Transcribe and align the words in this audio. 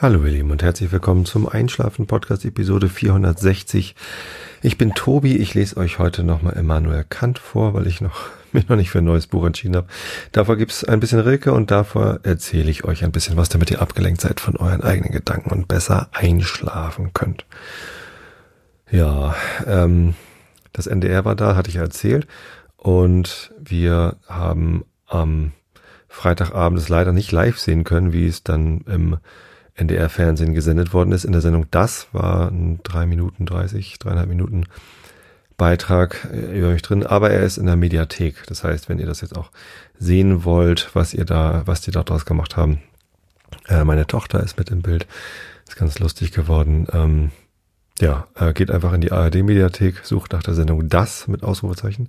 Hallo 0.00 0.24
ihr 0.26 0.30
Lieben 0.30 0.52
und 0.52 0.62
herzlich 0.62 0.92
willkommen 0.92 1.24
zum 1.24 1.48
Einschlafen 1.48 2.06
Podcast 2.06 2.44
Episode 2.44 2.88
460. 2.88 3.96
Ich 4.62 4.78
bin 4.78 4.94
Tobi, 4.94 5.36
ich 5.38 5.54
lese 5.54 5.76
euch 5.76 5.98
heute 5.98 6.22
nochmal 6.22 6.52
Immanuel 6.52 7.04
Kant 7.08 7.40
vor, 7.40 7.74
weil 7.74 7.88
ich 7.88 8.00
noch, 8.00 8.28
mich 8.52 8.68
noch 8.68 8.76
nicht 8.76 8.90
für 8.90 8.98
ein 8.98 9.04
neues 9.04 9.26
Buch 9.26 9.44
entschieden 9.44 9.74
habe. 9.74 9.88
Davor 10.30 10.56
gibt's 10.56 10.84
ein 10.84 11.00
bisschen 11.00 11.18
Rilke 11.18 11.52
und 11.52 11.72
davor 11.72 12.20
erzähle 12.22 12.70
ich 12.70 12.84
euch 12.84 13.02
ein 13.02 13.10
bisschen 13.10 13.36
was, 13.36 13.48
damit 13.48 13.72
ihr 13.72 13.82
abgelenkt 13.82 14.20
seid 14.20 14.38
von 14.38 14.56
euren 14.56 14.84
eigenen 14.84 15.10
Gedanken 15.10 15.50
und 15.50 15.66
besser 15.66 16.08
einschlafen 16.12 17.12
könnt. 17.12 17.44
Ja, 18.92 19.34
ähm, 19.66 20.14
das 20.72 20.86
NDR 20.86 21.24
war 21.24 21.34
da, 21.34 21.56
hatte 21.56 21.70
ich 21.70 21.76
erzählt 21.76 22.28
und 22.76 23.52
wir 23.58 24.14
haben 24.28 24.84
am 25.08 25.50
Freitagabend 26.06 26.78
es 26.78 26.88
leider 26.88 27.12
nicht 27.12 27.32
live 27.32 27.58
sehen 27.58 27.82
können, 27.82 28.12
wie 28.12 28.28
es 28.28 28.44
dann 28.44 28.82
im 28.82 29.18
NDR-Fernsehen 29.78 30.54
gesendet 30.54 30.92
worden 30.92 31.12
ist. 31.12 31.24
In 31.24 31.32
der 31.32 31.40
Sendung 31.40 31.66
Das 31.70 32.08
war 32.12 32.50
ein 32.50 32.80
drei 32.82 33.06
Minuten 33.06 33.46
30, 33.46 33.98
dreieinhalb 33.98 34.28
Minuten 34.28 34.64
Beitrag 35.56 36.28
äh, 36.32 36.58
über 36.58 36.70
mich 36.70 36.82
drin, 36.82 37.04
aber 37.04 37.30
er 37.30 37.42
ist 37.42 37.58
in 37.58 37.66
der 37.66 37.76
Mediathek. 37.76 38.46
Das 38.46 38.64
heißt, 38.64 38.88
wenn 38.88 38.98
ihr 38.98 39.06
das 39.06 39.20
jetzt 39.20 39.36
auch 39.36 39.50
sehen 39.98 40.44
wollt, 40.44 40.90
was 40.94 41.14
ihr 41.14 41.24
da, 41.24 41.62
was 41.66 41.80
die 41.80 41.90
daraus 41.90 42.24
gemacht 42.24 42.56
haben, 42.56 42.80
äh, 43.68 43.84
meine 43.84 44.06
Tochter 44.06 44.42
ist 44.42 44.56
mit 44.56 44.70
im 44.70 44.82
Bild, 44.82 45.06
ist 45.66 45.76
ganz 45.76 45.98
lustig 45.98 46.32
geworden. 46.32 46.86
Ähm, 46.92 47.30
ja, 48.00 48.28
äh, 48.36 48.52
geht 48.52 48.70
einfach 48.70 48.92
in 48.92 49.00
die 49.00 49.10
ARD-Mediathek, 49.10 50.04
sucht 50.04 50.32
nach 50.32 50.42
der 50.42 50.54
Sendung 50.54 50.88
Das 50.88 51.26
mit 51.26 51.42
Ausrufezeichen. 51.42 52.08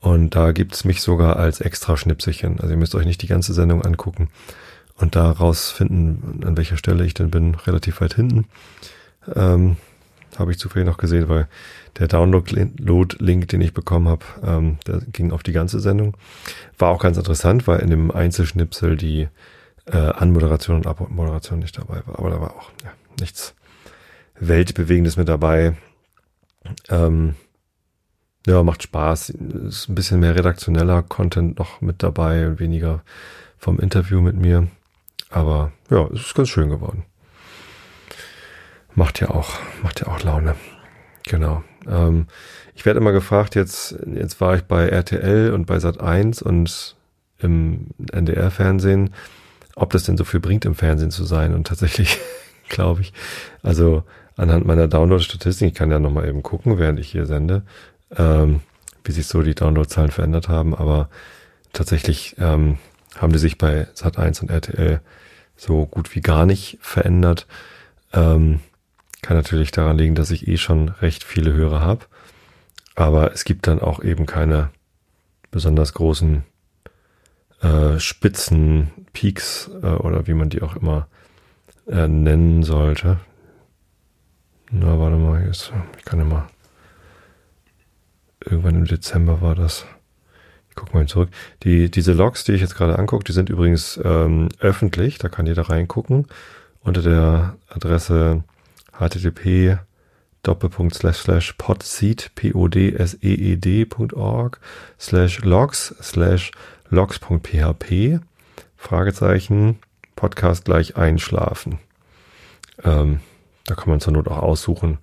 Und 0.00 0.34
da 0.34 0.52
gibt's 0.52 0.84
mich 0.84 1.02
sogar 1.02 1.36
als 1.36 1.60
extra 1.60 1.96
Schnipselchen. 1.96 2.60
Also 2.60 2.72
ihr 2.72 2.78
müsst 2.78 2.94
euch 2.94 3.04
nicht 3.04 3.20
die 3.20 3.26
ganze 3.26 3.52
Sendung 3.52 3.84
angucken 3.84 4.30
und 4.98 5.16
da 5.16 5.30
rausfinden, 5.30 6.44
an 6.44 6.56
welcher 6.56 6.76
Stelle 6.76 7.04
ich 7.04 7.14
denn 7.14 7.30
bin, 7.30 7.54
relativ 7.54 8.00
weit 8.00 8.14
hinten. 8.14 8.46
Ähm, 9.34 9.76
habe 10.38 10.52
ich 10.52 10.58
zufällig 10.58 10.86
noch 10.86 10.98
gesehen, 10.98 11.28
weil 11.28 11.48
der 11.98 12.08
Download-Link, 12.08 13.48
den 13.48 13.60
ich 13.60 13.74
bekommen 13.74 14.08
habe, 14.08 14.24
ähm, 14.44 14.78
der 14.86 15.00
ging 15.12 15.32
auf 15.32 15.42
die 15.42 15.52
ganze 15.52 15.80
Sendung. 15.80 16.16
War 16.78 16.90
auch 16.90 17.02
ganz 17.02 17.16
interessant, 17.16 17.66
weil 17.66 17.80
in 17.80 17.90
dem 17.90 18.10
Einzelschnipsel 18.10 18.96
die 18.96 19.28
äh, 19.86 19.96
Anmoderation 19.96 20.76
und 20.76 20.86
Abmoderation 20.86 21.58
nicht 21.58 21.78
dabei 21.78 22.02
war. 22.06 22.18
Aber 22.18 22.30
da 22.30 22.40
war 22.40 22.56
auch 22.56 22.70
ja, 22.84 22.92
nichts 23.20 23.54
Weltbewegendes 24.38 25.16
mit 25.16 25.28
dabei. 25.28 25.76
Ähm, 26.88 27.34
ja, 28.46 28.62
macht 28.62 28.82
Spaß. 28.82 29.30
Ist 29.30 29.88
ein 29.88 29.94
bisschen 29.94 30.20
mehr 30.20 30.34
redaktioneller 30.34 31.02
Content 31.02 31.58
noch 31.58 31.80
mit 31.80 32.02
dabei 32.02 32.46
und 32.46 32.60
weniger 32.60 33.02
vom 33.58 33.80
Interview 33.80 34.20
mit 34.20 34.36
mir. 34.36 34.68
Aber 35.30 35.72
ja, 35.90 36.06
es 36.12 36.20
ist 36.20 36.34
ganz 36.34 36.48
schön 36.48 36.70
geworden. 36.70 37.04
Macht 38.94 39.20
ja 39.20 39.30
auch, 39.30 39.58
macht 39.82 40.00
ja 40.00 40.08
auch 40.08 40.22
Laune. 40.22 40.54
Genau. 41.24 41.62
Ähm, 41.86 42.26
ich 42.74 42.86
werde 42.86 43.00
immer 43.00 43.12
gefragt, 43.12 43.54
jetzt, 43.54 43.96
jetzt 44.06 44.40
war 44.40 44.54
ich 44.56 44.62
bei 44.62 44.88
RTL 44.88 45.52
und 45.52 45.66
bei 45.66 45.78
Sat 45.78 46.00
1 46.00 46.42
und 46.42 46.96
im 47.38 47.88
NDR-Fernsehen, 48.10 49.10
ob 49.76 49.90
das 49.90 50.04
denn 50.04 50.16
so 50.16 50.24
viel 50.24 50.40
bringt, 50.40 50.64
im 50.64 50.74
Fernsehen 50.74 51.10
zu 51.10 51.24
sein. 51.24 51.54
Und 51.54 51.66
tatsächlich 51.66 52.18
glaube 52.68 53.02
ich, 53.02 53.12
also 53.62 54.02
anhand 54.36 54.66
meiner 54.66 54.88
Download-Statistik, 54.88 55.68
ich 55.68 55.74
kann 55.74 55.90
ja 55.90 55.98
nochmal 55.98 56.28
eben 56.28 56.42
gucken, 56.42 56.78
während 56.78 56.98
ich 56.98 57.10
hier 57.10 57.26
sende, 57.26 57.62
ähm, 58.16 58.60
wie 59.04 59.12
sich 59.12 59.26
so 59.26 59.42
die 59.42 59.54
Downloadzahlen 59.54 60.10
verändert 60.10 60.48
haben, 60.48 60.74
aber 60.74 61.08
tatsächlich 61.72 62.36
ähm, 62.38 62.78
haben 63.16 63.32
die 63.32 63.38
sich 63.38 63.58
bei 63.58 63.86
Sat1 63.94 64.42
und 64.42 64.50
RTL 64.50 65.00
so 65.58 65.84
gut 65.84 66.14
wie 66.14 66.20
gar 66.20 66.46
nicht 66.46 66.78
verändert. 66.80 67.46
Ähm, 68.14 68.60
kann 69.20 69.36
natürlich 69.36 69.72
daran 69.72 69.98
liegen, 69.98 70.14
dass 70.14 70.30
ich 70.30 70.48
eh 70.48 70.56
schon 70.56 70.88
recht 70.88 71.24
viele 71.24 71.52
Hörer 71.52 71.80
habe. 71.80 72.06
Aber 72.94 73.32
es 73.32 73.44
gibt 73.44 73.66
dann 73.66 73.80
auch 73.80 74.02
eben 74.02 74.24
keine 74.24 74.70
besonders 75.50 75.92
großen 75.94 76.44
äh, 77.60 77.98
Spitzen, 77.98 78.90
Peaks 79.12 79.70
äh, 79.82 79.86
oder 79.86 80.26
wie 80.26 80.34
man 80.34 80.48
die 80.48 80.62
auch 80.62 80.76
immer 80.76 81.08
äh, 81.88 82.06
nennen 82.06 82.62
sollte. 82.62 83.18
Na, 84.70 84.98
warte 84.98 85.16
mal, 85.16 85.44
jetzt, 85.44 85.72
ich 85.98 86.04
kann 86.04 86.20
ja 86.20 86.24
mal. 86.24 86.46
Irgendwann 88.44 88.76
im 88.76 88.84
Dezember 88.84 89.40
war 89.40 89.56
das 89.56 89.86
guck 90.78 90.94
mal 90.94 91.06
zurück. 91.06 91.30
Die, 91.64 91.90
diese 91.90 92.12
Logs, 92.12 92.44
die 92.44 92.52
ich 92.52 92.60
jetzt 92.60 92.76
gerade 92.76 92.98
angucke, 92.98 93.24
die 93.24 93.32
sind 93.32 93.50
übrigens 93.50 94.00
ähm, 94.04 94.48
öffentlich, 94.60 95.18
da 95.18 95.28
kann 95.28 95.46
jeder 95.46 95.68
reingucken 95.68 96.26
unter 96.80 97.02
der 97.02 97.56
Adresse 97.68 98.44
http 98.92 99.78
doppelpunkt 100.42 100.94
slash 100.94 101.18
slash 101.18 101.52
podseed 101.58 102.30
p 102.36 102.54
o 102.54 102.68
d 102.68 102.94
s 102.94 103.18
e 103.20 103.34
e 103.34 103.56
d.org 103.56 104.60
slash 104.98 105.42
logs 105.42 105.94
slash 106.00 106.52
logs.php 106.88 108.20
Fragezeichen 108.76 109.80
Podcast 110.14 110.64
gleich 110.64 110.96
einschlafen. 110.96 111.80
Ähm, 112.84 113.20
da 113.66 113.74
kann 113.74 113.90
man 113.90 114.00
zur 114.00 114.12
Not 114.12 114.28
auch 114.28 114.38
aussuchen. 114.38 114.98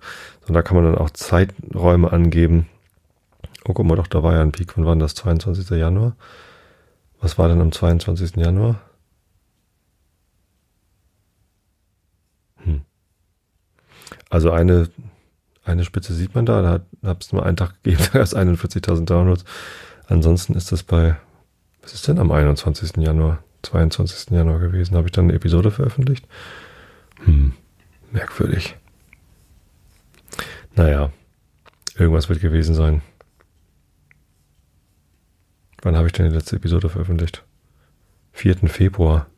Und 0.48 0.54
da 0.54 0.62
kann 0.62 0.76
man 0.76 0.86
dann 0.86 0.98
auch 0.98 1.10
Zeiträume 1.10 2.10
angeben, 2.10 2.66
Oh, 3.68 3.72
guck 3.72 3.84
mal 3.86 3.96
doch, 3.96 4.06
da 4.06 4.22
war 4.22 4.34
ja 4.34 4.42
ein 4.42 4.52
Peak. 4.52 4.74
Wann 4.76 5.00
das? 5.00 5.14
22. 5.16 5.70
Januar? 5.70 6.16
Was 7.20 7.36
war 7.36 7.48
denn 7.48 7.60
am 7.60 7.72
22. 7.72 8.36
Januar? 8.36 8.80
Hm. 12.62 12.82
Also 14.30 14.52
eine, 14.52 14.88
eine 15.64 15.84
Spitze 15.84 16.14
sieht 16.14 16.34
man 16.34 16.46
da. 16.46 16.62
Da 16.62 17.10
hat 17.10 17.24
es 17.24 17.32
nur 17.32 17.44
einen 17.44 17.56
Tag 17.56 17.82
gegeben, 17.82 18.04
da 18.12 18.20
ist 18.20 18.36
41.000 18.36 19.04
Downloads. 19.04 19.44
Ansonsten 20.06 20.54
ist 20.54 20.70
das 20.70 20.84
bei, 20.84 21.16
was 21.82 21.92
ist 21.94 22.06
denn 22.06 22.20
am 22.20 22.30
21. 22.30 22.96
Januar? 22.98 23.42
22. 23.62 24.30
Januar 24.30 24.60
gewesen. 24.60 24.96
Habe 24.96 25.08
ich 25.08 25.12
dann 25.12 25.24
eine 25.24 25.34
Episode 25.34 25.72
veröffentlicht? 25.72 26.24
Hm, 27.24 27.54
merkwürdig. 28.12 28.76
Naja, 30.76 31.10
irgendwas 31.96 32.28
wird 32.28 32.40
gewesen 32.40 32.76
sein. 32.76 33.02
Wann 35.86 35.96
habe 35.96 36.08
ich 36.08 36.12
denn 36.12 36.28
die 36.28 36.34
letzte 36.34 36.56
Episode 36.56 36.88
veröffentlicht? 36.88 37.44
4. 38.32 38.56
Februar. 38.66 39.28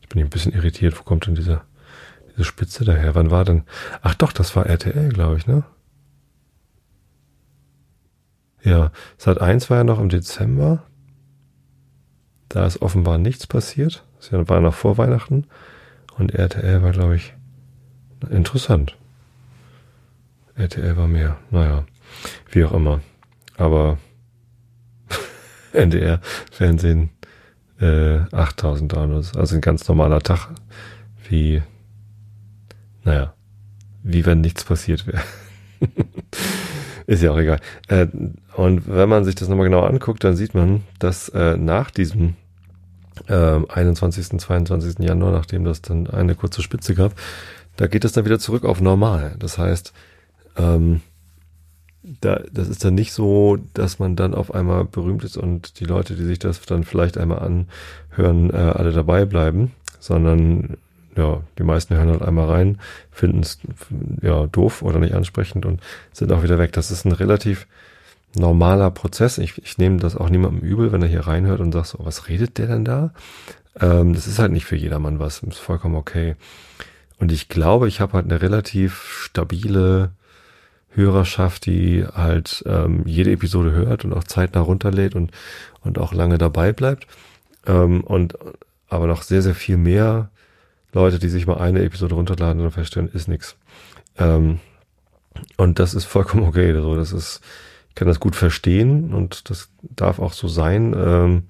Jetzt 0.00 0.08
bin 0.08 0.18
ich 0.18 0.26
ein 0.26 0.30
bisschen 0.30 0.52
irritiert. 0.52 0.98
Wo 0.98 1.04
kommt 1.04 1.28
denn 1.28 1.36
diese, 1.36 1.60
diese 2.32 2.42
Spitze 2.42 2.84
daher? 2.84 3.14
Wann 3.14 3.30
war 3.30 3.44
denn? 3.44 3.62
Ach 4.02 4.16
doch, 4.16 4.32
das 4.32 4.56
war 4.56 4.66
RTL, 4.66 5.10
glaube 5.10 5.36
ich, 5.36 5.46
ne? 5.46 5.62
Ja, 8.64 8.90
Sat 9.18 9.40
1 9.40 9.70
war 9.70 9.76
ja 9.76 9.84
noch 9.84 10.00
im 10.00 10.08
Dezember. 10.08 10.82
Da 12.48 12.66
ist 12.66 12.82
offenbar 12.82 13.18
nichts 13.18 13.46
passiert. 13.46 14.04
Das 14.18 14.32
war 14.32 14.60
noch 14.60 14.74
vor 14.74 14.98
Weihnachten. 14.98 15.46
Und 16.18 16.34
RTL 16.34 16.82
war, 16.82 16.90
glaube 16.90 17.14
ich, 17.14 17.34
interessant. 18.28 18.96
RTL 20.56 20.96
war 20.96 21.06
mehr. 21.06 21.38
Naja, 21.52 21.84
wie 22.50 22.64
auch 22.64 22.72
immer. 22.72 23.00
Aber 23.56 23.98
NDR-Fernsehen 25.72 27.10
äh, 27.80 28.20
8000 28.32 28.92
Downloads. 28.92 29.36
Also 29.36 29.54
ein 29.54 29.60
ganz 29.60 29.86
normaler 29.88 30.20
Tag, 30.20 30.48
wie, 31.28 31.62
naja, 33.04 33.34
wie 34.02 34.26
wenn 34.26 34.40
nichts 34.40 34.64
passiert 34.64 35.06
wäre. 35.06 35.22
Ist 37.06 37.22
ja 37.22 37.32
auch 37.32 37.38
egal. 37.38 37.60
Äh, 37.88 38.06
und 38.54 38.88
wenn 38.88 39.08
man 39.08 39.24
sich 39.24 39.34
das 39.34 39.48
nochmal 39.48 39.66
genau 39.66 39.82
anguckt, 39.82 40.22
dann 40.22 40.36
sieht 40.36 40.54
man, 40.54 40.84
dass 40.98 41.28
äh, 41.30 41.56
nach 41.56 41.90
diesem 41.90 42.36
äh, 43.28 43.60
21., 43.68 44.38
22. 44.38 44.98
Januar, 45.00 45.32
nachdem 45.32 45.64
das 45.64 45.82
dann 45.82 46.06
eine 46.08 46.34
kurze 46.34 46.62
Spitze 46.62 46.94
gab, 46.94 47.14
da 47.76 47.86
geht 47.86 48.04
es 48.04 48.12
dann 48.12 48.24
wieder 48.24 48.38
zurück 48.38 48.64
auf 48.64 48.80
normal. 48.80 49.34
Das 49.38 49.58
heißt, 49.58 49.92
ähm, 50.56 51.00
da, 52.20 52.40
das 52.52 52.68
ist 52.68 52.84
dann 52.84 52.94
nicht 52.94 53.12
so, 53.12 53.58
dass 53.74 53.98
man 53.98 54.16
dann 54.16 54.34
auf 54.34 54.54
einmal 54.54 54.84
berühmt 54.84 55.24
ist 55.24 55.36
und 55.36 55.80
die 55.80 55.84
Leute, 55.84 56.14
die 56.14 56.24
sich 56.24 56.38
das 56.38 56.60
dann 56.62 56.84
vielleicht 56.84 57.18
einmal 57.18 57.38
anhören, 57.38 58.50
äh, 58.50 58.56
alle 58.56 58.92
dabei 58.92 59.24
bleiben, 59.24 59.72
sondern 59.98 60.76
ja, 61.16 61.42
die 61.58 61.64
meisten 61.64 61.96
hören 61.96 62.08
halt 62.08 62.22
einmal 62.22 62.48
rein, 62.48 62.78
finden 63.10 63.40
es 63.40 63.58
ja 64.22 64.46
doof 64.46 64.82
oder 64.82 64.98
nicht 64.98 65.14
ansprechend 65.14 65.66
und 65.66 65.80
sind 66.12 66.32
auch 66.32 66.42
wieder 66.42 66.58
weg. 66.58 66.72
Das 66.72 66.90
ist 66.90 67.04
ein 67.04 67.12
relativ 67.12 67.66
normaler 68.34 68.90
Prozess. 68.90 69.38
Ich, 69.38 69.58
ich 69.62 69.78
nehme 69.78 69.98
das 69.98 70.16
auch 70.16 70.30
niemandem 70.30 70.62
übel, 70.62 70.92
wenn 70.92 71.02
er 71.02 71.08
hier 71.08 71.26
reinhört 71.26 71.60
und 71.60 71.72
sagt 71.72 71.88
so, 71.88 71.98
was 72.02 72.28
redet 72.28 72.58
der 72.58 72.68
denn 72.68 72.84
da? 72.84 73.12
Ähm, 73.78 74.14
das 74.14 74.26
ist 74.26 74.38
halt 74.38 74.52
nicht 74.52 74.64
für 74.64 74.76
jedermann 74.76 75.18
was, 75.18 75.42
ist 75.42 75.58
vollkommen 75.58 75.96
okay. 75.96 76.36
Und 77.18 77.32
ich 77.32 77.48
glaube, 77.48 77.88
ich 77.88 78.00
habe 78.00 78.14
halt 78.14 78.26
eine 78.26 78.40
relativ 78.40 79.02
stabile 79.24 80.12
Hörerschaft, 80.90 81.66
die 81.66 82.04
halt 82.04 82.64
ähm, 82.66 83.02
jede 83.06 83.30
Episode 83.30 83.72
hört 83.72 84.04
und 84.04 84.12
auch 84.12 84.24
zeitnah 84.24 84.60
runterlädt 84.60 85.14
und, 85.14 85.30
und 85.82 85.98
auch 85.98 86.12
lange 86.12 86.38
dabei 86.38 86.72
bleibt. 86.72 87.06
Ähm, 87.66 88.02
und 88.02 88.36
aber 88.88 89.06
noch 89.06 89.22
sehr, 89.22 89.42
sehr 89.42 89.54
viel 89.54 89.76
mehr 89.76 90.30
Leute, 90.92 91.18
die 91.18 91.28
sich 91.28 91.46
mal 91.46 91.58
eine 91.58 91.82
Episode 91.82 92.16
runterladen 92.16 92.60
und 92.60 92.72
feststellen, 92.72 93.10
ist 93.12 93.28
nix. 93.28 93.56
Ähm, 94.18 94.58
und 95.56 95.78
das 95.78 95.94
ist 95.94 96.04
vollkommen 96.04 96.42
okay. 96.44 96.74
So, 96.74 96.96
das 96.96 97.12
ist, 97.12 97.40
ich 97.88 97.94
kann 97.94 98.08
das 98.08 98.20
gut 98.20 98.34
verstehen 98.34 99.14
und 99.14 99.48
das 99.48 99.70
darf 99.80 100.18
auch 100.18 100.32
so 100.32 100.48
sein. 100.48 100.94
Ähm, 100.96 101.44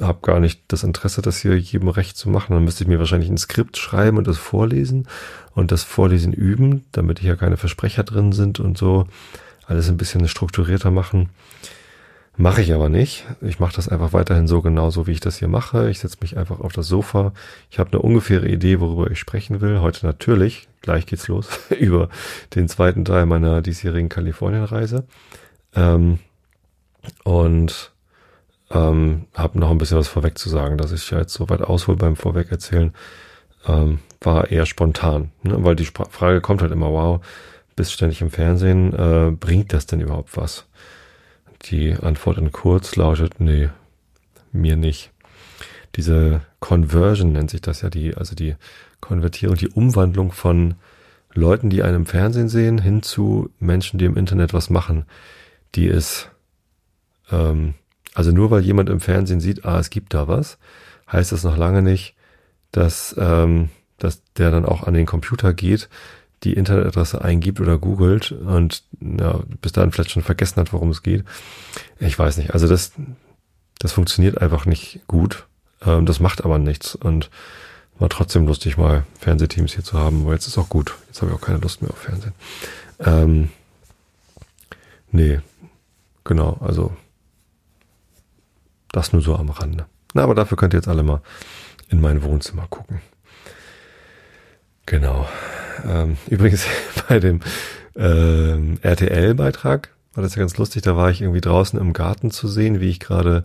habe 0.00 0.18
gar 0.22 0.40
nicht 0.40 0.60
das 0.68 0.82
Interesse, 0.82 1.22
das 1.22 1.38
hier 1.38 1.58
jedem 1.58 1.88
recht 1.88 2.16
zu 2.16 2.28
machen. 2.28 2.52
Dann 2.54 2.64
müsste 2.64 2.84
ich 2.84 2.88
mir 2.88 2.98
wahrscheinlich 2.98 3.30
ein 3.30 3.38
Skript 3.38 3.76
schreiben 3.76 4.18
und 4.18 4.26
das 4.26 4.38
vorlesen 4.38 5.08
und 5.54 5.72
das 5.72 5.82
Vorlesen 5.82 6.32
üben, 6.32 6.84
damit 6.92 7.18
hier 7.18 7.36
keine 7.36 7.56
Versprecher 7.56 8.04
drin 8.04 8.32
sind 8.32 8.60
und 8.60 8.76
so. 8.76 9.06
Alles 9.66 9.88
ein 9.88 9.96
bisschen 9.96 10.26
strukturierter 10.28 10.90
machen. 10.90 11.30
Mache 12.38 12.60
ich 12.60 12.74
aber 12.74 12.90
nicht. 12.90 13.24
Ich 13.40 13.60
mache 13.60 13.74
das 13.74 13.88
einfach 13.88 14.12
weiterhin 14.12 14.46
so 14.46 14.60
genauso, 14.60 15.06
wie 15.06 15.12
ich 15.12 15.20
das 15.20 15.38
hier 15.38 15.48
mache. 15.48 15.88
Ich 15.88 16.00
setze 16.00 16.18
mich 16.20 16.36
einfach 16.36 16.60
auf 16.60 16.72
das 16.72 16.86
Sofa. 16.86 17.32
Ich 17.70 17.78
habe 17.78 17.92
eine 17.92 18.02
ungefähre 18.02 18.46
Idee, 18.46 18.78
worüber 18.78 19.10
ich 19.10 19.18
sprechen 19.18 19.62
will. 19.62 19.80
Heute 19.80 20.04
natürlich, 20.04 20.68
gleich 20.82 21.06
geht's 21.06 21.28
los, 21.28 21.48
über 21.80 22.10
den 22.54 22.68
zweiten 22.68 23.06
Teil 23.06 23.24
meiner 23.24 23.62
diesjährigen 23.62 24.10
Kalifornienreise. 24.10 25.04
Ähm, 25.74 26.18
und 27.24 27.92
ähm, 28.70 29.26
habe 29.34 29.58
noch 29.58 29.70
ein 29.70 29.78
bisschen 29.78 29.98
was 29.98 30.08
vorweg 30.08 30.38
zu 30.38 30.48
sagen, 30.48 30.78
dass 30.78 30.92
ich 30.92 31.10
jetzt 31.10 31.32
so 31.32 31.48
weit 31.48 31.62
aushole 31.62 31.96
beim 31.96 32.16
Vorweg 32.16 32.50
erzählen, 32.50 32.92
ähm, 33.66 34.00
war 34.20 34.50
eher 34.50 34.66
spontan, 34.66 35.30
ne? 35.42 35.56
weil 35.64 35.76
die 35.76 35.86
Frage 35.86 36.40
kommt 36.40 36.62
halt 36.62 36.72
immer, 36.72 36.90
wow, 36.90 37.24
bist 37.76 37.92
ständig 37.92 38.22
im 38.22 38.30
Fernsehen, 38.30 38.92
äh, 38.92 39.30
bringt 39.30 39.72
das 39.72 39.86
denn 39.86 40.00
überhaupt 40.00 40.36
was? 40.36 40.66
Die 41.62 41.94
Antwort 41.94 42.38
in 42.38 42.52
kurz 42.52 42.96
lautet, 42.96 43.40
nee, 43.40 43.68
mir 44.52 44.76
nicht. 44.76 45.10
Diese 45.94 46.42
Conversion 46.60 47.32
nennt 47.32 47.50
sich 47.50 47.60
das 47.60 47.82
ja, 47.82 47.90
die, 47.90 48.16
also 48.16 48.34
die 48.34 48.56
Konvertierung, 49.00 49.56
die 49.56 49.68
Umwandlung 49.68 50.32
von 50.32 50.74
Leuten, 51.32 51.70
die 51.70 51.82
einen 51.82 51.96
im 51.96 52.06
Fernsehen 52.06 52.48
sehen, 52.48 52.78
hin 52.78 53.02
zu 53.02 53.50
Menschen, 53.58 53.98
die 53.98 54.04
im 54.04 54.16
Internet 54.16 54.52
was 54.54 54.70
machen, 54.70 55.04
die 55.74 55.86
ist, 55.86 56.30
ähm, 57.30 57.74
also 58.16 58.32
nur 58.32 58.50
weil 58.50 58.62
jemand 58.62 58.88
im 58.88 59.00
Fernsehen 59.00 59.40
sieht, 59.40 59.66
ah, 59.66 59.78
es 59.78 59.90
gibt 59.90 60.14
da 60.14 60.26
was, 60.26 60.56
heißt 61.12 61.32
das 61.32 61.44
noch 61.44 61.58
lange 61.58 61.82
nicht, 61.82 62.14
dass, 62.72 63.14
ähm, 63.18 63.68
dass 63.98 64.22
der 64.38 64.50
dann 64.50 64.64
auch 64.64 64.84
an 64.84 64.94
den 64.94 65.04
Computer 65.04 65.52
geht, 65.52 65.90
die 66.42 66.54
Internetadresse 66.54 67.22
eingibt 67.22 67.60
oder 67.60 67.76
googelt 67.76 68.32
und 68.32 68.84
ja, 69.02 69.40
bis 69.60 69.72
dahin 69.72 69.92
vielleicht 69.92 70.12
schon 70.12 70.22
vergessen 70.22 70.56
hat, 70.56 70.72
worum 70.72 70.88
es 70.88 71.02
geht. 71.02 71.24
Ich 71.98 72.18
weiß 72.18 72.38
nicht. 72.38 72.54
Also 72.54 72.66
das, 72.66 72.92
das 73.80 73.92
funktioniert 73.92 74.40
einfach 74.40 74.64
nicht 74.64 75.00
gut. 75.06 75.46
Ähm, 75.84 76.06
das 76.06 76.18
macht 76.18 76.42
aber 76.42 76.58
nichts 76.58 76.94
und 76.94 77.28
war 77.98 78.08
trotzdem 78.08 78.46
lustig, 78.46 78.78
mal 78.78 79.04
Fernsehteams 79.20 79.74
hier 79.74 79.84
zu 79.84 79.98
haben, 79.98 80.24
weil 80.24 80.34
jetzt 80.34 80.46
ist 80.46 80.56
auch 80.56 80.70
gut. 80.70 80.94
Jetzt 81.08 81.20
habe 81.20 81.30
ich 81.30 81.36
auch 81.36 81.42
keine 81.42 81.58
Lust 81.58 81.82
mehr 81.82 81.90
auf 81.90 81.98
Fernsehen. 81.98 82.32
Ähm, 82.98 83.50
nee, 85.10 85.40
genau, 86.24 86.56
also 86.62 86.96
das 88.92 89.12
nur 89.12 89.22
so 89.22 89.36
am 89.36 89.50
Rande. 89.50 89.86
Na, 90.14 90.22
aber 90.22 90.34
dafür 90.34 90.56
könnt 90.56 90.74
ihr 90.74 90.78
jetzt 90.78 90.88
alle 90.88 91.02
mal 91.02 91.20
in 91.88 92.00
mein 92.00 92.22
Wohnzimmer 92.22 92.66
gucken. 92.68 93.00
Genau. 94.86 95.28
Ähm, 95.84 96.16
übrigens 96.28 96.64
bei 97.08 97.20
dem 97.20 97.40
ähm, 97.96 98.78
RTL-Beitrag 98.82 99.90
war 100.14 100.22
das 100.22 100.34
ja 100.34 100.40
ganz 100.40 100.56
lustig. 100.56 100.82
Da 100.82 100.96
war 100.96 101.10
ich 101.10 101.20
irgendwie 101.20 101.40
draußen 101.40 101.78
im 101.78 101.92
Garten 101.92 102.30
zu 102.30 102.48
sehen, 102.48 102.80
wie 102.80 102.88
ich 102.88 103.00
gerade 103.00 103.44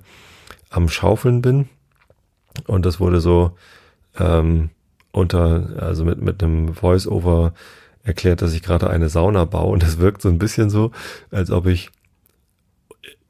am 0.70 0.88
Schaufeln 0.88 1.42
bin. 1.42 1.68
Und 2.68 2.86
das 2.86 3.00
wurde 3.00 3.20
so 3.20 3.58
ähm, 4.18 4.70
unter, 5.12 5.70
also 5.80 6.06
mit, 6.06 6.22
mit 6.22 6.42
einem 6.44 6.74
Voice-Over 6.74 7.54
erklärt, 8.04 8.42
dass 8.42 8.54
ich 8.54 8.64
gerade 8.64 8.90
eine 8.90 9.10
Sauna 9.10 9.46
baue. 9.46 9.74
Und 9.74 9.84
das 9.84 10.00
wirkt 10.00 10.22
so 10.22 10.30
ein 10.30 10.40
bisschen 10.40 10.70
so, 10.70 10.92
als 11.30 11.52
ob 11.52 11.66
ich 11.66 11.92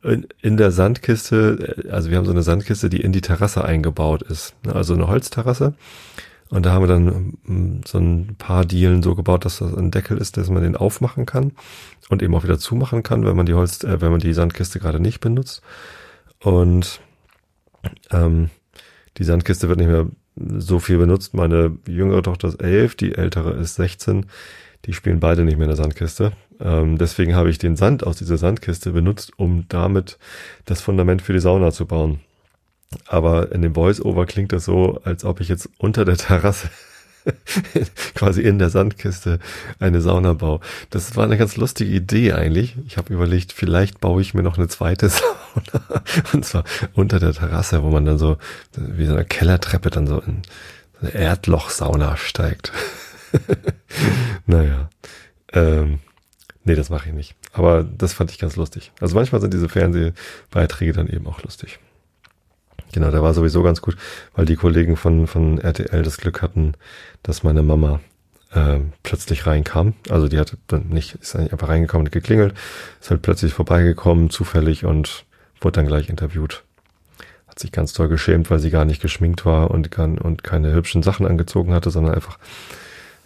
in, 0.03 0.27
in 0.42 0.57
der 0.57 0.71
Sandkiste, 0.71 1.86
also 1.89 2.09
wir 2.09 2.18
haben 2.18 2.25
so 2.25 2.31
eine 2.31 2.44
Sandkiste, 2.44 2.89
die 2.89 3.01
in 3.01 3.12
die 3.12 3.21
Terrasse 3.21 3.63
eingebaut 3.63 4.24
ist. 4.24 4.56
Also 4.68 4.94
eine 4.94 5.07
Holzterrasse. 5.07 5.74
Und 6.50 6.65
da 6.65 6.74
haben 6.74 6.83
wir 6.83 6.88
dann 6.88 7.38
ähm, 7.48 7.81
so 7.86 7.98
ein 7.98 8.36
paar 8.38 8.65
Dielen 8.65 9.03
so 9.03 9.15
gebaut, 9.15 9.45
dass 9.45 9.59
das 9.59 9.74
ein 9.74 9.89
Deckel 9.89 10.18
ist, 10.18 10.36
dass 10.36 10.50
man 10.50 10.63
den 10.63 10.75
aufmachen 10.75 11.25
kann 11.25 11.53
und 12.09 12.21
eben 12.21 12.36
auch 12.36 12.44
wieder 12.44 12.59
zumachen 12.59 13.03
kann, 13.03 13.25
wenn 13.25 13.38
man 13.38 13.45
die 13.45 13.53
Holz, 13.53 13.83
äh, 13.83 14.01
wenn 14.01 14.12
man 14.12 14.19
die 14.19 14.33
Sandkiste 14.33 14.80
gerade 14.80 15.00
nicht 15.00 15.21
benutzt. 15.21 15.62
Und 16.39 17.00
ähm, 18.12 18.50
die 19.18 19.24
Sandkiste 19.24 19.69
wird 19.69 19.80
nicht 19.80 19.88
mehr 19.88 20.07
so 20.36 20.80
viel 20.80 20.98
benutzt. 20.98 21.33
Meine 21.33 21.77
jüngere 21.88 22.24
Tochter 22.24 22.50
ist 22.50 22.62
elf, 22.62 22.95
die 22.95 23.15
ältere 23.15 23.53
ist 23.53 23.75
16. 23.75 24.25
Die 24.86 24.94
spielen 24.94 25.19
beide 25.19 25.44
nicht 25.44 25.57
mehr 25.57 25.66
in 25.66 25.75
der 25.75 25.83
Sandkiste. 25.83 26.31
Ähm, 26.60 26.98
deswegen 26.98 27.36
habe 27.36 27.50
ich 27.50 27.57
den 27.57 27.75
Sand 27.75 28.06
aus 28.06 28.18
dieser 28.18 28.38
Sandkiste 28.38 28.92
benutzt, 28.92 29.31
um 29.38 29.66
damit 29.69 30.18
das 30.66 30.81
Fundament 30.81 31.22
für 31.22 31.33
die 31.33 31.39
Sauna 31.39 31.72
zu 31.72 31.86
bauen. 31.86 32.19
Aber 33.07 33.51
in 33.51 33.62
dem 33.62 33.75
Voice-Over 33.75 34.25
klingt 34.25 34.51
das 34.51 34.66
so, 34.66 35.00
als 35.04 35.24
ob 35.24 35.39
ich 35.39 35.48
jetzt 35.48 35.69
unter 35.78 36.04
der 36.04 36.18
Terrasse 36.18 36.69
quasi 38.16 38.42
in 38.42 38.60
der 38.60 38.69
Sandkiste 38.69 39.39
eine 39.80 40.01
Sauna 40.01 40.33
baue. 40.33 40.60
Das 40.89 41.16
war 41.16 41.24
eine 41.24 41.38
ganz 41.38 41.56
lustige 41.57 41.92
Idee 41.92 42.34
eigentlich. 42.34 42.75
Ich 42.86 42.98
habe 42.98 43.13
überlegt, 43.13 43.54
vielleicht 43.54 44.00
baue 44.00 44.22
ich 44.22 44.34
mir 44.34 44.44
noch 44.44 44.57
eine 44.57 44.68
zweite 44.68 45.10
Sauna. 45.10 46.04
Und 46.34 46.45
zwar 46.45 46.63
unter 46.94 47.19
der 47.19 47.34
Terrasse, 47.34 47.84
wo 47.84 47.89
man 47.89 48.06
dann 48.06 48.18
so 48.18 48.38
wie 48.75 49.06
so 49.06 49.13
eine 49.13 49.25
Kellertreppe 49.25 49.89
dann 49.89 50.07
so 50.07 50.19
in 50.19 50.42
eine 51.01 51.13
Erdlochsauna 51.13 52.18
steigt. 52.18 52.72
naja. 54.45 54.89
Ähm, 55.54 56.00
nee, 56.63 56.75
das 56.75 56.89
mache 56.89 57.10
ich 57.10 57.16
nicht. 57.16 57.36
Aber 57.54 57.83
das 57.83 58.13
fand 58.13 58.31
ich 58.31 58.39
ganz 58.39 58.56
lustig. 58.56 58.92
Also 59.00 59.16
manchmal 59.16 59.42
sind 59.42 59.54
diese 59.54 59.69
Fernsehbeiträge 59.69 60.94
dann 60.94 61.07
eben 61.07 61.28
auch 61.28 61.44
lustig. 61.44 61.80
Genau, 62.94 63.10
der 63.10 63.24
war 63.24 63.33
sowieso 63.33 63.63
ganz 63.63 63.81
gut, 63.81 63.98
weil 64.36 64.45
die 64.45 64.56
Kollegen 64.56 64.98
von, 64.98 65.28
von 65.28 65.60
RTL 65.60 66.04
das 66.04 66.18
Glück 66.18 66.42
hatten, 66.42 66.74
dass 67.24 67.44
meine 67.44 67.63
Mama 67.63 68.01
äh, 68.54 68.80
plötzlich 69.04 69.45
reinkam. 69.48 69.94
Also 70.10 70.27
die 70.27 70.39
hatte 70.39 70.57
dann 70.68 70.89
nicht, 70.89 71.16
ist 71.16 71.36
eigentlich 71.36 71.54
einfach 71.54 71.69
reingekommen 71.69 72.07
und 72.07 72.12
geklingelt, 72.12 72.54
ist 73.00 73.10
halt 73.10 73.22
plötzlich 73.22 73.54
vorbeigekommen, 73.54 74.30
zufällig 74.30 74.86
und 74.86 75.25
wurde 75.62 75.75
dann 75.75 75.88
gleich 75.88 76.10
interviewt. 76.10 76.63
Hat 77.48 77.60
sich 77.60 77.72
ganz 77.72 77.94
toll 77.94 78.08
geschämt, 78.08 78.50
weil 78.50 78.60
sie 78.60 78.72
gar 78.72 78.86
nicht 78.86 79.01
geschminkt 79.01 79.46
war 79.46 79.72
und, 79.72 79.98
und 79.98 80.44
keine 80.44 80.74
hübschen 80.74 81.03
Sachen 81.03 81.25
angezogen 81.25 81.74
hatte, 81.74 81.91
sondern 81.91 82.15
einfach, 82.15 82.39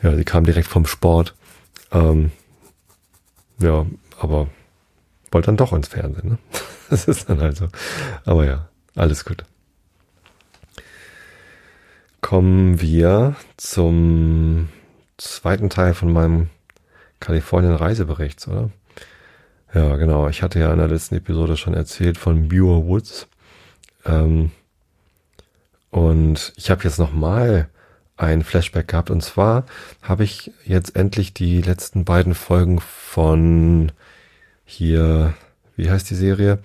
ja, 0.06 0.16
sie 0.16 0.24
kam 0.24 0.46
direkt 0.46 0.68
vom 0.68 0.86
Sport. 0.86 1.36
Ähm, 1.92 2.32
ja, 3.60 3.86
aber 4.20 4.48
wollte 5.32 5.48
dann 5.48 5.58
doch 5.58 5.74
ins 5.74 5.88
Fernsehen, 5.88 6.30
ne? 6.30 6.38
Das 6.90 7.08
ist 7.08 7.28
dann 7.30 7.42
halt 7.42 7.58
so. 7.58 7.68
Aber 8.26 8.46
ja, 8.46 8.70
alles 8.96 9.26
gut 9.26 9.44
kommen 12.26 12.82
wir 12.82 13.36
zum 13.56 14.70
zweiten 15.18 15.70
Teil 15.70 15.94
von 15.94 16.12
meinem 16.12 16.50
Kalifornien-Reisebericht, 17.20 18.48
oder? 18.48 18.72
Ja, 19.76 19.96
genau. 19.98 20.28
Ich 20.28 20.42
hatte 20.42 20.60
ja 20.60 20.72
in 20.72 20.80
der 20.80 20.88
letzten 20.88 21.14
Episode 21.14 21.56
schon 21.56 21.76
erzählt 21.76 22.18
von 22.18 22.48
Muir 22.48 22.88
Woods. 22.88 23.28
Ähm, 24.06 24.50
und 25.92 26.52
ich 26.56 26.72
habe 26.72 26.84
jetzt 26.84 26.98
nochmal 26.98 27.70
ein 28.18 28.44
Flashback 28.44 28.88
gehabt. 28.88 29.10
Und 29.10 29.22
zwar 29.22 29.66
habe 30.02 30.24
ich 30.24 30.52
jetzt 30.66 30.96
endlich 30.96 31.34
die 31.34 31.62
letzten 31.62 32.06
beiden 32.06 32.34
Folgen 32.34 32.80
von 32.80 33.92
hier, 34.66 35.34
wie 35.76 35.90
heißt 35.90 36.10
die 36.10 36.16
Serie? 36.16 36.60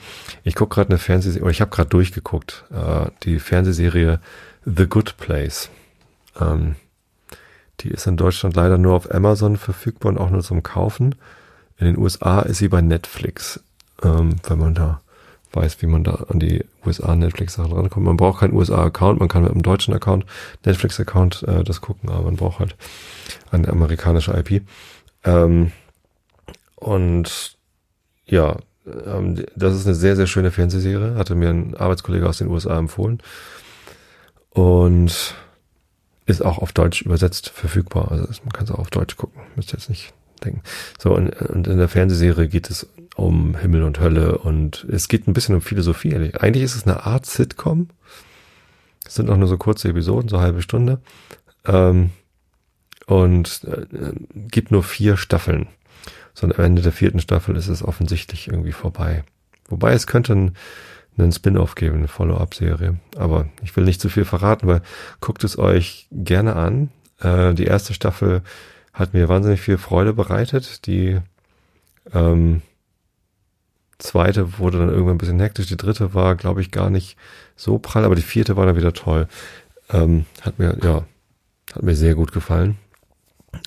Ich 0.45 0.55
gucke 0.55 0.75
gerade 0.75 0.91
eine 0.91 0.99
Fernsehserie, 0.99 1.43
oder 1.43 1.51
ich 1.51 1.61
habe 1.61 1.71
gerade 1.71 1.91
durchgeguckt, 1.91 2.65
äh, 2.71 3.11
die 3.25 3.39
Fernsehserie 3.39 4.21
The 4.65 4.87
Good 4.87 5.17
Place. 5.17 5.71
Ähm, 6.41 6.77
die 7.81 7.89
ist 7.89 8.07
in 8.07 8.17
Deutschland 8.17 8.57
leider 8.57 8.79
nur 8.79 8.95
auf 8.95 9.13
Amazon 9.13 9.57
verfügbar 9.57 10.13
und 10.13 10.19
auch 10.19 10.31
nur 10.31 10.43
zum 10.43 10.63
Kaufen. 10.63 11.15
In 11.79 11.87
den 11.87 11.99
USA 11.99 12.41
ist 12.43 12.59
sie 12.59 12.69
bei 12.69 12.83
Netflix, 12.83 13.61
ähm, 14.03 14.37
wenn 14.47 14.59
man 14.59 14.75
da 14.75 15.01
weiß, 15.53 15.83
wie 15.83 15.87
man 15.87 16.05
da 16.05 16.27
an 16.29 16.39
die 16.39 16.65
USA 16.87 17.15
Netflix 17.15 17.55
Sachen 17.55 17.73
rankommt. 17.73 18.07
Man 18.07 18.17
braucht 18.17 18.41
keinen 18.41 18.55
USA 18.55 18.85
Account, 18.85 19.21
man 19.21 19.29
kann 19.29 19.43
mit 19.43 19.53
einem 19.53 19.63
deutschen 19.63 19.95
Account, 19.95 20.25
Netflix 20.65 21.01
Account 21.01 21.43
äh, 21.45 21.65
das 21.65 21.81
gucken, 21.81 22.09
aber 22.09 22.25
man 22.25 22.37
braucht 22.37 22.61
halt 22.61 22.77
eine 23.51 23.69
amerikanische 23.69 24.33
IP. 24.33 24.63
Ähm, 25.25 25.73
und 26.77 27.57
ja, 28.27 28.57
ähm, 28.87 29.45
das 29.57 29.75
ist 29.75 29.87
eine 29.87 29.95
sehr, 29.95 30.17
sehr 30.17 30.27
schöne 30.27 30.51
Fernsehserie, 30.51 31.17
hatte 31.17 31.35
mir 31.35 31.51
ein 31.51 31.77
Arbeitskollege 31.77 32.29
aus 32.29 32.39
den 32.39 32.49
USA 32.49 32.79
empfohlen 32.79 33.21
und 34.51 35.35
ist 36.27 36.43
auch 36.45 36.59
auf 36.59 36.73
Deutsch 36.73 37.03
übersetzt 37.03 37.51
verfügbar. 37.51 38.11
Also 38.11 38.27
man 38.45 38.53
kann 38.53 38.65
es 38.65 38.71
auch 38.71 38.79
auf 38.79 38.91
Deutsch 38.91 39.17
gucken, 39.17 39.43
müsst 39.57 39.73
ihr 39.73 39.79
jetzt 39.79 39.91
nicht 39.91 40.15
denken. 40.45 40.63
So, 40.99 41.15
und, 41.15 41.31
und 41.31 41.67
in 41.67 41.79
der 41.79 41.89
Fernsehserie 41.89 42.49
geht 42.49 42.71
es 42.71 42.89
um 43.21 43.55
Himmel 43.55 43.83
und 43.83 44.01
Hölle 44.01 44.39
und 44.39 44.87
es 44.91 45.09
geht 45.09 45.29
ein 45.29 45.35
bisschen 45.35 45.55
um 45.55 45.61
Philosophie. 45.61 46.15
Eigentlich 46.15 46.65
ist 46.65 46.75
es 46.75 46.87
eine 46.87 47.05
Art 47.05 47.27
Sitcom. 47.27 47.89
Es 49.07 49.15
sind 49.15 49.29
auch 49.29 49.37
nur 49.37 49.49
so 49.49 49.59
kurze 49.59 49.89
Episoden, 49.89 50.29
so 50.29 50.41
halbe 50.41 50.63
Stunde. 50.63 51.01
Ähm, 51.67 52.11
und 53.07 53.65
äh, 53.65 54.13
gibt 54.35 54.71
nur 54.71 54.83
vier 54.83 55.17
Staffeln. 55.19 55.67
So 56.33 56.47
am 56.47 56.53
Ende 56.53 56.81
der 56.81 56.93
vierten 56.93 57.21
Staffel 57.21 57.57
ist 57.57 57.69
es 57.69 57.83
offensichtlich 57.83 58.49
irgendwie 58.49 58.73
vorbei. 58.73 59.25
Wobei 59.69 59.93
es 59.93 60.07
könnte 60.07 60.33
ein, 60.33 60.57
einen 61.19 61.33
Spin-off 61.33 61.75
geben, 61.75 61.99
eine 61.99 62.09
Follow-up-Serie. 62.09 62.99
Aber 63.17 63.49
ich 63.63 63.77
will 63.77 63.85
nicht 63.85 64.01
zu 64.01 64.09
viel 64.09 64.25
verraten, 64.25 64.67
weil 64.67 64.81
guckt 65.21 65.45
es 65.45 65.59
euch 65.59 66.09
gerne 66.11 66.57
an. 66.57 66.89
Äh, 67.21 67.53
die 67.53 67.65
erste 67.65 67.93
Staffel 67.93 68.43
hat 68.95 69.13
mir 69.13 69.29
wahnsinnig 69.29 69.61
viel 69.61 69.77
Freude 69.77 70.15
bereitet. 70.15 70.87
Die 70.87 71.19
ähm, 72.15 72.63
zweite 74.01 74.59
wurde 74.59 74.79
dann 74.79 74.89
irgendwann 74.89 75.15
ein 75.15 75.19
bisschen 75.19 75.41
hektisch. 75.41 75.67
Die 75.67 75.77
dritte 75.77 76.15
war, 76.15 76.35
glaube 76.35 76.61
ich, 76.61 76.71
gar 76.71 76.91
nicht 76.91 77.17
so 77.57 77.79
prall, 77.79 78.05
aber 78.05 78.15
die 78.15 78.23
vierte 78.23 78.57
war 78.57 78.67
dann 78.67 78.77
wieder 78.77 78.93
toll. 78.93 79.29
Ähm, 79.91 80.27
hat 80.41 80.59
mir, 80.59 80.77
ja, 80.83 81.05
hat 81.75 81.83
mir 81.83 81.97
sehr 81.97 82.15
gut 82.15 82.33
gefallen. 82.33 82.79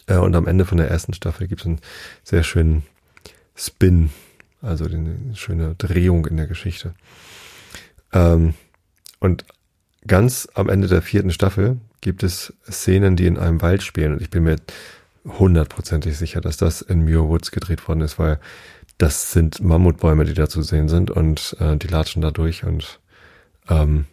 Äh, 0.08 0.18
und 0.18 0.36
am 0.36 0.48
Ende 0.48 0.66
von 0.66 0.78
der 0.78 0.90
ersten 0.90 1.14
Staffel 1.14 1.48
gibt 1.48 1.62
es 1.62 1.68
einen 1.68 1.80
sehr 2.24 2.44
schönen 2.44 2.84
Spin, 3.56 4.10
also 4.62 4.86
eine 4.86 5.36
schöne 5.36 5.76
Drehung 5.76 6.26
in 6.26 6.38
der 6.38 6.48
Geschichte. 6.48 6.94
Ähm, 8.12 8.54
und 9.20 9.46
ganz 10.08 10.48
am 10.54 10.70
Ende 10.70 10.88
der 10.88 11.02
vierten 11.02 11.32
Staffel 11.32 11.78
gibt 12.02 12.24
es 12.24 12.54
Szenen, 12.70 13.16
die 13.16 13.28
in 13.28 13.38
einem 13.38 13.62
Wald 13.62 13.84
spielen. 13.84 14.14
Und 14.14 14.22
ich 14.22 14.30
bin 14.30 14.44
mir 14.44 14.58
hundertprozentig 15.26 16.18
sicher, 16.18 16.42
dass 16.42 16.58
das 16.58 16.82
in 16.82 17.04
Muir 17.04 17.28
Woods 17.30 17.52
gedreht 17.52 17.88
worden 17.88 18.02
ist, 18.02 18.20
weil 18.20 18.40
das 18.98 19.32
sind 19.32 19.62
Mammutbäume, 19.62 20.26
die 20.26 20.34
da 20.34 20.48
zu 20.48 20.62
sehen 20.62 20.88
sind 20.88 21.12
und 21.12 21.56
äh, 21.60 21.78
die 21.78 21.88
latschen 21.88 22.22
da 22.22 22.32
durch 22.32 22.64
und 22.64 23.00
ähm, 23.70 24.06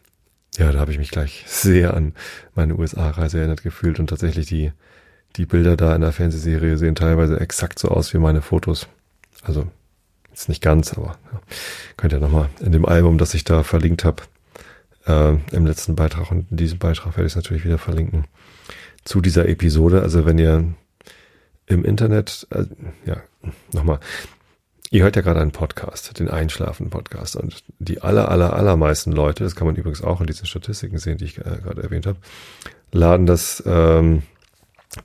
ja, 0.57 0.73
da 0.73 0.81
habe 0.81 0.93
ich 0.93 0.99
mich 0.99 1.11
gleich 1.11 1.45
sehr 1.47 1.95
an 1.95 2.15
meine 2.55 2.77
USA-Reise 2.77 3.39
erinnert 3.39 3.63
gefühlt 3.63 3.99
und 3.99 4.09
tatsächlich 4.09 4.47
die, 4.47 4.73
die 5.37 5.47
Bilder 5.47 5.77
da 5.77 5.95
in 5.95 6.01
der 6.01 6.13
Fernsehserie 6.13 6.77
sehen 6.77 6.95
teilweise 6.95 7.39
exakt 7.41 7.79
so 7.79 7.89
aus 7.89 8.13
wie 8.15 8.19
meine 8.19 8.43
Fotos. 8.43 8.89
Also 9.43 9.67
jetzt 10.31 10.49
nicht 10.49 10.63
ganz, 10.63 10.93
aber 10.93 11.19
ja, 11.33 11.41
könnt 11.97 12.13
ihr 12.13 12.21
nochmal 12.21 12.49
in 12.61 12.73
dem 12.73 12.87
Album, 12.87 13.19
das 13.19 13.35
ich 13.35 13.45
da 13.45 13.63
verlinkt 13.63 14.05
habe, 14.05 14.23
äh, 15.07 15.37
im 15.53 15.67
letzten 15.67 15.95
Beitrag 15.95 16.31
und 16.31 16.51
in 16.51 16.57
diesem 16.57 16.79
Beitrag 16.79 17.17
werde 17.17 17.27
ich 17.27 17.33
es 17.33 17.37
natürlich 17.37 17.65
wieder 17.65 17.79
verlinken, 17.79 18.25
zu 19.05 19.21
dieser 19.21 19.49
Episode. 19.49 20.03
Also 20.03 20.27
wenn 20.27 20.39
ihr 20.39 20.65
im 21.67 21.85
Internet, 21.85 22.47
äh, 22.51 22.65
ja, 23.07 23.23
nochmal, 23.73 24.01
Ihr 24.93 25.05
hört 25.05 25.15
ja 25.15 25.23
gerade 25.23 25.41
einen 25.41 25.53
Podcast, 25.53 26.19
den 26.19 26.29
Einschlafen-Podcast. 26.29 27.37
Und 27.37 27.63
die 27.79 28.03
aller, 28.03 28.29
aller, 28.29 28.55
allermeisten 28.55 29.13
Leute, 29.13 29.45
das 29.45 29.55
kann 29.55 29.69
man 29.69 29.77
übrigens 29.77 30.03
auch 30.03 30.21
in 30.21 30.27
diesen 30.27 30.47
Statistiken 30.47 30.99
sehen, 30.99 31.17
die 31.17 31.27
ich 31.27 31.39
äh, 31.39 31.61
gerade 31.63 31.85
erwähnt 31.85 32.07
habe, 32.07 32.19
laden 32.91 33.25
das, 33.25 33.63
ähm, 33.67 34.25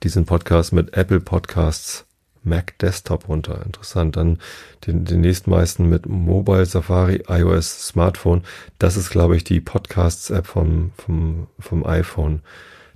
diesen 0.01 0.25
Podcast 0.25 0.73
mit 0.73 0.97
Apple 0.97 1.19
Podcasts 1.19 2.05
Mac 2.41 2.77
Desktop 2.79 3.27
runter. 3.29 3.63
Interessant. 3.63 4.17
Dann 4.17 4.39
den, 4.87 5.05
den 5.05 5.21
nächstmeisten 5.21 5.87
mit 5.87 6.07
Mobile 6.07 6.65
Safari 6.65 7.23
iOS 7.27 7.87
Smartphone. 7.87 8.43
Das 8.79 8.97
ist, 8.97 9.11
glaube 9.11 9.37
ich, 9.37 9.43
die 9.43 9.61
Podcasts-App 9.61 10.47
vom, 10.47 10.93
vom, 10.97 11.45
vom 11.59 11.85
iPhone. 11.85 12.41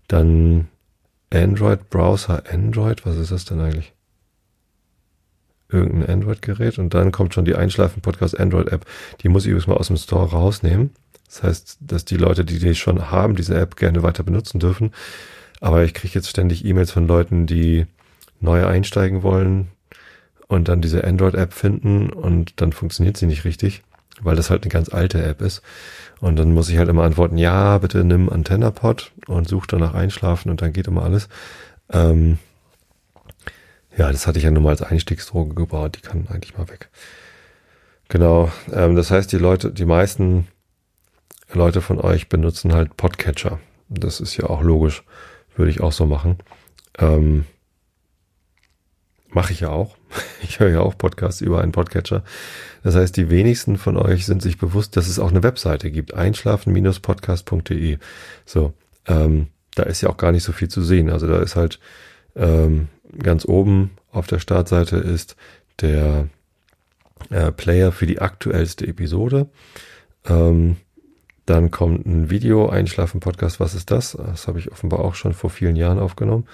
Dann 0.08 0.69
Android 1.31 1.91
Browser. 1.91 2.41
Android, 2.51 3.05
was 3.05 3.17
ist 3.17 3.31
das 3.31 3.46
denn 3.46 3.62
eigentlich? 3.62 3.93
Irgendein 5.69 6.09
Android-Gerät 6.09 6.79
und 6.79 6.93
dann 6.93 7.11
kommt 7.11 7.33
schon 7.33 7.45
die 7.45 7.55
Einschlafen-Podcast 7.55 8.39
Android-App. 8.39 8.85
Die 9.21 9.29
muss 9.29 9.43
ich 9.45 9.51
übrigens 9.51 9.67
mal 9.67 9.77
aus 9.77 9.88
dem 9.88 9.97
Store 9.97 10.29
rausnehmen. 10.29 10.91
Das 11.27 11.43
heißt, 11.43 11.77
dass 11.81 12.05
die 12.05 12.17
Leute, 12.17 12.43
die 12.43 12.57
die 12.57 12.73
schon 12.75 13.11
haben, 13.11 13.35
diese 13.35 13.55
App 13.55 13.75
gerne 13.75 14.01
weiter 14.01 14.23
benutzen 14.23 14.59
dürfen. 14.59 14.91
Aber 15.61 15.83
ich 15.83 15.93
kriege 15.93 16.15
jetzt 16.15 16.29
ständig 16.29 16.65
E-Mails 16.65 16.91
von 16.91 17.07
Leuten, 17.07 17.45
die 17.45 17.85
neu 18.39 18.65
einsteigen 18.65 19.21
wollen 19.21 19.67
und 20.47 20.67
dann 20.67 20.81
diese 20.81 21.03
Android-App 21.03 21.53
finden 21.53 22.09
und 22.09 22.59
dann 22.61 22.71
funktioniert 22.73 23.17
sie 23.17 23.27
nicht 23.27 23.45
richtig, 23.45 23.83
weil 24.21 24.35
das 24.35 24.49
halt 24.49 24.63
eine 24.63 24.71
ganz 24.71 24.89
alte 24.91 25.23
App 25.23 25.41
ist. 25.41 25.61
Und 26.19 26.38
dann 26.38 26.53
muss 26.53 26.69
ich 26.69 26.77
halt 26.77 26.89
immer 26.89 27.03
antworten, 27.03 27.38
ja, 27.38 27.77
bitte 27.77 28.03
nimm 28.03 28.29
AntennaPod 28.29 29.11
und 29.27 29.47
such 29.47 29.67
danach 29.67 29.93
Einschlafen 29.93 30.49
und 30.49 30.61
dann 30.61 30.73
geht 30.73 30.88
immer 30.88 31.03
alles. 31.03 31.29
Ähm, 31.91 32.39
ja, 34.00 34.13
das 34.13 34.25
hatte 34.25 34.39
ich 34.39 34.46
ja 34.46 34.51
nur 34.51 34.63
mal 34.63 34.70
als 34.70 34.82
Einstiegsdroge 34.82 35.53
gebaut, 35.53 35.98
die 35.98 36.01
kann 36.01 36.25
eigentlich 36.29 36.58
mal 36.58 36.70
weg. 36.70 36.89
Genau, 38.08 38.50
ähm, 38.72 38.96
das 38.96 39.12
heißt, 39.12 39.29
die 39.34 39.38
Leute, 39.38 39.72
die 39.72 39.84
meisten 39.84 40.48
Leute 41.51 41.82
von 41.82 42.00
euch 42.00 42.29
benutzen 42.29 42.74
halt 42.74 42.96
Podcatcher. 42.96 43.60
Das 43.89 44.22
ist 44.22 44.38
ja 44.38 44.46
auch 44.46 44.62
logisch, 44.62 45.03
würde 45.58 45.70
ich 45.70 45.82
auch 45.82 45.91
so 45.91 46.06
machen. 46.06 46.38
Ähm, 46.98 47.46
Mache 49.32 49.51
ich 49.51 49.60
ja 49.60 49.70
auch. 49.70 49.98
Ich 50.41 50.62
höre 50.62 50.70
ja 50.70 50.79
auch 50.79 50.98
Podcasts 50.98 51.41
über 51.41 51.62
einen 51.62 51.74
Podcatcher. 51.74 52.24
Das 52.82 52.96
heißt, 52.96 53.18
die 53.18 53.29
wenigsten 53.29 53.77
von 53.77 53.98
euch 53.98 54.25
sind 54.25 54.41
sich 54.41 54.58
bewusst, 54.58 54.96
dass 54.96 55.10
es 55.10 55.20
auch 55.20 55.29
eine 55.29 55.44
Webseite 55.44 55.91
gibt. 55.91 56.13
Einschlafen-podcast.de. 56.13 57.98
So, 58.46 58.74
ähm, 59.06 59.48
da 59.75 59.84
ist 59.84 60.00
ja 60.01 60.10
auch 60.10 60.18
gar 60.18 60.32
nicht 60.32 60.44
so 60.44 60.53
viel 60.53 60.70
zu 60.70 60.82
sehen. 60.82 61.10
Also 61.10 61.27
da 61.27 61.39
ist 61.39 61.58
halt 61.58 61.79
ähm, 62.36 62.88
ganz 63.17 63.45
oben 63.45 63.91
auf 64.12 64.27
der 64.27 64.39
Startseite 64.39 64.98
ist 64.98 65.36
der 65.81 66.27
äh, 67.29 67.51
Player 67.51 67.91
für 67.91 68.05
die 68.05 68.19
aktuellste 68.19 68.88
Episode. 68.88 69.50
Ähm, 70.25 70.77
dann 71.45 71.71
kommt 71.71 72.05
ein 72.05 72.29
Video, 72.29 72.69
Einschlafen-Podcast, 72.69 73.59
was 73.59 73.74
ist 73.74 73.89
das? 73.91 74.12
Das 74.12 74.48
habe 74.48 74.59
ich 74.59 74.71
offenbar 74.71 75.00
auch 75.00 75.15
schon 75.15 75.33
vor 75.33 75.50
vielen 75.50 75.75
Jahren 75.75 75.98
aufgenommen. 75.98 76.48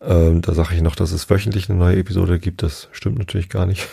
Ähm, 0.00 0.40
da 0.40 0.54
sage 0.54 0.74
ich 0.74 0.80
noch, 0.80 0.96
dass 0.96 1.12
es 1.12 1.28
wöchentlich 1.28 1.68
eine 1.68 1.78
neue 1.78 1.98
Episode 1.98 2.38
gibt. 2.38 2.62
Das 2.62 2.88
stimmt 2.92 3.18
natürlich 3.18 3.50
gar 3.50 3.66
nicht. 3.66 3.86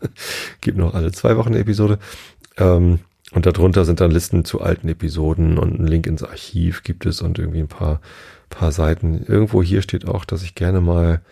gibt 0.60 0.78
noch 0.78 0.94
alle 0.94 1.12
zwei 1.12 1.36
Wochen 1.36 1.48
eine 1.48 1.58
Episode. 1.58 1.98
Ähm, 2.56 3.00
und 3.32 3.46
darunter 3.46 3.84
sind 3.84 4.00
dann 4.00 4.10
Listen 4.10 4.44
zu 4.44 4.60
alten 4.60 4.88
Episoden 4.88 5.58
und 5.58 5.78
ein 5.78 5.86
Link 5.86 6.06
ins 6.06 6.22
Archiv 6.22 6.82
gibt 6.82 7.06
es 7.06 7.22
und 7.22 7.38
irgendwie 7.38 7.60
ein 7.60 7.68
paar, 7.68 8.00
paar 8.50 8.72
Seiten. 8.72 9.24
Irgendwo 9.24 9.62
hier 9.62 9.80
steht 9.80 10.06
auch, 10.06 10.24
dass 10.24 10.42
ich 10.42 10.54
gerne 10.54 10.80
mal 10.80 11.22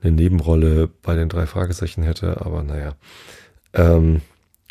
eine 0.00 0.12
Nebenrolle 0.12 0.88
bei 1.02 1.14
den 1.14 1.28
drei 1.28 1.46
Fragezeichen 1.46 2.02
hätte, 2.02 2.40
aber 2.40 2.62
naja. 2.62 2.94
Ähm, 3.74 4.22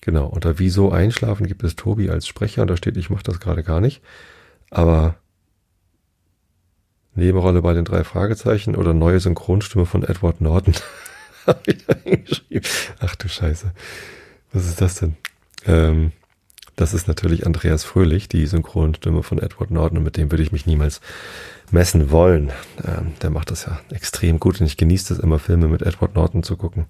genau, 0.02 0.26
unter 0.26 0.58
Wieso 0.58 0.92
einschlafen 0.92 1.46
gibt 1.46 1.64
es 1.64 1.76
Tobi 1.76 2.10
als 2.10 2.28
Sprecher 2.28 2.64
und 2.64 2.70
da 2.70 2.78
steht, 2.78 2.98
ich 2.98 3.10
mache 3.10 3.24
das 3.24 3.40
gerade 3.40 3.64
gar 3.64 3.82
nicht. 3.82 4.02
Aber 4.72 5.16
Nebenrolle 7.14 7.62
bei 7.62 7.74
den 7.74 7.86
drei 7.86 8.04
Fragezeichen 8.04 8.76
oder 8.76 8.94
neue 8.94 9.20
Synchronstimme 9.20 9.86
von 9.86 10.04
Edward 10.04 10.40
Norton. 10.40 10.76
Hab 11.48 11.68
ich 11.68 11.86
da. 11.86 11.96
Ach 13.00 13.16
du 13.16 13.28
Scheiße. 13.28 13.72
Was 14.54 14.68
ist 14.68 14.82
das 14.82 14.96
denn? 14.96 15.16
Ähm, 15.66 16.12
das 16.76 16.94
ist 16.94 17.08
natürlich 17.08 17.46
Andreas 17.46 17.84
Fröhlich, 17.84 18.30
die 18.30 18.46
Synchronstimme 18.46 19.24
von 19.24 19.40
Edward 19.40 19.72
Norton 19.72 19.98
und 19.98 20.04
mit 20.04 20.16
dem 20.16 20.32
würde 20.32 20.44
ich 20.44 20.52
mich 20.52 20.68
niemals 20.68 21.02
messen 21.72 22.12
wollen. 22.12 22.52
Ähm, 22.86 23.14
der 23.22 23.30
macht 23.30 23.52
das 23.52 23.66
ja 23.66 23.80
extrem 23.92 24.40
gut 24.40 24.60
und 24.60 24.68
ich 24.68 24.78
genieße 24.78 25.14
es 25.14 25.20
immer, 25.20 25.40
Filme 25.40 25.68
mit 25.68 25.82
Edward 25.82 26.16
Norton 26.16 26.44
zu 26.44 26.56
gucken, 26.56 26.86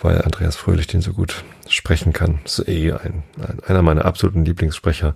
weil 0.00 0.22
Andreas 0.22 0.56
Fröhlich 0.56 0.86
den 0.86 1.00
so 1.00 1.12
gut 1.12 1.44
sprechen 1.68 2.12
kann. 2.12 2.40
Das 2.44 2.58
ist 2.58 2.68
eh 2.68 2.92
ein, 2.92 3.22
ein, 3.38 3.60
einer 3.66 3.82
meiner 3.82 4.04
absoluten 4.04 4.44
Lieblingssprecher. 4.44 5.14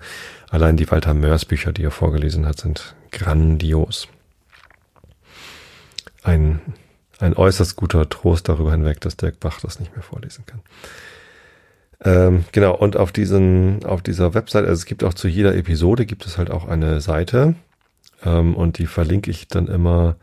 Allein 0.50 0.76
die 0.76 0.90
Walter 0.90 1.14
Mörs 1.14 1.44
Bücher, 1.44 1.73
die 1.73 1.84
er 1.84 1.90
vorgelesen 1.90 2.46
hat, 2.46 2.58
sind 2.58 2.94
grandios. 3.11 4.08
Ein, 6.23 6.61
ein 7.18 7.34
äußerst 7.34 7.76
guter 7.76 8.08
Trost 8.08 8.49
darüber 8.49 8.73
hinweg, 8.73 9.00
dass 9.00 9.16
Dirk 9.16 9.40
Bach 9.40 9.61
das 9.61 9.80
nicht 9.80 9.94
mehr 9.94 10.02
vorlesen 10.02 10.46
kann. 10.46 10.61
Ähm, 12.04 12.44
genau, 12.52 12.75
und 12.75 12.96
auf 12.96 13.12
diesen, 13.12 13.84
auf 13.84 14.02
dieser 14.02 14.34
Website, 14.34 14.64
also 14.64 14.75
es 14.75 14.84
gibt 14.84 15.04
auch 15.04 15.14
zu 15.14 15.26
jeder 15.26 15.54
Episode 15.54 16.06
gibt 16.06 16.26
es 16.26 16.38
halt 16.38 16.50
auch 16.50 16.66
eine 16.68 17.00
Seite, 17.00 17.54
ähm, 18.25 18.54
und 18.54 18.78
die 18.78 18.87
verlinke 18.87 19.31
ich 19.31 19.49
dann 19.49 19.69
immer 19.69 20.16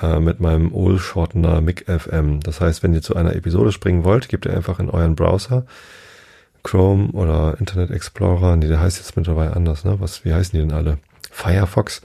äh, 0.00 0.20
mit 0.20 0.40
meinem 0.40 0.72
OL-Shortener 0.72 1.60
MIG-FM. 1.60 2.40
Das 2.40 2.60
heißt, 2.60 2.82
wenn 2.82 2.94
ihr 2.94 3.02
zu 3.02 3.16
einer 3.16 3.34
Episode 3.34 3.72
springen 3.72 4.04
wollt, 4.04 4.28
gebt 4.28 4.46
ihr 4.46 4.54
einfach 4.54 4.78
in 4.78 4.90
euren 4.90 5.16
Browser 5.16 5.66
Chrome 6.62 7.10
oder 7.12 7.56
Internet 7.58 7.90
Explorer, 7.90 8.56
nee, 8.56 8.68
der 8.68 8.80
heißt 8.80 8.98
jetzt 8.98 9.16
mittlerweile 9.16 9.54
anders, 9.54 9.84
ne? 9.84 10.00
Was, 10.00 10.24
wie 10.24 10.34
heißen 10.34 10.52
die 10.52 10.66
denn 10.66 10.76
alle? 10.76 10.98
Firefox. 11.30 12.02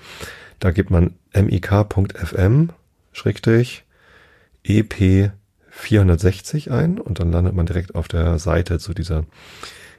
Da 0.60 0.72
gibt 0.72 0.90
man 0.90 1.16
mik.fm 1.34 2.70
schrägstrich 3.12 3.84
EP 4.64 5.32
460 5.70 6.72
ein 6.72 7.00
und 7.00 7.20
dann 7.20 7.32
landet 7.32 7.56
man 7.56 7.66
direkt 7.66 7.96
auf 7.96 8.08
der 8.08 8.40
Seite 8.40 8.80
zu 8.80 8.94
dieser 8.94 9.26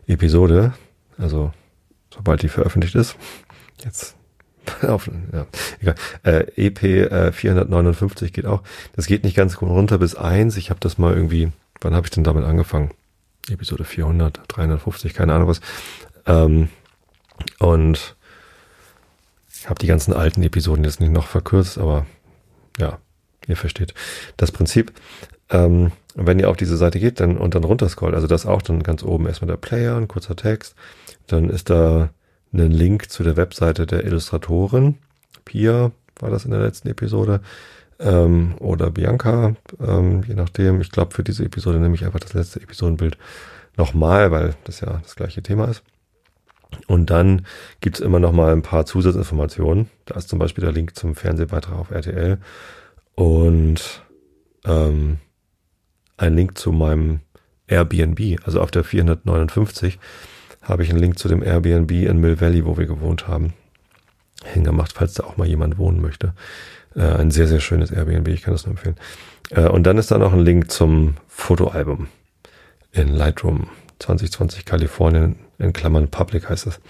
Episode. 0.06 0.72
Also 1.18 1.52
sobald 2.12 2.42
die 2.42 2.48
veröffentlicht 2.48 2.94
ist. 2.94 3.16
Jetzt 3.84 4.16
auf, 4.82 5.10
ja, 5.32 5.46
egal. 5.80 5.94
Äh, 6.22 6.66
EP 6.66 6.82
äh, 6.82 7.32
459 7.32 8.32
geht 8.32 8.46
auch. 8.46 8.62
Das 8.94 9.06
geht 9.06 9.24
nicht 9.24 9.36
ganz 9.36 9.60
runter 9.60 9.98
bis 9.98 10.14
eins. 10.14 10.56
Ich 10.56 10.70
habe 10.70 10.80
das 10.80 10.98
mal 10.98 11.14
irgendwie, 11.14 11.52
wann 11.80 11.94
habe 11.94 12.06
ich 12.06 12.10
denn 12.10 12.24
damit 12.24 12.44
angefangen? 12.44 12.90
Episode 13.50 13.84
400, 13.84 14.40
350, 14.48 15.14
keine 15.14 15.34
Ahnung 15.34 15.48
was. 15.48 15.60
Ähm, 16.26 16.68
und 17.58 18.16
habe 19.66 19.78
die 19.78 19.86
ganzen 19.86 20.12
alten 20.12 20.42
Episoden 20.42 20.84
jetzt 20.84 21.00
nicht 21.00 21.12
noch 21.12 21.26
verkürzt, 21.26 21.78
aber 21.78 22.06
ja, 22.78 22.98
ihr 23.46 23.56
versteht 23.56 23.94
das 24.36 24.52
Prinzip. 24.52 24.92
Ähm, 25.50 25.92
wenn 26.14 26.38
ihr 26.38 26.48
auf 26.48 26.56
diese 26.56 26.76
Seite 26.76 27.00
geht 27.00 27.20
dann, 27.20 27.36
und 27.36 27.54
dann 27.54 27.64
runterscrollt, 27.64 28.14
also 28.14 28.26
das 28.26 28.46
auch 28.46 28.62
dann 28.62 28.82
ganz 28.82 29.02
oben 29.02 29.26
erstmal 29.26 29.48
der 29.48 29.56
Player, 29.56 29.96
ein 29.96 30.08
kurzer 30.08 30.36
Text, 30.36 30.74
dann 31.26 31.50
ist 31.50 31.70
da 31.70 32.10
ein 32.60 32.70
Link 32.70 33.10
zu 33.10 33.22
der 33.22 33.36
Webseite 33.36 33.86
der 33.86 34.04
Illustratorin. 34.04 34.96
Pia 35.44 35.92
war 36.20 36.30
das 36.30 36.44
in 36.44 36.50
der 36.50 36.60
letzten 36.60 36.88
Episode. 36.88 37.40
Ähm, 37.98 38.54
oder 38.58 38.90
Bianca, 38.90 39.54
ähm, 39.80 40.22
je 40.26 40.34
nachdem. 40.34 40.80
Ich 40.80 40.90
glaube, 40.90 41.14
für 41.14 41.24
diese 41.24 41.44
Episode 41.44 41.78
nehme 41.78 41.94
ich 41.94 42.04
einfach 42.04 42.20
das 42.20 42.34
letzte 42.34 42.60
Episodenbild 42.60 43.16
nochmal, 43.76 44.30
weil 44.30 44.54
das 44.64 44.80
ja 44.80 45.00
das 45.02 45.16
gleiche 45.16 45.42
Thema 45.42 45.66
ist. 45.66 45.82
Und 46.88 47.10
dann 47.10 47.46
gibt's 47.80 48.00
immer 48.00 48.18
noch 48.18 48.32
mal 48.32 48.52
ein 48.52 48.62
paar 48.62 48.84
Zusatzinformationen. 48.84 49.88
Da 50.06 50.16
ist 50.16 50.28
zum 50.28 50.38
Beispiel 50.38 50.64
der 50.64 50.72
Link 50.72 50.96
zum 50.96 51.14
Fernsehbeitrag 51.14 51.78
auf 51.78 51.90
RTL 51.90 52.38
und 53.14 54.02
ähm, 54.64 55.18
ein 56.16 56.34
Link 56.34 56.58
zu 56.58 56.72
meinem 56.72 57.20
Airbnb. 57.68 58.40
Also 58.44 58.60
auf 58.60 58.70
der 58.70 58.84
459 58.84 59.98
habe 60.64 60.82
ich 60.82 60.90
einen 60.90 60.98
Link 60.98 61.18
zu 61.18 61.28
dem 61.28 61.42
Airbnb 61.42 61.90
in 61.90 62.20
Mill 62.20 62.40
Valley, 62.40 62.64
wo 62.64 62.76
wir 62.76 62.86
gewohnt 62.86 63.28
haben, 63.28 63.52
hingemacht, 64.44 64.92
falls 64.92 65.14
da 65.14 65.24
auch 65.24 65.36
mal 65.36 65.46
jemand 65.46 65.78
wohnen 65.78 66.00
möchte. 66.00 66.34
Äh, 66.96 67.02
ein 67.02 67.30
sehr, 67.30 67.46
sehr 67.46 67.60
schönes 67.60 67.90
Airbnb, 67.90 68.28
ich 68.28 68.42
kann 68.42 68.54
das 68.54 68.66
nur 68.66 68.72
empfehlen. 68.72 68.96
Äh, 69.50 69.68
und 69.68 69.84
dann 69.84 69.98
ist 69.98 70.10
da 70.10 70.18
noch 70.18 70.32
ein 70.32 70.40
Link 70.40 70.70
zum 70.70 71.14
Fotoalbum 71.28 72.08
in 72.92 73.08
Lightroom 73.08 73.68
2020 73.98 74.64
Kalifornien 74.64 75.36
in 75.58 75.72
Klammern 75.72 76.08
Public 76.08 76.48
heißt 76.48 76.66
es. 76.66 76.80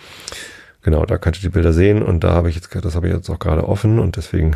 Genau, 0.82 1.04
da 1.06 1.16
könnt 1.16 1.38
ihr 1.38 1.42
die 1.42 1.48
Bilder 1.48 1.72
sehen 1.72 2.02
und 2.02 2.24
da 2.24 2.32
habe 2.32 2.50
ich 2.50 2.56
jetzt, 2.56 2.68
das 2.74 2.94
habe 2.94 3.08
ich 3.08 3.14
jetzt 3.14 3.30
auch 3.30 3.38
gerade 3.38 3.66
offen 3.66 3.98
und 3.98 4.16
deswegen 4.16 4.54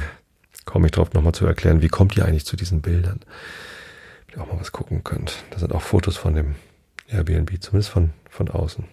komme 0.64 0.86
ich 0.86 0.92
drauf 0.92 1.12
nochmal 1.14 1.32
zu 1.32 1.46
erklären, 1.46 1.80
wie 1.80 1.88
kommt 1.88 2.16
ihr 2.16 2.26
eigentlich 2.26 2.44
zu 2.44 2.56
diesen 2.56 2.82
Bildern? 2.82 3.20
Wenn 4.26 4.38
ihr 4.38 4.42
auch 4.42 4.52
mal 4.52 4.60
was 4.60 4.72
gucken 4.72 5.04
könnt. 5.04 5.44
Da 5.50 5.58
sind 5.58 5.72
auch 5.72 5.80
Fotos 5.82 6.16
von 6.18 6.34
dem 6.34 6.54
Airbnb, 7.08 7.50
zumindest 7.62 7.90
von, 7.90 8.10
von 8.28 8.48
außen. 8.48 8.84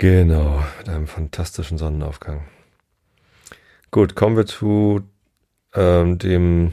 Genau, 0.00 0.64
mit 0.78 0.88
einem 0.88 1.06
fantastischen 1.06 1.76
Sonnenaufgang. 1.76 2.44
Gut, 3.90 4.14
kommen 4.14 4.34
wir 4.34 4.46
zu 4.46 5.02
ähm, 5.74 6.16
dem 6.16 6.72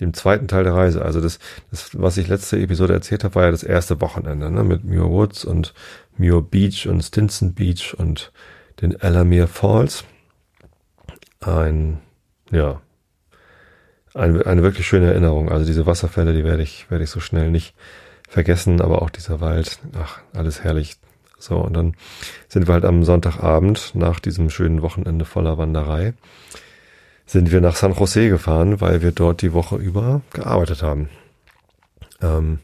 dem 0.00 0.12
zweiten 0.14 0.48
Teil 0.48 0.64
der 0.64 0.74
Reise. 0.74 1.04
Also 1.04 1.20
das, 1.20 1.38
das 1.70 1.90
was 1.92 2.16
ich 2.16 2.26
letzte 2.26 2.58
Episode 2.58 2.92
erzählt 2.92 3.22
habe, 3.22 3.36
war 3.36 3.44
ja 3.44 3.50
das 3.52 3.62
erste 3.62 4.00
Wochenende 4.00 4.50
ne? 4.50 4.64
mit 4.64 4.82
Muir 4.82 5.08
Woods 5.08 5.44
und 5.44 5.74
Muir 6.16 6.42
Beach 6.42 6.88
und 6.88 7.02
Stinson 7.02 7.54
Beach 7.54 7.94
und 7.96 8.32
den 8.80 9.00
Alamere 9.00 9.46
Falls. 9.46 10.02
Ein, 11.38 11.98
ja, 12.50 12.82
eine, 14.12 14.44
eine 14.44 14.64
wirklich 14.64 14.88
schöne 14.88 15.06
Erinnerung. 15.06 15.50
Also 15.50 15.64
diese 15.64 15.86
Wasserfälle, 15.86 16.32
die 16.32 16.42
werde 16.42 16.64
ich, 16.64 16.90
werde 16.90 17.04
ich 17.04 17.10
so 17.10 17.20
schnell 17.20 17.52
nicht 17.52 17.76
vergessen, 18.28 18.80
aber 18.80 19.02
auch 19.02 19.10
dieser 19.10 19.40
Wald, 19.40 19.78
ach, 19.96 20.18
alles 20.34 20.64
herrlich. 20.64 20.96
So, 21.38 21.56
und 21.56 21.74
dann 21.74 21.94
sind 22.48 22.66
wir 22.66 22.74
halt 22.74 22.84
am 22.84 23.04
Sonntagabend 23.04 23.92
nach 23.94 24.20
diesem 24.20 24.50
schönen 24.50 24.82
Wochenende 24.82 25.24
voller 25.24 25.58
Wanderei 25.58 26.14
sind 27.28 27.52
wir 27.52 27.60
nach 27.60 27.76
San 27.76 27.92
Jose 27.92 28.30
gefahren, 28.30 28.80
weil 28.80 29.02
wir 29.02 29.12
dort 29.12 29.42
die 29.42 29.52
Woche 29.52 29.76
über 29.76 30.22
gearbeitet 30.32 30.82
haben. 30.82 31.10
Ähm, 32.22 32.60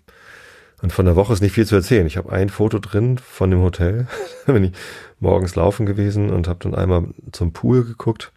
und 0.80 0.92
von 0.92 1.04
der 1.04 1.16
Woche 1.16 1.34
ist 1.34 1.42
nicht 1.42 1.52
viel 1.52 1.66
zu 1.66 1.74
erzählen. 1.76 2.06
Ich 2.06 2.16
habe 2.16 2.32
ein 2.32 2.48
Foto 2.48 2.78
drin 2.78 3.18
von 3.18 3.50
dem 3.50 3.60
Hotel. 3.60 4.06
da 4.46 4.52
bin 4.52 4.64
ich 4.64 4.72
morgens 5.20 5.54
laufen 5.54 5.84
gewesen 5.84 6.30
und 6.30 6.48
habe 6.48 6.60
dann 6.62 6.74
einmal 6.74 7.04
zum 7.32 7.52
Pool 7.52 7.84
geguckt. 7.84 8.32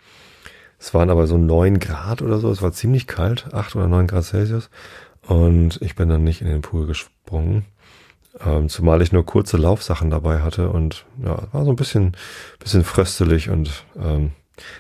Es 0.80 0.94
waren 0.94 1.10
aber 1.10 1.28
so 1.28 1.38
neun 1.38 1.80
Grad 1.80 2.22
oder 2.22 2.40
so. 2.40 2.52
Es 2.52 2.62
war 2.62 2.74
ziemlich 2.74 3.08
kalt, 3.08 3.54
acht 3.54 3.76
oder 3.76 3.88
neun 3.88 4.08
Grad 4.08 4.26
Celsius. 4.26 4.70
Und 5.22 5.82
ich 5.82 5.96
bin 5.96 6.10
dann 6.10 6.26
nicht 6.26 6.42
in 6.42 6.48
den 6.48 6.62
Pool 6.62 6.88
gesprungen. 6.88 7.66
Ähm, 8.46 8.70
zumal 8.70 9.02
ich 9.02 9.12
nur 9.12 9.26
kurze 9.26 9.58
Laufsachen 9.58 10.10
dabei 10.10 10.42
hatte 10.42 10.70
und 10.70 11.06
ja, 11.24 11.48
war 11.52 11.66
so 11.66 11.72
ein 11.72 11.76
bisschen, 11.76 12.16
bisschen 12.60 12.84
fröstelig 12.84 13.50
und 13.50 13.86
ähm, 13.98 14.32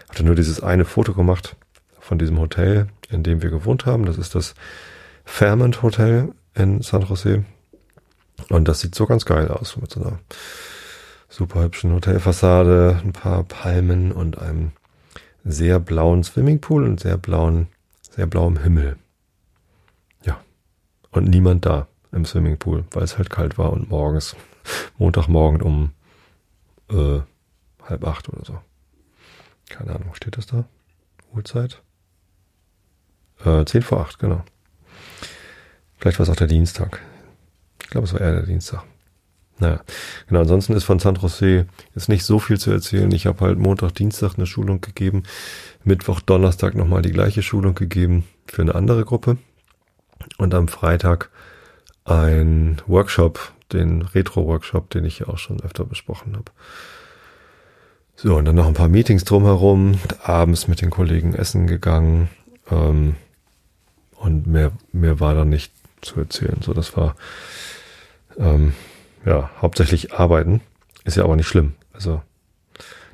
hatte 0.09 0.23
nur 0.23 0.35
dieses 0.35 0.61
eine 0.61 0.85
Foto 0.85 1.13
gemacht 1.13 1.55
von 1.99 2.19
diesem 2.19 2.39
Hotel, 2.39 2.87
in 3.09 3.23
dem 3.23 3.41
wir 3.41 3.49
gewohnt 3.49 3.85
haben. 3.85 4.05
Das 4.05 4.17
ist 4.17 4.35
das 4.35 4.53
Fairmont 5.25 5.81
Hotel 5.81 6.33
in 6.53 6.81
San 6.81 7.03
Jose. 7.03 7.45
Und 8.49 8.67
das 8.67 8.81
sieht 8.81 8.95
so 8.95 9.05
ganz 9.05 9.25
geil 9.25 9.47
aus 9.47 9.77
mit 9.77 9.91
so 9.91 10.01
einer 10.01 10.19
super 11.29 11.63
hübschen 11.63 11.93
Hotelfassade, 11.93 13.01
ein 13.03 13.13
paar 13.13 13.43
Palmen 13.43 14.11
und 14.11 14.37
einem 14.37 14.71
sehr 15.43 15.79
blauen 15.79 16.23
Swimmingpool 16.23 16.83
und 16.83 16.99
sehr 16.99 17.17
blauen, 17.17 17.67
sehr 18.09 18.27
blauem 18.27 18.57
Himmel. 18.57 18.97
Ja. 20.23 20.39
Und 21.11 21.29
niemand 21.29 21.65
da 21.65 21.87
im 22.11 22.25
Swimmingpool, 22.25 22.85
weil 22.91 23.03
es 23.03 23.17
halt 23.17 23.29
kalt 23.29 23.57
war 23.57 23.71
und 23.71 23.89
morgens, 23.89 24.35
Montagmorgen 24.97 25.61
um 25.61 25.91
äh, 26.89 27.19
halb 27.83 28.05
acht 28.05 28.29
oder 28.29 28.43
so. 28.45 28.59
Keine 29.69 29.95
Ahnung, 29.95 30.13
steht 30.15 30.37
das 30.37 30.47
da? 30.47 30.65
Uhrzeit? 31.33 31.81
Äh, 33.43 33.65
10 33.65 33.81
vor 33.81 34.01
8, 34.01 34.19
genau. 34.19 34.43
Vielleicht 35.97 36.19
war 36.19 36.23
es 36.23 36.29
auch 36.29 36.35
der 36.35 36.47
Dienstag. 36.47 37.01
Ich 37.81 37.89
glaube, 37.89 38.05
es 38.05 38.13
war 38.13 38.21
eher 38.21 38.33
der 38.33 38.45
Dienstag. 38.45 38.83
Naja, 39.59 39.81
genau. 40.27 40.41
Ansonsten 40.41 40.73
ist 40.73 40.83
von 40.83 40.99
San 40.99 41.15
Jose 41.15 41.65
jetzt 41.95 42.09
nicht 42.09 42.23
so 42.23 42.39
viel 42.39 42.59
zu 42.59 42.71
erzählen. 42.71 43.11
Ich 43.11 43.25
habe 43.25 43.43
halt 43.45 43.57
Montag, 43.57 43.93
Dienstag 43.95 44.35
eine 44.37 44.45
Schulung 44.45 44.81
gegeben. 44.81 45.23
Mittwoch, 45.83 46.21
Donnerstag 46.21 46.75
nochmal 46.75 47.01
die 47.01 47.11
gleiche 47.11 47.41
Schulung 47.41 47.73
gegeben 47.73 48.27
für 48.45 48.61
eine 48.61 48.75
andere 48.75 49.03
Gruppe. 49.03 49.37
Und 50.37 50.53
am 50.53 50.67
Freitag 50.67 51.31
ein 52.07 52.81
Workshop, 52.87 53.51
den 53.73 54.01
Retro-Workshop, 54.01 54.89
den 54.89 55.05
ich 55.05 55.19
ja 55.19 55.27
auch 55.27 55.37
schon 55.37 55.61
öfter 55.61 55.85
besprochen 55.85 56.35
habe. 56.35 56.51
So, 58.15 58.35
und 58.35 58.45
dann 58.45 58.55
noch 58.55 58.65
ein 58.65 58.73
paar 58.73 58.87
Meetings 58.87 59.25
drumherum, 59.25 59.99
abends 60.23 60.67
mit 60.67 60.81
den 60.81 60.89
Kollegen 60.89 61.35
essen 61.35 61.67
gegangen. 61.67 62.29
Ähm, 62.71 63.15
und 64.15 64.47
mehr, 64.47 64.71
mehr 64.91 65.19
war 65.19 65.35
da 65.35 65.45
nicht 65.45 65.71
zu 66.01 66.19
erzählen. 66.19 66.59
So, 66.61 66.73
das 66.73 66.97
war 66.97 67.15
ähm, 68.37 68.73
ja 69.25 69.51
hauptsächlich 69.61 70.13
arbeiten. 70.13 70.61
Ist 71.03 71.17
ja 71.17 71.23
aber 71.23 71.35
nicht 71.35 71.47
schlimm. 71.47 71.73
Also 71.93 72.21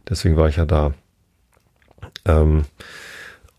deswegen 0.07 0.37
war 0.37 0.47
ich 0.47 0.55
ja 0.55 0.65
da. 0.65 0.93
Ähm, 2.25 2.65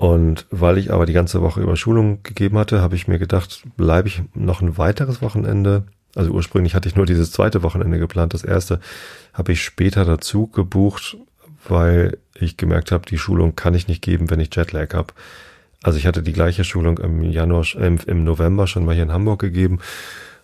und 0.04 0.44
weil 0.50 0.76
ich 0.76 0.92
aber 0.92 1.06
die 1.06 1.14
ganze 1.14 1.40
Woche 1.40 1.62
über 1.62 1.76
Schulung 1.76 2.22
gegeben 2.22 2.58
hatte, 2.58 2.82
habe 2.82 2.94
ich 2.94 3.08
mir 3.08 3.18
gedacht, 3.18 3.62
bleibe 3.78 4.06
ich 4.06 4.22
noch 4.34 4.60
ein 4.60 4.76
weiteres 4.76 5.22
Wochenende. 5.22 5.84
Also 6.14 6.30
ursprünglich 6.30 6.74
hatte 6.74 6.90
ich 6.90 6.94
nur 6.94 7.06
dieses 7.06 7.32
zweite 7.32 7.62
Wochenende 7.62 7.98
geplant. 7.98 8.34
Das 8.34 8.44
erste 8.44 8.80
habe 9.32 9.52
ich 9.52 9.64
später 9.64 10.04
dazu 10.04 10.46
gebucht, 10.46 11.16
weil 11.66 12.18
ich 12.34 12.58
gemerkt 12.58 12.92
habe, 12.92 13.06
die 13.06 13.16
Schulung 13.16 13.56
kann 13.56 13.72
ich 13.72 13.88
nicht 13.88 14.02
geben, 14.02 14.28
wenn 14.28 14.40
ich 14.40 14.54
Jetlag 14.54 14.92
habe. 14.92 15.14
Also 15.82 15.96
ich 15.96 16.06
hatte 16.06 16.22
die 16.22 16.34
gleiche 16.34 16.64
Schulung 16.64 16.98
im 16.98 17.22
Januar, 17.22 17.64
äh, 17.80 17.96
im 18.06 18.24
November 18.24 18.66
schon 18.66 18.84
mal 18.84 18.94
hier 18.94 19.04
in 19.04 19.12
Hamburg 19.12 19.40
gegeben 19.40 19.78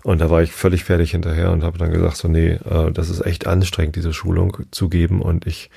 und 0.05 0.23
da 0.23 0.31
war 0.31 0.43
ich 0.43 0.53
völlig 0.53 0.85
fertig 0.85 1.11
hinterher 1.11 1.51
und 1.51 1.65
habe 1.65 1.77
dann 1.77 1.91
gesagt, 1.91 2.17
so 2.17 2.29
nee, 2.29 2.53
äh, 2.53 2.91
das 2.93 3.11
ist 3.11 3.27
echt 3.27 3.47
anstrengend, 3.47 3.97
diese 3.97 4.15
Schulung 4.15 4.57
zu 4.71 4.89
geben 4.89 5.21
und 5.21 5.47
ich 5.47 5.69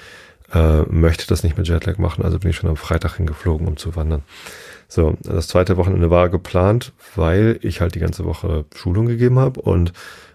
äh, 0.54 0.82
möchte 0.84 1.28
das 1.28 1.44
nicht 1.44 1.58
mit 1.58 1.68
Jetlag 1.68 1.98
machen, 1.98 2.24
also 2.24 2.40
bin 2.40 2.50
ich 2.50 2.56
schon 2.56 2.70
am 2.70 2.78
Freitag 2.78 3.18
hingeflogen, 3.18 3.68
um 3.68 3.78
zu 3.78 3.96
wandern. 3.96 4.24
So, 4.88 5.18
das 5.24 5.48
zweite 5.48 5.78
Wochenende 5.78 6.10
war 6.10 6.30
geplant, 6.30 6.94
weil 7.16 7.58
ich 7.62 7.82
halt 7.82 7.96
die 7.96 8.00
ganze 8.00 8.26
Woche 8.26 8.66
Schulung 8.76 9.08
gegeben 9.08 9.40
habe 9.40 9.62
und 9.62 9.94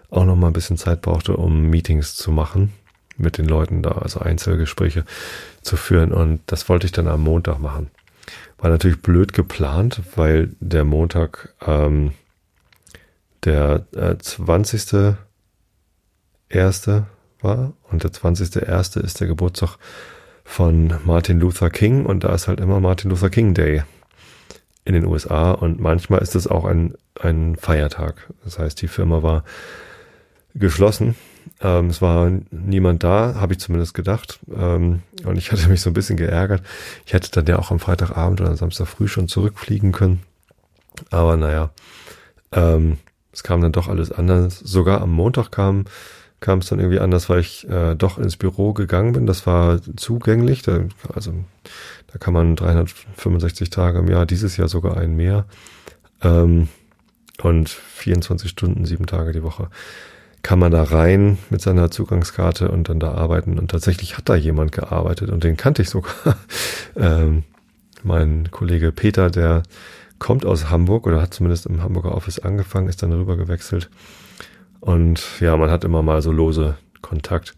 auch 0.09 0.25
noch 0.25 0.35
mal 0.35 0.47
ein 0.47 0.53
bisschen 0.53 0.77
Zeit 0.77 1.01
brauchte, 1.01 1.37
um 1.37 1.69
Meetings 1.69 2.15
zu 2.15 2.31
machen 2.31 2.73
mit 3.17 3.37
den 3.37 3.45
Leuten 3.45 3.81
da, 3.83 3.91
also 3.91 4.19
Einzelgespräche 4.19 5.05
zu 5.61 5.77
führen. 5.77 6.11
Und 6.11 6.41
das 6.47 6.67
wollte 6.69 6.85
ich 6.85 6.91
dann 6.91 7.07
am 7.07 7.21
Montag 7.21 7.59
machen. 7.59 7.91
War 8.57 8.69
natürlich 8.69 9.01
blöd 9.01 9.33
geplant, 9.33 10.01
weil 10.15 10.51
der 10.59 10.83
Montag 10.83 11.53
ähm, 11.65 12.11
der 13.45 13.85
äh, 13.95 14.17
20. 14.17 15.15
Erste 16.49 17.05
war 17.41 17.73
und 17.89 18.03
der 18.03 18.11
20. 18.11 18.55
Erste 18.57 18.99
ist 18.99 19.19
der 19.19 19.27
Geburtstag 19.27 19.77
von 20.43 20.95
Martin 21.05 21.39
Luther 21.39 21.69
King 21.69 22.05
und 22.05 22.23
da 22.23 22.33
ist 22.33 22.47
halt 22.47 22.59
immer 22.59 22.79
Martin 22.79 23.09
Luther 23.09 23.29
King 23.29 23.53
Day 23.53 23.83
in 24.85 24.93
den 24.93 25.05
USA 25.05 25.51
und 25.51 25.79
manchmal 25.79 26.21
ist 26.21 26.35
es 26.35 26.47
auch 26.47 26.65
ein, 26.65 26.95
ein 27.19 27.55
Feiertag. 27.55 28.29
Das 28.43 28.57
heißt, 28.57 28.81
die 28.81 28.87
Firma 28.87 29.21
war 29.21 29.43
geschlossen 30.55 31.15
ähm, 31.61 31.87
es 31.87 32.01
war 32.01 32.31
niemand 32.51 33.03
da, 33.03 33.35
habe 33.35 33.53
ich 33.53 33.59
zumindest 33.59 33.93
gedacht. 33.93 34.39
Ähm, 34.53 35.01
und 35.25 35.37
ich 35.37 35.51
hatte 35.51 35.67
mich 35.69 35.81
so 35.81 35.89
ein 35.89 35.93
bisschen 35.93 36.17
geärgert. 36.17 36.63
Ich 37.05 37.13
hätte 37.13 37.31
dann 37.31 37.45
ja 37.45 37.59
auch 37.59 37.71
am 37.71 37.79
Freitagabend 37.79 38.41
oder 38.41 38.55
Samstag 38.55 38.87
früh 38.87 39.07
schon 39.07 39.27
zurückfliegen 39.27 39.91
können. 39.91 40.21
Aber 41.11 41.37
naja, 41.37 41.71
ähm, 42.51 42.97
es 43.31 43.43
kam 43.43 43.61
dann 43.61 43.71
doch 43.71 43.87
alles 43.87 44.11
anders. 44.11 44.59
Sogar 44.59 45.01
am 45.01 45.11
Montag 45.11 45.51
kam 45.51 45.85
kam 46.39 46.59
es 46.59 46.67
dann 46.67 46.79
irgendwie 46.79 46.99
anders, 46.99 47.29
weil 47.29 47.39
ich 47.39 47.69
äh, 47.69 47.95
doch 47.95 48.17
ins 48.17 48.37
Büro 48.37 48.73
gegangen 48.73 49.13
bin. 49.13 49.25
Das 49.25 49.45
war 49.45 49.81
zugänglich. 49.97 50.61
Da, 50.61 50.85
also 51.13 51.33
da 52.07 52.17
kann 52.17 52.33
man 52.33 52.55
365 52.55 53.69
Tage 53.69 53.99
im 53.99 54.07
Jahr, 54.07 54.25
dieses 54.25 54.57
Jahr 54.57 54.69
sogar 54.69 54.97
einen 54.97 55.15
mehr. 55.15 55.45
Ähm, 56.21 56.69
und 57.41 57.69
24 57.69 58.49
Stunden, 58.49 58.85
sieben 58.85 59.05
Tage 59.05 59.31
die 59.31 59.43
Woche 59.43 59.69
kann 60.41 60.59
man 60.59 60.71
da 60.71 60.83
rein 60.83 61.37
mit 61.49 61.61
seiner 61.61 61.91
Zugangskarte 61.91 62.71
und 62.71 62.89
dann 62.89 62.99
da 62.99 63.11
arbeiten. 63.11 63.59
Und 63.59 63.71
tatsächlich 63.71 64.17
hat 64.17 64.29
da 64.29 64.35
jemand 64.35 64.71
gearbeitet 64.71 65.29
und 65.29 65.43
den 65.43 65.57
kannte 65.57 65.81
ich 65.81 65.89
sogar. 65.89 66.13
ähm, 66.95 67.43
mein 68.03 68.49
Kollege 68.51 68.91
Peter, 68.91 69.29
der 69.29 69.63
kommt 70.17 70.45
aus 70.45 70.69
Hamburg 70.69 71.07
oder 71.07 71.21
hat 71.21 71.33
zumindest 71.33 71.65
im 71.65 71.83
Hamburger 71.83 72.15
Office 72.15 72.39
angefangen, 72.39 72.87
ist 72.87 73.03
dann 73.03 73.11
rüber 73.11 73.35
gewechselt. 73.35 73.89
Und 74.79 75.21
ja, 75.39 75.57
man 75.57 75.69
hat 75.69 75.83
immer 75.83 76.01
mal 76.01 76.21
so 76.21 76.31
lose 76.31 76.77
Kontakt. 77.01 77.55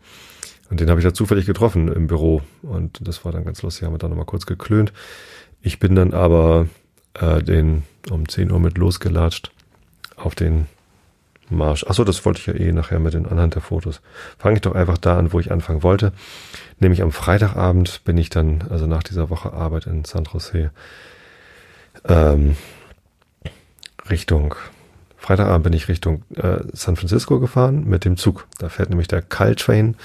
Und 0.69 0.79
den 0.79 0.89
habe 0.89 0.99
ich 0.99 1.05
da 1.05 1.13
zufällig 1.13 1.45
getroffen 1.45 1.87
im 1.89 2.07
Büro. 2.07 2.41
Und 2.61 3.05
das 3.07 3.25
war 3.25 3.31
dann 3.31 3.43
ganz 3.43 3.61
lustig, 3.61 3.85
haben 3.85 3.93
wir 3.93 3.97
dann 3.99 4.09
nochmal 4.09 4.25
kurz 4.25 4.45
geklönt. 4.45 4.93
Ich 5.61 5.79
bin 5.79 5.95
dann 5.95 6.13
aber 6.13 6.67
äh, 7.13 7.43
den 7.43 7.83
um 8.09 8.27
10 8.27 8.51
Uhr 8.51 8.59
mit 8.59 8.77
losgelatscht 8.77 9.51
auf 10.15 10.33
den 10.33 10.67
Marsch. 11.49 11.83
Achso, 11.83 12.03
das 12.03 12.25
wollte 12.25 12.39
ich 12.39 12.45
ja 12.47 12.53
eh 12.53 12.71
nachher 12.71 12.99
mit 12.99 13.13
den 13.13 13.25
anhand 13.25 13.55
der 13.55 13.61
Fotos. 13.61 14.01
Fange 14.37 14.55
ich 14.55 14.61
doch 14.61 14.73
einfach 14.73 14.97
da 14.97 15.17
an, 15.17 15.33
wo 15.33 15.39
ich 15.39 15.51
anfangen 15.51 15.83
wollte. 15.83 16.13
Nämlich 16.79 17.01
am 17.01 17.11
Freitagabend 17.11 18.03
bin 18.05 18.17
ich 18.17 18.29
dann, 18.29 18.63
also 18.69 18.87
nach 18.87 19.03
dieser 19.03 19.29
Woche 19.29 19.53
Arbeit 19.53 19.85
in 19.87 20.05
San 20.05 20.23
Jose, 20.23 20.71
ähm, 22.07 22.55
Richtung, 24.09 24.55
Freitagabend 25.21 25.65
bin 25.65 25.73
ich 25.73 25.87
Richtung 25.87 26.23
äh, 26.35 26.61
San 26.73 26.95
Francisco 26.95 27.39
gefahren 27.39 27.87
mit 27.87 28.05
dem 28.05 28.17
Zug. 28.17 28.47
Da 28.57 28.69
fährt 28.69 28.89
nämlich 28.89 29.07
der 29.07 29.21
Caltrain, 29.21 29.95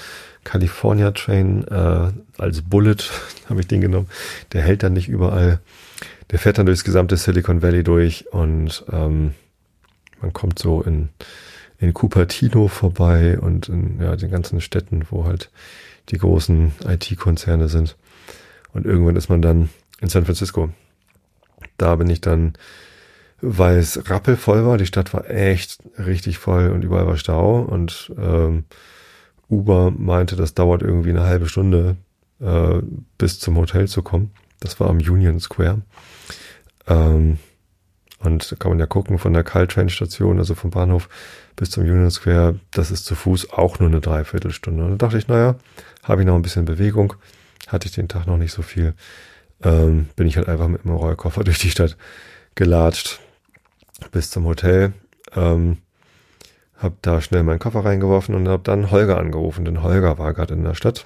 California 0.43 1.09
Train, 1.09 1.67
äh, 1.67 2.11
als 2.37 2.61
Bullet 2.61 2.97
habe 3.49 3.59
ich 3.59 3.67
den 3.67 3.81
genommen. 3.81 4.07
Der 4.53 4.61
hält 4.61 4.83
dann 4.83 4.93
nicht 4.93 5.09
überall. 5.09 5.59
Der 6.29 6.37
fährt 6.37 6.59
dann 6.59 6.67
durchs 6.67 6.83
gesamte 6.83 7.17
Silicon 7.17 7.63
Valley 7.63 7.83
durch 7.83 8.31
und 8.31 8.85
ähm, 8.91 9.33
man 10.21 10.33
kommt 10.33 10.59
so 10.59 10.83
in, 10.83 11.09
in 11.79 11.95
Cupertino 11.95 12.67
vorbei 12.67 13.39
und 13.39 13.69
in 13.69 13.99
ja, 13.99 14.15
den 14.15 14.29
ganzen 14.29 14.61
Städten, 14.61 15.07
wo 15.09 15.25
halt 15.25 15.49
die 16.09 16.19
großen 16.19 16.73
IT-Konzerne 16.87 17.69
sind. 17.69 17.97
Und 18.71 18.85
irgendwann 18.85 19.15
ist 19.15 19.29
man 19.29 19.41
dann 19.41 19.69
in 19.99 20.09
San 20.09 20.25
Francisco. 20.25 20.69
Da 21.77 21.95
bin 21.95 22.07
ich 22.07 22.21
dann, 22.21 22.53
weil 23.41 23.77
es 23.77 24.09
rappelvoll 24.09 24.65
war, 24.65 24.77
die 24.77 24.85
Stadt 24.85 25.13
war 25.13 25.29
echt 25.29 25.79
richtig 25.97 26.37
voll 26.37 26.69
und 26.69 26.83
überall 26.83 27.07
war 27.07 27.17
Stau 27.17 27.61
und 27.61 28.11
ähm, 28.17 28.65
Uber 29.49 29.91
meinte, 29.91 30.35
das 30.35 30.53
dauert 30.53 30.81
irgendwie 30.81 31.11
eine 31.11 31.23
halbe 31.23 31.47
Stunde 31.47 31.97
äh, 32.39 32.81
bis 33.17 33.39
zum 33.39 33.57
Hotel 33.57 33.87
zu 33.87 34.01
kommen. 34.01 34.31
Das 34.59 34.79
war 34.79 34.89
am 34.89 34.97
Union 34.97 35.39
Square. 35.39 35.81
Ähm, 36.87 37.37
und 38.19 38.51
da 38.51 38.55
kann 38.55 38.71
man 38.71 38.79
ja 38.79 38.87
gucken 38.87 39.19
von 39.19 39.33
der 39.33 39.43
Caltrain-Station, 39.43 40.39
also 40.39 40.55
vom 40.55 40.71
Bahnhof 40.71 41.07
bis 41.55 41.69
zum 41.69 41.83
Union 41.83 42.09
Square, 42.09 42.59
das 42.71 42.89
ist 42.89 43.05
zu 43.05 43.13
Fuß 43.13 43.51
auch 43.51 43.79
nur 43.79 43.89
eine 43.89 44.01
Dreiviertelstunde. 44.01 44.83
Und 44.83 44.91
da 44.91 45.05
dachte 45.05 45.19
ich, 45.19 45.27
naja, 45.27 45.55
habe 46.01 46.21
ich 46.21 46.27
noch 46.27 46.35
ein 46.35 46.41
bisschen 46.41 46.65
Bewegung, 46.65 47.13
hatte 47.67 47.87
ich 47.87 47.93
den 47.93 48.07
Tag 48.07 48.25
noch 48.25 48.37
nicht 48.37 48.51
so 48.51 48.63
viel, 48.63 48.95
ähm, 49.61 50.09
bin 50.15 50.27
ich 50.27 50.37
halt 50.37 50.49
einfach 50.49 50.67
mit 50.67 50.83
dem 50.83 50.91
Rollkoffer 50.91 51.43
durch 51.45 51.59
die 51.59 51.69
Stadt 51.69 51.95
gelatscht 52.55 53.19
bis 54.11 54.29
zum 54.29 54.45
Hotel, 54.45 54.93
ähm, 55.35 55.77
habe 56.77 56.95
da 57.01 57.21
schnell 57.21 57.43
meinen 57.43 57.59
Koffer 57.59 57.83
reingeworfen 57.83 58.35
und 58.35 58.47
habe 58.47 58.63
dann 58.63 58.91
Holger 58.91 59.17
angerufen, 59.17 59.65
denn 59.65 59.81
Holger 59.81 60.17
war 60.17 60.33
gerade 60.33 60.53
in 60.53 60.63
der 60.63 60.75
Stadt. 60.75 61.05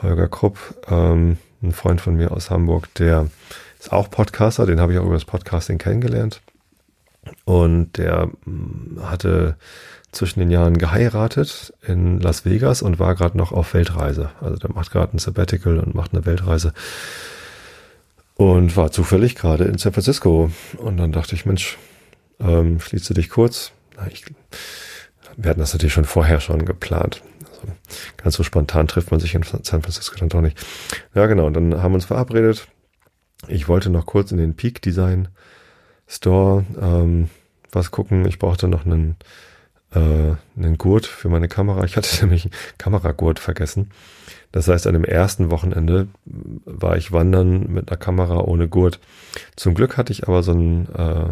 Holger 0.00 0.28
Krupp, 0.28 0.58
ähm, 0.88 1.38
ein 1.62 1.72
Freund 1.72 2.00
von 2.00 2.16
mir 2.16 2.32
aus 2.32 2.50
Hamburg, 2.50 2.92
der 2.94 3.28
ist 3.78 3.92
auch 3.92 4.10
Podcaster, 4.10 4.66
den 4.66 4.80
habe 4.80 4.92
ich 4.92 4.98
auch 4.98 5.04
über 5.04 5.14
das 5.14 5.24
Podcasting 5.24 5.78
kennengelernt. 5.78 6.40
Und 7.44 7.98
der 7.98 8.30
mm, 8.44 9.00
hatte 9.02 9.56
zwischen 10.10 10.40
den 10.40 10.50
Jahren 10.50 10.76
geheiratet 10.76 11.72
in 11.86 12.20
Las 12.20 12.44
Vegas 12.44 12.82
und 12.82 12.98
war 12.98 13.14
gerade 13.14 13.38
noch 13.38 13.52
auf 13.52 13.74
Weltreise. 13.74 14.30
Also 14.40 14.56
der 14.56 14.72
macht 14.72 14.90
gerade 14.92 15.16
ein 15.16 15.18
Sabbatical 15.18 15.78
und 15.78 15.94
macht 15.94 16.12
eine 16.12 16.26
Weltreise. 16.26 16.74
Und 18.34 18.76
war 18.76 18.90
zufällig 18.90 19.36
gerade 19.36 19.64
in 19.64 19.78
San 19.78 19.92
Francisco. 19.92 20.50
Und 20.76 20.96
dann 20.98 21.12
dachte 21.12 21.34
ich, 21.34 21.46
Mensch, 21.46 21.78
ähm, 22.42 22.80
schließt 22.80 23.08
du 23.10 23.14
dich 23.14 23.30
kurz? 23.30 23.72
Na, 23.96 24.06
ich, 24.08 24.24
wir 25.36 25.50
hatten 25.50 25.60
das 25.60 25.72
natürlich 25.72 25.92
schon 25.92 26.04
vorher 26.04 26.40
schon 26.40 26.64
geplant. 26.64 27.22
Also 27.50 27.72
ganz 28.16 28.34
so 28.36 28.42
spontan 28.42 28.88
trifft 28.88 29.10
man 29.10 29.20
sich 29.20 29.34
in 29.34 29.42
San 29.42 29.82
Francisco 29.82 30.16
dann 30.18 30.28
doch 30.28 30.40
nicht. 30.40 30.58
Ja, 31.14 31.26
genau. 31.26 31.46
Und 31.46 31.54
dann 31.54 31.82
haben 31.82 31.92
wir 31.92 31.96
uns 31.96 32.04
verabredet 32.04 32.66
ich 33.48 33.68
wollte 33.68 33.90
noch 33.90 34.06
kurz 34.06 34.32
in 34.32 34.38
den 34.38 34.54
Peak 34.54 34.82
Design 34.82 35.28
Store 36.06 36.64
ähm, 36.80 37.28
was 37.70 37.90
gucken. 37.90 38.26
Ich 38.26 38.38
brauchte 38.38 38.68
noch 38.68 38.84
einen, 38.84 39.16
äh, 39.92 40.34
einen 40.56 40.78
Gurt 40.78 41.06
für 41.06 41.28
meine 41.28 41.48
Kamera. 41.48 41.84
Ich 41.84 41.96
hatte 41.96 42.14
nämlich 42.22 42.44
einen 42.44 42.54
Kameragurt 42.78 43.38
vergessen. 43.38 43.90
Das 44.52 44.68
heißt, 44.68 44.86
an 44.86 44.92
dem 44.92 45.04
ersten 45.04 45.50
Wochenende 45.50 46.08
war 46.24 46.96
ich 46.96 47.12
wandern 47.12 47.72
mit 47.72 47.88
einer 47.88 47.96
Kamera 47.96 48.40
ohne 48.40 48.68
Gurt. 48.68 49.00
Zum 49.56 49.74
Glück 49.74 49.96
hatte 49.96 50.12
ich 50.12 50.28
aber 50.28 50.42
so, 50.42 50.52
ein, 50.52 50.88
äh, 50.94 51.30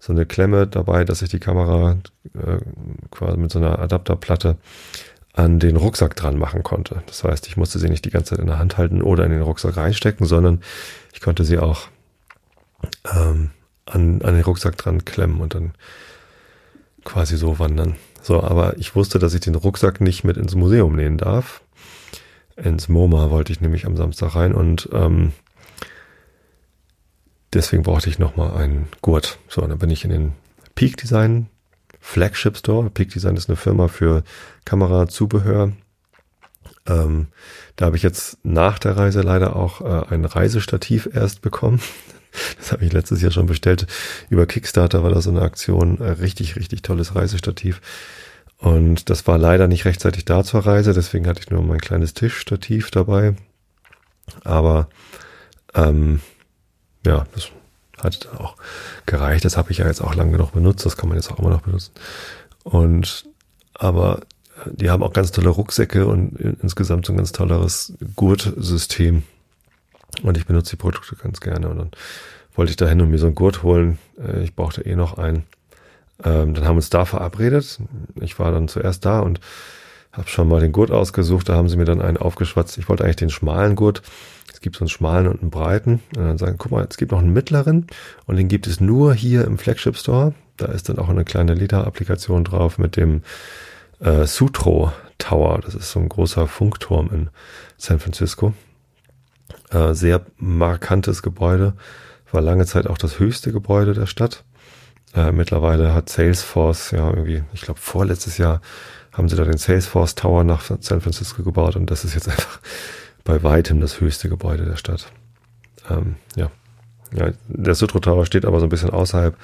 so 0.00 0.12
eine 0.12 0.26
Klemme 0.26 0.66
dabei, 0.66 1.04
dass 1.04 1.22
ich 1.22 1.28
die 1.28 1.38
Kamera 1.38 1.98
äh, 2.34 2.58
quasi 3.10 3.36
mit 3.36 3.52
so 3.52 3.58
einer 3.58 3.78
Adapterplatte 3.78 4.56
an 5.34 5.60
den 5.60 5.76
Rucksack 5.76 6.16
dran 6.16 6.38
machen 6.38 6.62
konnte. 6.62 7.02
Das 7.06 7.22
heißt, 7.22 7.46
ich 7.46 7.56
musste 7.56 7.78
sie 7.78 7.88
nicht 7.88 8.04
die 8.04 8.10
ganze 8.10 8.30
Zeit 8.30 8.40
in 8.40 8.46
der 8.46 8.58
Hand 8.58 8.78
halten 8.78 9.02
oder 9.02 9.24
in 9.24 9.30
den 9.30 9.42
Rucksack 9.42 9.76
reinstecken, 9.76 10.26
sondern 10.26 10.60
ich 11.12 11.20
konnte 11.20 11.44
sie 11.44 11.58
auch 11.58 11.88
ähm, 13.14 13.50
an, 13.86 14.22
an 14.22 14.34
den 14.34 14.42
Rucksack 14.42 14.76
dran 14.76 15.04
klemmen 15.04 15.40
und 15.40 15.54
dann 15.54 15.72
quasi 17.04 17.36
so 17.36 17.58
wandern. 17.58 17.96
So, 18.22 18.42
aber 18.42 18.78
ich 18.78 18.94
wusste, 18.96 19.18
dass 19.18 19.34
ich 19.34 19.40
den 19.40 19.54
Rucksack 19.54 20.00
nicht 20.00 20.24
mit 20.24 20.36
ins 20.36 20.54
Museum 20.54 20.96
nehmen 20.96 21.18
darf. 21.18 21.62
Ins 22.56 22.88
MoMA 22.88 23.30
wollte 23.30 23.52
ich 23.52 23.60
nämlich 23.60 23.86
am 23.86 23.96
Samstag 23.96 24.34
rein 24.34 24.54
und 24.54 24.88
ähm, 24.92 25.32
deswegen 27.52 27.82
brauchte 27.82 28.08
ich 28.08 28.18
nochmal 28.18 28.56
einen 28.56 28.88
Gurt. 29.02 29.38
So, 29.48 29.60
dann 29.60 29.78
bin 29.78 29.90
ich 29.90 30.04
in 30.04 30.10
den 30.10 30.32
Peak 30.74 30.96
Design 30.96 31.48
Flagship 32.00 32.56
Store. 32.56 32.90
Peak 32.90 33.10
Design 33.10 33.36
ist 33.36 33.48
eine 33.48 33.56
Firma 33.56 33.88
für 33.88 34.24
Kamerazubehör. 34.64 35.72
Ähm, 36.86 37.28
da 37.76 37.86
habe 37.86 37.96
ich 37.96 38.02
jetzt 38.02 38.38
nach 38.42 38.78
der 38.78 38.96
Reise 38.96 39.20
leider 39.20 39.56
auch 39.56 39.80
äh, 39.80 40.14
ein 40.14 40.24
Reisestativ 40.24 41.08
erst 41.12 41.42
bekommen. 41.42 41.80
Das 42.58 42.70
habe 42.70 42.84
ich 42.84 42.92
letztes 42.92 43.22
Jahr 43.22 43.32
schon 43.32 43.46
bestellt. 43.46 43.88
Über 44.28 44.46
Kickstarter 44.46 45.02
war 45.02 45.10
das 45.10 45.24
so 45.24 45.30
eine 45.30 45.42
Aktion. 45.42 46.00
Äh, 46.00 46.10
richtig, 46.10 46.54
richtig 46.54 46.82
tolles 46.82 47.16
Reisestativ. 47.16 47.80
Und 48.56 49.10
das 49.10 49.26
war 49.26 49.36
leider 49.36 49.66
nicht 49.66 49.84
rechtzeitig 49.84 50.26
da 50.26 50.44
zur 50.44 50.64
Reise, 50.64 50.92
deswegen 50.92 51.26
hatte 51.26 51.40
ich 51.40 51.50
nur 51.50 51.62
mein 51.62 51.80
kleines 51.80 52.14
Tischstativ 52.14 52.92
dabei. 52.92 53.34
Aber 54.44 54.88
ähm, 55.74 56.20
ja, 57.06 57.24
das 57.34 57.50
hat 58.02 58.28
auch 58.38 58.56
gereicht. 59.06 59.44
Das 59.44 59.56
habe 59.56 59.70
ich 59.70 59.78
ja 59.78 59.86
jetzt 59.86 60.00
auch 60.00 60.14
lange 60.14 60.32
genug 60.32 60.52
benutzt. 60.52 60.86
Das 60.86 60.96
kann 60.96 61.08
man 61.08 61.18
jetzt 61.18 61.30
auch 61.30 61.38
immer 61.38 61.50
noch 61.50 61.62
benutzen. 61.62 61.92
Und 62.64 63.26
aber 63.74 64.20
die 64.66 64.90
haben 64.90 65.02
auch 65.02 65.12
ganz 65.12 65.32
tolle 65.32 65.48
Rucksäcke 65.48 66.06
und 66.06 66.36
insgesamt 66.62 67.06
so 67.06 67.12
ein 67.12 67.16
ganz 67.16 67.32
tolles 67.32 67.94
Gurtsystem. 68.16 69.22
Und 70.22 70.36
ich 70.36 70.46
benutze 70.46 70.70
die 70.70 70.76
Produkte 70.76 71.16
ganz 71.16 71.40
gerne. 71.40 71.68
Und 71.68 71.78
dann 71.78 71.90
wollte 72.54 72.70
ich 72.70 72.76
da 72.76 72.86
hin 72.88 73.00
und 73.00 73.10
mir 73.10 73.18
so 73.18 73.26
einen 73.26 73.34
Gurt 73.34 73.62
holen. 73.62 73.98
Äh, 74.18 74.42
ich 74.42 74.54
brauchte 74.54 74.82
eh 74.82 74.96
noch 74.96 75.18
einen. 75.18 75.44
Ähm, 76.22 76.54
dann 76.54 76.64
haben 76.64 76.74
wir 76.74 76.78
uns 76.78 76.90
da 76.90 77.04
verabredet. 77.04 77.80
Ich 78.20 78.38
war 78.38 78.50
dann 78.52 78.68
zuerst 78.68 79.04
da 79.04 79.20
und 79.20 79.40
habe 80.12 80.28
schon 80.28 80.48
mal 80.48 80.60
den 80.60 80.72
Gurt 80.72 80.90
ausgesucht. 80.90 81.48
Da 81.48 81.54
haben 81.54 81.68
sie 81.68 81.76
mir 81.76 81.84
dann 81.84 82.00
einen 82.00 82.16
aufgeschwatzt. 82.16 82.78
Ich 82.78 82.88
wollte 82.88 83.04
eigentlich 83.04 83.16
den 83.16 83.30
schmalen 83.30 83.76
Gurt. 83.76 84.02
Es 84.52 84.60
gibt 84.60 84.76
so 84.76 84.82
einen 84.82 84.88
schmalen 84.88 85.28
und 85.28 85.40
einen 85.40 85.50
breiten. 85.50 86.00
Und 86.16 86.24
dann 86.24 86.38
sagen, 86.38 86.56
guck 86.58 86.72
mal, 86.72 86.86
es 86.88 86.96
gibt 86.96 87.12
noch 87.12 87.20
einen 87.20 87.32
mittleren 87.32 87.86
und 88.26 88.36
den 88.36 88.48
gibt 88.48 88.66
es 88.66 88.80
nur 88.80 89.14
hier 89.14 89.44
im 89.44 89.58
Flagship 89.58 89.96
Store. 89.96 90.34
Da 90.56 90.66
ist 90.66 90.88
dann 90.88 90.98
auch 90.98 91.08
eine 91.08 91.24
kleine 91.24 91.54
Leder-Applikation 91.54 92.44
drauf 92.44 92.78
mit 92.78 92.96
dem 92.96 93.22
äh, 94.00 94.26
Sutro 94.26 94.92
Tower. 95.18 95.60
Das 95.64 95.74
ist 95.74 95.90
so 95.92 96.00
ein 96.00 96.08
großer 96.08 96.46
Funkturm 96.46 97.08
in 97.12 97.30
San 97.76 98.00
Francisco. 98.00 98.52
Äh, 99.70 99.94
sehr 99.94 100.26
markantes 100.36 101.22
Gebäude. 101.22 101.74
War 102.32 102.40
lange 102.40 102.66
Zeit 102.66 102.86
auch 102.86 102.98
das 102.98 103.18
höchste 103.18 103.52
Gebäude 103.52 103.94
der 103.94 104.06
Stadt. 104.06 104.44
Äh, 105.14 105.32
mittlerweile 105.32 105.94
hat 105.94 106.08
Salesforce, 106.08 106.92
ja, 106.92 107.08
irgendwie, 107.08 107.42
ich 107.52 107.62
glaube, 107.62 107.80
vorletztes 107.80 108.38
Jahr 108.38 108.60
haben 109.12 109.28
sie 109.28 109.36
da 109.36 109.44
den 109.44 109.58
Salesforce 109.58 110.14
Tower 110.14 110.44
nach 110.44 110.62
San 110.80 111.00
Francisco 111.00 111.42
gebaut 111.42 111.76
und 111.76 111.90
das 111.90 112.04
ist 112.04 112.14
jetzt 112.14 112.28
einfach 112.28 112.60
bei 113.24 113.42
weitem 113.42 113.80
das 113.80 114.00
höchste 114.00 114.28
Gebäude 114.28 114.64
der 114.64 114.76
Stadt. 114.76 115.12
Ähm, 115.88 116.16
ja. 116.36 116.50
ja. 117.12 117.32
Der 117.48 117.74
Sutro 117.74 118.00
Tower 118.00 118.26
steht 118.26 118.44
aber 118.44 118.60
so 118.60 118.66
ein 118.66 118.70
bisschen 118.70 118.90
außerhalb, 118.90 119.36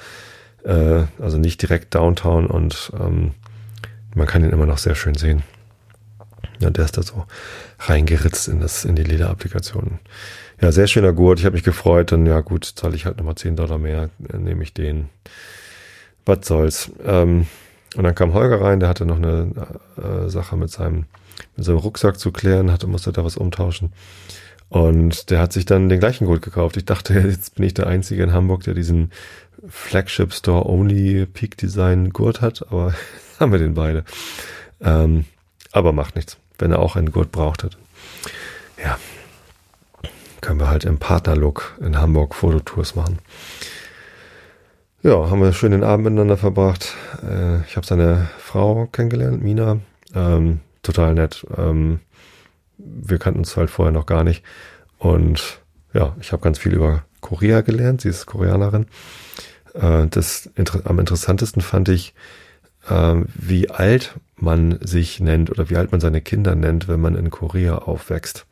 äh, 0.63 1.03
also 1.19 1.37
nicht 1.37 1.61
direkt 1.61 1.93
downtown 1.95 2.47
und 2.47 2.91
ähm, 2.99 3.31
Man 4.15 4.25
kann 4.25 4.43
ihn 4.43 4.49
immer 4.49 4.65
noch 4.65 4.79
sehr 4.79 4.95
schön 4.95 5.13
sehen. 5.13 5.43
Ja, 6.59 6.71
der 6.71 6.85
ist 6.85 6.97
da 6.97 7.03
so 7.03 7.25
reingeritzt 7.79 8.47
in 8.47 8.59
das, 8.59 8.83
in 8.83 8.95
die 8.95 9.03
Lederapplikation. 9.03 9.99
Ja, 10.59 10.71
sehr 10.71 10.87
schöner 10.87 11.13
Gurt. 11.13 11.39
Ich 11.39 11.45
habe 11.45 11.53
mich 11.53 11.63
gefreut. 11.63 12.11
Dann, 12.11 12.25
ja 12.25 12.39
gut, 12.41 12.65
zahle 12.65 12.95
ich 12.95 13.05
halt 13.05 13.17
nochmal 13.17 13.35
10 13.35 13.55
Dollar 13.55 13.77
mehr, 13.77 14.09
nehme 14.17 14.63
ich 14.63 14.73
den. 14.73 15.09
Was 16.25 16.47
soll's. 16.47 16.91
Ähm, 17.05 17.45
und 17.97 18.03
dann 18.03 18.13
kam 18.13 18.33
Holger 18.33 18.61
rein, 18.61 18.79
der 18.79 18.89
hatte 18.89 19.05
noch 19.05 19.17
eine 19.17 19.51
äh, 19.97 20.29
Sache 20.29 20.55
mit 20.55 20.69
seinem, 20.69 21.05
mit 21.55 21.65
seinem 21.65 21.79
Rucksack 21.79 22.19
zu 22.19 22.31
klären, 22.31 22.71
hatte, 22.71 22.85
musste 22.85 23.11
da 23.11 23.25
was 23.25 23.37
umtauschen. 23.37 23.91
Und 24.69 25.31
der 25.31 25.39
hat 25.39 25.51
sich 25.51 25.65
dann 25.65 25.89
den 25.89 25.99
gleichen 25.99 26.27
Gurt 26.27 26.43
gekauft. 26.43 26.77
Ich 26.77 26.85
dachte, 26.85 27.13
jetzt 27.19 27.55
bin 27.55 27.65
ich 27.65 27.73
der 27.73 27.87
Einzige 27.87 28.21
in 28.21 28.33
Hamburg, 28.33 28.63
der 28.63 28.75
diesen 28.75 29.11
Flagship 29.67 30.31
Store 30.31 30.69
Only 30.69 31.25
Peak 31.25 31.57
Design 31.57 32.11
Gurt 32.11 32.41
hat, 32.41 32.71
aber 32.71 32.93
haben 33.39 33.51
wir 33.51 33.59
den 33.59 33.73
beide. 33.73 34.05
Ähm, 34.79 35.25
aber 35.71 35.91
macht 35.91 36.15
nichts, 36.15 36.37
wenn 36.59 36.71
er 36.71 36.79
auch 36.79 36.95
einen 36.95 37.11
Gurt 37.11 37.31
braucht 37.31 37.63
hat. 37.63 37.77
Ja, 38.81 38.99
können 40.41 40.59
wir 40.59 40.69
halt 40.69 40.85
im 40.85 40.99
Partnerlook 40.99 41.75
in 41.81 41.97
Hamburg 41.97 42.35
Fototours 42.35 42.95
machen. 42.95 43.17
Ja, 45.07 45.29
haben 45.29 45.41
wir 45.41 45.53
schön 45.53 45.71
den 45.71 45.85
Abend 45.85 46.03
miteinander 46.03 46.35
verbracht. 46.35 46.93
Äh, 47.23 47.61
ich 47.61 47.77
habe 47.77 47.87
seine 47.87 48.27
Frau 48.39 48.87
kennengelernt, 48.87 49.41
Mina. 49.41 49.79
Ähm, 50.13 50.59
total 50.83 51.13
nett. 51.13 51.47
Ähm, 51.55 52.01
wir 52.77 53.17
kannten 53.17 53.39
uns 53.39 53.55
halt 53.55 53.69
vorher 53.69 53.93
noch 53.93 54.05
gar 54.05 54.25
nicht. 54.25 54.43
Und 54.97 55.61
ja, 55.93 56.13
ich 56.19 56.33
habe 56.33 56.43
ganz 56.43 56.59
viel 56.59 56.73
über 56.73 57.05
Korea 57.21 57.61
gelernt. 57.61 58.01
Sie 58.01 58.09
ist 58.09 58.25
Koreanerin. 58.25 58.87
Äh, 59.75 60.07
das 60.07 60.49
am 60.83 60.99
interessantesten 60.99 61.61
fand 61.61 61.87
ich, 61.87 62.13
äh, 62.89 63.15
wie 63.33 63.69
alt 63.69 64.19
man 64.35 64.77
sich 64.81 65.21
nennt 65.21 65.49
oder 65.49 65.69
wie 65.69 65.77
alt 65.77 65.93
man 65.93 66.01
seine 66.01 66.19
Kinder 66.19 66.53
nennt, 66.53 66.89
wenn 66.89 66.99
man 66.99 67.15
in 67.15 67.29
Korea 67.29 67.77
aufwächst. 67.77 68.45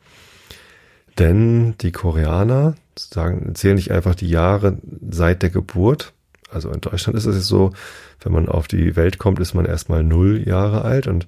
Denn 1.18 1.76
die 1.82 1.92
Koreaner 1.92 2.76
sagen, 2.98 3.54
zählen 3.54 3.76
nicht 3.76 3.90
einfach 3.90 4.14
die 4.14 4.30
Jahre 4.30 4.78
seit 5.10 5.42
der 5.42 5.50
Geburt. 5.50 6.14
Also 6.50 6.70
in 6.70 6.80
Deutschland 6.80 7.16
ist 7.18 7.26
es 7.26 7.48
so, 7.48 7.72
wenn 8.20 8.32
man 8.32 8.48
auf 8.48 8.68
die 8.68 8.96
Welt 8.96 9.18
kommt, 9.18 9.40
ist 9.40 9.54
man 9.54 9.64
erstmal 9.64 10.02
null 10.02 10.46
Jahre 10.46 10.82
alt 10.82 11.06
und 11.06 11.26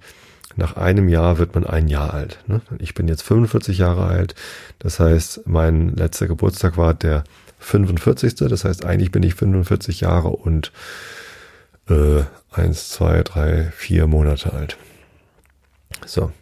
nach 0.56 0.76
einem 0.76 1.08
Jahr 1.08 1.38
wird 1.38 1.54
man 1.54 1.64
ein 1.64 1.88
Jahr 1.88 2.14
alt. 2.14 2.38
Ne? 2.46 2.60
Ich 2.78 2.94
bin 2.94 3.06
jetzt 3.06 3.22
45 3.22 3.78
Jahre 3.78 4.06
alt. 4.06 4.34
Das 4.78 4.98
heißt, 4.98 5.42
mein 5.46 5.94
letzter 5.94 6.26
Geburtstag 6.26 6.76
war 6.76 6.94
der 6.94 7.24
45. 7.60 8.34
Das 8.34 8.64
heißt, 8.64 8.84
eigentlich 8.84 9.12
bin 9.12 9.22
ich 9.22 9.34
45 9.34 10.00
Jahre 10.00 10.28
und 10.28 10.72
äh, 11.88 12.22
eins, 12.50 12.88
zwei, 12.90 13.22
drei, 13.22 13.70
vier 13.76 14.06
Monate 14.06 14.52
alt. 14.52 14.76
So. 16.06 16.32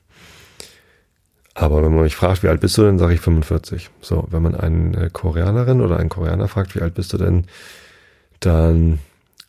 Aber 1.55 1.83
wenn 1.83 1.95
man 1.95 2.05
mich 2.05 2.17
fragt, 2.17 2.43
wie 2.43 2.49
alt 2.49 2.61
bist 2.61 2.77
du 2.77 2.83
denn, 2.83 2.99
sage 2.99 3.15
ich 3.15 3.21
45. 3.21 3.91
So, 4.01 4.27
wenn 4.31 4.43
man 4.43 4.55
eine 4.55 5.11
Koreanerin 5.11 5.81
oder 5.81 5.99
einen 5.99 6.11
Koreaner 6.11 6.49
fragt, 6.49 6.75
wie 6.75 6.83
alt 6.83 6.95
bist 6.95 7.13
du 7.13 7.19
denn, 7.19 7.47
dann 8.41 8.99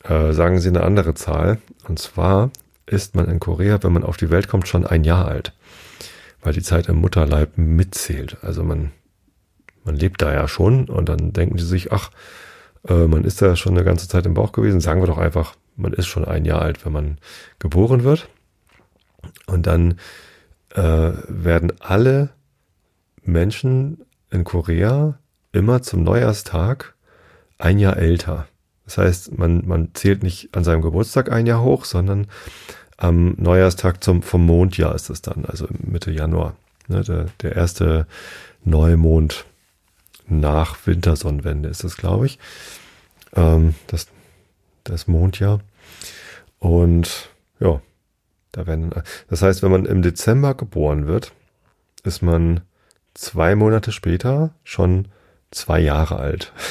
äh, 0.04 0.32
sagen 0.32 0.60
sie 0.60 0.68
eine 0.68 0.82
andere 0.82 1.14
Zahl. 1.14 1.58
Und 1.86 1.98
zwar 1.98 2.50
ist 2.86 3.14
man 3.14 3.26
in 3.26 3.40
Korea, 3.40 3.82
wenn 3.82 3.92
man 3.92 4.04
auf 4.04 4.16
die 4.16 4.30
Welt 4.30 4.48
kommt, 4.48 4.68
schon 4.68 4.86
ein 4.86 5.04
Jahr 5.04 5.26
alt. 5.26 5.52
Weil 6.42 6.52
die 6.52 6.62
Zeit 6.62 6.88
im 6.88 6.96
Mutterleib 6.96 7.58
mitzählt. 7.58 8.38
Also 8.42 8.62
man, 8.62 8.92
man 9.84 9.96
lebt 9.96 10.22
da 10.22 10.32
ja 10.32 10.48
schon 10.48 10.88
und 10.88 11.08
dann 11.08 11.32
denken 11.32 11.56
die 11.56 11.64
sich, 11.64 11.92
ach, 11.92 12.10
äh, 12.88 13.06
man 13.06 13.24
ist 13.24 13.42
da 13.42 13.56
schon 13.56 13.74
eine 13.74 13.84
ganze 13.84 14.08
Zeit 14.08 14.26
im 14.26 14.34
Bauch 14.34 14.52
gewesen. 14.52 14.80
Sagen 14.80 15.02
wir 15.02 15.06
doch 15.06 15.18
einfach, 15.18 15.54
man 15.76 15.92
ist 15.92 16.06
schon 16.06 16.24
ein 16.24 16.44
Jahr 16.44 16.62
alt, 16.62 16.84
wenn 16.84 16.92
man 16.92 17.18
geboren 17.58 18.04
wird. 18.04 18.28
Und 19.46 19.66
dann 19.66 19.98
äh, 20.74 21.12
werden 21.28 21.72
alle 21.80 22.30
Menschen 23.22 24.04
in 24.30 24.44
Korea 24.44 25.18
immer 25.52 25.82
zum 25.82 26.02
Neujahrstag 26.02 26.94
ein 27.58 27.78
Jahr 27.78 27.96
älter. 27.96 28.46
Das 28.88 28.96
heißt, 28.96 29.36
man, 29.36 29.66
man 29.66 29.90
zählt 29.92 30.22
nicht 30.22 30.56
an 30.56 30.64
seinem 30.64 30.80
Geburtstag 30.80 31.30
ein 31.30 31.44
Jahr 31.44 31.62
hoch, 31.62 31.84
sondern 31.84 32.26
am 32.96 33.34
Neujahrstag 33.36 34.02
zum, 34.02 34.22
vom 34.22 34.46
Mondjahr 34.46 34.94
ist 34.94 35.10
es 35.10 35.20
dann, 35.20 35.44
also 35.44 35.68
Mitte 35.78 36.10
Januar. 36.10 36.56
Ne, 36.86 37.02
der, 37.02 37.26
der 37.42 37.54
erste 37.54 38.06
Neumond 38.64 39.44
nach 40.26 40.86
Wintersonnenwende 40.86 41.68
ist 41.68 41.84
es, 41.84 41.98
glaube 41.98 42.24
ich. 42.24 42.38
Ähm, 43.36 43.74
das, 43.88 44.06
das 44.84 45.06
Mondjahr. 45.06 45.60
Und 46.58 47.28
ja, 47.60 47.82
da 48.52 48.66
werden, 48.66 48.90
das 49.28 49.42
heißt, 49.42 49.62
wenn 49.62 49.70
man 49.70 49.84
im 49.84 50.00
Dezember 50.00 50.54
geboren 50.54 51.06
wird, 51.06 51.32
ist 52.04 52.22
man 52.22 52.62
zwei 53.12 53.54
Monate 53.54 53.92
später 53.92 54.54
schon 54.64 55.08
zwei 55.50 55.78
Jahre 55.78 56.16
alt. 56.16 56.54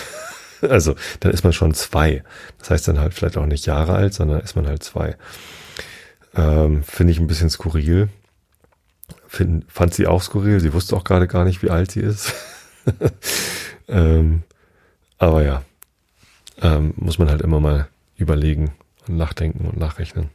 also, 0.69 0.95
dann 1.19 1.31
ist 1.31 1.43
man 1.43 1.53
schon 1.53 1.73
zwei. 1.73 2.23
Das 2.59 2.69
heißt 2.69 2.87
dann 2.87 2.99
halt 2.99 3.13
vielleicht 3.13 3.37
auch 3.37 3.45
nicht 3.45 3.65
Jahre 3.65 3.93
alt, 3.93 4.13
sondern 4.13 4.41
ist 4.41 4.55
man 4.55 4.67
halt 4.67 4.83
zwei. 4.83 5.15
Ähm, 6.35 6.83
Finde 6.83 7.11
ich 7.11 7.19
ein 7.19 7.27
bisschen 7.27 7.49
skurril. 7.49 8.09
Find, 9.27 9.65
fand 9.71 9.93
sie 9.93 10.07
auch 10.07 10.21
skurril. 10.21 10.59
Sie 10.59 10.73
wusste 10.73 10.95
auch 10.95 11.03
gerade 11.03 11.27
gar 11.27 11.45
nicht, 11.45 11.63
wie 11.63 11.69
alt 11.69 11.91
sie 11.91 12.01
ist. 12.01 12.33
ähm, 13.87 14.43
aber 15.17 15.43
ja, 15.43 15.63
ähm, 16.61 16.93
muss 16.95 17.19
man 17.19 17.29
halt 17.29 17.41
immer 17.41 17.59
mal 17.59 17.87
überlegen 18.15 18.71
und 19.07 19.17
nachdenken 19.17 19.65
und 19.67 19.77
nachrechnen. 19.77 20.29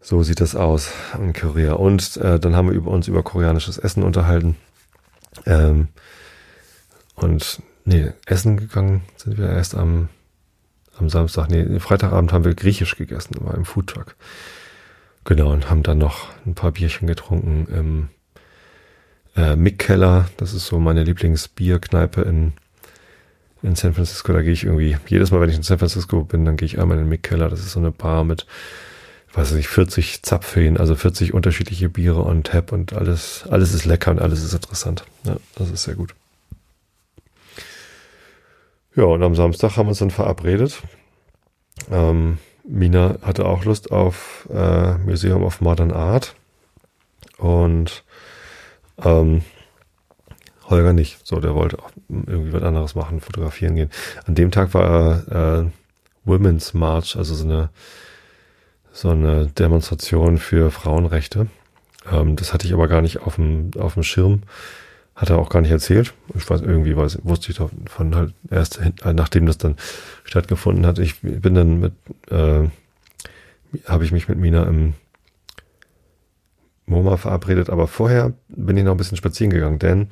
So 0.00 0.22
sieht 0.22 0.40
das 0.40 0.56
aus 0.56 0.90
in 1.18 1.34
Korea. 1.34 1.74
Und 1.74 2.16
äh, 2.16 2.40
dann 2.40 2.56
haben 2.56 2.68
wir 2.68 2.74
über 2.74 2.90
uns 2.90 3.08
über 3.08 3.22
koreanisches 3.22 3.76
Essen 3.76 4.02
unterhalten. 4.02 4.56
Ähm, 5.44 5.88
und 7.22 7.62
nee, 7.84 8.12
essen 8.26 8.56
gegangen 8.56 9.02
sind 9.16 9.38
wir 9.38 9.48
erst 9.48 9.74
am, 9.74 10.08
am 10.98 11.08
Samstag. 11.08 11.50
Nee, 11.50 11.78
Freitagabend 11.80 12.32
haben 12.32 12.44
wir 12.44 12.54
griechisch 12.54 12.96
gegessen, 12.96 13.36
war 13.40 13.54
im 13.54 13.64
Foodtruck. 13.64 14.16
Genau, 15.24 15.52
und 15.52 15.68
haben 15.68 15.82
dann 15.82 15.98
noch 15.98 16.28
ein 16.46 16.54
paar 16.54 16.72
Bierchen 16.72 17.06
getrunken 17.06 17.66
im 17.72 18.08
äh, 19.36 19.56
Mick 19.56 19.78
Keller. 19.78 20.28
Das 20.38 20.54
ist 20.54 20.66
so 20.66 20.78
meine 20.78 21.04
Lieblingsbierkneipe 21.04 22.22
in, 22.22 22.52
in 23.62 23.74
San 23.74 23.94
Francisco. 23.94 24.32
Da 24.32 24.42
gehe 24.42 24.52
ich 24.52 24.64
irgendwie, 24.64 24.96
jedes 25.06 25.30
Mal, 25.30 25.40
wenn 25.40 25.50
ich 25.50 25.56
in 25.56 25.62
San 25.62 25.78
Francisco 25.78 26.24
bin, 26.24 26.44
dann 26.44 26.56
gehe 26.56 26.66
ich 26.66 26.78
einmal 26.78 26.96
in 26.96 27.04
den 27.04 27.10
Mick 27.10 27.24
Keller. 27.24 27.50
Das 27.50 27.60
ist 27.60 27.72
so 27.72 27.80
eine 27.80 27.90
Bar 27.90 28.24
mit 28.24 28.46
weiß 29.38 29.52
nicht, 29.52 29.68
40 29.68 30.22
Zapfhähnen, 30.22 30.78
also 30.78 30.94
40 30.94 31.34
unterschiedliche 31.34 31.88
Biere 31.88 32.24
on 32.24 32.42
tap 32.42 32.72
und 32.72 32.92
alles, 32.92 33.44
alles 33.48 33.72
ist 33.72 33.84
lecker 33.84 34.10
und 34.10 34.20
alles 34.20 34.42
ist 34.42 34.54
interessant. 34.54 35.04
Ja, 35.24 35.36
das 35.54 35.70
ist 35.70 35.84
sehr 35.84 35.94
gut. 35.94 36.14
Ja, 38.94 39.04
und 39.04 39.22
am 39.22 39.34
Samstag 39.34 39.76
haben 39.76 39.86
wir 39.86 39.90
uns 39.90 39.98
dann 39.98 40.10
verabredet. 40.10 40.82
Ähm, 41.90 42.38
Mina 42.64 43.18
hatte 43.22 43.46
auch 43.46 43.64
Lust 43.64 43.92
auf 43.92 44.48
äh, 44.52 44.98
Museum 44.98 45.42
of 45.42 45.60
Modern 45.60 45.92
Art 45.92 46.34
und 47.38 48.04
ähm, 49.02 49.42
Holger 50.68 50.92
nicht. 50.92 51.26
So, 51.26 51.40
der 51.40 51.54
wollte 51.54 51.78
auch 51.78 51.90
irgendwie 52.08 52.52
was 52.52 52.62
anderes 52.62 52.94
machen, 52.94 53.20
fotografieren 53.20 53.74
gehen. 53.74 53.90
An 54.26 54.34
dem 54.34 54.50
Tag 54.50 54.74
war 54.74 55.60
äh, 55.62 55.70
Women's 56.24 56.74
March, 56.74 57.16
also 57.16 57.34
so 57.34 57.44
eine 57.44 57.70
so 58.98 59.10
eine 59.10 59.46
Demonstration 59.46 60.38
für 60.38 60.70
Frauenrechte. 60.72 61.46
Ähm, 62.10 62.36
das 62.36 62.52
hatte 62.52 62.66
ich 62.66 62.74
aber 62.74 62.88
gar 62.88 63.00
nicht 63.00 63.20
auf 63.20 63.36
dem, 63.36 63.70
auf 63.78 63.94
dem 63.94 64.02
Schirm. 64.02 64.42
Hat 65.18 65.30
er 65.30 65.38
auch 65.38 65.48
gar 65.48 65.62
nicht 65.62 65.72
erzählt. 65.72 66.14
Ich 66.36 66.48
weiß, 66.48 66.60
irgendwie 66.60 66.96
weiß, 66.96 67.18
wusste 67.24 67.50
ich 67.50 67.58
davon 67.58 68.14
halt 68.14 68.34
erst, 68.52 68.78
äh, 68.78 69.12
nachdem 69.12 69.46
das 69.46 69.58
dann 69.58 69.74
stattgefunden 70.22 70.86
hat. 70.86 71.00
Ich 71.00 71.20
bin 71.22 71.56
dann 71.56 71.80
mit, 71.80 71.92
äh, 72.30 72.68
habe 73.86 74.04
ich 74.04 74.12
mich 74.12 74.28
mit 74.28 74.38
Mina 74.38 74.62
im 74.62 74.94
MoMA 76.86 77.16
verabredet, 77.16 77.68
aber 77.68 77.88
vorher 77.88 78.32
bin 78.46 78.76
ich 78.76 78.84
noch 78.84 78.92
ein 78.92 78.96
bisschen 78.96 79.16
spazieren 79.16 79.50
gegangen, 79.50 79.80
denn 79.80 80.08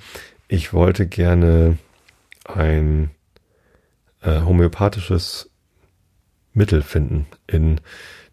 ich 0.49 0.73
wollte 0.73 1.07
gerne 1.07 1.79
ein 2.45 3.11
äh, 4.23 4.41
homöopathisches 4.41 5.51
Mittel 6.53 6.83
finden 6.83 7.27
in 7.47 7.81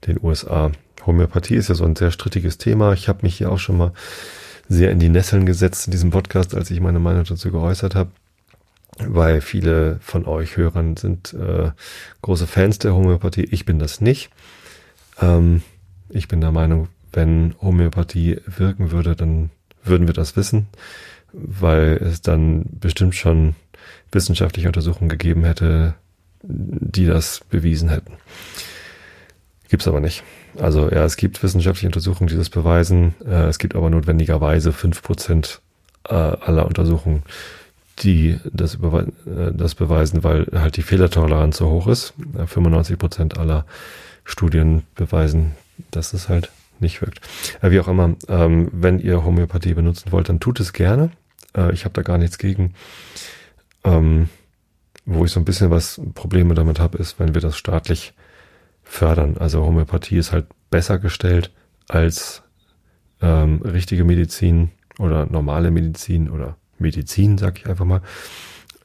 den 0.07 0.19
USA. 0.19 0.71
Homöopathie 1.05 1.55
ist 1.55 1.69
ja 1.69 1.75
so 1.75 1.86
ein 1.86 1.95
sehr 1.95 2.09
strittiges 2.09 2.57
Thema. 2.57 2.93
Ich 2.93 3.07
habe 3.07 3.19
mich 3.21 3.38
hier 3.38 3.51
auch 3.51 3.59
schon 3.59 3.77
mal 3.77 3.93
sehr 4.73 4.91
in 4.91 4.99
die 4.99 5.09
Nesseln 5.09 5.45
gesetzt 5.45 5.88
in 5.88 5.91
diesem 5.91 6.09
Podcast, 6.09 6.55
als 6.55 6.71
ich 6.71 6.79
meine 6.81 6.99
Meinung 6.99 7.23
dazu 7.23 7.51
geäußert 7.51 7.95
habe, 7.95 8.12
weil 8.99 9.41
viele 9.41 9.99
von 10.01 10.25
euch 10.25 10.57
Hörern 10.57 10.97
sind 10.97 11.33
äh, 11.33 11.71
große 12.21 12.47
Fans 12.47 12.79
der 12.79 12.93
Homöopathie. 12.93 13.47
Ich 13.51 13.65
bin 13.65 13.79
das 13.79 14.01
nicht. 14.01 14.29
Ähm, 15.21 15.63
ich 16.09 16.27
bin 16.27 16.41
der 16.41 16.51
Meinung, 16.51 16.89
wenn 17.12 17.55
Homöopathie 17.62 18.41
wirken 18.45 18.91
würde, 18.91 19.15
dann 19.15 19.49
würden 19.83 20.07
wir 20.07 20.13
das 20.13 20.36
wissen, 20.36 20.67
weil 21.31 21.97
es 22.01 22.21
dann 22.21 22.65
bestimmt 22.79 23.15
schon 23.15 23.55
wissenschaftliche 24.12 24.67
Untersuchungen 24.67 25.09
gegeben 25.09 25.43
hätte, 25.43 25.95
die 26.43 27.05
das 27.05 27.41
bewiesen 27.49 27.89
hätten. 27.89 28.13
Gibt's 29.69 29.88
aber 29.88 29.99
nicht. 29.99 30.23
Also 30.60 30.89
ja, 30.89 31.04
es 31.04 31.17
gibt 31.17 31.41
wissenschaftliche 31.41 31.88
Untersuchungen, 31.88 32.28
die 32.28 32.36
das 32.36 32.49
beweisen. 32.49 33.15
Äh, 33.26 33.47
es 33.47 33.60
gibt 33.60 33.76
aber 33.76 33.89
notwendigerweise 33.89 34.71
fünf 34.71 35.02
Prozent 35.02 35.62
äh, 36.08 36.13
aller 36.13 36.65
Untersuchungen, 36.65 37.23
die 37.99 38.39
das, 38.52 38.76
äh, 38.76 39.06
das 39.54 39.76
beweisen, 39.76 40.23
weil 40.23 40.47
halt 40.54 40.78
die 40.78 40.82
Fehlertoleranz 40.82 41.58
so 41.58 41.69
hoch 41.69 41.88
ist. 41.88 42.13
95 42.45 42.97
Prozent 42.97 43.38
aller 43.38 43.65
Studien 44.26 44.84
beweisen, 44.95 45.54
dass 45.91 46.13
es 46.13 46.30
halt 46.30 46.52
nicht 46.80 47.02
wirkt. 47.02 47.21
Äh, 47.62 47.71
wie 47.71 47.80
auch 47.80 47.88
immer, 47.88 48.15
ähm, 48.28 48.69
wenn 48.71 48.99
ihr 48.99 49.23
Homöopathie 49.23 49.73
benutzen 49.73 50.12
wollt, 50.12 50.30
dann 50.30 50.39
tut 50.39 50.60
es 50.60 50.73
gerne. 50.73 51.12
Äh, 51.56 51.73
ich 51.73 51.86
habe 51.86 51.93
da 51.93 52.02
gar 52.02 52.17
nichts 52.17 52.38
gegen. 52.38 52.73
Ähm, 53.84 54.30
wo 55.06 55.26
ich 55.26 55.32
so 55.32 55.39
ein 55.39 55.45
bisschen 55.45 55.69
was 55.69 55.99
Probleme 56.13 56.54
damit 56.54 56.80
habe, 56.80 56.97
ist, 56.97 57.19
wenn 57.19 57.34
wir 57.34 57.41
das 57.41 57.58
staatlich 57.58 58.13
fördern. 58.84 59.38
Also 59.38 59.63
Homöopathie 59.65 60.17
ist 60.17 60.32
halt 60.32 60.48
besser 60.69 61.00
gestellt 61.00 61.52
als 61.88 62.43
ähm, 63.22 63.62
richtige 63.63 64.04
Medizin 64.04 64.72
oder 65.00 65.26
normale 65.26 65.72
Medizin 65.72 66.30
oder 66.30 66.58
Medizin, 66.78 67.38
sag 67.38 67.60
ich 67.60 67.67
einfach 67.67 67.86
mal. 67.86 68.02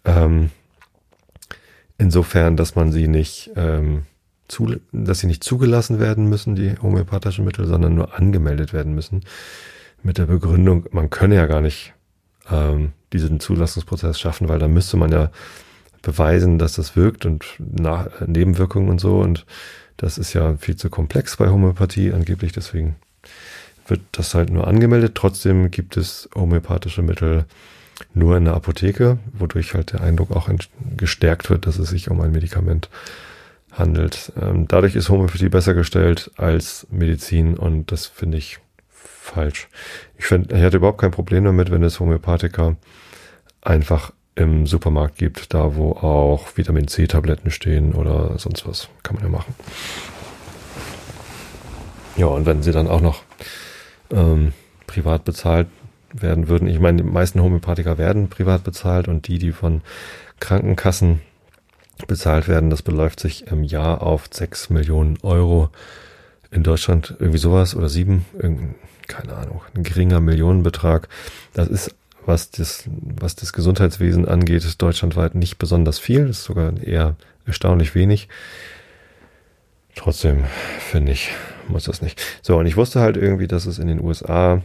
Ähm, 0.04 0.50
insofern, 1.98 2.56
dass 2.56 2.74
man 2.74 2.92
sie 2.92 3.08
nicht, 3.08 3.50
ähm, 3.56 4.02
zu, 4.46 4.76
dass 4.92 5.20
sie 5.20 5.26
nicht 5.26 5.44
zugelassen 5.44 5.98
werden 5.98 6.28
müssen, 6.28 6.54
die 6.54 6.78
homöopathischen 6.80 7.44
Mittel, 7.44 7.66
sondern 7.66 7.94
nur 7.94 8.16
angemeldet 8.16 8.72
werden 8.72 8.94
müssen. 8.94 9.22
Mit 10.02 10.16
der 10.16 10.26
Begründung, 10.26 10.86
man 10.92 11.10
könne 11.10 11.34
ja 11.34 11.46
gar 11.46 11.60
nicht 11.60 11.92
ähm, 12.50 12.92
diesen 13.12 13.40
Zulassungsprozess 13.40 14.18
schaffen, 14.18 14.48
weil 14.48 14.58
da 14.58 14.68
müsste 14.68 14.96
man 14.96 15.12
ja 15.12 15.30
beweisen, 16.02 16.58
dass 16.58 16.74
das 16.74 16.96
wirkt 16.96 17.26
und 17.26 17.44
nach, 17.58 18.08
Nebenwirkungen 18.26 18.88
und 18.88 19.00
so. 19.00 19.18
Und 19.18 19.44
das 19.98 20.16
ist 20.16 20.32
ja 20.32 20.56
viel 20.56 20.76
zu 20.76 20.88
komplex 20.88 21.36
bei 21.36 21.48
Homöopathie 21.48 22.12
angeblich, 22.12 22.52
deswegen 22.52 22.96
wird 23.86 24.00
das 24.12 24.34
halt 24.34 24.50
nur 24.50 24.66
angemeldet. 24.66 25.14
Trotzdem 25.14 25.70
gibt 25.70 25.96
es 25.96 26.28
homöopathische 26.34 27.02
Mittel 27.02 27.44
nur 28.14 28.36
in 28.36 28.44
der 28.44 28.54
Apotheke, 28.54 29.18
wodurch 29.32 29.74
halt 29.74 29.92
der 29.92 30.02
Eindruck 30.02 30.30
auch 30.30 30.48
gestärkt 30.96 31.50
wird, 31.50 31.66
dass 31.66 31.78
es 31.78 31.90
sich 31.90 32.10
um 32.10 32.20
ein 32.20 32.32
Medikament 32.32 32.88
handelt. 33.72 34.32
Ähm, 34.40 34.68
dadurch 34.68 34.94
ist 34.94 35.08
Homöopathie 35.08 35.48
besser 35.48 35.74
gestellt 35.74 36.30
als 36.36 36.86
Medizin 36.90 37.56
und 37.56 37.90
das 37.90 38.06
finde 38.06 38.38
ich 38.38 38.58
falsch. 38.90 39.68
Ich 40.16 40.26
finde, 40.26 40.54
ich 40.54 40.62
hätte 40.62 40.76
überhaupt 40.76 41.00
kein 41.00 41.10
Problem 41.10 41.44
damit, 41.44 41.70
wenn 41.70 41.82
es 41.82 41.98
Homöopathika 41.98 42.76
einfach 43.62 44.12
im 44.38 44.66
Supermarkt 44.66 45.16
gibt, 45.16 45.52
da 45.52 45.74
wo 45.74 45.92
auch 45.92 46.56
Vitamin 46.56 46.86
C-Tabletten 46.86 47.50
stehen 47.50 47.92
oder 47.92 48.38
sonst 48.38 48.66
was. 48.66 48.88
Kann 49.02 49.16
man 49.16 49.24
ja 49.24 49.30
machen. 49.30 49.54
Ja, 52.16 52.26
und 52.26 52.46
wenn 52.46 52.62
sie 52.62 52.72
dann 52.72 52.88
auch 52.88 53.00
noch 53.00 53.22
ähm, 54.10 54.52
privat 54.86 55.24
bezahlt 55.24 55.66
werden 56.12 56.48
würden, 56.48 56.68
ich 56.68 56.78
meine, 56.78 57.02
die 57.02 57.08
meisten 57.08 57.42
Homöopathiker 57.42 57.98
werden 57.98 58.28
privat 58.28 58.64
bezahlt 58.64 59.08
und 59.08 59.26
die, 59.26 59.38
die 59.38 59.52
von 59.52 59.82
Krankenkassen 60.40 61.20
bezahlt 62.06 62.46
werden, 62.46 62.70
das 62.70 62.82
beläuft 62.82 63.18
sich 63.18 63.48
im 63.48 63.64
Jahr 63.64 64.02
auf 64.02 64.28
6 64.30 64.70
Millionen 64.70 65.18
Euro. 65.22 65.70
In 66.50 66.62
Deutschland 66.62 67.14
irgendwie 67.18 67.38
sowas 67.38 67.74
oder 67.74 67.88
sieben, 67.90 68.24
keine 69.06 69.34
Ahnung, 69.34 69.60
ein 69.74 69.82
geringer 69.82 70.20
Millionenbetrag. 70.20 71.08
Das 71.52 71.68
ist 71.68 71.94
was 72.28 72.50
das, 72.50 72.84
was 72.86 73.34
das 73.34 73.52
Gesundheitswesen 73.52 74.28
angeht, 74.28 74.64
ist 74.64 74.82
deutschlandweit 74.82 75.34
nicht 75.34 75.58
besonders 75.58 75.98
viel, 75.98 76.26
das 76.26 76.38
ist 76.38 76.44
sogar 76.44 76.76
eher 76.80 77.16
erstaunlich 77.46 77.94
wenig. 77.94 78.28
Trotzdem 79.94 80.44
finde 80.78 81.12
ich, 81.12 81.30
muss 81.66 81.84
das 81.84 82.02
nicht. 82.02 82.22
So, 82.42 82.58
und 82.58 82.66
ich 82.66 82.76
wusste 82.76 83.00
halt 83.00 83.16
irgendwie, 83.16 83.48
dass 83.48 83.66
es 83.66 83.78
in 83.78 83.88
den 83.88 84.00
USA 84.00 84.62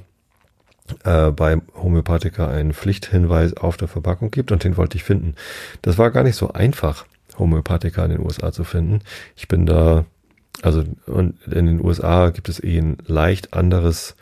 äh, 1.06 1.32
bei 1.32 1.58
Homöopathika 1.74 2.50
einen 2.50 2.74
Pflichthinweis 2.74 3.56
auf 3.56 3.78
der 3.78 3.88
Verpackung 3.88 4.30
gibt 4.30 4.52
und 4.52 4.66
den 4.66 4.76
wollte 4.76 4.98
ich 4.98 5.04
finden. 5.04 5.36
Das 5.82 5.98
war 5.98 6.12
gar 6.12 6.24
nicht 6.24 6.36
so 6.36 6.52
einfach, 6.52 7.06
Homöopathika 7.40 8.04
in 8.04 8.12
den 8.12 8.20
USA 8.20 8.52
zu 8.52 8.66
finden. 8.66 9.00
Ich 9.38 9.48
bin 9.48 9.66
da, 9.66 10.06
also 10.62 10.84
und 11.08 11.42
in 11.48 11.66
den 11.66 11.84
USA 11.84 12.30
gibt 12.30 12.50
es 12.50 12.62
eh 12.62 12.78
ein 12.78 12.98
leicht 13.08 13.54
anderes 13.54 14.16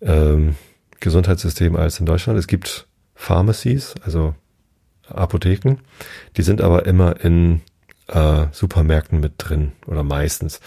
ähm, 0.00 0.54
Gesundheitssystem 1.00 1.76
als 1.76 2.00
in 2.00 2.06
Deutschland. 2.06 2.38
Es 2.38 2.46
gibt 2.46 2.86
Pharmacies, 3.14 3.94
also 4.04 4.34
Apotheken, 5.08 5.78
die 6.36 6.42
sind 6.42 6.60
aber 6.60 6.86
immer 6.86 7.20
in 7.24 7.62
äh, 8.08 8.46
Supermärkten 8.52 9.20
mit 9.20 9.34
drin 9.38 9.72
oder 9.86 10.02
meistens. 10.02 10.60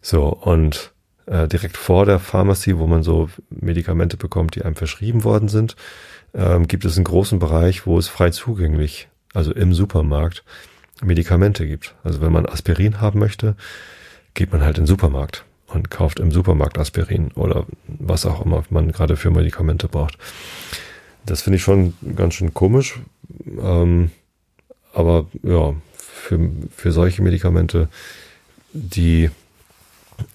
So, 0.00 0.28
und 0.28 0.92
äh, 1.26 1.48
direkt 1.48 1.76
vor 1.76 2.06
der 2.06 2.18
Pharmacy, 2.18 2.78
wo 2.78 2.86
man 2.86 3.02
so 3.02 3.28
Medikamente 3.50 4.16
bekommt, 4.16 4.54
die 4.54 4.62
einem 4.62 4.76
verschrieben 4.76 5.24
worden 5.24 5.48
sind, 5.48 5.76
ähm, 6.34 6.68
gibt 6.68 6.84
es 6.84 6.96
einen 6.96 7.04
großen 7.04 7.38
Bereich, 7.38 7.86
wo 7.86 7.98
es 7.98 8.08
frei 8.08 8.30
zugänglich, 8.30 9.08
also 9.34 9.52
im 9.52 9.74
Supermarkt, 9.74 10.44
Medikamente 11.02 11.66
gibt. 11.66 11.94
Also 12.04 12.20
wenn 12.20 12.32
man 12.32 12.46
Aspirin 12.46 13.00
haben 13.00 13.18
möchte, 13.18 13.56
geht 14.34 14.52
man 14.52 14.62
halt 14.62 14.78
in 14.78 14.84
den 14.84 14.88
Supermarkt 14.88 15.44
und 15.76 15.90
kauft 15.90 16.18
im 16.18 16.32
Supermarkt 16.32 16.78
Aspirin 16.78 17.30
oder 17.34 17.66
was 17.86 18.26
auch 18.26 18.44
immer 18.44 18.64
man 18.70 18.90
gerade 18.90 19.16
für 19.16 19.30
Medikamente 19.30 19.88
braucht. 19.88 20.18
Das 21.24 21.42
finde 21.42 21.58
ich 21.58 21.62
schon 21.62 21.94
ganz 22.16 22.34
schön 22.34 22.54
komisch. 22.54 22.98
Ähm, 23.60 24.10
aber 24.92 25.26
ja, 25.42 25.74
für, 25.96 26.50
für 26.74 26.92
solche 26.92 27.22
Medikamente, 27.22 27.88
die 28.72 29.30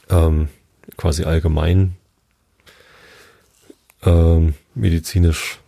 ähm, 0.09 0.49
quasi 0.97 1.23
allgemein 1.23 1.95
ähm, 4.03 4.53
medizinisch 4.75 5.59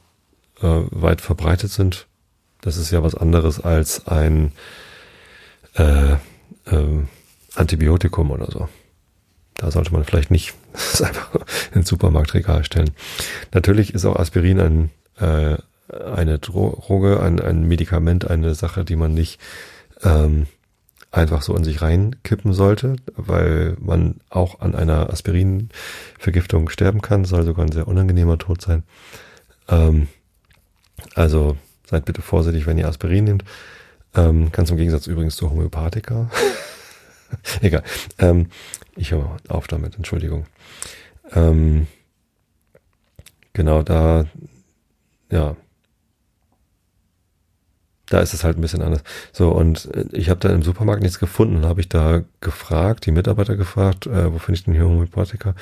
äh, 0.61 0.81
weit 0.91 1.21
verbreitet 1.21 1.71
sind, 1.71 2.07
das 2.61 2.77
ist 2.77 2.91
ja 2.91 3.03
was 3.03 3.15
anderes 3.15 3.59
als 3.59 4.07
ein 4.07 4.51
äh, 5.75 6.13
äh, 6.13 6.17
Antibiotikum 7.55 8.31
oder 8.31 8.49
so. 8.51 8.69
Da 9.57 9.71
sollte 9.71 9.91
man 9.93 10.03
vielleicht 10.03 10.31
nicht 10.31 10.53
das 10.73 11.01
einfach 11.01 11.29
ins 11.73 11.89
Supermarktregal 11.89 12.63
stellen. 12.63 12.91
Natürlich 13.53 13.93
ist 13.93 14.05
auch 14.05 14.15
Aspirin 14.15 14.59
ein, 14.59 14.89
äh, 15.19 15.57
eine 15.93 16.39
Droge, 16.39 17.21
ein, 17.21 17.39
ein 17.39 17.67
Medikament, 17.67 18.29
eine 18.29 18.55
Sache, 18.55 18.83
die 18.85 18.95
man 18.95 19.13
nicht 19.13 19.39
ähm, 20.03 20.47
einfach 21.11 21.43
so 21.43 21.55
in 21.55 21.63
sich 21.63 21.81
reinkippen 21.81 22.53
sollte, 22.53 22.95
weil 23.15 23.77
man 23.79 24.15
auch 24.29 24.61
an 24.61 24.73
einer 24.73 25.11
Aspirinvergiftung 25.11 26.69
sterben 26.69 27.01
kann, 27.01 27.23
soll 27.23 27.43
sogar 27.43 27.65
ein 27.65 27.71
sehr 27.71 27.87
unangenehmer 27.87 28.39
Tod 28.39 28.61
sein. 28.61 28.83
Ähm, 29.69 30.07
also 31.13 31.55
seid 31.85 32.05
bitte 32.05 32.21
vorsichtig, 32.21 32.65
wenn 32.65 32.79
ihr 32.79 32.87
Aspirin 32.87 33.25
nehmt. 33.25 33.45
Ähm, 34.15 34.51
ganz 34.51 34.71
im 34.71 34.77
Gegensatz 34.77 35.07
übrigens 35.07 35.35
zu 35.35 35.49
Homöopathika. 35.49 36.29
Egal. 37.61 37.83
Ähm, 38.19 38.47
ich 38.95 39.11
höre 39.11 39.37
auf 39.47 39.67
damit, 39.67 39.95
Entschuldigung. 39.95 40.45
Ähm, 41.31 41.87
genau, 43.53 43.81
da, 43.81 44.25
ja, 45.31 45.55
da 48.13 48.19
ist 48.19 48.33
es 48.33 48.43
halt 48.43 48.57
ein 48.57 48.61
bisschen 48.61 48.81
anders. 48.81 49.01
So, 49.31 49.49
und 49.49 49.89
äh, 49.93 50.05
ich 50.11 50.29
habe 50.29 50.39
da 50.39 50.49
im 50.49 50.61
Supermarkt 50.61 51.01
nichts 51.01 51.19
gefunden. 51.19 51.65
Habe 51.65 51.81
ich 51.81 51.89
da 51.89 52.23
gefragt, 52.41 53.05
die 53.05 53.11
Mitarbeiter 53.11 53.55
gefragt, 53.55 54.05
äh, 54.05 54.31
wo 54.31 54.37
finde 54.37 54.59
ich 54.59 54.65
denn 54.65 54.73
hier 54.73 54.85
Homöopathika? 54.85 55.55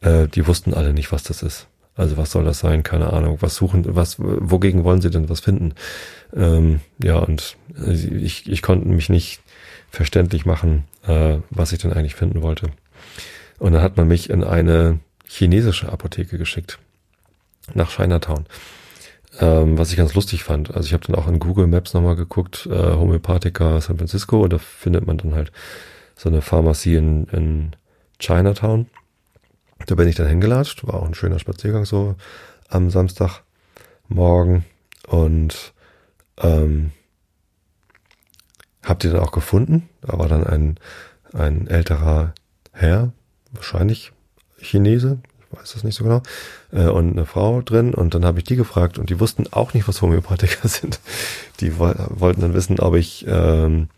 Äh, 0.00 0.26
die 0.28 0.46
wussten 0.46 0.74
alle 0.74 0.92
nicht, 0.92 1.12
was 1.12 1.22
das 1.22 1.42
ist. 1.42 1.68
Also 1.94 2.16
was 2.16 2.30
soll 2.32 2.44
das 2.44 2.58
sein? 2.58 2.82
Keine 2.82 3.12
Ahnung. 3.12 3.38
Was 3.40 3.54
suchen, 3.54 3.84
was, 3.94 4.16
wogegen 4.18 4.82
wollen 4.82 5.02
sie 5.02 5.10
denn 5.10 5.28
was 5.28 5.40
finden? 5.40 5.74
Ähm, 6.34 6.80
ja, 7.02 7.18
und 7.18 7.56
äh, 7.78 7.92
ich, 7.92 8.50
ich 8.50 8.62
konnte 8.62 8.88
mich 8.88 9.08
nicht 9.08 9.41
verständlich 9.92 10.46
machen, 10.46 10.84
äh, 11.06 11.36
was 11.50 11.72
ich 11.72 11.78
denn 11.78 11.92
eigentlich 11.92 12.14
finden 12.14 12.42
wollte. 12.42 12.70
Und 13.58 13.72
dann 13.72 13.82
hat 13.82 13.96
man 13.96 14.08
mich 14.08 14.30
in 14.30 14.42
eine 14.42 14.98
chinesische 15.28 15.92
Apotheke 15.92 16.38
geschickt, 16.38 16.78
nach 17.74 17.90
Chinatown. 17.90 18.46
Ähm, 19.38 19.78
was 19.78 19.90
ich 19.90 19.96
ganz 19.96 20.14
lustig 20.14 20.44
fand. 20.44 20.74
Also 20.74 20.86
ich 20.86 20.92
habe 20.92 21.06
dann 21.06 21.16
auch 21.16 21.28
in 21.28 21.38
Google 21.38 21.66
Maps 21.66 21.94
nochmal 21.94 22.16
geguckt, 22.16 22.66
äh, 22.66 22.70
Homöopathika 22.70 23.80
San 23.80 23.98
Francisco, 23.98 24.42
und 24.42 24.52
da 24.52 24.58
findet 24.58 25.06
man 25.06 25.18
dann 25.18 25.34
halt 25.34 25.52
so 26.16 26.28
eine 26.28 26.42
Pharmazie 26.42 26.96
in, 26.96 27.24
in 27.26 27.76
Chinatown. 28.18 28.86
Da 29.86 29.94
bin 29.94 30.08
ich 30.08 30.16
dann 30.16 30.26
hingelatscht, 30.26 30.86
war 30.86 30.94
auch 30.94 31.06
ein 31.06 31.14
schöner 31.14 31.38
Spaziergang 31.38 31.84
so 31.84 32.14
am 32.68 32.90
Samstagmorgen 32.90 34.64
und 35.06 35.72
ähm, 36.38 36.92
Habt 38.84 39.04
ihr 39.04 39.12
dann 39.12 39.20
auch 39.20 39.32
gefunden? 39.32 39.88
Da 40.00 40.18
war 40.18 40.28
dann 40.28 40.44
ein, 40.44 40.76
ein 41.32 41.66
älterer 41.68 42.34
Herr, 42.72 43.12
wahrscheinlich 43.52 44.12
Chinese, 44.58 45.18
ich 45.38 45.58
weiß 45.58 45.72
das 45.74 45.84
nicht 45.84 45.94
so 45.94 46.04
genau, 46.04 46.22
äh, 46.72 46.88
und 46.88 47.12
eine 47.12 47.26
Frau 47.26 47.62
drin. 47.62 47.94
Und 47.94 48.14
dann 48.14 48.24
habe 48.24 48.38
ich 48.38 48.44
die 48.44 48.56
gefragt 48.56 48.98
und 48.98 49.10
die 49.10 49.20
wussten 49.20 49.44
auch 49.52 49.74
nicht, 49.74 49.86
was 49.86 50.02
Homöopathiker 50.02 50.68
sind. 50.68 51.00
Die 51.60 51.78
wollten 51.78 52.40
dann 52.40 52.54
wissen, 52.54 52.80
ob 52.80 52.94
ich 52.94 53.24
ähm, 53.28 53.88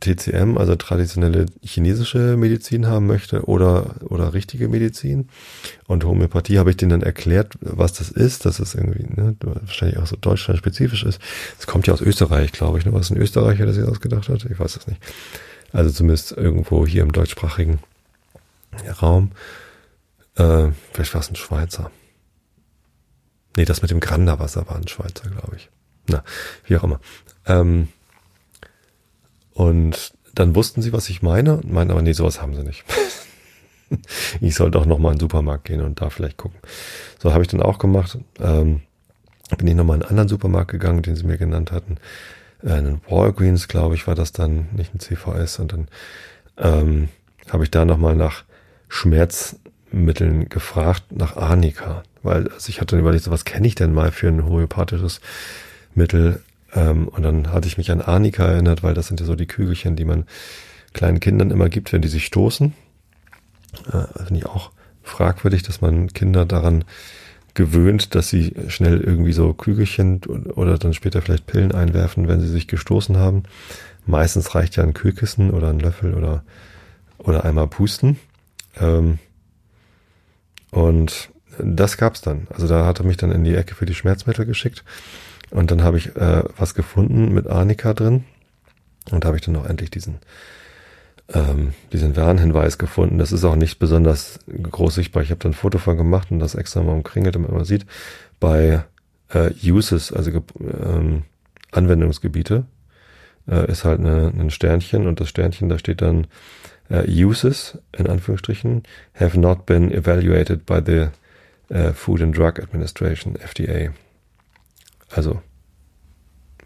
TCM, 0.00 0.56
also 0.56 0.76
traditionelle 0.76 1.46
chinesische 1.62 2.36
Medizin 2.36 2.86
haben 2.86 3.06
möchte 3.06 3.44
oder, 3.44 3.96
oder 4.08 4.34
richtige 4.34 4.68
Medizin. 4.68 5.28
Und 5.86 6.04
Homöopathie 6.04 6.58
habe 6.58 6.70
ich 6.70 6.76
denen 6.76 6.90
dann 6.90 7.02
erklärt, 7.02 7.54
was 7.60 7.92
das 7.92 8.10
ist, 8.10 8.44
dass 8.46 8.60
es 8.60 8.74
irgendwie 8.74 9.04
ne, 9.04 9.36
wahrscheinlich 9.40 9.98
auch 9.98 10.06
so 10.06 10.16
deutschland-spezifisch 10.16 11.04
ist. 11.04 11.20
Es 11.58 11.66
kommt 11.66 11.86
ja 11.86 11.94
aus 11.94 12.00
Österreich, 12.00 12.52
glaube 12.52 12.78
ich. 12.78 12.84
Ne? 12.84 12.92
Was 12.92 13.10
ein 13.10 13.16
Österreicher, 13.16 13.64
der 13.64 13.74
sich 13.74 13.84
ausgedacht 13.84 14.28
hat? 14.28 14.44
Ich 14.44 14.58
weiß 14.58 14.76
es 14.76 14.86
nicht. 14.86 15.00
Also 15.72 15.90
zumindest 15.90 16.32
irgendwo 16.32 16.86
hier 16.86 17.02
im 17.02 17.12
deutschsprachigen 17.12 17.78
Raum. 19.00 19.32
Äh, 20.36 20.68
vielleicht 20.92 21.14
war 21.14 21.20
es 21.20 21.30
ein 21.30 21.36
Schweizer. 21.36 21.90
Nee, 23.56 23.64
das 23.64 23.82
mit 23.82 23.90
dem 23.90 24.00
Granderwasser 24.00 24.66
war 24.68 24.76
ein 24.76 24.88
Schweizer, 24.88 25.28
glaube 25.28 25.56
ich. 25.56 25.68
Na, 26.08 26.24
wie 26.64 26.76
auch 26.76 26.84
immer. 26.84 27.00
Ähm, 27.46 27.88
und 29.54 30.12
dann 30.34 30.54
wussten 30.54 30.82
sie, 30.82 30.92
was 30.92 31.08
ich 31.08 31.22
meine 31.22 31.56
und 31.56 31.72
meinten 31.72 31.92
aber, 31.92 32.02
nee, 32.02 32.12
sowas 32.12 32.40
haben 32.40 32.54
sie 32.54 32.62
nicht. 32.62 32.84
ich 34.40 34.54
soll 34.54 34.70
doch 34.70 34.86
nochmal 34.86 35.12
in 35.12 35.18
den 35.18 35.20
Supermarkt 35.20 35.64
gehen 35.64 35.82
und 35.82 36.00
da 36.00 36.10
vielleicht 36.10 36.38
gucken. 36.38 36.58
So 37.18 37.32
habe 37.32 37.42
ich 37.42 37.48
dann 37.48 37.62
auch 37.62 37.78
gemacht. 37.78 38.18
Ähm, 38.40 38.80
bin 39.58 39.66
ich 39.66 39.74
nochmal 39.74 39.96
in 39.96 40.02
einen 40.02 40.10
anderen 40.10 40.28
Supermarkt 40.28 40.70
gegangen, 40.70 41.02
den 41.02 41.16
sie 41.16 41.24
mir 41.24 41.36
genannt 41.36 41.72
hatten. 41.72 41.98
Äh, 42.62 42.72
einen 42.72 43.00
Walgreens, 43.08 43.68
glaube 43.68 43.94
ich, 43.94 44.06
war 44.06 44.14
das 44.14 44.32
dann, 44.32 44.68
nicht 44.74 44.94
ein 44.94 45.00
CVS. 45.00 45.58
Und 45.58 45.72
dann 45.72 45.88
ähm, 46.58 47.08
habe 47.50 47.64
ich 47.64 47.70
da 47.70 47.84
nochmal 47.84 48.16
nach 48.16 48.44
Schmerzmitteln 48.88 50.48
gefragt, 50.48 51.04
nach 51.10 51.36
Arnika. 51.36 52.02
Weil 52.22 52.48
also 52.48 52.68
ich 52.68 52.80
hatte 52.80 52.98
überlegt, 52.98 53.24
so 53.24 53.30
was 53.30 53.44
kenne 53.44 53.66
ich 53.66 53.74
denn 53.74 53.92
mal 53.92 54.12
für 54.12 54.28
ein 54.28 54.44
homöopathisches 54.44 55.20
Mittel? 55.94 56.42
Ähm, 56.74 57.08
und 57.08 57.22
dann 57.22 57.52
hatte 57.52 57.68
ich 57.68 57.78
mich 57.78 57.90
an 57.90 58.00
Arnika 58.00 58.44
erinnert, 58.44 58.82
weil 58.82 58.94
das 58.94 59.08
sind 59.08 59.20
ja 59.20 59.26
so 59.26 59.34
die 59.34 59.46
Kügelchen, 59.46 59.96
die 59.96 60.04
man 60.04 60.26
kleinen 60.92 61.20
Kindern 61.20 61.50
immer 61.50 61.68
gibt, 61.68 61.92
wenn 61.92 62.02
die 62.02 62.08
sich 62.08 62.26
stoßen. 62.26 62.72
Äh, 63.92 64.24
Finde 64.24 64.40
ich 64.40 64.46
auch 64.46 64.70
fragwürdig, 65.02 65.62
dass 65.62 65.80
man 65.80 66.12
Kinder 66.12 66.44
daran 66.44 66.84
gewöhnt, 67.54 68.14
dass 68.14 68.28
sie 68.28 68.54
schnell 68.68 69.00
irgendwie 69.00 69.32
so 69.32 69.52
Kügelchen 69.52 70.20
oder 70.54 70.78
dann 70.78 70.94
später 70.94 71.20
vielleicht 71.20 71.46
Pillen 71.46 71.72
einwerfen, 71.72 72.28
wenn 72.28 72.40
sie 72.40 72.48
sich 72.48 72.66
gestoßen 72.66 73.16
haben. 73.16 73.42
Meistens 74.06 74.54
reicht 74.54 74.76
ja 74.76 74.82
ein 74.82 74.94
Kühlkissen 74.94 75.50
oder 75.50 75.68
ein 75.68 75.80
Löffel 75.80 76.14
oder, 76.14 76.44
oder 77.18 77.44
einmal 77.44 77.66
pusten. 77.66 78.18
Ähm, 78.80 79.18
und 80.70 81.30
das 81.58 81.98
gab's 81.98 82.22
dann. 82.22 82.46
Also 82.50 82.66
da 82.66 82.86
hat 82.86 83.00
er 83.00 83.04
mich 83.04 83.18
dann 83.18 83.32
in 83.32 83.44
die 83.44 83.54
Ecke 83.54 83.74
für 83.74 83.84
die 83.84 83.94
Schmerzmittel 83.94 84.46
geschickt. 84.46 84.82
Und 85.52 85.70
dann 85.70 85.82
habe 85.82 85.98
ich 85.98 86.16
äh, 86.16 86.42
was 86.56 86.74
gefunden 86.74 87.32
mit 87.32 87.46
Arnika 87.46 87.92
drin. 87.92 88.24
Und 89.10 89.24
da 89.24 89.28
habe 89.28 89.36
ich 89.36 89.44
dann 89.44 89.56
auch 89.56 89.66
endlich 89.66 89.90
diesen, 89.90 90.18
ähm, 91.32 91.74
diesen 91.92 92.16
Warnhinweis 92.16 92.78
gefunden. 92.78 93.18
Das 93.18 93.32
ist 93.32 93.44
auch 93.44 93.56
nicht 93.56 93.78
besonders 93.78 94.38
groß 94.48 94.94
sichtbar. 94.94 95.22
Ich 95.22 95.30
habe 95.30 95.40
da 95.40 95.48
ein 95.48 95.54
Foto 95.54 95.78
von 95.78 95.96
gemacht 95.96 96.30
und 96.30 96.38
das 96.38 96.54
extra 96.54 96.82
mal 96.82 96.92
umkringelt, 96.92 97.34
damit 97.34 97.50
man 97.50 97.64
sieht. 97.64 97.86
Bei 98.40 98.84
äh, 99.28 99.50
Uses, 99.62 100.12
also 100.12 100.30
ähm, 100.60 101.24
Anwendungsgebiete, 101.70 102.64
äh, 103.46 103.70
ist 103.70 103.84
halt 103.84 104.00
eine, 104.00 104.32
ein 104.38 104.50
Sternchen 104.50 105.06
und 105.06 105.20
das 105.20 105.28
Sternchen, 105.28 105.68
da 105.68 105.78
steht 105.78 106.00
dann 106.00 106.28
äh, 106.88 107.06
Uses, 107.08 107.78
in 107.96 108.06
Anführungsstrichen, 108.06 108.84
have 109.14 109.38
not 109.38 109.66
been 109.66 109.90
evaluated 109.90 110.64
by 110.64 110.80
the 110.84 111.08
uh, 111.74 111.92
Food 111.92 112.22
and 112.22 112.36
Drug 112.36 112.58
Administration, 112.58 113.36
FDA. 113.36 113.90
Also 115.14 115.40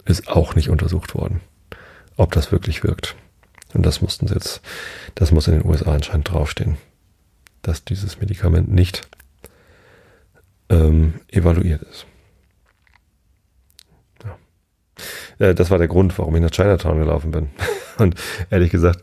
ist 0.05 0.29
auch 0.29 0.55
nicht 0.55 0.71
untersucht 0.71 1.15
worden, 1.15 1.41
ob 2.17 2.33
das 2.33 2.53
wirklich 2.53 2.85
wirkt. 2.85 3.17
Und 3.75 3.85
das 3.85 4.01
mussten 4.01 4.29
sie 4.29 4.35
jetzt, 4.35 4.63
das 5.15 5.33
muss 5.33 5.49
in 5.49 5.55
den 5.55 5.67
USA 5.67 5.93
anscheinend 5.93 6.31
draufstehen, 6.31 6.77
dass 7.63 7.85
dieses 7.85 8.21
Medikament 8.21 8.71
nicht 8.71 9.09
ähm, 10.71 11.15
evaluiert 11.29 11.83
ist. 11.83 12.07
Ja. 14.25 15.47
Äh, 15.47 15.55
das 15.55 15.71
war 15.71 15.79
der 15.79 15.89
Grund, 15.89 16.17
warum 16.19 16.37
ich 16.37 16.43
nach 16.43 16.51
Chinatown 16.51 16.99
gelaufen 16.99 17.33
bin. 17.33 17.51
Und 17.99 18.15
ehrlich 18.51 18.71
gesagt, 18.71 19.03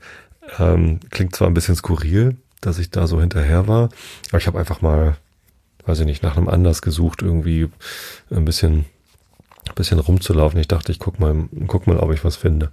ähm, 0.58 1.00
klingt 1.10 1.36
zwar 1.36 1.48
ein 1.48 1.54
bisschen 1.54 1.76
skurril, 1.76 2.38
dass 2.62 2.80
ich 2.80 2.90
da 2.90 3.08
so 3.08 3.20
hinterher 3.20 3.68
war, 3.68 3.90
aber 4.30 4.38
ich 4.38 4.48
habe 4.48 4.60
einfach 4.60 4.82
mal, 4.82 5.18
weiß 5.86 6.00
ich 6.00 6.06
nicht, 6.06 6.24
nach 6.24 6.38
einem 6.38 6.48
Anlass 6.48 6.82
gesucht, 6.82 7.22
irgendwie 7.22 7.70
ein 8.32 8.46
bisschen 8.46 8.86
ein 9.68 9.76
bisschen 9.76 10.00
rumzulaufen. 10.00 10.60
Ich 10.60 10.68
dachte, 10.68 10.92
ich 10.92 11.00
guck 11.00 11.20
mal, 11.20 11.48
guck 11.68 11.88
mal, 11.88 11.98
ob 11.98 12.12
ich 12.14 12.24
was 12.24 12.36
finde, 12.36 12.70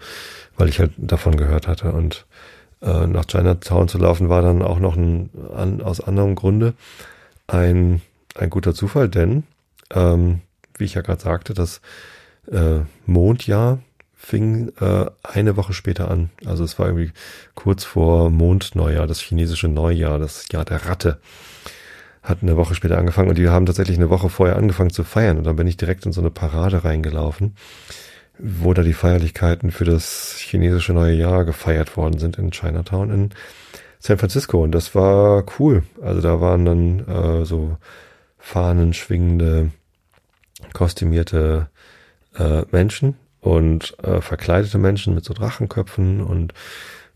weil 0.57 0.69
ich 0.69 0.79
halt 0.79 0.93
davon 0.97 1.37
gehört 1.37 1.67
hatte. 1.67 1.93
Und 1.93 2.27
äh, 2.83 3.07
nach 3.07 3.27
Chinatown 3.27 3.89
zu 3.89 3.99
laufen 3.99 4.29
war 4.29 4.43
dann 4.43 4.63
auch 4.63 4.79
noch 4.79 4.97
ein, 4.97 5.31
an, 5.55 5.83
aus 5.83 6.01
anderem 6.01 6.35
Grunde 6.35 6.75
ein, 7.47 8.01
ein 8.35 8.51
guter 8.51 8.75
Zufall, 8.75 9.09
denn, 9.09 9.45
ähm, 9.93 10.41
wie 10.79 10.85
ich 10.85 10.95
ja 10.95 11.03
gerade 11.03 11.21
sagte, 11.21 11.53
das 11.53 11.81
äh, 12.51 12.81
Mondjahr 13.07 13.81
fing 14.15 14.71
äh, 14.81 15.07
eine 15.23 15.57
Woche 15.57 15.73
später 15.73 16.11
an. 16.11 16.31
Also 16.45 16.63
es 16.63 16.79
war 16.79 16.87
irgendwie 16.87 17.13
kurz 17.55 17.85
vor 17.85 18.31
Mondneujahr, 18.31 19.07
das 19.07 19.21
chinesische 19.21 19.69
Neujahr, 19.69 20.19
das 20.19 20.47
Jahr 20.53 20.65
der 20.65 20.87
Ratte 20.87 21.21
hat 22.31 22.39
eine 22.43 22.57
Woche 22.57 22.75
später 22.75 22.97
angefangen 22.97 23.29
und 23.29 23.37
die 23.37 23.49
haben 23.49 23.67
tatsächlich 23.67 23.99
eine 23.99 24.09
Woche 24.09 24.31
vorher 24.31 24.57
angefangen 24.57 24.91
zu 24.91 25.05
feiern. 25.05 25.39
Und 25.39 25.45
dann 25.45 25.57
bin 25.57 25.67
ich 25.67 25.77
direkt 25.77 26.07
in 26.07 26.13
so 26.13 26.21
eine 26.21 26.31
Parade 26.31 26.85
reingelaufen, 26.85 27.57
wo 28.39 28.73
da 28.73 28.83
die 28.83 28.95
Feierlichkeiten 28.95 29.71
für 29.71 29.85
das 29.85 30.37
chinesische 30.39 30.93
neue 30.93 31.15
Jahr 31.15 31.45
gefeiert 31.45 31.97
worden 31.97 32.19
sind 32.19 32.39
in 32.39 32.53
Chinatown 32.53 33.11
in 33.11 33.31
San 33.99 34.17
Francisco. 34.17 34.63
Und 34.63 34.73
das 34.73 34.95
war 34.95 35.45
cool. 35.59 35.83
Also 36.01 36.23
da 36.23 36.41
waren 36.41 36.65
dann 36.65 37.07
äh, 37.07 37.45
so 37.45 37.77
Fahnen 38.39 38.95
schwingende, 38.95 39.71
kostümierte 40.73 41.69
äh, 42.39 42.63
Menschen 42.71 43.17
und 43.41 43.97
äh, 44.03 44.21
verkleidete 44.21 44.79
Menschen 44.79 45.15
mit 45.15 45.25
so 45.25 45.35
Drachenköpfen 45.35 46.23
und 46.23 46.55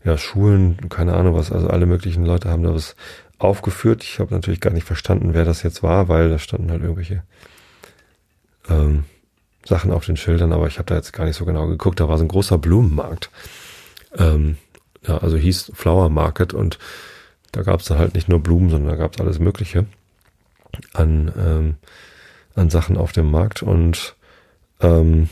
ja, 0.03 0.17
Schulen, 0.17 0.89
keine 0.89 1.13
Ahnung 1.15 1.35
was, 1.35 1.51
also 1.51 1.67
alle 1.67 1.87
möglichen 1.87 2.25
Leute 2.25 2.49
haben 2.49 2.61
da 2.61 2.73
was 2.73 2.95
aufgeführt. 3.37 4.03
Ich 4.03 4.19
habe 4.19 4.33
natürlich 4.33 4.61
gar 4.61 4.71
nicht 4.71 4.85
verstanden, 4.85 5.33
wer 5.33 5.45
das 5.45 5.63
jetzt 5.63 5.83
war, 5.83 6.07
weil 6.07 6.29
da 6.29 6.39
standen 6.39 6.71
halt 6.71 6.81
irgendwelche 6.81 7.23
ähm, 8.69 9.05
Sachen 9.65 9.91
auf 9.91 10.05
den 10.05 10.17
Schildern, 10.17 10.53
aber 10.53 10.67
ich 10.67 10.77
habe 10.77 10.87
da 10.87 10.95
jetzt 10.95 11.13
gar 11.13 11.25
nicht 11.25 11.35
so 11.35 11.45
genau 11.45 11.67
geguckt. 11.67 11.99
Da 11.99 12.07
war 12.07 12.17
so 12.17 12.23
ein 12.23 12.29
großer 12.29 12.57
Blumenmarkt. 12.57 13.29
Ähm, 14.17 14.57
ja, 15.05 15.17
also 15.17 15.37
hieß 15.37 15.71
Flower 15.73 16.09
Market 16.09 16.53
und 16.53 16.79
da 17.51 17.63
gab 17.63 17.79
es 17.79 17.87
dann 17.87 17.97
halt 17.97 18.15
nicht 18.15 18.27
nur 18.27 18.39
Blumen, 18.39 18.69
sondern 18.69 18.89
da 18.89 18.95
gab 18.95 19.13
es 19.13 19.21
alles 19.21 19.39
Mögliche 19.39 19.85
an, 20.93 21.31
ähm, 21.37 21.75
an 22.55 22.69
Sachen 22.69 22.97
auf 22.97 23.11
dem 23.11 23.29
Markt 23.31 23.63
und 23.63 24.15
ähm, 24.81 25.29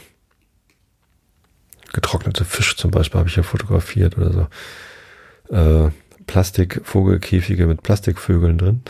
getrocknete 1.91 2.45
Fisch 2.45 2.75
zum 2.75 2.91
Beispiel 2.91 3.19
habe 3.19 3.29
ich 3.29 3.35
ja 3.35 3.43
fotografiert 3.43 4.17
oder 4.17 4.31
so. 4.31 5.55
Äh, 5.55 5.91
Plastikvogelkäfige 6.27 7.67
mit 7.67 7.83
Plastikvögeln 7.83 8.57
drin. 8.57 8.81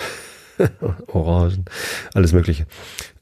Orangen, 1.08 1.66
alles 2.14 2.34
Mögliche. 2.34 2.66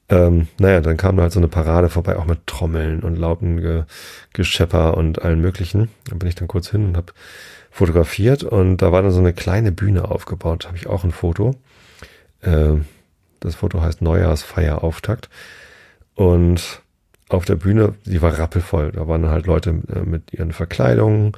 Ähm, 0.08 0.48
naja, 0.58 0.80
dann 0.80 0.96
kam 0.96 1.16
da 1.16 1.22
halt 1.22 1.32
so 1.32 1.40
eine 1.40 1.48
Parade 1.48 1.88
vorbei, 1.88 2.16
auch 2.16 2.26
mit 2.26 2.46
Trommeln 2.46 3.00
und 3.00 3.16
lauten 3.16 3.86
Geschepper 4.32 4.96
und 4.96 5.22
allen 5.22 5.40
möglichen. 5.40 5.88
Da 6.08 6.16
bin 6.16 6.28
ich 6.28 6.34
dann 6.34 6.48
kurz 6.48 6.70
hin 6.70 6.84
und 6.84 6.96
habe 6.96 7.12
fotografiert 7.70 8.44
und 8.44 8.76
da 8.78 8.92
war 8.92 9.02
dann 9.02 9.12
so 9.12 9.20
eine 9.20 9.32
kleine 9.32 9.72
Bühne 9.72 10.10
aufgebaut, 10.10 10.66
habe 10.66 10.76
ich 10.76 10.86
auch 10.86 11.04
ein 11.04 11.12
Foto. 11.12 11.54
Äh, 12.42 12.74
das 13.40 13.54
Foto 13.56 13.80
heißt 13.80 14.02
Neujahrsfeierauftakt. 14.02 15.28
Und 16.14 16.82
auf 17.28 17.46
der 17.46 17.56
Bühne, 17.56 17.94
die 18.04 18.20
war 18.20 18.38
rappelvoll. 18.38 18.92
Da 18.92 19.08
waren 19.08 19.28
halt 19.28 19.46
Leute 19.46 19.70
äh, 19.94 20.00
mit 20.00 20.32
ihren 20.32 20.52
Verkleidungen 20.52 21.32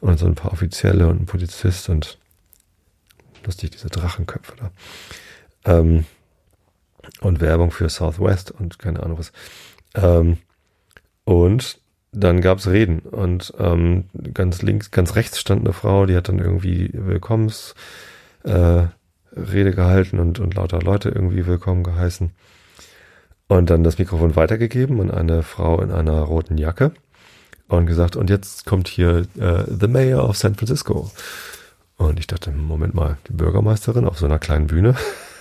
und 0.00 0.18
so 0.18 0.26
ein 0.26 0.34
paar 0.34 0.52
Offizielle 0.52 1.08
und 1.08 1.22
ein 1.22 1.26
Polizist 1.26 1.88
und 1.88 2.18
lustig, 3.44 3.70
diese 3.70 3.88
Drachenköpfe 3.88 4.54
da. 4.56 4.70
Ähm, 5.64 6.04
und 7.20 7.40
Werbung 7.40 7.70
für 7.70 7.88
Southwest 7.88 8.50
und 8.50 8.78
keine 8.78 9.02
Ahnung 9.02 9.18
was. 9.18 9.32
Ähm, 9.94 10.38
und 11.24 11.80
dann 12.12 12.40
gab's 12.40 12.66
Reden 12.66 13.00
und 13.00 13.52
ähm, 13.58 14.04
ganz 14.32 14.62
links, 14.62 14.90
ganz 14.90 15.14
rechts 15.14 15.38
stand 15.38 15.60
eine 15.62 15.72
Frau, 15.72 16.06
die 16.06 16.16
hat 16.16 16.28
dann 16.28 16.38
irgendwie 16.38 16.90
Willkommens 16.92 17.74
äh, 18.44 18.84
gehalten 19.30 20.18
und, 20.18 20.38
und 20.38 20.54
lauter 20.54 20.80
Leute 20.80 21.10
irgendwie 21.10 21.46
willkommen 21.46 21.84
geheißen. 21.84 22.30
Und 23.46 23.70
dann 23.70 23.84
das 23.84 23.98
Mikrofon 23.98 24.36
weitergegeben 24.36 25.00
an 25.00 25.10
eine 25.10 25.42
Frau 25.42 25.80
in 25.80 25.90
einer 25.90 26.20
roten 26.20 26.58
Jacke 26.58 26.92
und 27.68 27.86
gesagt, 27.86 28.16
und 28.16 28.30
jetzt 28.30 28.66
kommt 28.66 28.88
hier 28.88 29.26
äh, 29.38 29.64
The 29.68 29.88
Mayor 29.88 30.28
of 30.28 30.36
San 30.36 30.54
Francisco. 30.54 31.10
Und 31.96 32.18
ich 32.18 32.26
dachte, 32.26 32.50
Moment 32.50 32.94
mal, 32.94 33.18
die 33.28 33.32
Bürgermeisterin 33.32 34.06
auf 34.06 34.18
so 34.18 34.26
einer 34.26 34.38
kleinen 34.38 34.66
Bühne. 34.68 34.94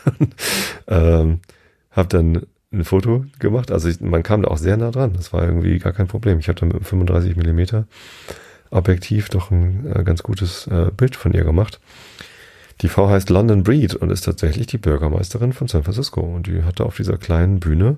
ähm, 0.88 1.40
hab 1.92 2.10
dann 2.10 2.46
ein 2.72 2.84
Foto 2.84 3.26
gemacht. 3.40 3.72
Also 3.72 3.90
ich, 3.90 4.02
man 4.02 4.24
kam 4.24 4.42
da 4.42 4.50
auch 4.50 4.58
sehr 4.58 4.78
nah 4.78 4.92
dran. 4.92 5.14
Das 5.14 5.34
war 5.34 5.44
irgendwie 5.44 5.80
gar 5.80 5.94
kein 5.94 6.08
Problem. 6.08 6.40
Ich 6.40 6.50
hatte 6.50 6.66
mit 6.66 6.76
einem 6.76 6.84
35 6.84 7.36
Millimeter 7.36 7.88
Objektiv 8.70 9.30
doch 9.30 9.50
ein 9.50 9.90
äh, 9.96 10.04
ganz 10.04 10.24
gutes 10.24 10.68
äh, 10.68 10.92
Bild 10.96 11.16
von 11.16 11.32
ihr 11.32 11.44
gemacht. 11.44 11.80
Die 12.82 12.90
Frau 12.90 13.10
heißt 13.10 13.30
London 13.30 13.64
Breed 13.64 13.96
und 13.96 14.12
ist 14.12 14.26
tatsächlich 14.26 14.68
die 14.68 14.78
Bürgermeisterin 14.78 15.54
von 15.54 15.68
San 15.68 15.84
Francisco. 15.84 16.22
Und 16.22 16.48
die 16.48 16.64
hatte 16.64 16.86
auf 16.86 16.98
dieser 16.98 17.18
kleinen 17.18 17.60
Bühne 17.60 17.98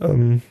ähm, 0.00 0.42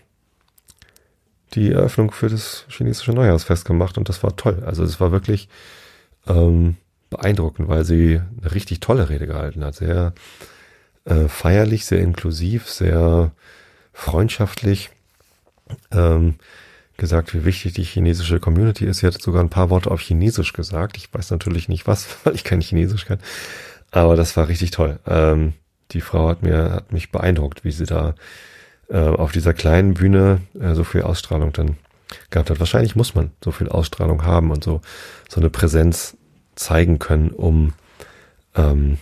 die 1.54 1.72
Eröffnung 1.72 2.12
für 2.12 2.30
das 2.30 2.66
chinesische 2.70 3.12
Neujahrsfest 3.12 3.66
gemacht 3.66 3.98
und 3.98 4.10
das 4.10 4.24
war 4.24 4.36
toll. 4.36 4.64
Also 4.66 4.84
es 4.84 5.00
war 5.00 5.12
wirklich 5.12 5.50
ähm, 6.28 6.76
beeindruckend, 7.10 7.68
weil 7.70 7.86
sie 7.86 8.22
eine 8.42 8.54
richtig 8.54 8.80
tolle 8.80 9.10
Rede 9.10 9.28
gehalten 9.28 9.64
hat. 9.64 9.76
Sehr 9.76 10.14
äh, 11.06 11.28
feierlich, 11.28 11.86
sehr 11.86 12.00
inklusiv, 12.00 12.70
sehr 12.70 13.32
freundschaftlich. 13.94 14.90
Ähm, 15.92 16.36
gesagt, 16.98 17.34
wie 17.34 17.46
wichtig 17.46 17.74
die 17.74 17.84
chinesische 17.84 18.40
Community 18.40 18.86
ist. 18.86 18.98
Sie 18.98 19.08
hat 19.08 19.22
sogar 19.22 19.44
ein 19.44 19.50
paar 19.50 19.70
Worte 19.70 19.92
auf 19.92 20.02
Chinesisch 20.02 20.54
gesagt. 20.54 20.98
Ich 20.98 21.14
weiß 21.14 21.32
natürlich 21.32 21.70
nicht 21.70 21.88
was, 21.88 22.08
weil 22.24 22.36
ich 22.36 22.44
kein 22.44 22.62
Chinesisch 22.62 23.06
kann. 23.06 23.20
Aber 23.92 24.16
das 24.16 24.36
war 24.36 24.48
richtig 24.48 24.72
toll. 24.72 25.00
Ähm, 25.08 25.54
die 25.92 26.02
Frau 26.02 26.28
hat 26.28 26.44
mir, 26.44 26.72
hat 26.72 26.92
mich 26.92 27.12
beeindruckt, 27.12 27.64
wie 27.64 27.72
sie 27.72 27.86
da 27.86 28.16
äh, 28.90 28.98
auf 28.98 29.32
dieser 29.32 29.54
kleinen 29.54 29.94
Bühne 29.94 30.42
äh, 30.60 30.74
so 30.74 30.84
viel 30.84 31.02
Ausstrahlung 31.02 31.54
dann 31.54 31.78
gehabt 32.30 32.50
hat. 32.50 32.60
Wahrscheinlich 32.60 32.96
muss 32.96 33.16
man 33.16 33.32
so 33.44 33.52
viel 33.52 33.70
Ausstrahlung 33.70 34.24
haben 34.24 34.52
und 34.52 34.64
so, 34.64 34.82
so 35.30 35.40
eine 35.40 35.50
Präsenz 35.50 36.16
zeigen 36.56 37.00
können, 37.00 37.30
um, 37.32 37.74
ähm, 38.56 38.98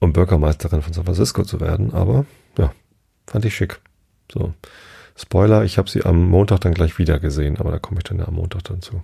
um 0.00 0.12
Bürgermeisterin 0.12 0.82
von 0.82 0.92
San 0.92 1.04
Francisco 1.04 1.44
zu 1.44 1.60
werden. 1.60 1.92
Aber 1.92 2.26
ja, 2.58 2.72
fand 3.26 3.44
ich 3.44 3.54
schick. 3.54 3.80
So. 4.32 4.52
Spoiler, 5.16 5.64
ich 5.64 5.78
habe 5.78 5.88
sie 5.88 6.04
am 6.04 6.28
Montag 6.28 6.60
dann 6.62 6.74
gleich 6.74 6.98
wieder 6.98 7.20
gesehen, 7.20 7.58
aber 7.58 7.70
da 7.70 7.78
komme 7.78 8.00
ich 8.00 8.04
dann 8.04 8.18
ja 8.18 8.26
am 8.26 8.34
Montag 8.34 8.64
dann 8.64 8.82
zu. 8.82 9.02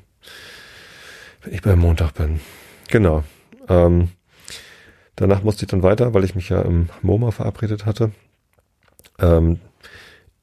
Wenn 1.42 1.54
ich 1.54 1.62
beim 1.62 1.78
Montag 1.78 2.14
bin. 2.14 2.40
Genau. 2.88 3.22
Ähm, 3.68 4.10
danach 5.14 5.44
musste 5.44 5.64
ich 5.64 5.70
dann 5.70 5.84
weiter, 5.84 6.12
weil 6.12 6.24
ich 6.24 6.34
mich 6.34 6.48
ja 6.48 6.62
im 6.62 6.88
MoMA 7.02 7.30
verabredet 7.30 7.86
hatte. 7.86 8.10
Ähm, 9.20 9.60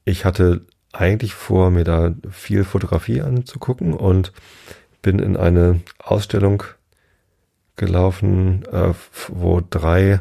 ich 0.04 0.24
hatte 0.24 0.62
eigentlich 0.92 1.34
vor, 1.34 1.70
mir 1.70 1.84
da 1.84 2.14
viel 2.30 2.64
Fotografie 2.64 3.20
anzugucken 3.20 3.92
und 3.92 4.32
bin 5.02 5.18
in 5.18 5.36
eine 5.36 5.80
Ausstellung 5.98 6.62
gelaufen, 7.76 8.64
äh, 8.72 8.92
wo 9.28 9.60
drei, 9.68 10.20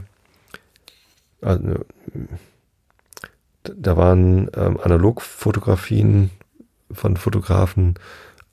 äh, 1.41 1.57
da 3.63 3.97
waren 3.97 4.49
ähm, 4.55 4.79
Analogfotografien 4.79 6.31
von 6.91 7.17
Fotografen 7.17 7.95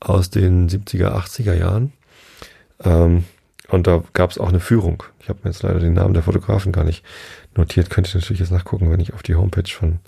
aus 0.00 0.30
den 0.30 0.68
70er, 0.68 1.14
80er 1.14 1.55
Jahren. 1.55 1.92
Ähm, 2.82 3.24
und 3.69 3.87
da 3.87 4.03
gab 4.12 4.31
es 4.31 4.39
auch 4.39 4.49
eine 4.49 4.61
Führung. 4.61 5.03
Ich 5.21 5.29
habe 5.29 5.41
mir 5.43 5.51
jetzt 5.51 5.62
leider 5.62 5.81
den 5.81 5.95
Namen 5.95 6.15
der 6.15 6.23
Fotografen 6.23 6.73
gar 6.73 6.85
nicht 6.85 7.05
notiert. 7.55 7.91
Könnte 7.91 8.09
ich 8.09 8.15
natürlich 8.15 8.41
jetzt 8.41 8.53
nachgucken, 8.53 8.91
wenn 8.91 9.01
ich 9.01 9.15
auf 9.15 9.23
die 9.23 9.35
Homepage 9.35 9.71
von 9.71 10.01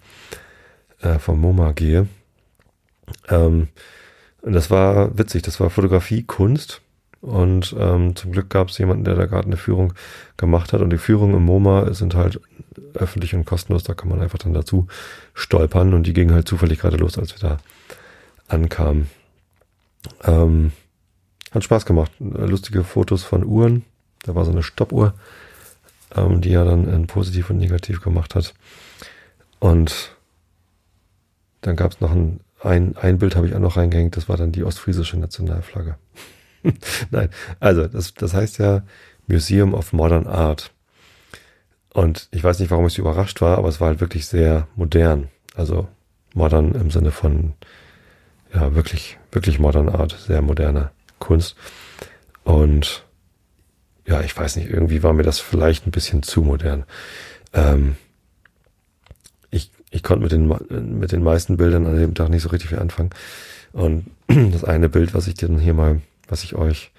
äh, 1.00 1.18
vom 1.18 1.40
MoMA 1.40 1.72
gehe. 1.72 2.06
Ähm, 3.28 3.68
und 4.42 4.52
das 4.52 4.70
war 4.70 5.16
witzig. 5.18 5.42
Das 5.42 5.58
war 5.58 5.70
Fotografie, 5.70 6.22
Kunst. 6.22 6.82
Und 7.22 7.74
ähm, 7.78 8.14
zum 8.14 8.32
Glück 8.32 8.50
gab 8.50 8.68
es 8.68 8.78
jemanden, 8.78 9.04
der 9.04 9.14
da 9.14 9.26
gerade 9.26 9.46
eine 9.46 9.56
Führung 9.56 9.94
gemacht 10.36 10.72
hat. 10.72 10.82
Und 10.82 10.90
die 10.90 10.98
Führungen 10.98 11.34
im 11.34 11.44
MoMA 11.44 11.92
sind 11.94 12.14
halt 12.14 12.40
öffentlich 12.94 13.34
und 13.34 13.46
kostenlos. 13.46 13.84
Da 13.84 13.94
kann 13.94 14.08
man 14.08 14.20
einfach 14.20 14.38
dann 14.38 14.52
dazu 14.52 14.86
stolpern. 15.34 15.94
Und 15.94 16.04
die 16.06 16.12
gingen 16.12 16.34
halt 16.34 16.46
zufällig 16.46 16.80
gerade 16.80 16.98
los, 16.98 17.18
als 17.18 17.32
wir 17.32 17.48
da 17.48 17.56
ankamen. 18.48 19.08
Ähm, 20.24 20.72
hat 21.56 21.64
Spaß 21.64 21.86
gemacht. 21.86 22.12
Lustige 22.18 22.84
Fotos 22.84 23.24
von 23.24 23.44
Uhren. 23.44 23.84
Da 24.22 24.34
war 24.34 24.44
so 24.44 24.50
eine 24.50 24.62
Stoppuhr, 24.62 25.14
ähm, 26.14 26.40
die 26.40 26.52
er 26.52 26.64
dann 26.64 26.88
in 26.88 27.06
positiv 27.06 27.50
und 27.50 27.58
negativ 27.58 28.00
gemacht 28.00 28.34
hat. 28.34 28.54
Und 29.58 30.16
dann 31.62 31.76
gab 31.76 31.92
es 31.92 32.00
noch 32.00 32.12
ein, 32.12 32.40
ein, 32.62 32.96
ein 32.96 33.18
Bild, 33.18 33.36
habe 33.36 33.46
ich 33.46 33.54
auch 33.54 33.60
noch 33.60 33.76
reingehängt. 33.76 34.16
Das 34.16 34.28
war 34.28 34.36
dann 34.36 34.52
die 34.52 34.64
ostfriesische 34.64 35.18
Nationalflagge. 35.18 35.96
Nein, 37.10 37.30
also 37.60 37.86
das, 37.86 38.14
das 38.14 38.34
heißt 38.34 38.58
ja 38.58 38.82
Museum 39.26 39.74
of 39.74 39.92
Modern 39.92 40.26
Art. 40.26 40.72
Und 41.92 42.28
ich 42.30 42.44
weiß 42.44 42.60
nicht, 42.60 42.70
warum 42.70 42.86
ich 42.86 42.92
so 42.92 43.02
überrascht 43.02 43.40
war, 43.40 43.56
aber 43.58 43.68
es 43.68 43.80
war 43.80 43.88
halt 43.88 44.00
wirklich 44.00 44.26
sehr 44.26 44.68
modern. 44.76 45.28
Also 45.54 45.88
modern 46.34 46.74
im 46.74 46.90
Sinne 46.90 47.10
von, 47.10 47.54
ja, 48.52 48.74
wirklich, 48.74 49.18
wirklich 49.32 49.58
modern 49.58 49.88
Art, 49.88 50.12
sehr 50.12 50.42
moderne 50.42 50.90
Kunst. 51.18 51.56
Und 52.44 53.04
ja, 54.06 54.20
ich 54.20 54.36
weiß 54.36 54.56
nicht, 54.56 54.70
irgendwie 54.70 55.02
war 55.02 55.12
mir 55.12 55.24
das 55.24 55.40
vielleicht 55.40 55.86
ein 55.86 55.90
bisschen 55.90 56.22
zu 56.22 56.42
modern. 56.42 56.84
Ähm, 57.52 57.96
ich, 59.50 59.70
ich 59.90 60.02
konnte 60.02 60.22
mit 60.22 60.32
den, 60.32 60.98
mit 60.98 61.12
den 61.12 61.22
meisten 61.22 61.56
Bildern 61.56 61.86
an 61.86 61.96
dem 61.96 62.14
Tag 62.14 62.28
nicht 62.28 62.42
so 62.42 62.50
richtig 62.50 62.70
viel 62.70 62.78
anfangen. 62.78 63.10
Und 63.72 64.06
das 64.28 64.64
eine 64.64 64.88
Bild, 64.88 65.14
was 65.14 65.26
ich 65.26 65.34
dir 65.34 65.48
dann 65.48 65.58
hier 65.58 65.74
mal, 65.74 66.00
was 66.28 66.44
ich 66.44 66.54
euch 66.54 66.92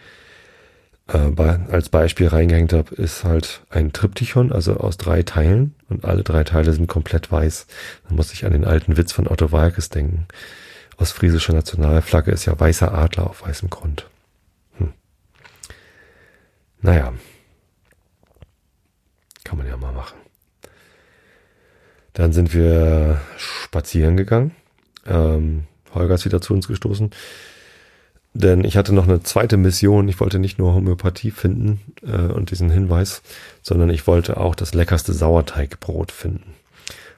äh, 1.08 1.30
bei, 1.30 1.60
als 1.70 1.90
Beispiel 1.90 2.28
reingehängt 2.28 2.74
habe, 2.74 2.94
ist 2.96 3.24
halt 3.24 3.62
ein 3.70 3.94
Triptychon, 3.94 4.52
also 4.52 4.78
aus 4.78 4.98
drei 4.98 5.24
Teilen. 5.24 5.76
Und 5.90 6.04
alle 6.04 6.24
drei 6.24 6.44
Teile 6.44 6.74
sind 6.74 6.88
komplett 6.88 7.32
weiß. 7.32 7.68
Da 8.10 8.16
muss 8.16 8.34
ich 8.34 8.46
an 8.46 8.52
den 8.52 8.66
alten 8.66 8.98
Witz 8.98 9.14
von 9.14 9.28
Otto 9.28 9.52
Walkes 9.52 9.90
denken. 9.90 10.28
Ostfriesische 10.98 11.54
Nationalflagge 11.54 12.32
ist 12.32 12.46
ja 12.46 12.60
weißer 12.60 12.92
Adler 12.92 13.30
auf 13.30 13.44
weißem 13.44 13.70
Grund. 13.70 14.08
Hm. 14.78 14.94
Naja. 16.82 17.14
Kann 19.44 19.60
man 19.60 19.68
ja 19.68 19.78
mal 19.78 19.94
machen. 19.94 20.18
Dann 22.14 22.34
sind 22.34 22.54
wir 22.54 23.22
spazieren 23.38 24.18
gegangen. 24.18 24.56
Ähm, 25.06 25.66
Holger 25.94 26.16
ist 26.16 26.26
wieder 26.26 26.42
zu 26.42 26.54
uns 26.54 26.68
gestoßen. 26.68 27.12
Denn 28.34 28.64
ich 28.64 28.76
hatte 28.76 28.94
noch 28.94 29.08
eine 29.08 29.22
zweite 29.22 29.56
Mission. 29.58 30.10
Ich 30.10 30.20
wollte 30.20 30.40
nicht 30.40 30.58
nur 30.58 30.74
Homöopathie 30.74 31.32
finden 31.32 31.80
äh, 32.02 32.34
und 32.34 32.50
diesen 32.50 32.72
Hinweis, 32.72 33.22
sondern 33.62 33.92
ich 33.92 34.08
wollte 34.08 34.38
auch 34.38 34.56
das 34.56 34.74
leckerste 34.74 35.14
Sauerteigbrot 35.14 36.12
finden 36.12 36.57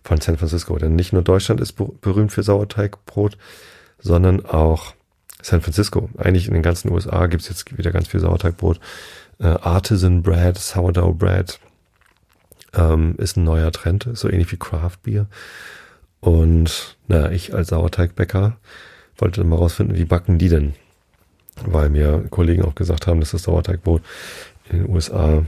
von 0.04 0.22
San 0.22 0.38
Francisco. 0.38 0.78
Denn 0.78 0.96
nicht 0.96 1.14
nur 1.14 1.22
Deutschland 1.22 1.62
ist 1.62 1.74
berühmt 1.74 2.32
für 2.32 2.44
Sauerteigbrot, 2.44 3.38
sondern 4.00 4.46
auch 4.46 4.94
San 5.42 5.62
Francisco. 5.62 6.10
Eigentlich 6.18 6.48
in 6.48 6.54
den 6.54 6.64
ganzen 6.64 6.92
USA 6.92 7.28
gibt 7.28 7.44
es 7.44 7.50
jetzt 7.50 7.78
wieder 7.78 7.92
ganz 7.92 8.08
viel 8.08 8.20
Sauerteigbrot. 8.20 8.80
Äh, 9.40 9.48
Artisan 9.48 10.22
Bread, 10.22 10.58
Sourdough 10.58 11.18
Bread 11.18 11.60
ähm, 12.74 13.16
ist 13.18 13.38
ein 13.38 13.44
neuer 13.44 13.72
Trend, 13.72 14.10
so 14.14 14.30
ähnlich 14.30 14.52
wie 14.52 14.58
Craft 14.58 14.98
Beer. 15.04 15.28
Und 16.20 16.98
naja, 17.08 17.32
ich 17.32 17.54
als 17.54 17.70
Sauerteigbäcker 17.70 18.58
wollte 19.18 19.44
mal 19.44 19.56
rausfinden, 19.56 19.98
wie 19.98 20.06
backen 20.06 20.38
die 20.38 20.50
denn? 20.50 20.74
Weil 21.66 21.90
mir 21.90 22.26
Kollegen 22.30 22.64
auch 22.64 22.76
gesagt 22.76 23.08
haben, 23.08 23.20
dass 23.20 23.32
das 23.32 23.44
Sauerteigbrot 23.44 24.02
in 24.70 24.80
den 24.80 24.90
USA 24.90 25.44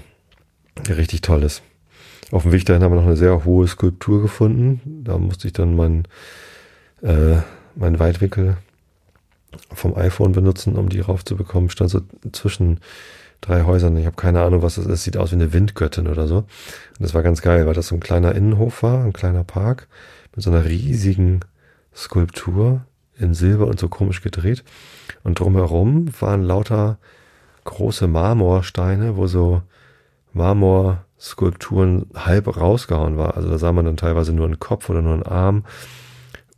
richtig 0.90 1.22
toll 1.22 1.44
ist. 1.44 1.62
Auf 2.32 2.44
dem 2.44 2.54
Weg 2.54 2.66
dahin 2.66 2.82
haben 2.82 2.94
wir 2.94 3.00
noch 3.00 3.08
eine 3.08 3.18
sehr 3.18 3.44
hohe 3.44 3.68
Skulptur 3.68 4.22
gefunden. 4.22 5.04
Da 5.04 5.18
musste 5.18 5.48
ich 5.48 5.54
dann 5.54 5.76
mein, 5.76 6.08
äh, 7.02 7.38
meinen 7.76 8.00
Weitwinkel 8.00 8.58
vom 9.74 9.96
iPhone 9.98 10.32
benutzen, 10.32 10.78
um 10.78 10.88
die 10.88 11.02
raufzubekommen. 11.02 11.70
Stand 11.70 11.90
so 11.90 12.02
zwischen 12.32 12.80
drei 13.42 13.64
Häusern. 13.64 13.98
Ich 13.98 14.06
habe 14.06 14.16
keine 14.16 14.42
Ahnung, 14.42 14.62
was 14.62 14.76
das 14.76 14.86
ist. 14.86 15.04
Sieht 15.04 15.18
aus 15.18 15.32
wie 15.32 15.36
eine 15.36 15.52
Windgöttin 15.52 16.08
oder 16.08 16.28
so. 16.28 16.38
Und 16.38 16.48
das 17.00 17.14
war 17.14 17.22
ganz 17.22 17.42
geil, 17.42 17.68
weil 17.68 17.74
das 17.74 17.88
so 17.88 17.96
ein 17.96 18.00
kleiner 18.00 18.34
Innenhof 18.34 18.82
war, 18.82 19.04
ein 19.04 19.14
kleiner 19.14 19.44
Park 19.44 19.88
mit 20.34 20.44
so 20.44 20.52
einer 20.52 20.66
riesigen 20.66 21.42
Skulptur 21.94 22.86
in 23.18 23.34
Silber 23.34 23.68
und 23.68 23.80
so 23.80 23.90
komisch 23.90 24.22
gedreht. 24.22 24.64
Und 25.24 25.40
drumherum 25.40 26.10
waren 26.22 26.44
lauter 26.44 26.98
große 27.66 28.08
Marmorsteine, 28.08 29.18
wo 29.18 29.28
so 29.28 29.62
Marmorskulpturen 31.22 32.08
halb 32.16 32.58
rausgehauen 32.58 33.18
war. 33.18 33.38
Also 33.38 33.50
da 33.50 33.58
sah 33.58 33.72
man 33.72 33.86
dann 33.86 33.98
teilweise 33.98 34.34
nur 34.34 34.46
einen 34.46 34.60
Kopf 34.60 34.90
oder 34.90 35.02
nur 35.02 35.14
einen 35.14 35.24
Arm 35.24 35.66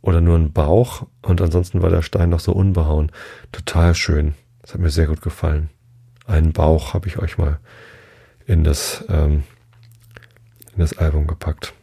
oder 0.00 0.20
nur 0.20 0.36
einen 0.36 0.52
Bauch 0.52 1.06
und 1.22 1.40
ansonsten 1.42 1.82
war 1.82 1.90
der 1.90 2.02
Stein 2.02 2.30
noch 2.30 2.40
so 2.40 2.52
unbehauen. 2.52 3.12
Total 3.52 3.94
schön. 3.94 4.34
Das 4.62 4.74
hat 4.74 4.80
mir 4.80 4.90
sehr 4.90 5.06
gut 5.06 5.20
gefallen. 5.20 5.70
Einen 6.26 6.52
Bauch 6.52 6.94
habe 6.94 7.08
ich 7.08 7.18
euch 7.18 7.36
mal 7.36 7.58
in 8.46 8.64
das, 8.64 9.04
ähm, 9.08 9.44
in 10.72 10.78
das 10.78 10.96
Album 10.96 11.26
gepackt. 11.26 11.74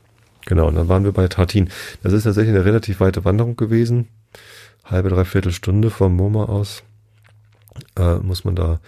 Genau, 0.45 0.67
und 0.67 0.75
dann 0.75 0.87
waren 0.87 1.03
wir 1.03 1.11
bei 1.11 1.27
Tartin. 1.27 1.69
Das 2.01 2.13
ist 2.13 2.23
tatsächlich 2.23 2.55
eine 2.55 2.65
relativ 2.65 2.99
weite 2.99 3.23
Wanderung 3.25 3.55
gewesen 3.55 4.07
halbe, 4.83 5.09
dreiviertel 5.09 5.51
Stunde 5.51 5.91
vom 5.91 6.15
MoMA 6.15 6.45
aus 6.45 6.83
äh, 7.97 8.15
muss 8.15 8.43
man 8.43 8.55
da 8.55 8.79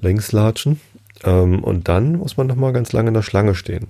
längs 0.00 0.32
latschen. 0.32 0.80
Ähm, 1.24 1.62
und 1.64 1.88
dann 1.88 2.16
muss 2.16 2.36
man 2.36 2.46
nochmal 2.46 2.72
ganz 2.72 2.92
lange 2.92 3.08
in 3.08 3.14
der 3.14 3.22
Schlange 3.22 3.54
stehen. 3.54 3.88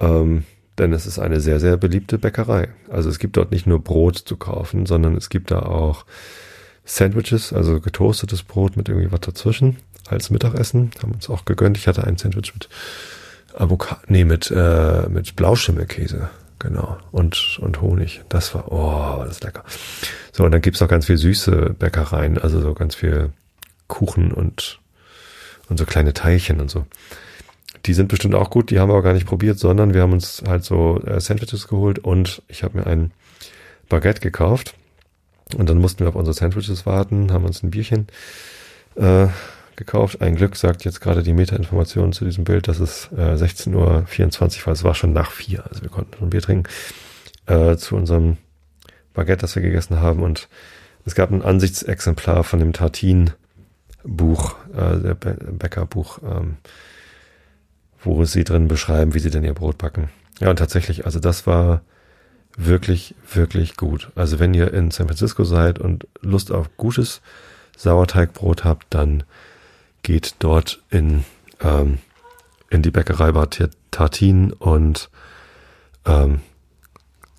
Ähm, 0.00 0.44
denn 0.78 0.92
es 0.92 1.06
ist 1.06 1.18
eine 1.18 1.40
sehr, 1.40 1.60
sehr 1.60 1.76
beliebte 1.76 2.18
Bäckerei. 2.18 2.68
Also 2.88 3.08
es 3.08 3.18
gibt 3.18 3.36
dort 3.36 3.52
nicht 3.52 3.66
nur 3.66 3.82
Brot 3.82 4.16
zu 4.18 4.36
kaufen, 4.36 4.86
sondern 4.86 5.16
es 5.16 5.28
gibt 5.28 5.50
da 5.50 5.60
auch 5.60 6.04
Sandwiches, 6.84 7.52
also 7.52 7.80
getoastetes 7.80 8.42
Brot 8.42 8.76
mit 8.76 8.88
irgendwie 8.88 9.12
was 9.12 9.20
dazwischen 9.20 9.76
als 10.08 10.30
Mittagessen. 10.30 10.90
Haben 11.02 11.12
uns 11.12 11.30
auch 11.30 11.44
gegönnt. 11.44 11.78
Ich 11.78 11.86
hatte 11.86 12.04
ein 12.04 12.16
Sandwich 12.16 12.52
mit 12.54 12.68
Avocado, 13.54 14.00
nee, 14.08 14.24
mit, 14.24 14.50
äh, 14.50 15.08
mit 15.08 15.36
Blauschimmelkäse. 15.36 16.28
Genau. 16.58 16.96
Und, 17.12 17.58
und 17.60 17.80
Honig. 17.80 18.22
Das 18.28 18.54
war, 18.54 18.72
oh, 18.72 19.18
war 19.18 19.26
das 19.26 19.42
lecker. 19.42 19.64
So, 20.32 20.44
und 20.44 20.50
dann 20.50 20.60
gibt's 20.60 20.80
noch 20.80 20.88
ganz 20.88 21.06
viel 21.06 21.18
süße 21.18 21.74
Bäckereien, 21.78 22.38
also 22.38 22.60
so 22.60 22.74
ganz 22.74 22.94
viel 22.94 23.32
Kuchen 23.86 24.32
und, 24.32 24.80
und 25.68 25.78
so 25.78 25.84
kleine 25.84 26.14
Teilchen 26.14 26.60
und 26.60 26.70
so. 26.70 26.86
Die 27.86 27.94
sind 27.94 28.08
bestimmt 28.08 28.34
auch 28.34 28.50
gut, 28.50 28.70
die 28.70 28.78
haben 28.78 28.88
wir 28.88 28.94
aber 28.94 29.02
gar 29.02 29.12
nicht 29.12 29.26
probiert, 29.26 29.58
sondern 29.58 29.92
wir 29.92 30.02
haben 30.02 30.12
uns 30.12 30.42
halt 30.46 30.64
so 30.64 31.02
äh, 31.04 31.20
Sandwiches 31.20 31.68
geholt 31.68 31.98
und 31.98 32.42
ich 32.48 32.62
habe 32.62 32.78
mir 32.78 32.86
ein 32.86 33.12
Baguette 33.88 34.20
gekauft. 34.20 34.74
Und 35.56 35.68
dann 35.68 35.78
mussten 35.78 36.00
wir 36.00 36.08
auf 36.08 36.14
unsere 36.14 36.34
Sandwiches 36.34 36.86
warten, 36.86 37.32
haben 37.32 37.44
uns 37.44 37.62
ein 37.62 37.70
Bierchen 37.70 38.06
äh, 38.96 39.26
gekauft. 39.76 40.22
Ein 40.22 40.36
Glück 40.36 40.56
sagt 40.56 40.84
jetzt 40.84 41.00
gerade 41.00 41.22
die 41.22 41.34
Meta-Information 41.34 42.12
zu 42.12 42.24
diesem 42.24 42.44
Bild, 42.44 42.68
dass 42.68 42.80
es 42.80 43.10
äh, 43.12 43.34
16.24 43.34 43.74
Uhr 43.74 44.66
war. 44.66 44.72
Es 44.72 44.84
war 44.84 44.94
schon 44.94 45.12
nach 45.12 45.30
vier, 45.30 45.64
also 45.68 45.82
wir 45.82 45.90
konnten 45.90 46.16
schon 46.18 46.30
Bier 46.30 46.40
trinken. 46.40 46.70
Äh, 47.46 47.76
zu 47.76 47.94
unserem 47.96 48.38
Baguette, 49.12 49.42
das 49.42 49.54
wir 49.54 49.62
gegessen 49.62 50.00
haben. 50.00 50.22
Und 50.22 50.48
es 51.04 51.14
gab 51.14 51.30
ein 51.30 51.42
Ansichtsexemplar 51.42 52.42
von 52.44 52.58
dem 52.58 52.72
Tartin-Buch, 54.04 54.54
äh, 54.74 54.98
der 55.00 55.14
Bäckerbuch, 55.14 56.18
ähm, 56.22 56.56
wo 58.02 58.24
sie 58.24 58.44
drin 58.44 58.68
beschreiben, 58.68 59.14
wie 59.14 59.18
sie 59.18 59.30
denn 59.30 59.44
ihr 59.44 59.54
Brot 59.54 59.78
backen. 59.78 60.10
Ja, 60.40 60.50
und 60.50 60.58
tatsächlich, 60.58 61.06
also 61.06 61.20
das 61.20 61.46
war 61.46 61.82
wirklich, 62.56 63.14
wirklich 63.32 63.76
gut. 63.76 64.10
Also 64.14 64.38
wenn 64.38 64.54
ihr 64.54 64.72
in 64.72 64.90
San 64.90 65.06
Francisco 65.06 65.44
seid 65.44 65.78
und 65.78 66.06
Lust 66.20 66.52
auf 66.52 66.76
gutes 66.76 67.20
Sauerteigbrot 67.76 68.64
habt, 68.64 68.86
dann 68.90 69.24
geht 70.02 70.36
dort 70.38 70.82
in, 70.90 71.24
ähm, 71.60 71.98
in 72.70 72.82
die 72.82 72.90
Bäckerei 72.90 73.32
Bad 73.32 73.70
Tartin 73.90 74.52
und 74.52 75.08
ähm, 76.04 76.40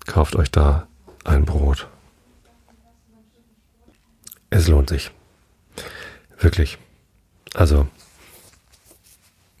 kauft 0.06 0.36
euch 0.36 0.50
da 0.50 0.86
ein 1.24 1.44
Brot. 1.44 1.88
Es 4.50 4.68
lohnt 4.68 4.90
sich. 4.90 5.10
Wirklich. 6.38 6.78
Also, 7.54 7.86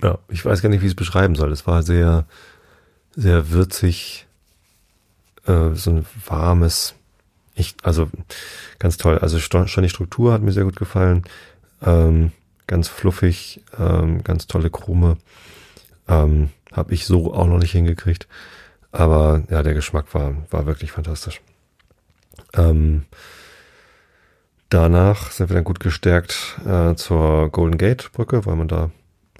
ja, 0.02 0.18
ich 0.28 0.44
weiß 0.44 0.62
gar 0.62 0.68
nicht, 0.68 0.82
wie 0.82 0.86
ich 0.86 0.92
es 0.92 0.96
beschreiben 0.96 1.34
soll. 1.34 1.52
Es 1.52 1.66
war 1.66 1.82
sehr, 1.82 2.26
sehr 3.14 3.50
würzig, 3.50 4.26
äh, 5.46 5.74
so 5.74 5.90
ein 5.90 6.06
warmes, 6.26 6.94
ich, 7.54 7.74
also 7.82 8.10
ganz 8.78 8.98
toll. 8.98 9.18
Also 9.18 9.38
schon 9.38 9.82
die 9.82 9.88
Struktur 9.88 10.32
hat 10.32 10.42
mir 10.42 10.52
sehr 10.52 10.64
gut 10.64 10.76
gefallen. 10.76 11.24
Ähm, 11.82 12.32
ganz 12.66 12.88
fluffig, 12.88 13.62
ähm, 13.78 14.22
ganz 14.22 14.46
tolle 14.46 14.70
Krume. 14.70 15.16
Ähm, 16.08 16.50
Habe 16.72 16.92
ich 16.92 17.06
so 17.06 17.32
auch 17.32 17.46
noch 17.46 17.58
nicht 17.58 17.72
hingekriegt. 17.72 18.28
Aber 18.92 19.42
ja, 19.50 19.62
der 19.62 19.74
Geschmack 19.74 20.12
war, 20.14 20.34
war 20.50 20.66
wirklich 20.66 20.92
fantastisch. 20.92 21.40
Ähm, 22.54 23.06
danach 24.68 25.30
sind 25.30 25.50
wir 25.50 25.54
dann 25.54 25.64
gut 25.64 25.80
gestärkt 25.80 26.58
äh, 26.66 26.94
zur 26.94 27.50
Golden 27.50 27.78
Gate 27.78 28.10
Brücke, 28.12 28.46
weil 28.46 28.56
man 28.56 28.68
da 28.68 28.90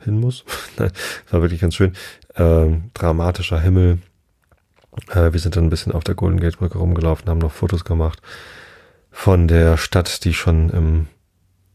hin 0.03 0.21
muss. 0.21 0.45
das 0.77 0.93
war 1.31 1.43
wirklich 1.43 1.61
ganz 1.61 1.75
schön. 1.75 1.93
Ähm, 2.37 2.91
dramatischer 2.95 3.61
Himmel. 3.61 3.99
Äh, 5.11 5.33
wir 5.33 5.41
sind 5.41 5.57
dann 5.57 5.65
ein 5.65 5.71
bisschen 5.71 5.93
auf 5.93 6.05
der 6.05 6.15
Golden 6.15 6.41
Gate 6.41 6.59
Brücke 6.59 6.79
rumgelaufen, 6.79 7.29
haben 7.29 7.39
noch 7.39 7.53
Fotos 7.53 7.85
gemacht 7.85 8.21
von 9.11 9.49
der 9.49 9.77
Stadt, 9.79 10.25
die 10.25 10.35
schon 10.35 10.69
im 10.71 11.07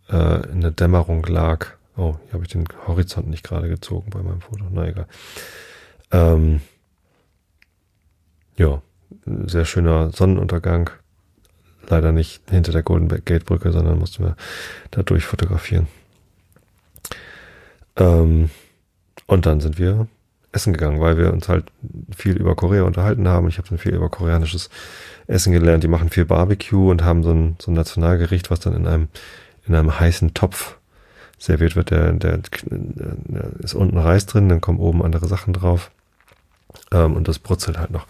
äh, 0.10 0.48
in 0.52 0.62
der 0.62 0.72
Dämmerung 0.72 1.24
lag. 1.26 1.68
Oh, 1.98 2.16
hier 2.26 2.34
habe 2.34 2.44
ich 2.44 2.52
den 2.52 2.66
Horizont 2.88 3.28
nicht 3.28 3.44
gerade 3.44 3.70
gezogen 3.70 4.10
bei 4.12 4.22
meinem 4.22 4.42
Foto. 4.42 4.66
Na 4.70 4.88
egal. 4.88 5.08
Ähm, 6.12 6.62
ja, 8.58 8.82
sehr 9.26 9.66
schöner 9.66 10.12
Sonnenuntergang. 10.12 10.92
Leider 11.90 12.12
nicht 12.12 12.42
hinter 12.50 12.72
der 12.72 12.84
Golden 12.84 13.08
Gate 13.26 13.46
Brücke, 13.46 13.72
sondern 13.72 14.00
mussten 14.00 14.24
wir 14.24 14.36
da 14.92 15.04
durch 15.04 15.26
fotografieren. 15.26 15.88
Ähm, 17.98 18.50
und 19.28 19.46
dann 19.46 19.62
sind 19.62 19.78
wir 19.80 20.08
essen 20.52 20.74
gegangen, 20.74 21.00
weil 21.00 21.18
wir 21.18 21.32
uns 21.32 21.48
halt 21.48 21.72
viel 22.16 22.38
über 22.38 22.56
Korea 22.56 22.84
unterhalten 22.84 23.28
haben. 23.28 23.48
Ich 23.48 23.58
habe 23.58 23.70
dann 23.70 23.78
viel 23.78 23.94
über 23.94 24.10
koreanisches 24.10 24.70
Essen 25.28 25.54
gelernt. 25.54 25.84
Die 25.84 25.88
machen 25.88 26.10
viel 26.10 26.26
Barbecue 26.26 26.90
und 26.90 27.04
haben 27.04 27.24
so 27.24 27.32
ein, 27.32 27.56
so 27.60 27.72
ein 27.72 27.76
Nationalgericht, 27.76 28.52
was 28.52 28.60
dann 28.60 28.76
in 28.76 28.88
einem 28.88 29.08
in 29.68 29.76
einem 29.76 30.00
heißen 30.00 30.34
Topf 30.34 30.78
serviert 31.38 31.76
wird. 31.76 31.92
Der, 31.92 32.12
der, 32.14 32.40
der 32.40 33.52
ist 33.60 33.74
unten 33.74 33.98
Reis 33.98 34.26
drin, 34.26 34.50
dann 34.50 34.62
kommen 34.62 34.80
oben 34.80 35.04
andere 35.04 35.28
Sachen 35.28 35.54
drauf. 35.54 35.92
Ähm, 36.92 37.16
und 37.16 37.28
das 37.28 37.40
brutzelt 37.40 37.78
halt 37.78 37.92
noch 37.92 38.08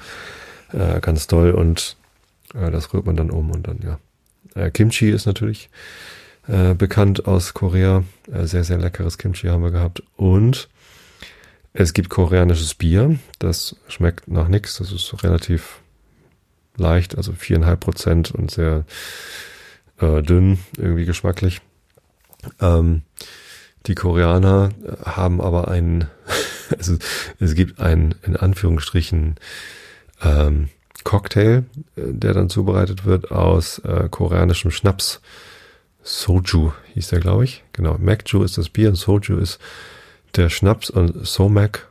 äh, 0.74 1.00
ganz 1.02 1.28
doll 1.28 1.52
und 1.52 1.98
das 2.54 2.94
rührt 2.94 3.06
man 3.06 3.16
dann 3.16 3.32
um 3.32 3.52
und 3.52 3.68
dann, 3.68 3.80
ja. 3.84 4.00
Äh, 4.56 4.72
Kimchi 4.72 5.10
ist 5.10 5.26
natürlich 5.26 5.70
äh, 6.48 6.74
bekannt 6.74 7.28
aus 7.28 7.54
Korea. 7.54 8.04
Äh, 8.32 8.46
sehr, 8.46 8.64
sehr 8.64 8.78
leckeres 8.78 9.18
Kimchi 9.18 9.48
haben 9.48 9.64
wir 9.64 9.72
gehabt. 9.72 10.04
Und 10.16 10.70
es 11.74 11.94
gibt 11.94 12.10
koreanisches 12.10 12.76
Bier. 12.76 13.18
Das 13.40 13.76
schmeckt 13.88 14.28
nach 14.28 14.48
nichts. 14.48 14.78
Das 14.78 14.92
ist 14.92 15.24
relativ 15.24 15.80
leicht, 16.78 17.16
also 17.16 17.34
viereinhalb 17.34 17.80
Prozent 17.80 18.32
und 18.32 18.52
sehr 18.52 18.86
äh, 20.00 20.22
dünn, 20.22 20.60
irgendwie 20.78 21.06
geschmacklich. 21.06 21.62
Ähm, 22.60 23.04
die 23.88 23.96
Koreaner 23.96 24.70
haben 25.04 25.42
aber 25.42 25.70
einen, 25.70 26.08
also 26.78 26.98
es 27.40 27.56
gibt 27.56 27.80
einen, 27.80 28.16
in 28.24 28.36
Anführungsstrichen, 28.36 29.36
ähm, 30.24 30.70
Cocktail, 31.04 31.64
äh, 31.96 32.02
der 32.08 32.34
dann 32.34 32.50
zubereitet 32.50 33.06
wird 33.06 33.32
aus 33.32 33.80
äh, 33.80 34.08
koreanischem 34.10 34.72
Schnaps. 34.72 35.22
Soju 36.04 36.74
hieß 36.94 37.10
der, 37.10 37.20
glaube 37.20 37.44
ich. 37.44 37.64
Genau, 37.74 37.98
Macju 38.00 38.44
ist 38.44 38.58
das 38.58 38.70
Bier 38.70 38.90
und 38.90 38.96
Soju 38.96 39.38
ist 39.38 39.60
der 40.36 40.50
Schnaps 40.50 40.90
und 40.90 41.26
Somak 41.26 41.90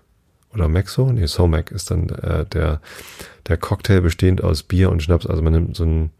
oder 0.52 0.68
Maxo, 0.68 1.12
nee, 1.12 1.26
Somak 1.26 1.70
ist 1.70 1.90
dann 1.92 2.08
äh, 2.08 2.44
der, 2.46 2.80
der 3.46 3.56
Cocktail 3.56 4.00
bestehend 4.00 4.42
aus 4.42 4.64
Bier 4.64 4.90
und 4.90 5.02
Schnaps. 5.02 5.26
Also 5.26 5.42
man 5.42 5.52
nimmt 5.52 5.76
so 5.76 5.84
ein 5.84 6.10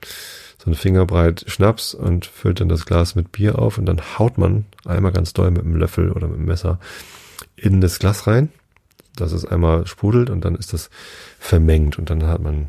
so 0.63 0.71
ein 0.71 0.75
Fingerbreit 0.75 1.45
Schnaps 1.47 1.95
und 1.95 2.27
füllt 2.27 2.61
dann 2.61 2.69
das 2.69 2.85
Glas 2.85 3.15
mit 3.15 3.33
Bier 3.33 3.59
auf 3.59 3.79
und 3.79 3.87
dann 3.87 4.19
haut 4.19 4.37
man 4.37 4.67
einmal 4.85 5.13
ganz 5.13 5.33
doll 5.33 5.51
mit 5.51 5.63
einem 5.63 5.77
Löffel 5.77 6.13
oder 6.13 6.29
mit 6.29 6.37
einem 6.37 6.47
Messer 6.47 6.79
in 7.57 7.81
das 7.81 7.99
Glas 7.99 8.27
rein, 8.27 8.51
dass 9.17 9.33
es 9.33 9.47
einmal 9.47 9.87
sprudelt 9.87 10.29
und 10.29 10.45
dann 10.45 10.55
ist 10.55 10.75
das 10.75 10.91
vermengt 11.39 11.99
und 11.99 12.11
dann 12.11 12.27
hat 12.27 12.43
man 12.43 12.69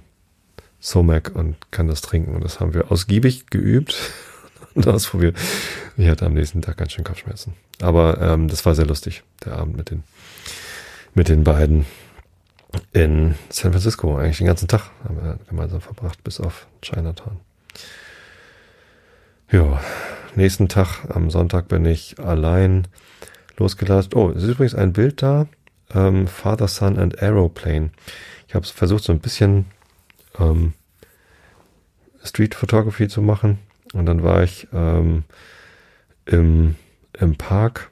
Somac 0.81 1.33
und 1.33 1.55
kann 1.71 1.87
das 1.87 2.01
trinken 2.01 2.35
und 2.35 2.43
das 2.43 2.59
haben 2.59 2.73
wir 2.73 2.91
ausgiebig 2.91 3.45
geübt 3.51 3.95
und 4.73 4.87
ausprobiert. 4.87 5.37
Ich 5.95 6.09
hatte 6.09 6.25
am 6.25 6.33
nächsten 6.33 6.61
Tag 6.61 6.77
ganz 6.77 6.91
schön 6.91 7.05
Kopfschmerzen. 7.05 7.53
Aber 7.81 8.19
ähm, 8.19 8.47
das 8.47 8.65
war 8.65 8.75
sehr 8.75 8.87
lustig, 8.87 9.23
der 9.45 9.53
Abend 9.53 9.77
mit 9.77 9.91
den, 9.91 10.03
mit 11.13 11.29
den 11.29 11.43
beiden 11.43 11.85
in 12.93 13.35
San 13.49 13.71
Francisco. 13.71 14.17
Eigentlich 14.17 14.39
den 14.39 14.47
ganzen 14.47 14.67
Tag 14.67 14.89
haben 15.03 15.17
wir 15.17 15.39
gemeinsam 15.47 15.81
verbracht, 15.81 16.23
bis 16.23 16.39
auf 16.39 16.67
Chinatown. 16.81 17.39
Ja, 19.51 19.81
nächsten 20.35 20.67
Tag, 20.67 21.05
am 21.09 21.29
Sonntag 21.29 21.67
bin 21.67 21.85
ich 21.85 22.19
allein 22.19 22.87
losgelassen. 23.57 24.13
Oh, 24.15 24.31
es 24.31 24.43
ist 24.43 24.49
übrigens 24.49 24.75
ein 24.75 24.93
Bild 24.93 25.21
da. 25.21 25.47
Ähm, 25.93 26.27
Father, 26.27 26.67
Son 26.67 26.97
and 26.97 27.21
Aeroplane. 27.21 27.91
Ich 28.47 28.55
habe 28.55 28.65
versucht, 28.65 29.03
so 29.03 29.11
ein 29.11 29.19
bisschen 29.19 29.65
ähm, 30.39 30.73
Street 32.23 32.55
Photography 32.55 33.07
zu 33.07 33.21
machen. 33.21 33.59
Und 33.93 34.05
dann 34.05 34.23
war 34.23 34.43
ich 34.43 34.67
ähm, 34.73 35.23
im, 36.25 36.75
im 37.19 37.35
Park. 37.35 37.91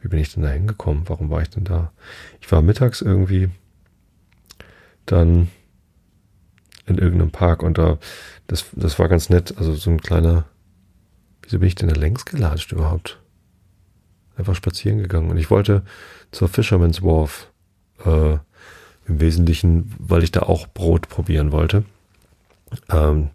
Wie 0.00 0.08
bin 0.08 0.18
ich 0.18 0.32
denn 0.32 0.42
da 0.42 0.50
hingekommen? 0.50 1.08
Warum 1.08 1.30
war 1.30 1.42
ich 1.42 1.50
denn 1.50 1.64
da? 1.64 1.92
Ich 2.40 2.50
war 2.50 2.62
mittags 2.62 3.00
irgendwie 3.00 3.50
dann 5.06 5.48
in 6.86 6.98
irgendeinem 6.98 7.30
Park 7.30 7.62
und 7.62 7.78
da, 7.78 7.98
das, 8.46 8.66
das 8.72 8.98
war 8.98 9.08
ganz 9.08 9.30
nett. 9.30 9.54
Also 9.56 9.74
so 9.74 9.90
ein 9.90 10.00
kleiner, 10.00 10.44
wieso 11.42 11.58
bin 11.58 11.68
ich 11.68 11.74
denn 11.74 11.88
da 11.88 11.94
längs 11.94 12.24
gelatscht 12.24 12.72
überhaupt? 12.72 13.20
Einfach 14.36 14.54
spazieren 14.54 14.98
gegangen 14.98 15.30
und 15.30 15.36
ich 15.36 15.50
wollte 15.50 15.84
zur 16.32 16.48
Fisherman's 16.48 17.02
Wharf, 17.02 17.50
äh, 18.04 18.38
im 19.06 19.20
Wesentlichen, 19.20 19.92
weil 19.98 20.22
ich 20.22 20.32
da 20.32 20.40
auch 20.40 20.66
Brot 20.66 21.08
probieren 21.08 21.52
wollte. 21.52 21.84
Ähm, 22.90 23.30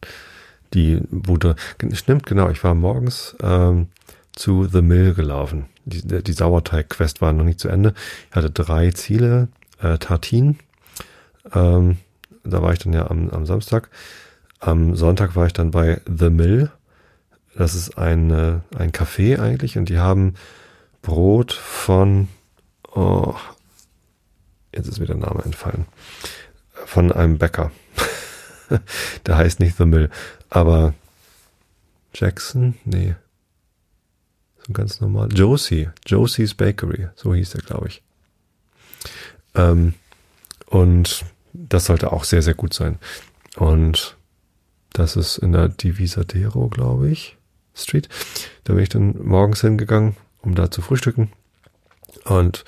die 0.74 1.01
wurde, 1.09 1.55
stimmt 1.93 2.26
genau, 2.26 2.49
ich 2.49 2.63
war 2.63 2.76
morgens 2.76 3.36
ähm, 3.41 3.88
zu 4.34 4.65
The 4.65 4.82
Mill 4.82 5.13
gelaufen. 5.13 5.65
Die, 5.86 6.01
die 6.24 6.34
Sauerteig-Quest 6.34 7.22
war 7.22 7.34
noch 7.34 7.43
nicht 7.43 7.59
zu 7.59 7.70
Ende. 7.70 7.93
Ich 8.30 8.36
hatte 8.36 8.51
drei 8.51 8.91
Ziele, 8.91 9.47
äh, 9.82 9.97
Tartin, 9.97 10.59
ähm, 11.53 11.97
da 12.43 12.61
war 12.61 12.74
ich 12.74 12.80
dann 12.80 12.93
ja 12.93 13.09
am, 13.09 13.30
am 13.30 13.45
Samstag. 13.45 13.89
Am 14.59 14.95
Sonntag 14.95 15.36
war 15.36 15.45
ich 15.45 15.53
dann 15.53 15.72
bei 15.72 16.01
The 16.05 16.30
Mill. 16.30 16.70
das 17.55 17.76
ist 17.76 17.97
ein, 17.97 18.30
äh, 18.32 18.59
ein 18.78 18.91
Café 18.91 19.39
eigentlich 19.39 19.78
und 19.78 19.89
die 19.89 19.99
haben 19.99 20.36
Brot 21.01 21.53
von, 21.53 22.28
oh, 22.93 23.36
jetzt 24.80 24.89
ist 24.89 24.99
mir 24.99 25.05
der 25.05 25.17
Name 25.17 25.43
entfallen, 25.43 25.86
von 26.86 27.11
einem 27.11 27.38
Bäcker. 27.38 27.71
der 29.25 29.38
heißt 29.38 29.59
nicht 29.59 29.77
The 29.77 29.86
Mill, 29.86 30.09
aber 30.49 30.93
Jackson? 32.13 32.75
Nee. 32.86 33.15
So 34.65 34.73
ganz 34.73 35.01
normal. 35.01 35.30
Josie. 35.34 35.89
Josie's 36.05 36.53
Bakery. 36.53 37.09
So 37.15 37.34
hieß 37.34 37.55
er, 37.55 37.61
glaube 37.61 37.88
ich. 37.89 38.01
Ähm, 39.55 39.93
und 40.67 41.25
das 41.53 41.86
sollte 41.86 42.11
auch 42.11 42.23
sehr, 42.23 42.41
sehr 42.41 42.53
gut 42.53 42.73
sein. 42.73 42.99
Und 43.57 44.17
das 44.93 45.15
ist 45.15 45.38
in 45.38 45.51
der 45.51 45.69
Divisadero, 45.69 46.69
glaube 46.69 47.09
ich, 47.09 47.38
Street. 47.75 48.09
Da 48.63 48.73
bin 48.73 48.84
ich 48.84 48.89
dann 48.89 49.15
morgens 49.23 49.61
hingegangen, 49.61 50.15
um 50.41 50.55
da 50.55 50.71
zu 50.71 50.82
frühstücken. 50.82 51.32
Und 52.25 52.63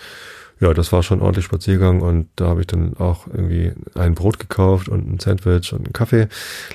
ja, 0.62 0.76
das 0.76 0.91
war 0.91 1.01
schon 1.01 1.22
ordentlich 1.22 1.45
Spaziergang 1.45 2.01
und 2.01 2.30
da 2.36 2.45
habe 2.45 2.62
ich 2.62 2.68
dann 2.68 2.95
auch 2.97 3.26
irgendwie 3.26 3.74
ein 3.95 4.14
Brot 4.14 4.38
gekauft 4.38 4.89
und 4.89 5.12
ein 5.12 5.20
Sandwich 5.20 5.74
und 5.74 5.86
einen 5.86 5.93
Kaffee, 5.93 6.28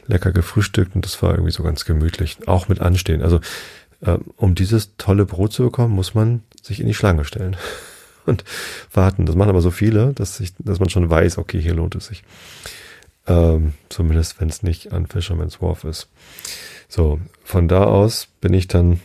lecker 0.08 0.32
gefrühstückt 0.32 0.96
und 0.96 1.04
das 1.04 1.22
war 1.22 1.30
irgendwie 1.30 1.52
so 1.52 1.62
ganz 1.62 1.84
gemütlich, 1.84 2.36
auch 2.46 2.68
mit 2.68 2.80
Anstehen. 2.80 3.22
Also 3.22 3.40
äh, 4.00 4.18
um 4.36 4.56
dieses 4.56 4.96
tolle 4.96 5.24
Brot 5.24 5.52
zu 5.52 5.62
bekommen, 5.62 5.94
muss 5.94 6.14
man 6.14 6.42
sich 6.60 6.80
in 6.80 6.88
die 6.88 6.94
Schlange 6.94 7.24
stellen 7.24 7.56
und 8.26 8.42
warten. 8.92 9.24
Das 9.24 9.36
machen 9.36 9.50
aber 9.50 9.60
so 9.60 9.70
viele, 9.70 10.12
dass, 10.14 10.40
ich, 10.40 10.52
dass 10.58 10.80
man 10.80 10.90
schon 10.90 11.08
weiß, 11.08 11.38
okay, 11.38 11.60
hier 11.60 11.74
lohnt 11.74 11.94
es 11.94 12.06
sich. 12.06 12.24
Ähm, 13.28 13.74
zumindest 13.88 14.40
wenn 14.40 14.48
es 14.48 14.64
nicht 14.64 14.92
an 14.92 15.06
Fisherman's 15.06 15.62
Wharf 15.62 15.84
ist. 15.84 16.08
So, 16.88 17.20
von 17.44 17.68
da 17.68 17.84
aus 17.84 18.26
bin 18.40 18.52
ich 18.52 18.66
dann, 18.66 19.00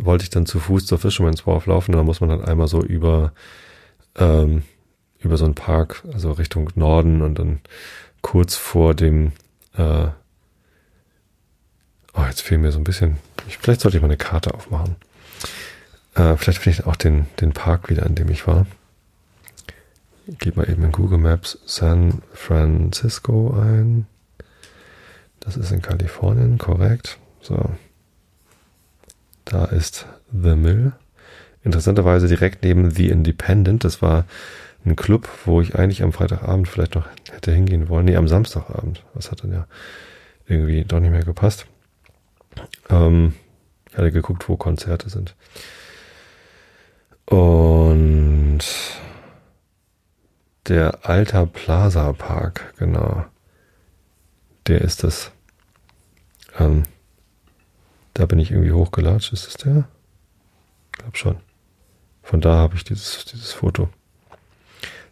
wollte 0.00 0.24
ich 0.24 0.30
dann 0.30 0.46
zu 0.46 0.60
Fuß 0.60 0.86
zur 0.86 0.98
Fisherman's 0.98 1.46
Wharf 1.46 1.66
laufen. 1.66 1.92
Da 1.92 2.02
muss 2.02 2.22
man 2.22 2.30
dann 2.30 2.44
einmal 2.44 2.68
so 2.68 2.82
über 2.82 3.32
ähm, 4.16 4.62
über 5.18 5.36
so 5.36 5.44
einen 5.44 5.54
Park, 5.54 6.02
also 6.12 6.32
Richtung 6.32 6.70
Norden 6.74 7.22
und 7.22 7.38
dann 7.38 7.60
kurz 8.22 8.56
vor 8.56 8.94
dem, 8.94 9.32
äh, 9.76 10.08
oh, 12.14 12.24
jetzt 12.26 12.42
fehlt 12.42 12.60
mir 12.60 12.72
so 12.72 12.78
ein 12.78 12.84
bisschen, 12.84 13.18
ich, 13.46 13.58
vielleicht 13.58 13.80
sollte 13.80 13.96
ich 13.96 14.02
mal 14.02 14.08
eine 14.08 14.16
Karte 14.16 14.54
aufmachen. 14.54 14.96
Äh, 16.14 16.36
vielleicht 16.36 16.58
finde 16.58 16.80
ich 16.80 16.86
auch 16.86 16.96
den, 16.96 17.26
den 17.40 17.52
Park 17.52 17.88
wieder, 17.90 18.04
an 18.06 18.14
dem 18.14 18.30
ich 18.30 18.46
war. 18.46 18.66
Ich 20.26 20.38
gebe 20.38 20.60
mal 20.60 20.68
eben 20.68 20.82
in 20.82 20.92
Google 20.92 21.18
Maps 21.18 21.58
San 21.66 22.22
Francisco 22.32 23.56
ein. 23.56 24.06
Das 25.40 25.56
ist 25.56 25.70
in 25.70 25.82
Kalifornien, 25.82 26.58
korrekt. 26.58 27.18
So. 27.40 27.70
Da 29.44 29.66
ist 29.66 30.06
The 30.32 30.56
Mill 30.56 30.92
interessanterweise 31.66 32.28
direkt 32.28 32.62
neben 32.62 32.90
The 32.90 33.10
Independent. 33.10 33.84
Das 33.84 34.00
war 34.00 34.24
ein 34.86 34.96
Club, 34.96 35.28
wo 35.44 35.60
ich 35.60 35.74
eigentlich 35.74 36.02
am 36.02 36.12
Freitagabend 36.12 36.68
vielleicht 36.68 36.94
noch 36.94 37.08
hätte 37.30 37.52
hingehen 37.52 37.88
wollen. 37.88 38.06
Nee, 38.06 38.16
am 38.16 38.28
Samstagabend. 38.28 39.02
Das 39.14 39.30
hat 39.30 39.42
dann 39.42 39.52
ja 39.52 39.66
irgendwie 40.46 40.84
doch 40.84 41.00
nicht 41.00 41.10
mehr 41.10 41.24
gepasst. 41.24 41.66
Ähm, 42.88 43.34
ich 43.90 43.98
hatte 43.98 44.12
geguckt, 44.12 44.48
wo 44.48 44.56
Konzerte 44.56 45.10
sind. 45.10 45.34
Und 47.26 48.60
der 50.68 51.00
Alter 51.02 51.46
Plaza 51.46 52.12
Park, 52.12 52.72
genau. 52.78 53.24
Der 54.68 54.80
ist 54.80 55.02
das. 55.02 55.32
Ähm, 56.58 56.84
da 58.14 58.26
bin 58.26 58.38
ich 58.38 58.52
irgendwie 58.52 58.72
hochgelatscht. 58.72 59.32
Ist 59.32 59.46
das 59.46 59.54
der? 59.54 59.88
Ich 60.92 60.98
glaube 60.98 61.16
schon. 61.16 61.45
Von 62.26 62.40
da 62.40 62.56
habe 62.56 62.74
ich 62.74 62.82
dieses, 62.82 63.24
dieses 63.26 63.52
Foto, 63.52 63.88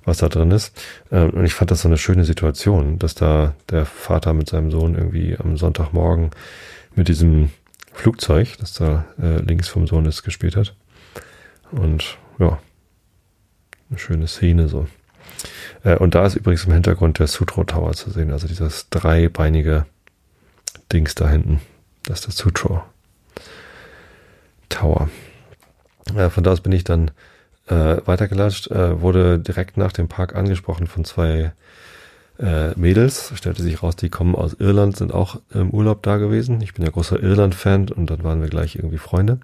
was 0.05 0.19
da 0.19 0.29
drin 0.29 0.51
ist. 0.51 0.77
Ähm, 1.13 1.31
und 1.31 1.45
ich 1.45 1.55
fand 1.55 1.71
das 1.71 1.83
so 1.83 1.89
eine 1.89 1.97
schöne 1.97 2.25
Situation, 2.25 2.99
dass 2.99 3.15
da 3.15 3.55
der 3.71 3.87
Vater 3.87 4.35
mit 4.35 4.49
seinem 4.49 4.73
Sohn 4.73 4.97
irgendwie 4.97 5.37
am 5.39 5.57
Sonntagmorgen 5.57 6.31
mit 6.97 7.07
diesem 7.07 7.53
Flugzeug, 7.93 8.57
das 8.59 8.73
da 8.73 9.05
äh, 9.23 9.37
links 9.37 9.69
vom 9.69 9.87
Sohn 9.87 10.07
ist, 10.07 10.25
gespielt 10.25 10.57
hat. 10.57 10.75
Und 11.71 12.19
ja, 12.41 12.59
eine 13.91 13.99
schöne 14.01 14.27
Szene 14.27 14.67
so. 14.67 14.89
Äh, 15.85 15.97
und 15.99 16.17
da 16.17 16.27
ist 16.27 16.35
übrigens 16.35 16.65
im 16.65 16.73
Hintergrund 16.73 17.21
der 17.21 17.29
Sutro 17.29 17.63
Tower 17.63 17.93
zu 17.93 18.11
sehen, 18.11 18.33
also 18.33 18.49
dieses 18.49 18.91
dreibeinige 18.91 19.87
Dings 20.93 21.15
da 21.15 21.29
hinten. 21.29 21.61
Das 22.03 22.19
ist 22.19 22.27
der 22.27 22.35
Sutro 22.35 22.83
Tower. 24.69 25.09
Äh, 26.17 26.31
von 26.31 26.45
da 26.45 26.53
aus 26.53 26.61
bin 26.61 26.73
ich 26.73 26.85
dann 26.85 27.11
äh, 27.67 27.97
weitergelatscht, 28.05 28.71
äh, 28.71 29.01
wurde 29.01 29.39
direkt 29.39 29.77
nach 29.77 29.93
dem 29.93 30.09
Park 30.09 30.35
angesprochen 30.35 30.87
von 30.87 31.05
zwei 31.05 31.53
äh, 32.39 32.71
Mädels. 32.79 33.33
Stellte 33.37 33.63
sich 33.63 33.83
raus, 33.83 33.97
die 33.97 34.11
kommen 34.11 34.35
aus 34.35 34.55
Irland, 34.55 34.97
sind 34.97 35.13
auch 35.13 35.41
im 35.53 35.71
Urlaub 35.71 36.03
da 36.03 36.19
gewesen. 36.19 36.61
Ich 36.61 36.75
bin 36.75 36.85
ja 36.85 36.91
großer 36.91 37.23
Irland-Fan 37.23 37.91
und 37.91 38.11
dann 38.11 38.25
waren 38.25 38.41
wir 38.41 38.49
gleich 38.49 38.77
irgendwie 38.77 38.99
Freunde. 38.99 39.39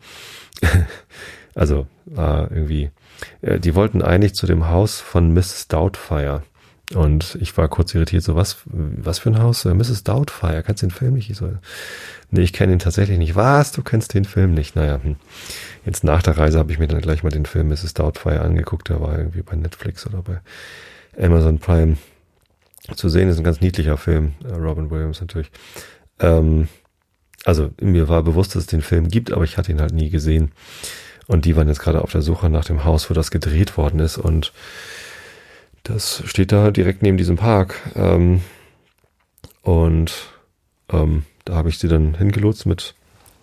also 1.54 1.86
war 2.04 2.50
irgendwie, 2.50 2.90
äh, 3.42 3.58
die 3.58 3.74
wollten 3.74 4.02
eigentlich 4.02 4.34
zu 4.34 4.46
dem 4.46 4.68
Haus 4.68 5.00
von 5.00 5.32
Miss 5.32 5.68
Doubtfire. 5.68 6.42
Und 6.94 7.38
ich 7.40 7.56
war 7.56 7.68
kurz 7.68 7.94
irritiert, 7.94 8.24
so 8.24 8.34
was, 8.34 8.58
was 8.64 9.20
für 9.20 9.30
ein 9.30 9.40
Haus? 9.40 9.64
Äh, 9.64 9.74
Mrs. 9.74 10.02
Doubtfire, 10.02 10.64
kannst 10.64 10.82
du 10.82 10.88
den 10.88 10.92
Film 10.92 11.14
nicht? 11.14 11.30
Ich 11.30 11.36
so, 11.36 11.52
nee, 12.30 12.40
ich 12.40 12.52
kenne 12.52 12.72
ihn 12.72 12.80
tatsächlich 12.80 13.18
nicht. 13.18 13.36
Was? 13.36 13.70
Du 13.70 13.82
kennst 13.82 14.12
den 14.14 14.24
Film 14.24 14.54
nicht? 14.54 14.74
Naja, 14.74 15.00
hm. 15.00 15.16
jetzt 15.84 16.02
nach 16.02 16.22
der 16.22 16.36
Reise 16.36 16.58
habe 16.58 16.72
ich 16.72 16.80
mir 16.80 16.88
dann 16.88 17.00
gleich 17.00 17.22
mal 17.22 17.30
den 17.30 17.46
Film 17.46 17.68
Mrs. 17.68 17.94
Doubtfire 17.94 18.40
angeguckt. 18.40 18.88
Der 18.88 19.00
war 19.00 19.16
irgendwie 19.16 19.42
bei 19.42 19.54
Netflix 19.54 20.04
oder 20.04 20.22
bei 20.22 20.40
Amazon 21.16 21.60
Prime 21.60 21.96
zu 22.96 23.08
sehen. 23.08 23.28
Ist 23.28 23.38
ein 23.38 23.44
ganz 23.44 23.60
niedlicher 23.60 23.96
Film. 23.96 24.32
Äh, 24.44 24.54
Robin 24.54 24.90
Williams 24.90 25.20
natürlich. 25.20 25.52
Ähm, 26.18 26.66
also 27.44 27.70
mir 27.80 28.08
war 28.08 28.24
bewusst, 28.24 28.56
dass 28.56 28.62
es 28.62 28.66
den 28.66 28.82
Film 28.82 29.08
gibt, 29.08 29.32
aber 29.32 29.44
ich 29.44 29.56
hatte 29.56 29.70
ihn 29.70 29.80
halt 29.80 29.92
nie 29.94 30.10
gesehen. 30.10 30.50
Und 31.28 31.44
die 31.44 31.54
waren 31.54 31.68
jetzt 31.68 31.80
gerade 31.80 32.02
auf 32.02 32.10
der 32.10 32.22
Suche 32.22 32.50
nach 32.50 32.64
dem 32.64 32.82
Haus, 32.82 33.08
wo 33.08 33.14
das 33.14 33.30
gedreht 33.30 33.76
worden 33.76 34.00
ist 34.00 34.18
und 34.18 34.52
das 35.82 36.22
steht 36.26 36.52
da 36.52 36.70
direkt 36.70 37.02
neben 37.02 37.16
diesem 37.16 37.36
Park. 37.36 37.74
Ähm, 37.94 38.42
und 39.62 40.12
ähm, 40.90 41.24
da 41.44 41.54
habe 41.54 41.68
ich 41.68 41.78
sie 41.78 41.88
dann 41.88 42.14
hingelotst 42.14 42.66
mit, 42.66 42.94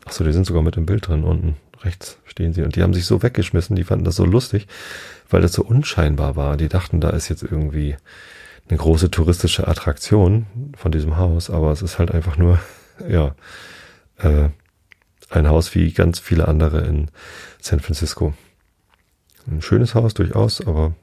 ach 0.06 0.12
so, 0.12 0.24
die 0.24 0.34
sind 0.34 0.46
sogar 0.46 0.62
mit 0.62 0.78
im 0.78 0.86
Bild 0.86 1.08
drin, 1.08 1.24
unten 1.24 1.56
rechts 1.82 2.18
stehen 2.26 2.54
sie. 2.54 2.64
Und 2.64 2.76
die 2.76 2.84
haben 2.84 2.94
sich 2.94 3.06
so 3.06 3.24
weggeschmissen, 3.24 3.76
die 3.76 3.84
fanden 3.84 4.06
das 4.06 4.16
so 4.16 4.26
lustig, 4.26 4.68
weil 5.30 5.42
das 5.42 5.54
so 5.54 5.64
unscheinbar 5.64 6.36
war. 6.36 6.58
Die 6.58 6.70
dachten, 6.70 7.02
da 7.02 7.10
ist 7.10 7.30
jetzt 7.30 7.44
irgendwie 7.44 7.96
eine 8.70 8.78
große 8.78 9.12
touristische 9.12 9.68
Attraktion 9.68 10.46
von 10.76 10.92
diesem 10.92 11.18
Haus, 11.18 11.50
aber 11.50 11.72
es 11.72 11.82
ist 11.82 12.00
halt 12.00 12.12
einfach 12.12 12.38
nur, 12.38 12.60
ja, 13.08 13.36
äh, 14.18 14.50
ein 15.30 15.48
Haus 15.48 15.76
wie 15.76 15.92
ganz 15.92 16.20
viele 16.20 16.48
andere 16.48 16.86
in 16.86 17.10
San 17.62 17.80
Francisco. 17.80 18.34
Ein 19.46 19.62
schönes 19.62 19.94
Haus 19.94 20.14
durchaus, 20.14 20.66
aber 20.66 20.96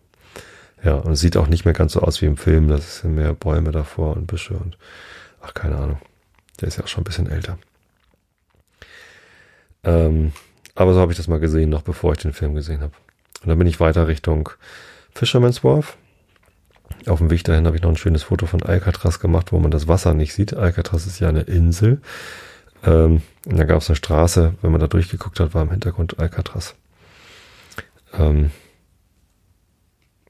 ja, 0.84 0.94
und 0.94 1.16
sieht 1.16 1.36
auch 1.36 1.48
nicht 1.48 1.64
mehr 1.64 1.74
ganz 1.74 1.94
so 1.94 2.00
aus 2.00 2.20
wie 2.20 2.26
im 2.26 2.36
Film. 2.36 2.68
Das 2.68 3.00
sind 3.00 3.14
mehr 3.14 3.32
Bäume 3.32 3.72
davor 3.72 4.16
und 4.16 4.26
Büsche 4.26 4.54
und 4.54 4.76
ach, 5.40 5.54
keine 5.54 5.76
Ahnung. 5.76 5.98
Der 6.60 6.68
ist 6.68 6.76
ja 6.76 6.84
auch 6.84 6.88
schon 6.88 7.00
ein 7.00 7.04
bisschen 7.04 7.28
älter. 7.28 7.58
Ähm, 9.82 10.32
aber 10.74 10.94
so 10.94 11.00
habe 11.00 11.12
ich 11.12 11.16
das 11.16 11.28
mal 11.28 11.40
gesehen, 11.40 11.70
noch 11.70 11.82
bevor 11.82 12.12
ich 12.12 12.18
den 12.18 12.32
Film 12.32 12.54
gesehen 12.54 12.80
habe. 12.80 12.92
Und 13.42 13.48
dann 13.48 13.58
bin 13.58 13.66
ich 13.66 13.80
weiter 13.80 14.08
Richtung 14.08 14.50
Fisherman's 15.14 15.64
Wharf. 15.64 15.96
Auf 17.06 17.18
dem 17.18 17.30
Weg 17.30 17.44
dahin 17.44 17.66
habe 17.66 17.76
ich 17.76 17.82
noch 17.82 17.90
ein 17.90 17.96
schönes 17.96 18.24
Foto 18.24 18.46
von 18.46 18.62
Alcatraz 18.62 19.20
gemacht, 19.20 19.52
wo 19.52 19.58
man 19.58 19.70
das 19.70 19.88
Wasser 19.88 20.14
nicht 20.14 20.34
sieht. 20.34 20.54
Alcatraz 20.54 21.06
ist 21.06 21.18
ja 21.18 21.28
eine 21.28 21.42
Insel. 21.42 22.00
Ähm, 22.84 23.22
und 23.46 23.56
da 23.56 23.64
gab 23.64 23.80
es 23.80 23.88
eine 23.88 23.96
Straße, 23.96 24.54
wenn 24.60 24.70
man 24.70 24.80
da 24.80 24.86
durchgeguckt 24.86 25.40
hat, 25.40 25.54
war 25.54 25.62
im 25.62 25.70
Hintergrund 25.70 26.18
Alcatraz. 26.18 26.74
Ähm, 28.12 28.50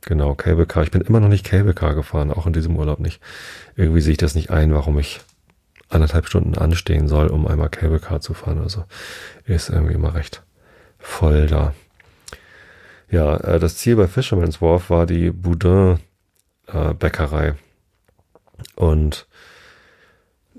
Genau, 0.07 0.35
Cable. 0.35 0.67
Ich 0.83 0.91
bin 0.91 1.01
immer 1.01 1.21
noch 1.21 1.29
nicht 1.29 1.45
Cable 1.45 1.75
gefahren, 1.75 2.31
auch 2.31 2.47
in 2.47 2.53
diesem 2.53 2.77
Urlaub 2.77 3.01
nicht. 3.01 3.21
Irgendwie 3.77 4.01
sehe 4.01 4.13
ich 4.13 4.19
das 4.19 4.35
nicht 4.35 4.51
ein, 4.51 4.75
warum 4.75 4.99
ich 4.99 5.21
anderthalb 5.89 6.27
Stunden 6.27 6.59
anstehen 6.59 7.09
soll, 7.09 7.29
um 7.29 7.47
einmal 7.47 7.71
Cable 7.71 8.01
zu 8.21 8.35
fahren. 8.35 8.61
Also 8.61 8.85
ist 9.47 9.71
irgendwie 9.71 9.95
immer 9.95 10.15
recht 10.15 10.43
voll 10.99 11.47
da. 11.47 11.75
Ja, 13.11 13.37
äh, 13.37 13.59
das 13.59 13.77
Ziel 13.77 13.97
bei 13.97 14.09
Fisherman's 14.09 14.61
Wharf 14.61 14.91
war 14.91 15.07
die 15.07 15.31
Boudin 15.31 15.99
äh. 16.67 17.55
Und 18.75 19.27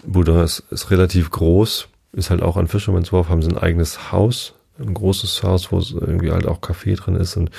Boudin 0.06 0.40
ist, 0.40 0.60
ist 0.70 0.92
relativ 0.92 1.32
groß, 1.32 1.88
ist 2.14 2.30
halt 2.30 2.42
auch 2.42 2.58
an 2.58 2.68
Fisherman's 2.68 3.12
Wharf, 3.12 3.30
haben 3.30 3.42
sie 3.42 3.50
ein 3.50 3.58
eigenes 3.58 4.12
Haus, 4.12 4.54
ein 4.80 4.94
großes 4.94 5.44
Haus, 5.44 5.72
wo 5.72 5.80
irgendwie 5.80 6.32
halt 6.32 6.48
auch 6.48 6.62
Kaffee 6.62 6.96
drin 6.96 7.16
ist 7.16 7.36
und 7.36 7.50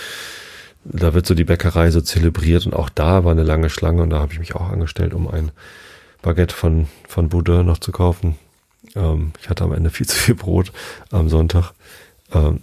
da 0.93 1.15
wird 1.15 1.27
so 1.27 1.35
die 1.35 1.45
Bäckerei 1.45 1.91
so 1.91 2.01
zelebriert 2.01 2.67
und 2.67 2.75
auch 2.75 2.89
da 2.89 3.25
war 3.25 3.33
eine 3.33 3.43
lange 3.43 3.71
Schlange 3.71 4.03
und 4.03 4.11
da 4.11 4.19
habe 4.19 4.33
ich 4.33 4.39
mich 4.39 4.55
auch 4.55 4.69
angestellt, 4.71 5.15
um 5.15 5.29
ein 5.29 5.51
Baguette 6.23 6.55
von, 6.55 6.89
von 7.09 7.29
Boudin 7.29 7.67
noch 7.67 7.79
zu 7.79 7.93
kaufen. 7.93 8.37
Ähm, 8.95 9.33
ich 9.41 9.49
hatte 9.49 9.65
am 9.65 9.73
Ende 9.73 9.91
viel 9.91 10.07
zu 10.07 10.17
viel 10.17 10.35
Brot 10.35 10.73
am 11.11 11.29
Sonntag. 11.29 11.73
Ähm, 12.33 12.61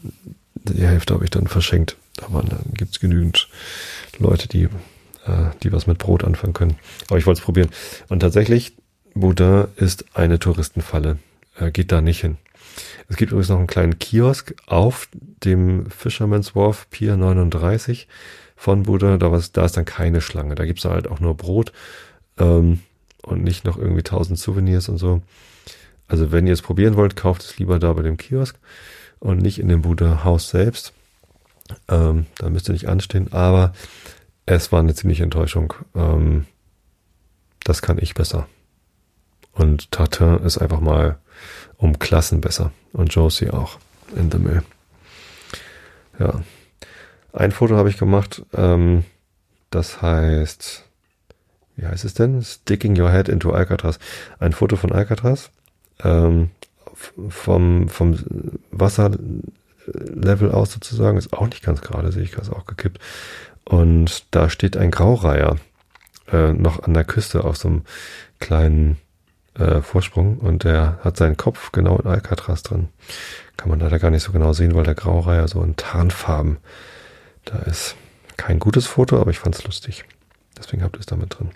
die 0.55 0.85
Hälfte 0.85 1.13
habe 1.13 1.23
ich 1.23 1.31
dann 1.31 1.47
verschenkt. 1.47 1.97
Aber 2.21 2.43
dann 2.43 2.59
gibt's 2.73 2.99
genügend 2.99 3.49
Leute, 4.19 4.47
die, 4.47 4.63
äh, 5.25 5.49
die 5.63 5.71
was 5.71 5.87
mit 5.87 5.97
Brot 5.97 6.23
anfangen 6.23 6.53
können. 6.53 6.75
Aber 7.07 7.17
ich 7.17 7.25
wollte 7.25 7.39
es 7.39 7.45
probieren. 7.45 7.69
Und 8.07 8.19
tatsächlich, 8.19 8.73
Boudin 9.13 9.65
ist 9.75 10.05
eine 10.13 10.39
Touristenfalle. 10.39 11.17
Äh, 11.57 11.71
geht 11.71 11.91
da 11.91 12.01
nicht 12.01 12.21
hin. 12.21 12.37
Es 13.07 13.17
gibt 13.17 13.31
übrigens 13.31 13.49
noch 13.49 13.57
einen 13.57 13.67
kleinen 13.67 13.99
Kiosk 13.99 14.53
auf 14.65 15.07
dem 15.43 15.89
Fisherman's 15.89 16.55
Wharf 16.55 16.89
Pier 16.89 17.17
39 17.17 18.07
von 18.55 18.83
Boudin. 18.83 19.19
Da, 19.19 19.31
was, 19.31 19.51
da 19.51 19.65
ist 19.65 19.77
dann 19.77 19.85
keine 19.85 20.21
Schlange. 20.21 20.55
Da 20.55 20.65
gibt's 20.65 20.85
halt 20.85 21.07
auch 21.07 21.19
nur 21.19 21.35
Brot 21.35 21.71
ähm, 22.37 22.81
und 23.21 23.43
nicht 23.43 23.65
noch 23.65 23.77
irgendwie 23.77 24.03
tausend 24.03 24.39
Souvenirs 24.39 24.89
und 24.89 24.97
so. 24.97 25.21
Also 26.07 26.31
wenn 26.31 26.47
ihr 26.47 26.53
es 26.53 26.61
probieren 26.61 26.95
wollt, 26.95 27.15
kauft 27.15 27.43
es 27.43 27.57
lieber 27.57 27.79
da 27.79 27.93
bei 27.93 28.01
dem 28.01 28.17
Kiosk 28.17 28.57
und 29.19 29.41
nicht 29.41 29.59
in 29.59 29.67
dem 29.67 29.81
Buddha 29.81 30.23
Haus 30.23 30.49
selbst. 30.49 30.93
Ähm, 31.87 32.25
da 32.37 32.49
müsst 32.49 32.69
ihr 32.69 32.73
nicht 32.73 32.89
anstehen, 32.89 33.31
aber 33.31 33.73
es 34.45 34.71
war 34.71 34.79
eine 34.79 34.93
ziemliche 34.93 35.23
Enttäuschung. 35.23 35.73
Ähm, 35.95 36.45
das 37.63 37.81
kann 37.81 37.97
ich 37.99 38.13
besser. 38.13 38.47
Und 39.53 39.91
Tartin 39.91 40.39
ist 40.39 40.57
einfach 40.57 40.81
mal 40.81 41.19
um 41.83 41.99
Klassen 41.99 42.39
besser. 42.39 42.71
Und 42.93 43.13
Josie 43.13 43.49
auch 43.49 43.77
in 44.15 44.31
The 44.31 44.37
Mill. 44.37 44.63
Ja. 46.17 46.41
Ein 47.33 47.51
Foto 47.51 47.75
habe 47.75 47.89
ich 47.89 47.97
gemacht, 47.97 48.43
ähm, 48.53 49.03
das 49.69 50.01
heißt, 50.01 50.85
wie 51.75 51.85
heißt 51.85 52.05
es 52.05 52.13
denn? 52.13 52.41
Sticking 52.41 52.99
Your 52.99 53.11
Head 53.11 53.27
into 53.27 53.51
Alcatraz. 53.51 53.99
Ein 54.39 54.53
Foto 54.53 54.77
von 54.77 54.91
Alcatraz 54.91 55.49
ähm, 56.03 56.51
vom, 57.29 57.89
vom 57.89 58.17
Wasserlevel 58.71 60.51
aus 60.51 60.71
sozusagen, 60.71 61.17
ist 61.17 61.33
auch 61.33 61.47
nicht 61.47 61.63
ganz 61.63 61.81
gerade, 61.81 62.11
sehe 62.11 62.23
ich 62.23 62.31
gerade 62.31 62.55
auch 62.55 62.65
gekippt. 62.65 62.99
Und 63.65 64.25
da 64.31 64.49
steht 64.49 64.77
ein 64.77 64.91
Graureiher 64.91 65.57
äh, 66.31 66.53
noch 66.53 66.83
an 66.83 66.93
der 66.93 67.03
Küste 67.03 67.43
auf 67.43 67.57
so 67.57 67.67
einem 67.67 67.81
kleinen 68.39 68.97
äh, 69.57 69.81
Vorsprung 69.81 70.37
und 70.37 70.63
der 70.63 70.99
hat 71.03 71.17
seinen 71.17 71.37
Kopf 71.37 71.71
genau 71.71 71.97
in 71.97 72.07
Alcatraz 72.07 72.63
drin. 72.63 72.89
Kann 73.57 73.69
man 73.69 73.79
leider 73.79 73.99
gar 73.99 74.11
nicht 74.11 74.23
so 74.23 74.31
genau 74.31 74.53
sehen, 74.53 74.75
weil 74.75 74.83
der 74.83 74.95
Graureiher 74.95 75.47
so 75.47 75.61
in 75.61 75.75
Tarnfarben 75.75 76.57
da 77.45 77.59
ist. 77.59 77.95
Kein 78.37 78.59
gutes 78.59 78.87
Foto, 78.87 79.19
aber 79.19 79.31
ich 79.31 79.39
fand's 79.39 79.63
lustig. 79.63 80.05
Deswegen 80.57 80.83
habt 80.83 80.95
ihr 80.95 81.01
es 81.01 81.05
damit 81.05 81.37
drin. 81.37 81.51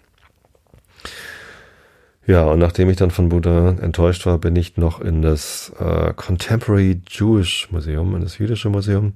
Ja, 2.28 2.44
und 2.44 2.60
nachdem 2.60 2.90
ich 2.90 2.98
dann 2.98 3.10
von 3.10 3.30
Buddha 3.30 3.70
enttäuscht 3.82 4.26
war, 4.26 4.38
bin 4.38 4.56
ich 4.58 4.76
noch 4.76 5.00
in 5.00 5.22
das 5.22 5.72
äh, 5.80 6.14
Contemporary 6.14 7.02
Jewish 7.08 7.72
Museum, 7.72 8.16
in 8.16 8.22
das 8.22 8.38
jüdische 8.38 8.70
Museum 8.70 9.14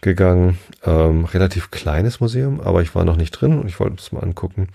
gegangen. 0.00 0.58
Ähm, 0.84 1.24
relativ 1.24 1.72
kleines 1.72 2.20
Museum, 2.20 2.60
aber 2.60 2.82
ich 2.82 2.94
war 2.94 3.04
noch 3.04 3.16
nicht 3.16 3.32
drin 3.32 3.58
und 3.58 3.66
ich 3.66 3.80
wollte 3.80 3.96
es 3.98 4.12
mal 4.12 4.22
angucken. 4.22 4.68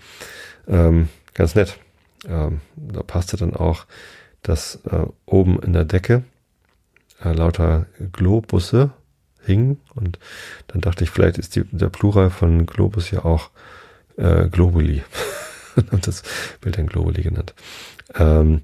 Ähm, 0.68 1.08
ganz 1.32 1.54
nett. 1.54 1.78
Ähm, 2.26 2.60
da 2.76 3.02
passte 3.02 3.36
dann 3.36 3.54
auch, 3.54 3.86
dass 4.42 4.76
äh, 4.90 5.06
oben 5.26 5.60
in 5.62 5.72
der 5.72 5.84
Decke 5.84 6.24
äh, 7.22 7.32
lauter 7.32 7.86
Globusse 8.12 8.90
hingen 9.44 9.80
und 9.94 10.18
dann 10.68 10.80
dachte 10.80 11.04
ich, 11.04 11.10
vielleicht 11.10 11.38
ist 11.38 11.56
die, 11.56 11.64
der 11.64 11.88
Plural 11.88 12.30
von 12.30 12.66
Globus 12.66 13.10
ja 13.10 13.24
auch 13.24 13.50
äh, 14.16 14.48
Globuli. 14.48 15.02
und 15.90 16.06
das 16.06 16.22
Bild 16.60 16.78
ein 16.78 16.86
Globally 16.86 17.22
genannt. 17.22 17.54
Ähm, 18.14 18.62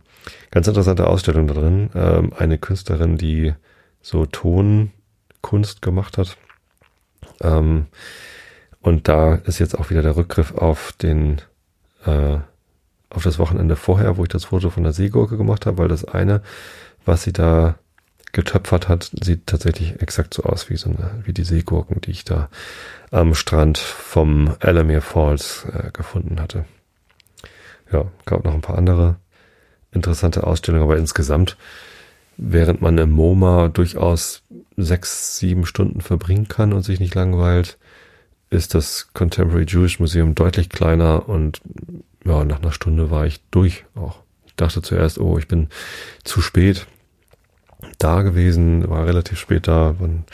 ganz 0.50 0.66
interessante 0.66 1.06
Ausstellung 1.06 1.46
da 1.46 1.54
drin. 1.54 1.90
Ähm, 1.94 2.32
eine 2.36 2.58
Künstlerin, 2.58 3.16
die 3.16 3.54
so 4.00 4.26
Tonkunst 4.26 5.82
gemacht 5.82 6.18
hat. 6.18 6.36
Ähm, 7.40 7.86
und 8.80 9.08
da 9.08 9.34
ist 9.34 9.58
jetzt 9.58 9.78
auch 9.78 9.90
wieder 9.90 10.02
der 10.02 10.16
Rückgriff 10.16 10.54
auf 10.54 10.92
den, 10.92 11.40
äh, 12.04 12.38
auf 13.16 13.24
das 13.24 13.38
Wochenende 13.38 13.76
vorher, 13.76 14.16
wo 14.16 14.22
ich 14.22 14.28
das 14.28 14.44
Foto 14.44 14.70
von 14.70 14.82
der 14.82 14.92
Seegurke 14.92 15.36
gemacht 15.36 15.66
habe, 15.66 15.78
weil 15.78 15.88
das 15.88 16.04
eine, 16.04 16.42
was 17.04 17.22
sie 17.22 17.32
da 17.32 17.76
getöpfert 18.32 18.88
hat, 18.88 19.10
sieht 19.22 19.46
tatsächlich 19.46 20.02
exakt 20.02 20.34
so 20.34 20.42
aus 20.42 20.68
wie 20.68 20.76
so 20.76 20.90
eine, 20.90 21.22
wie 21.24 21.32
die 21.32 21.44
Seegurken, 21.44 22.00
die 22.02 22.10
ich 22.10 22.24
da 22.24 22.50
am 23.10 23.34
Strand 23.34 23.78
vom 23.78 24.54
Alamere 24.60 25.00
Falls 25.00 25.66
äh, 25.72 25.90
gefunden 25.92 26.38
hatte. 26.40 26.66
Ja, 27.90 28.04
gab 28.26 28.44
noch 28.44 28.52
ein 28.52 28.60
paar 28.60 28.76
andere 28.76 29.16
interessante 29.92 30.44
Ausstellungen, 30.44 30.84
aber 30.84 30.98
insgesamt, 30.98 31.56
während 32.36 32.82
man 32.82 32.98
im 32.98 33.12
MoMA 33.12 33.68
durchaus 33.68 34.42
sechs, 34.76 35.38
sieben 35.38 35.64
Stunden 35.64 36.02
verbringen 36.02 36.48
kann 36.48 36.74
und 36.74 36.82
sich 36.82 37.00
nicht 37.00 37.14
langweilt, 37.14 37.78
ist 38.50 38.74
das 38.74 39.08
Contemporary 39.14 39.64
Jewish 39.66 39.98
Museum 39.98 40.34
deutlich 40.34 40.68
kleiner 40.68 41.28
und 41.28 41.62
ja, 42.26 42.44
nach 42.44 42.60
einer 42.60 42.72
Stunde 42.72 43.10
war 43.10 43.26
ich 43.26 43.40
durch 43.50 43.84
auch. 43.94 44.22
Ich 44.46 44.54
dachte 44.56 44.82
zuerst, 44.82 45.18
oh, 45.18 45.38
ich 45.38 45.48
bin 45.48 45.68
zu 46.24 46.40
spät 46.40 46.86
da 47.98 48.22
gewesen, 48.22 48.88
war 48.88 49.06
relativ 49.06 49.38
spät 49.38 49.68
da. 49.68 49.94
Wann, 49.98 50.24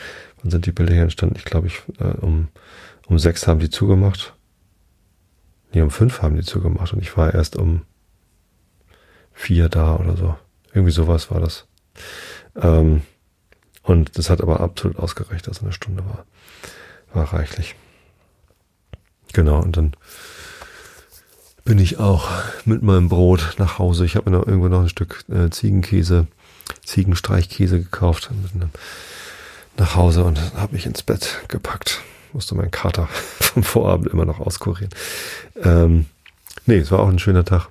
wann 0.41 0.51
sind 0.51 0.67
die 0.67 0.73
Bilder 0.73 0.95
hier 0.95 1.03
entstanden? 1.03 1.37
Ich 1.37 1.45
glaube, 1.45 1.67
ich 1.67 1.83
äh, 1.99 2.17
um, 2.21 2.49
um 3.07 3.19
sechs 3.19 3.47
haben 3.47 3.61
die 3.61 3.71
zugemacht. 3.71 4.35
Nee, 5.73 5.83
um 5.83 5.91
fünf 5.91 6.23
haben 6.23 6.37
die 6.37 6.43
zugemacht 6.43 6.93
und 6.93 7.01
ich 7.01 7.17
war 7.17 7.35
erst 7.35 7.57
um 7.57 7.83
vier 9.33 9.69
da 9.69 9.97
oder 9.97 10.17
so. 10.17 10.37
Irgendwie 10.73 10.93
sowas 10.93 11.31
war 11.31 11.41
das. 11.41 11.67
Ähm, 12.57 13.03
und 13.83 14.17
das 14.17 14.31
hat 14.31 14.41
aber 14.41 14.61
absolut 14.61 14.99
ausgereicht, 14.99 15.47
dass 15.47 15.63
eine 15.63 15.73
Stunde 15.73 16.05
war. 16.05 16.25
War 17.13 17.33
reichlich. 17.33 17.75
Genau, 19.33 19.61
und 19.61 19.77
dann 19.77 19.93
bin 21.65 21.79
ich 21.79 21.99
auch 21.99 22.29
mit 22.65 22.83
meinem 22.83 23.09
Brot 23.09 23.55
nach 23.59 23.79
Hause. 23.79 24.05
Ich 24.05 24.17
habe 24.17 24.31
mir 24.31 24.39
noch 24.39 24.47
irgendwo 24.47 24.69
noch 24.69 24.83
ein 24.83 24.89
Stück 24.89 25.25
äh, 25.29 25.51
Ziegenkäse, 25.51 26.27
Ziegenstreichkäse 26.85 27.79
gekauft 27.79 28.31
nach 29.77 29.97
Hause 29.97 30.25
und 30.25 30.39
habe 30.55 30.75
mich 30.75 30.87
ins 30.87 31.03
Bett 31.03 31.41
gepackt 31.49 32.03
musste 32.33 32.55
mein 32.55 32.71
Kater 32.71 33.07
vom 33.41 33.63
Vorabend 33.63 34.09
immer 34.09 34.25
noch 34.25 34.41
auskurieren. 34.41 34.91
Ähm, 35.63 36.07
nee, 36.67 36.79
es 36.79 36.91
war 36.91 37.01
auch 37.01 37.09
ein 37.09 37.19
schöner 37.19 37.45
Tag. 37.45 37.69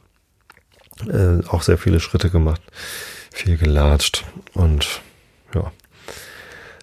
Äh, 1.07 1.43
auch 1.47 1.63
sehr 1.63 1.77
viele 1.77 1.99
Schritte 1.99 2.29
gemacht, 2.29 2.61
viel 3.31 3.57
gelatscht 3.57 4.25
und 4.53 5.01
ja. 5.53 5.71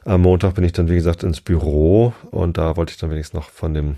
Am 0.04 0.22
Montag 0.22 0.54
bin 0.54 0.64
ich 0.64 0.72
dann, 0.72 0.88
wie 0.88 0.94
gesagt, 0.94 1.22
ins 1.22 1.40
Büro 1.40 2.14
und 2.30 2.56
da 2.56 2.76
wollte 2.76 2.92
ich 2.92 2.98
dann 2.98 3.11
wenigstens 3.11 3.38
noch 3.38 3.50
von 3.50 3.74
dem 3.74 3.96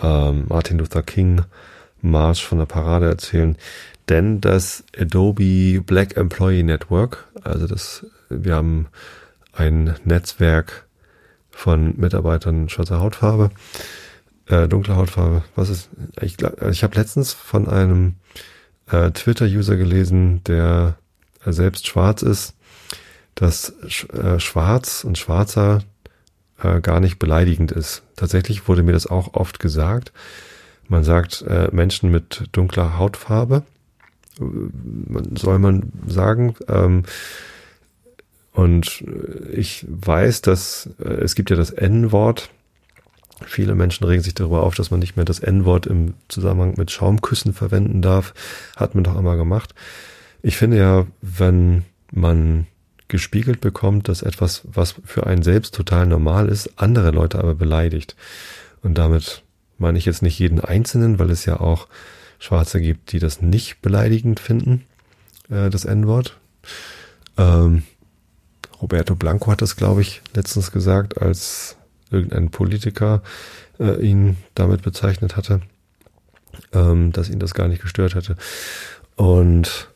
ähm, 0.00 0.44
Martin 0.48 0.78
Luther 0.78 1.02
King 1.02 1.42
Marsch 2.02 2.44
von 2.44 2.58
der 2.58 2.66
Parade 2.66 3.06
erzählen. 3.06 3.56
Denn 4.08 4.40
das 4.40 4.84
Adobe 4.98 5.80
Black 5.80 6.16
Employee 6.16 6.64
Network, 6.64 7.28
also 7.42 7.66
das, 7.66 8.04
wir 8.28 8.56
haben 8.56 8.88
ein 9.52 9.94
Netzwerk 10.04 10.86
von 11.50 11.94
Mitarbeitern 11.96 12.68
schwarzer 12.68 13.00
Hautfarbe, 13.00 13.50
äh, 14.46 14.66
dunkler 14.66 14.96
Hautfarbe. 14.96 15.44
Was 15.54 15.68
ist? 15.68 15.88
Ich, 16.20 16.36
ich 16.70 16.82
habe 16.82 16.96
letztens 16.96 17.32
von 17.32 17.68
einem 17.68 18.16
äh, 18.90 19.10
Twitter-User 19.10 19.76
gelesen, 19.76 20.42
der 20.44 20.96
selbst 21.44 21.86
schwarz 21.86 22.22
ist, 22.22 22.54
dass 23.34 23.70
äh, 24.10 24.38
Schwarz 24.38 25.04
und 25.04 25.18
Schwarzer 25.18 25.82
äh, 26.62 26.80
gar 26.80 27.00
nicht 27.00 27.18
beleidigend 27.18 27.72
ist. 27.72 28.02
Tatsächlich 28.16 28.68
wurde 28.68 28.82
mir 28.82 28.92
das 28.92 29.06
auch 29.06 29.34
oft 29.34 29.58
gesagt. 29.58 30.12
Man 30.92 31.04
sagt 31.04 31.40
äh, 31.48 31.68
Menschen 31.72 32.10
mit 32.10 32.44
dunkler 32.52 32.98
Hautfarbe, 32.98 33.62
soll 34.38 35.58
man 35.58 35.90
sagen. 36.06 36.54
Ähm, 36.68 37.04
und 38.52 39.02
ich 39.50 39.86
weiß, 39.88 40.42
dass 40.42 40.90
äh, 41.02 41.08
es 41.08 41.34
gibt 41.34 41.48
ja 41.48 41.56
das 41.56 41.70
N-Wort. 41.70 42.50
Viele 43.46 43.74
Menschen 43.74 44.04
regen 44.04 44.22
sich 44.22 44.34
darüber 44.34 44.64
auf, 44.64 44.74
dass 44.74 44.90
man 44.90 45.00
nicht 45.00 45.16
mehr 45.16 45.24
das 45.24 45.38
N-Wort 45.38 45.86
im 45.86 46.12
Zusammenhang 46.28 46.74
mit 46.76 46.90
Schaumküssen 46.90 47.54
verwenden 47.54 48.02
darf. 48.02 48.34
Hat 48.76 48.94
man 48.94 49.02
doch 49.02 49.16
einmal 49.16 49.38
gemacht. 49.38 49.74
Ich 50.42 50.58
finde 50.58 50.76
ja, 50.76 51.06
wenn 51.22 51.86
man 52.10 52.66
gespiegelt 53.08 53.62
bekommt, 53.62 54.08
dass 54.08 54.20
etwas, 54.20 54.60
was 54.70 54.96
für 55.06 55.26
einen 55.26 55.42
selbst 55.42 55.74
total 55.74 56.06
normal 56.06 56.50
ist, 56.50 56.70
andere 56.76 57.12
Leute 57.12 57.38
aber 57.38 57.54
beleidigt. 57.54 58.14
Und 58.82 58.98
damit 58.98 59.42
meine 59.82 59.98
ich 59.98 60.06
jetzt 60.06 60.22
nicht 60.22 60.38
jeden 60.38 60.60
Einzelnen, 60.60 61.18
weil 61.18 61.30
es 61.30 61.44
ja 61.44 61.60
auch 61.60 61.88
Schwarze 62.38 62.80
gibt, 62.80 63.12
die 63.12 63.18
das 63.18 63.42
nicht 63.42 63.82
beleidigend 63.82 64.40
finden, 64.40 64.84
äh, 65.50 65.68
das 65.68 65.84
N-Wort. 65.84 66.38
Ähm, 67.36 67.82
Roberto 68.80 69.14
Blanco 69.14 69.50
hat 69.50 69.60
das, 69.60 69.76
glaube 69.76 70.00
ich, 70.00 70.22
letztens 70.34 70.72
gesagt, 70.72 71.20
als 71.20 71.76
irgendein 72.10 72.50
Politiker 72.50 73.22
äh, 73.78 74.00
ihn 74.04 74.36
damit 74.54 74.82
bezeichnet 74.82 75.36
hatte, 75.36 75.60
ähm, 76.72 77.12
dass 77.12 77.28
ihn 77.28 77.38
das 77.38 77.54
gar 77.54 77.68
nicht 77.68 77.82
gestört 77.82 78.14
hätte. 78.14 78.36
Und 79.16 79.88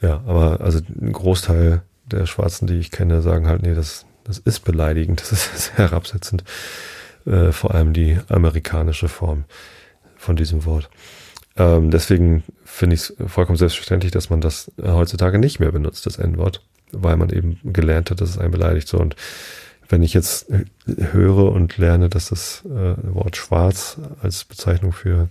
Ja, 0.00 0.22
aber 0.26 0.60
also 0.60 0.80
ein 1.00 1.12
Großteil 1.12 1.82
der 2.06 2.26
Schwarzen, 2.26 2.66
die 2.66 2.78
ich 2.78 2.90
kenne, 2.90 3.22
sagen 3.22 3.46
halt, 3.46 3.62
nee, 3.62 3.74
das, 3.74 4.06
das 4.24 4.38
ist 4.38 4.60
beleidigend, 4.60 5.20
das 5.30 5.52
ist 5.54 5.76
herabsetzend. 5.76 6.44
Äh, 7.30 7.52
vor 7.52 7.74
allem 7.74 7.92
die 7.92 8.18
amerikanische 8.28 9.08
Form 9.08 9.44
von 10.16 10.34
diesem 10.34 10.64
Wort. 10.64 10.90
Ähm, 11.56 11.90
deswegen 11.92 12.42
finde 12.64 12.94
ich 12.94 13.02
es 13.02 13.16
vollkommen 13.26 13.56
selbstverständlich, 13.56 14.10
dass 14.10 14.30
man 14.30 14.40
das 14.40 14.72
heutzutage 14.82 15.38
nicht 15.38 15.60
mehr 15.60 15.70
benutzt, 15.70 16.06
das 16.06 16.18
N-Wort, 16.18 16.62
weil 16.90 17.16
man 17.16 17.30
eben 17.30 17.60
gelernt 17.62 18.10
hat, 18.10 18.20
dass 18.20 18.30
es 18.30 18.38
einen 18.38 18.50
beleidigt. 18.50 18.88
So 18.88 18.98
und 18.98 19.14
wenn 19.88 20.02
ich 20.02 20.12
jetzt 20.12 20.46
höre 20.86 21.52
und 21.52 21.76
lerne, 21.78 22.08
dass 22.08 22.30
das 22.30 22.64
äh, 22.64 22.94
Wort 23.14 23.36
schwarz 23.36 23.98
als 24.20 24.44
Bezeichnung 24.44 24.92
für 24.92 25.28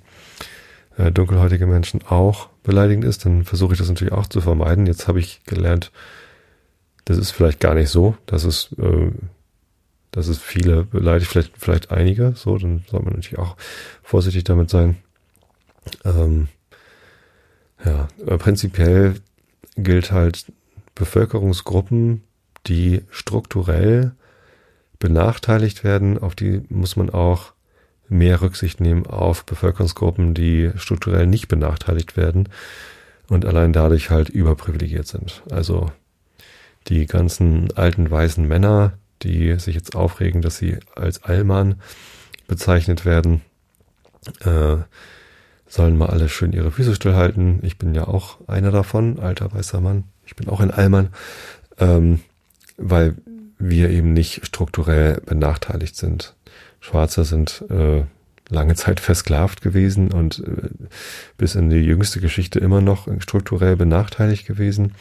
äh, 0.97 1.11
dunkelhäutige 1.11 1.67
Menschen 1.67 2.01
auch 2.07 2.47
beleidigend 2.63 3.03
ist, 3.03 3.25
dann 3.25 3.43
versuche 3.43 3.73
ich 3.73 3.79
das 3.79 3.89
natürlich 3.89 4.13
auch 4.13 4.27
zu 4.27 4.39
vermeiden. 4.39 4.85
Jetzt 4.85 5.09
habe 5.09 5.19
ich 5.19 5.41
gelernt, 5.45 5.91
das 7.03 7.17
ist 7.17 7.31
vielleicht 7.31 7.59
gar 7.59 7.73
nicht 7.73 7.89
so, 7.89 8.15
dass 8.25 8.45
es, 8.45 8.73
äh, 8.77 9.11
dass 10.12 10.28
es 10.28 10.39
viele 10.39 10.84
beleidigt, 10.84 11.32
vielleicht, 11.32 11.53
vielleicht 11.57 11.91
einige, 11.91 12.34
so, 12.36 12.57
dann 12.57 12.84
soll 12.89 13.01
man 13.01 13.14
natürlich 13.14 13.39
auch 13.39 13.55
vorsichtig 14.01 14.43
damit 14.43 14.70
sein. 14.70 14.97
Ähm, 16.03 16.47
ja, 17.86 18.07
prinzipiell 18.38 19.16
gilt 19.78 20.12
halt 20.12 20.51
Bevölkerungsgruppen, 20.95 22.24
die 22.68 23.03
strukturell 23.10 24.14
benachteiligt 24.99 25.84
werden, 25.84 26.18
auf 26.18 26.36
die 26.36 26.62
muss 26.70 26.95
man 26.95 27.10
auch 27.10 27.53
mehr 28.10 28.41
Rücksicht 28.41 28.82
nehmen 28.82 29.05
auf 29.05 29.45
Bevölkerungsgruppen, 29.45 30.34
die 30.34 30.72
strukturell 30.76 31.28
nicht 31.28 31.47
benachteiligt 31.47 32.18
werden 32.18 32.49
und 33.30 33.45
allein 33.45 33.72
dadurch 33.72 34.10
halt 34.10 34.30
überprivilegiert 34.30 35.07
sind. 35.07 35.43
Also 35.49 35.91
die 36.88 37.05
ganzen 37.05 37.72
alten 37.78 38.10
weißen 38.10 38.45
Männer, 38.47 38.93
die 39.24 39.57
sich 39.59 39.76
jetzt 39.76 39.95
aufregen, 39.95 40.41
dass 40.41 40.57
sie 40.57 40.78
als 40.95 41.24
Allmann 41.24 41.76
bezeichnet 42.47 43.05
werden, 43.05 43.41
äh, 44.41 44.78
sollen 45.67 45.97
mal 45.97 46.09
alle 46.09 46.30
schön 46.30 46.51
ihre 46.51 46.72
Füße 46.72 46.95
stillhalten. 46.95 47.59
Ich 47.63 47.78
bin 47.78 47.93
ja 47.93 48.07
auch 48.07 48.38
einer 48.47 48.72
davon, 48.72 49.20
alter 49.20 49.53
weißer 49.53 49.82
Mann. 49.82 50.05
Ich 50.26 50.36
bin 50.36 50.49
auch 50.49 50.59
ein 50.59 50.72
Allmann, 50.72 51.09
ähm, 51.78 52.22
weil 52.78 53.15
wir 53.59 53.89
eben 53.89 54.13
nicht 54.13 54.45
strukturell 54.45 55.22
benachteiligt 55.26 55.95
sind. 55.95 56.36
Schwarze 56.80 57.26
sind 57.26 57.63
äh, 57.70 58.03
lange 58.49 58.76
Zeit 58.76 58.99
versklavt 58.99 59.61
gewesen 59.61 60.11
und 60.11 60.39
äh, 60.39 60.70
bis 61.38 61.55
in 61.55 61.70
die 61.70 61.78
jüngste 61.78 62.20
Geschichte 62.20 62.59
immer 62.59 62.82
noch 62.82 63.07
strukturell 63.20 63.76
benachteiligt 63.76 64.47
gewesen. 64.47 64.95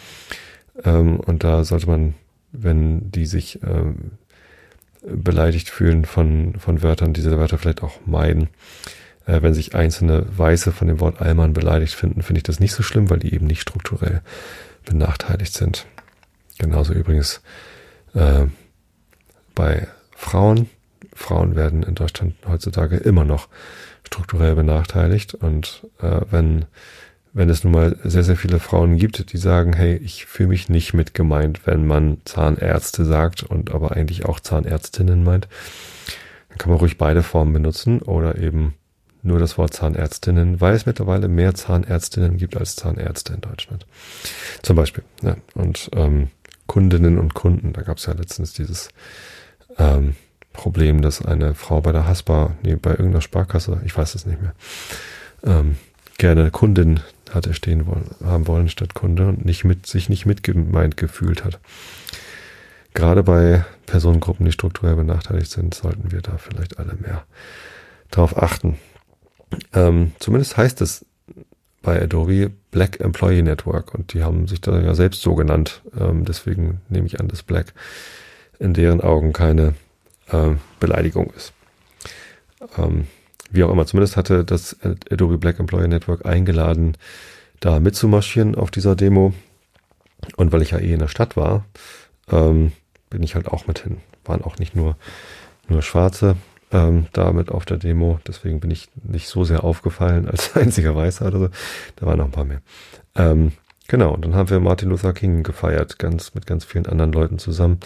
Ähm, 0.85 1.19
und 1.21 1.45
da 1.45 1.64
sollte 1.64 1.87
man, 1.87 2.14
wenn 2.53 3.11
die 3.11 3.26
sich 3.26 3.61
ähm, 3.62 4.12
beleidigt 5.03 5.68
fühlen 5.70 6.05
von, 6.05 6.55
von 6.59 6.82
Wörtern, 6.82 7.12
diese 7.12 7.38
Wörter 7.38 7.59
vielleicht 7.59 7.82
auch 7.82 8.01
meiden. 8.07 8.49
Äh, 9.26 9.42
wenn 9.42 9.55
sich 9.55 9.74
einzelne 9.74 10.26
Weiße 10.36 10.72
von 10.72 10.88
dem 10.88 11.01
Wort 11.01 11.20
Allmann 11.20 11.53
beleidigt 11.53 11.94
finden, 11.94 12.22
finde 12.22 12.38
ich 12.38 12.44
das 12.44 12.61
nicht 12.61 12.72
so 12.72 12.82
schlimm, 12.82 13.11
weil 13.11 13.18
die 13.18 13.32
eben 13.34 13.46
nicht 13.46 13.61
strukturell 13.61 14.22
benachteiligt 14.84 15.53
sind. 15.53 15.86
Genauso 16.59 16.92
übrigens 16.92 17.40
äh, 18.14 18.46
bei 19.55 19.86
Frauen. 20.16 20.68
Frauen 21.14 21.57
werden 21.57 21.82
in 21.82 21.94
Deutschland 21.94 22.34
heutzutage 22.46 22.96
immer 22.96 23.24
noch 23.24 23.49
strukturell 24.05 24.55
benachteiligt. 24.55 25.34
Und 25.34 25.86
äh, 26.01 26.20
wenn, 26.30 26.64
wenn 27.39 27.51
es 27.51 27.62
nun 27.62 27.72
mal 27.72 27.97
sehr, 28.03 28.24
sehr 28.24 28.36
viele 28.36 28.59
Frauen 28.59 28.97
gibt, 28.97 29.32
die 29.32 29.36
sagen, 29.36 29.72
hey, 29.72 29.95
ich 29.97 30.26
fühle 30.26 30.49
mich 30.49 30.68
nicht 30.68 30.93
mit 30.93 31.14
gemeint, 31.14 31.68
wenn 31.68 31.86
man 31.86 32.18
Zahnärzte 32.24 33.05
sagt 33.05 33.45
und 33.45 33.72
aber 33.72 33.93
eigentlich 33.93 34.24
auch 34.24 34.41
Zahnärztinnen 34.41 35.22
meint, 35.22 35.47
dann 36.49 36.59
kann 36.59 36.70
man 36.70 36.80
ruhig 36.80 36.99
beide 36.99 37.22
Formen 37.22 37.53
benutzen 37.53 38.03
oder 38.03 38.39
eben 38.39 38.74
nur 39.22 39.39
das 39.39 39.57
Wort 39.57 39.72
Zahnärztinnen, 39.72 40.61
weil 40.61 40.74
es 40.74 40.84
mittlerweile 40.84 41.28
mehr 41.28 41.55
Zahnärztinnen 41.55 42.39
gibt 42.39 42.57
als 42.57 42.74
Zahnärzte 42.74 43.34
in 43.34 43.41
Deutschland. 43.41 43.86
Zum 44.62 44.74
Beispiel. 44.74 45.05
Ja. 45.22 45.36
Und 45.55 45.91
ähm, 45.95 46.30
Kundinnen 46.66 47.18
und 47.20 47.34
Kunden, 47.34 47.72
da 47.72 47.82
gab 47.82 47.99
es 47.99 48.07
ja 48.07 48.14
letztens 48.14 48.53
dieses 48.53 48.89
ähm, 49.78 50.16
Problem, 50.53 51.03
dass 51.03 51.24
eine 51.24 51.55
Frau 51.55 51.82
bei 51.82 51.93
der 51.93 52.05
Haspa, 52.05 52.57
nee, 52.64 52.74
bei 52.74 52.91
irgendeiner 52.91 53.20
Sparkasse, 53.20 53.80
ich 53.84 53.97
weiß 53.97 54.16
es 54.16 54.26
nicht 54.26 54.43
mehr, 54.43 54.55
ähm, 55.45 55.76
gerne 56.18 56.51
Kundin 56.51 57.01
hatte 57.35 57.55
stehen 57.55 57.87
wollen, 57.87 58.11
haben 58.24 58.47
wollen 58.47 58.68
statt 58.68 58.95
Kunde 58.95 59.29
und 59.29 59.45
nicht 59.45 59.64
mit, 59.64 59.87
sich 59.87 60.09
nicht 60.09 60.26
mitgemeint 60.26 60.97
gefühlt 60.97 61.45
hat. 61.45 61.61
Gerade 62.95 63.22
bei 63.22 63.64
Personengruppen, 63.87 64.47
die 64.47 64.53
strukturell 64.53 64.97
benachteiligt 64.97 65.51
sind, 65.51 65.74
sollten 65.74 66.11
wir 66.11 66.20
da 66.20 66.39
vielleicht 66.39 66.79
alle 66.79 66.95
mehr 66.95 67.24
drauf 68.11 68.37
achten. 68.37 68.79
Ähm, 69.72 70.12
zumindest 70.18 70.57
heißt 70.57 70.81
es 70.81 71.07
bei 71.83 72.03
Adobe 72.03 72.51
Black 72.70 73.01
Employee 73.01 73.43
Network 73.43 73.95
und 73.95 74.12
die 74.12 74.22
haben 74.22 74.47
sich 74.47 74.61
da 74.61 74.81
ja 74.81 74.95
selbst 74.95 75.22
so 75.22 75.35
genannt. 75.35 75.83
Ähm, 75.99 76.24
deswegen 76.24 76.81
nehme 76.89 77.07
ich 77.07 77.20
an, 77.20 77.29
dass 77.29 77.43
Black 77.43 77.72
in 78.59 78.74
deren 78.74 79.01
Augen 79.01 79.33
keine 79.33 79.74
äh, 80.29 80.51
Beleidigung 80.81 81.33
ist. 81.37 81.53
Ähm, 82.76 83.07
wie 83.51 83.64
auch 83.64 83.70
immer, 83.70 83.86
zumindest 83.86 84.16
hatte 84.16 84.44
das 84.44 84.76
Adobe 85.11 85.38
Black 85.38 85.59
Employee 85.59 85.88
Network 85.88 86.26
eingeladen, 86.26 86.96
da 87.61 87.80
mitzumarschieren 87.80 88.55
auf 88.55 88.70
dieser 88.70 88.94
Demo. 88.94 89.32
Und 90.36 90.53
weil 90.53 90.62
ich 90.62 90.72
ja 90.72 90.78
eh 90.78 90.92
in 90.92 90.99
der 90.99 91.09
Stadt 91.09 91.36
war, 91.36 91.64
ähm, 92.30 92.72
bin 93.11 93.22
ich 93.22 93.34
halt 93.34 93.49
auch 93.49 93.66
mit 93.66 93.80
hin. 93.80 93.99
Waren 94.24 94.42
auch 94.42 94.59
nicht 94.59 94.74
nur, 94.74 94.96
nur 95.68 95.82
Schwarze, 95.82 96.36
ähm, 96.72 97.07
damit 97.12 97.51
auf 97.51 97.64
der 97.64 97.78
Demo. 97.78 98.20
Deswegen 98.26 98.61
bin 98.61 98.70
ich 98.70 98.88
nicht 99.03 99.28
so 99.28 99.44
sehr 99.44 99.64
aufgefallen 99.64 100.28
als 100.28 100.57
einziger 100.57 100.94
Weißer 100.94 101.26
oder 101.26 101.38
so. 101.38 101.49
Da 101.96 102.07
waren 102.07 102.18
noch 102.18 102.26
ein 102.26 102.32
paar 102.32 102.44
mehr. 102.44 102.61
Ähm, 103.14 103.53
genau, 103.86 104.12
und 104.12 104.24
dann 104.24 104.34
haben 104.34 104.51
wir 104.51 104.61
Martin 104.61 104.90
Luther 104.90 105.12
King 105.12 105.42
gefeiert, 105.42 105.99
ganz 105.99 106.34
mit 106.34 106.46
ganz 106.46 106.64
vielen 106.64 106.86
anderen 106.86 107.12
Leuten 107.12 107.38
zusammen. 107.38 107.78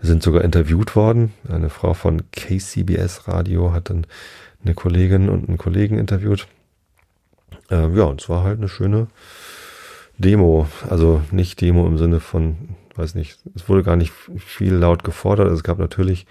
Wir 0.00 0.08
sind 0.08 0.22
sogar 0.22 0.44
interviewt 0.44 0.94
worden. 0.94 1.32
Eine 1.48 1.70
Frau 1.70 1.94
von 1.94 2.30
KCBS 2.30 3.28
Radio 3.28 3.72
hat 3.72 3.90
dann 3.90 4.06
eine 4.64 4.74
Kollegin 4.74 5.28
und 5.28 5.48
einen 5.48 5.58
Kollegen 5.58 5.98
interviewt. 5.98 6.46
Ähm, 7.70 7.96
ja, 7.96 8.04
und 8.04 8.20
es 8.20 8.28
war 8.28 8.44
halt 8.44 8.58
eine 8.58 8.68
schöne 8.68 9.08
Demo. 10.18 10.66
Also 10.88 11.22
nicht 11.30 11.60
Demo 11.60 11.86
im 11.86 11.98
Sinne 11.98 12.20
von, 12.20 12.56
weiß 12.96 13.14
nicht, 13.14 13.38
es 13.54 13.68
wurde 13.68 13.82
gar 13.82 13.96
nicht 13.96 14.12
viel 14.38 14.74
laut 14.74 15.04
gefordert. 15.04 15.46
Also 15.46 15.56
es 15.56 15.64
gab 15.64 15.78
natürlich 15.78 16.26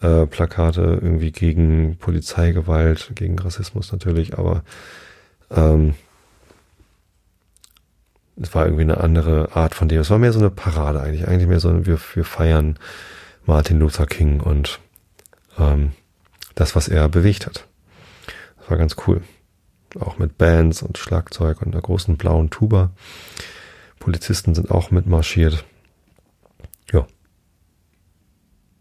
äh, 0.00 0.26
Plakate 0.26 0.98
irgendwie 1.02 1.32
gegen 1.32 1.96
Polizeigewalt, 1.98 3.12
gegen 3.14 3.38
Rassismus 3.38 3.92
natürlich, 3.92 4.38
aber 4.38 4.62
ähm, 5.50 5.94
es 8.40 8.54
war 8.54 8.64
irgendwie 8.64 8.84
eine 8.84 8.98
andere 8.98 9.54
Art 9.54 9.74
von 9.74 9.88
dem. 9.88 10.00
Es 10.00 10.10
war 10.10 10.18
mehr 10.18 10.32
so 10.32 10.38
eine 10.38 10.50
Parade 10.50 11.00
eigentlich. 11.00 11.28
Eigentlich 11.28 11.48
mehr 11.48 11.60
so, 11.60 11.86
wir, 11.86 11.98
wir 12.14 12.24
feiern 12.24 12.78
Martin 13.44 13.78
Luther 13.78 14.06
King 14.06 14.40
und 14.40 14.80
ähm, 15.58 15.92
das, 16.60 16.76
was 16.76 16.88
er 16.88 17.08
bewegt 17.08 17.46
hat. 17.46 17.66
Das 18.58 18.70
war 18.70 18.76
ganz 18.76 18.96
cool. 19.06 19.22
Auch 19.98 20.18
mit 20.18 20.38
Bands 20.38 20.82
und 20.82 20.98
Schlagzeug 20.98 21.62
und 21.62 21.72
einer 21.72 21.82
großen 21.82 22.16
blauen 22.16 22.50
Tuba. 22.50 22.90
Polizisten 23.98 24.54
sind 24.54 24.70
auch 24.70 24.90
mitmarschiert. 24.90 25.64
Ja, 26.92 27.06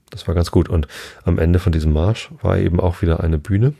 das 0.09 0.27
war 0.27 0.35
ganz 0.35 0.51
gut. 0.51 0.69
Und 0.69 0.87
am 1.23 1.39
Ende 1.39 1.59
von 1.59 1.71
diesem 1.71 1.93
Marsch 1.93 2.29
war 2.41 2.57
eben 2.57 2.79
auch 2.79 3.01
wieder 3.01 3.21
eine 3.21 3.37
Bühne. 3.37 3.73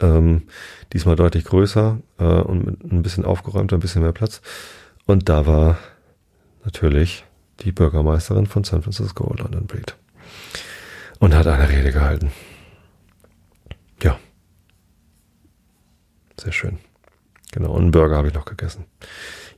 Ähm, 0.00 0.42
diesmal 0.92 1.16
deutlich 1.16 1.44
größer 1.44 1.98
äh, 2.18 2.24
und 2.24 2.66
mit 2.66 2.84
ein 2.84 3.02
bisschen 3.02 3.24
aufgeräumter, 3.24 3.76
ein 3.76 3.80
bisschen 3.80 4.02
mehr 4.02 4.12
Platz. 4.12 4.42
Und 5.06 5.28
da 5.28 5.46
war 5.46 5.78
natürlich 6.64 7.24
die 7.60 7.72
Bürgermeisterin 7.72 8.46
von 8.46 8.64
San 8.64 8.82
Francisco, 8.82 9.32
London 9.34 9.66
Breed. 9.66 9.96
Und 11.18 11.34
hat 11.34 11.46
eine 11.46 11.68
Rede 11.68 11.92
gehalten. 11.92 12.30
Ja. 14.02 14.18
Sehr 16.40 16.52
schön. 16.52 16.78
Genau, 17.52 17.72
und 17.72 17.82
einen 17.82 17.90
Burger 17.90 18.16
habe 18.16 18.28
ich 18.28 18.34
noch 18.34 18.44
gegessen. 18.44 18.84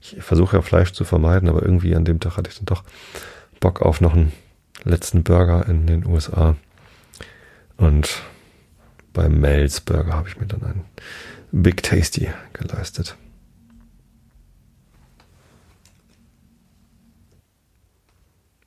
Ich 0.01 0.23
versuche 0.23 0.57
ja 0.57 0.63
Fleisch 0.63 0.93
zu 0.93 1.05
vermeiden, 1.05 1.49
aber 1.49 1.63
irgendwie 1.63 1.97
an 1.97 2.05
dem 2.05 2.21
Tag 2.21 2.37
hatte 2.37 2.51
ich 2.51 2.57
dann 2.57 2.67
doch 2.67 2.85
Bock 3.61 3.83
auf 3.83 4.01
noch 4.01 4.15
einen 4.15 4.33
letzten 4.85 5.25
Burger 5.25 5.67
in 5.67 5.87
den 5.87 6.07
USA. 6.07 6.57
Und 7.77 8.23
beim 9.13 9.41
Mel's 9.41 9.81
Burger 9.81 10.15
habe 10.15 10.29
ich 10.29 10.39
mir 10.39 10.47
dann 10.47 10.63
einen 10.63 10.85
Big 11.51 11.83
Tasty 11.83 12.29
geleistet. 12.53 13.17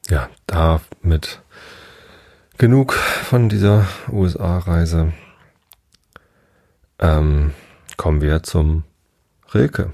Ja, 0.09 0.30
damit 0.45 1.41
genug 2.57 2.93
von 2.93 3.47
dieser 3.47 3.88
USA-Reise. 4.12 5.14
Ähm, 6.99 7.53
kommen 8.02 8.22
wir 8.22 8.41
zum 8.41 8.84
Rilke. 9.54 9.93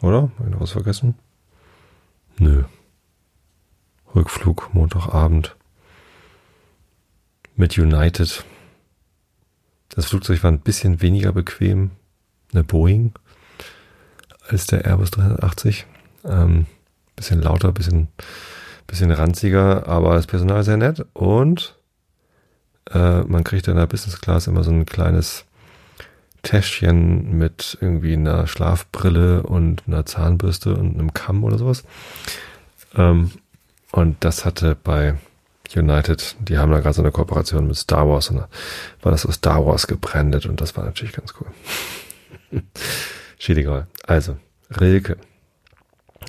Oder? 0.00 0.30
Habe 0.38 0.44
ich 0.44 0.50
noch 0.50 0.60
was 0.60 0.70
vergessen? 0.70 1.16
Nö. 2.38 2.62
Rückflug, 4.14 4.72
Montagabend. 4.74 5.56
Mit 7.56 7.76
United. 7.76 8.44
Das 9.88 10.06
Flugzeug 10.06 10.44
war 10.44 10.52
ein 10.52 10.60
bisschen 10.60 11.02
weniger 11.02 11.32
bequem. 11.32 11.90
Eine 12.52 12.62
Boeing 12.62 13.12
als 14.46 14.68
der 14.68 14.84
Airbus 14.84 15.10
380. 15.10 15.86
Ähm, 16.22 16.66
bisschen 17.16 17.42
lauter, 17.42 17.72
bisschen, 17.72 18.06
bisschen 18.86 19.10
ranziger, 19.10 19.88
aber 19.88 20.14
das 20.14 20.28
Personal 20.28 20.62
sehr 20.62 20.76
nett 20.76 21.04
und 21.12 21.76
äh, 22.92 23.22
man 23.22 23.42
kriegt 23.42 23.66
in 23.66 23.74
der 23.74 23.88
Business 23.88 24.20
Class 24.20 24.46
immer 24.46 24.62
so 24.62 24.70
ein 24.70 24.86
kleines 24.86 25.44
Täschchen 26.44 27.36
mit 27.36 27.76
irgendwie 27.80 28.12
einer 28.12 28.46
Schlafbrille 28.46 29.42
und 29.42 29.82
einer 29.86 30.06
Zahnbürste 30.06 30.76
und 30.76 30.94
einem 30.94 31.12
Kamm 31.12 31.42
oder 31.42 31.58
sowas. 31.58 31.84
Ähm, 32.94 33.32
und 33.90 34.16
das 34.20 34.44
hatte 34.44 34.76
bei 34.76 35.16
United, 35.74 36.36
die 36.40 36.58
haben 36.58 36.70
da 36.70 36.80
gerade 36.80 36.94
so 36.94 37.02
eine 37.02 37.10
Kooperation 37.10 37.66
mit 37.66 37.76
Star 37.76 38.08
Wars 38.08 38.30
und 38.30 38.36
da 38.36 38.48
war 39.02 39.12
das 39.12 39.26
aus 39.26 39.34
Star 39.36 39.66
Wars 39.66 39.86
gebrandet 39.86 40.46
und 40.46 40.60
das 40.60 40.76
war 40.76 40.84
natürlich 40.84 41.14
ganz 41.14 41.34
cool. 41.40 42.62
Steht 43.38 43.58
egal. 43.58 43.88
Also, 44.06 44.36
Rilke. 44.80 45.16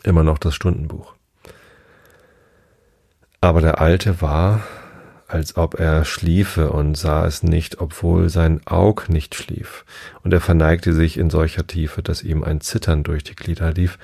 Immer 0.04 0.24
noch 0.24 0.38
das 0.38 0.56
Stundenbuch. 0.56 1.14
Aber 3.42 3.62
der 3.62 3.80
Alte 3.80 4.22
war 4.22 4.64
als 5.36 5.58
ob 5.58 5.78
er 5.78 6.06
schliefe 6.06 6.72
und 6.72 6.96
sah 6.96 7.26
es 7.26 7.44
nicht, 7.44 7.82
obwohl 7.82 8.30
sein 8.30 8.62
Aug 8.66 9.10
nicht 9.10 9.36
schlief, 9.36 9.84
und 10.24 10.32
er 10.32 10.40
verneigte 10.40 10.94
sich 10.94 11.18
in 11.18 11.30
solcher 11.30 11.68
Tiefe, 11.68 12.02
dass 12.02 12.24
ihm 12.24 12.42
ein 12.42 12.62
Zittern 12.62 13.04
durch 13.04 13.26
die 13.26 13.36
Glieder 13.36 13.74
lief, 13.74 14.00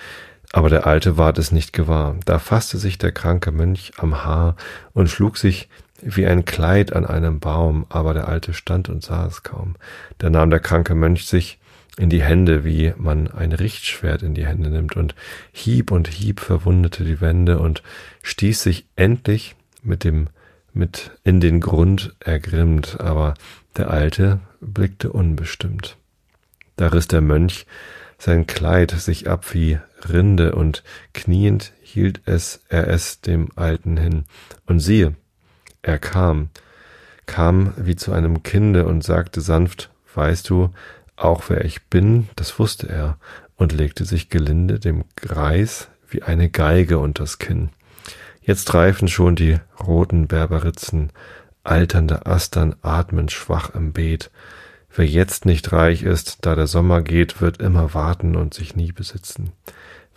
aber 0.52 0.70
der 0.70 0.86
Alte 0.86 1.18
ward 1.18 1.38
es 1.38 1.54
nicht 1.54 1.72
gewahr. 1.72 2.18
Da 2.26 2.38
fasste 2.38 2.78
sich 2.78 2.98
der 2.98 3.14
kranke 3.14 3.54
Mönch 3.54 3.94
am 3.96 4.26
Haar 4.26 4.58
und 4.92 5.10
schlug 5.10 5.38
sich 5.38 5.70
wie 6.02 6.28
ein 6.28 6.44
Kleid 6.44 6.92
an 6.92 7.06
einem 7.06 7.40
Baum, 7.40 7.86
aber 7.88 8.14
der 8.14 8.28
Alte 8.28 8.54
stand 8.54 8.90
und 8.90 9.02
sah 9.02 9.26
es 9.26 9.44
kaum. 9.44 9.76
Da 10.18 10.30
nahm 10.30 10.50
der 10.50 10.60
kranke 10.60 10.96
Mönch 10.96 11.28
sich 11.28 11.60
in 11.98 12.10
die 12.10 12.24
Hände, 12.24 12.66
wie 12.66 12.94
man 12.98 13.30
ein 13.30 13.54
Richtschwert 13.54 14.22
in 14.22 14.34
die 14.34 14.46
Hände 14.46 14.70
nimmt, 14.70 14.98
und 14.98 15.16
hieb 15.54 15.92
und 15.92 16.10
hieb 16.10 16.42
verwundete 16.42 17.06
die 17.06 17.22
Wände 17.22 17.60
und 17.60 17.84
stieß 18.22 18.62
sich 18.62 18.86
endlich 18.98 19.56
mit 19.82 20.04
dem 20.04 20.28
mit 20.74 21.11
in 21.24 21.39
den 21.39 21.59
Grund 21.59 22.15
ergrimmt, 22.19 22.99
aber 22.99 23.34
der 23.78 23.89
Alte 23.89 24.39
blickte 24.59 25.11
unbestimmt. 25.11 25.97
Da 26.76 26.88
riss 26.88 27.07
der 27.07 27.22
Mönch 27.22 27.65
sein 28.17 28.45
Kleid 28.45 28.91
sich 28.91 29.30
ab 29.30 29.53
wie 29.53 29.80
Rinde 30.07 30.53
und 30.53 30.84
kniend 31.13 31.74
hielt 31.82 32.22
es 32.26 32.61
er 32.69 32.88
es 32.88 33.22
dem 33.22 33.49
Alten 33.55 33.97
hin. 33.97 34.26
Und 34.67 34.80
siehe, 34.80 35.15
er 35.82 35.97
kam, 35.97 36.49
kam 37.26 37.74
wie 37.78 37.95
zu 37.95 38.11
einem 38.11 38.43
Kinde 38.43 38.86
und 38.86 39.03
sagte 39.03 39.41
sanft, 39.41 39.89
weißt 40.13 40.49
du, 40.49 40.69
auch 41.15 41.49
wer 41.49 41.65
ich 41.65 41.84
bin, 41.86 42.30
das 42.36 42.59
wusste 42.59 42.89
er, 42.89 43.17
und 43.55 43.74
legte 43.74 44.05
sich 44.05 44.30
gelinde 44.30 44.80
dem 44.80 45.03
Greis 45.15 45.89
wie 46.09 46.24
eine 46.24 46.49
Geige 46.49 46.99
unters 46.99 47.39
Kinn. 47.39 47.69
Jetzt 48.42 48.74
reifen 48.74 49.08
schon 49.08 49.36
die 49.36 49.60
roten 49.80 50.28
Berberitzen, 50.28 51.12
alternde 51.64 52.26
Astern 52.26 52.76
atmen 52.82 53.30
schwach 53.30 53.76
im 53.76 53.94
Beet. 53.94 54.32
Wer 54.94 55.06
jetzt 55.06 55.46
nicht 55.46 55.72
reich 55.72 56.04
ist, 56.04 56.39
da 56.42 56.56
der 56.56 56.68
Sommer 56.68 57.02
geht, 57.02 57.39
wird 57.39 57.62
immer 57.62 57.94
warten 57.94 58.36
und 58.36 58.54
sich 58.54 58.76
nie 58.76 58.92
besitzen. 58.92 59.52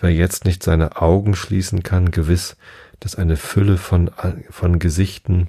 Wer 0.00 0.10
jetzt 0.10 0.46
nicht 0.46 0.62
seine 0.62 1.00
Augen 1.00 1.36
schließen 1.36 1.82
kann, 1.82 2.10
gewiss, 2.10 2.56
dass 2.98 3.14
eine 3.14 3.36
Fülle 3.36 3.76
von, 3.76 4.10
von 4.50 4.78
Gesichten 4.78 5.48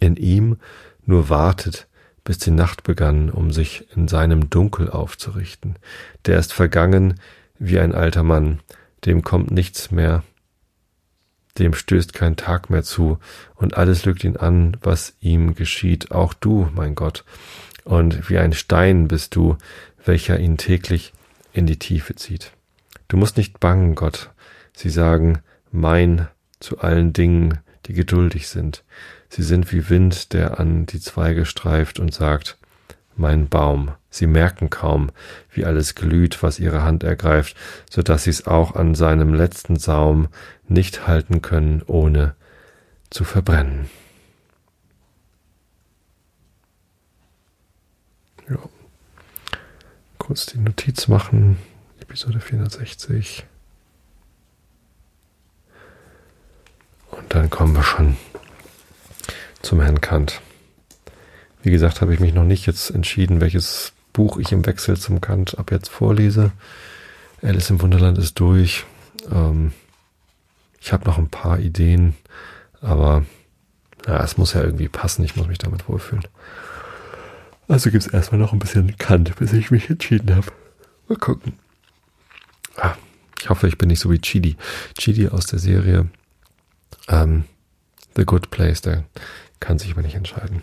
in 0.00 0.16
ihm 0.16 0.56
nur 1.06 1.28
wartet, 1.28 1.86
bis 2.24 2.38
die 2.38 2.50
Nacht 2.50 2.82
begann, 2.82 3.30
um 3.30 3.52
sich 3.52 3.86
in 3.96 4.08
seinem 4.08 4.50
Dunkel 4.50 4.90
aufzurichten. 4.90 5.76
Der 6.26 6.38
ist 6.38 6.52
vergangen 6.52 7.14
wie 7.58 7.78
ein 7.78 7.94
alter 7.94 8.22
Mann, 8.22 8.58
dem 9.06 9.22
kommt 9.22 9.50
nichts 9.50 9.90
mehr 9.90 10.22
dem 11.58 11.74
stößt 11.74 12.12
kein 12.12 12.36
Tag 12.36 12.70
mehr 12.70 12.82
zu, 12.82 13.18
und 13.54 13.76
alles 13.76 14.04
lügt 14.04 14.24
ihn 14.24 14.36
an, 14.36 14.76
was 14.82 15.14
ihm 15.20 15.54
geschieht, 15.54 16.12
auch 16.12 16.34
du, 16.34 16.68
mein 16.74 16.94
Gott. 16.94 17.24
Und 17.84 18.28
wie 18.30 18.38
ein 18.38 18.52
Stein 18.52 19.08
bist 19.08 19.34
du, 19.34 19.56
welcher 20.04 20.38
ihn 20.38 20.56
täglich 20.56 21.12
in 21.52 21.66
die 21.66 21.78
Tiefe 21.78 22.14
zieht. 22.14 22.52
Du 23.08 23.16
musst 23.16 23.36
nicht 23.36 23.60
bangen, 23.60 23.94
Gott. 23.94 24.30
Sie 24.72 24.90
sagen, 24.90 25.40
mein 25.72 26.28
zu 26.60 26.78
allen 26.80 27.12
Dingen, 27.12 27.58
die 27.86 27.94
geduldig 27.94 28.48
sind. 28.48 28.84
Sie 29.28 29.42
sind 29.42 29.72
wie 29.72 29.88
Wind, 29.88 30.32
der 30.32 30.60
an 30.60 30.86
die 30.86 31.00
Zweige 31.00 31.46
streift 31.46 31.98
und 31.98 32.14
sagt, 32.14 32.58
mein 33.16 33.48
Baum. 33.48 33.92
Sie 34.10 34.26
merken 34.26 34.70
kaum, 34.70 35.10
wie 35.52 35.64
alles 35.64 35.94
glüht, 35.94 36.42
was 36.42 36.58
ihre 36.58 36.82
Hand 36.82 37.04
ergreift, 37.04 37.56
so 37.88 38.02
dass 38.02 38.24
sie's 38.24 38.46
auch 38.46 38.74
an 38.74 38.94
seinem 38.96 39.34
letzten 39.34 39.76
Saum 39.76 40.28
nicht 40.68 41.06
halten 41.06 41.42
können, 41.42 41.82
ohne 41.86 42.34
zu 43.08 43.24
verbrennen. 43.24 43.88
Ja. 48.48 48.58
Kurz 50.18 50.46
die 50.46 50.58
Notiz 50.58 51.06
machen. 51.06 51.56
Episode 52.00 52.40
460. 52.40 53.46
Und 57.12 57.34
dann 57.34 57.48
kommen 57.48 57.74
wir 57.74 57.84
schon 57.84 58.16
zum 59.62 59.80
Herrn 59.80 60.00
Kant. 60.00 60.40
Wie 61.62 61.70
gesagt, 61.70 62.00
habe 62.00 62.14
ich 62.14 62.20
mich 62.20 62.34
noch 62.34 62.44
nicht 62.44 62.66
jetzt 62.66 62.90
entschieden, 62.90 63.40
welches 63.40 63.92
Buch 64.12 64.38
ich 64.38 64.52
im 64.52 64.66
Wechsel 64.66 64.96
zum 64.96 65.20
Kant 65.20 65.58
ab 65.58 65.70
jetzt 65.70 65.88
vorlese. 65.88 66.52
Alice 67.42 67.70
im 67.70 67.80
Wunderland 67.80 68.18
ist 68.18 68.38
durch. 68.40 68.84
Ähm, 69.30 69.72
ich 70.80 70.92
habe 70.92 71.04
noch 71.04 71.18
ein 71.18 71.28
paar 71.28 71.58
Ideen, 71.58 72.14
aber 72.80 73.24
ja, 74.06 74.22
es 74.22 74.36
muss 74.36 74.54
ja 74.54 74.62
irgendwie 74.62 74.88
passen. 74.88 75.24
Ich 75.24 75.36
muss 75.36 75.46
mich 75.46 75.58
damit 75.58 75.88
wohlfühlen. 75.88 76.26
Also 77.68 77.90
gibt 77.90 78.04
es 78.04 78.12
erstmal 78.12 78.40
noch 78.40 78.52
ein 78.52 78.58
bisschen 78.58 78.96
Kant, 78.98 79.36
bis 79.36 79.52
ich 79.52 79.70
mich 79.70 79.88
entschieden 79.90 80.34
habe. 80.34 80.48
Mal 81.08 81.18
gucken. 81.18 81.52
Ah, 82.76 82.94
ich 83.40 83.48
hoffe, 83.48 83.68
ich 83.68 83.78
bin 83.78 83.88
nicht 83.88 84.00
so 84.00 84.10
wie 84.10 84.20
Chidi. 84.20 84.56
Chidi 84.98 85.28
aus 85.28 85.46
der 85.46 85.58
Serie 85.58 86.08
ähm, 87.08 87.44
The 88.16 88.24
Good 88.24 88.50
Place, 88.50 88.80
der 88.80 89.04
kann 89.60 89.78
sich 89.78 89.92
aber 89.92 90.02
nicht 90.02 90.14
entscheiden. 90.14 90.62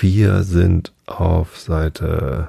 Wir 0.00 0.42
sind 0.42 0.92
auf 1.10 1.58
Seite 1.58 2.48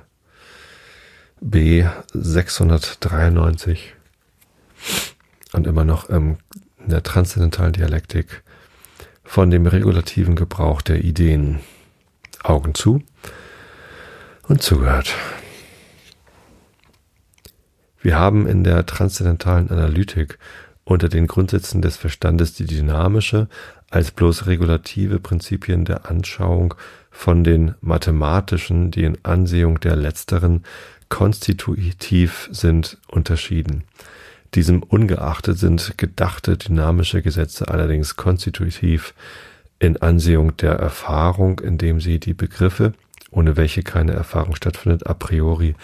B 1.39 1.85
693 2.13 3.95
und 5.53 5.67
immer 5.67 5.85
noch 5.85 6.09
in 6.09 6.38
der 6.85 7.03
transzendentalen 7.03 7.73
Dialektik 7.73 8.43
von 9.23 9.49
dem 9.49 9.65
regulativen 9.65 10.35
Gebrauch 10.35 10.81
der 10.81 11.03
Ideen. 11.03 11.59
Augen 12.43 12.73
zu 12.73 13.03
und 14.47 14.61
zugehört. 14.61 15.13
Wir 18.01 18.17
haben 18.17 18.47
in 18.47 18.63
der 18.63 18.85
transzendentalen 18.85 19.69
Analytik 19.69 20.39
unter 20.83 21.07
den 21.07 21.27
Grundsätzen 21.27 21.81
des 21.81 21.97
Verstandes 21.97 22.53
die 22.53 22.65
dynamische 22.65 23.47
als 23.89 24.11
bloß 24.11 24.47
regulative 24.47 25.19
Prinzipien 25.19 25.85
der 25.85 26.09
Anschauung 26.09 26.73
von 27.11 27.43
den 27.43 27.75
mathematischen, 27.81 28.89
die 28.89 29.03
in 29.03 29.17
Ansehung 29.23 29.79
der 29.79 29.95
letzteren 29.95 30.63
konstitutiv 31.09 32.49
sind, 32.51 32.97
unterschieden. 33.07 33.83
Diesem 34.55 34.81
ungeachtet 34.81 35.59
sind 35.59 35.97
gedachte 35.97 36.57
dynamische 36.57 37.21
Gesetze 37.21 37.67
allerdings 37.67 38.15
konstitutiv 38.15 39.13
in 39.77 39.97
Ansehung 39.97 40.55
der 40.57 40.73
Erfahrung, 40.73 41.59
indem 41.59 41.99
sie 41.99 42.19
die 42.19 42.33
Begriffe, 42.33 42.93
ohne 43.29 43.57
welche 43.57 43.83
keine 43.83 44.13
Erfahrung 44.13 44.55
stattfindet, 44.55 45.07
a 45.07 45.13
priori 45.13 45.75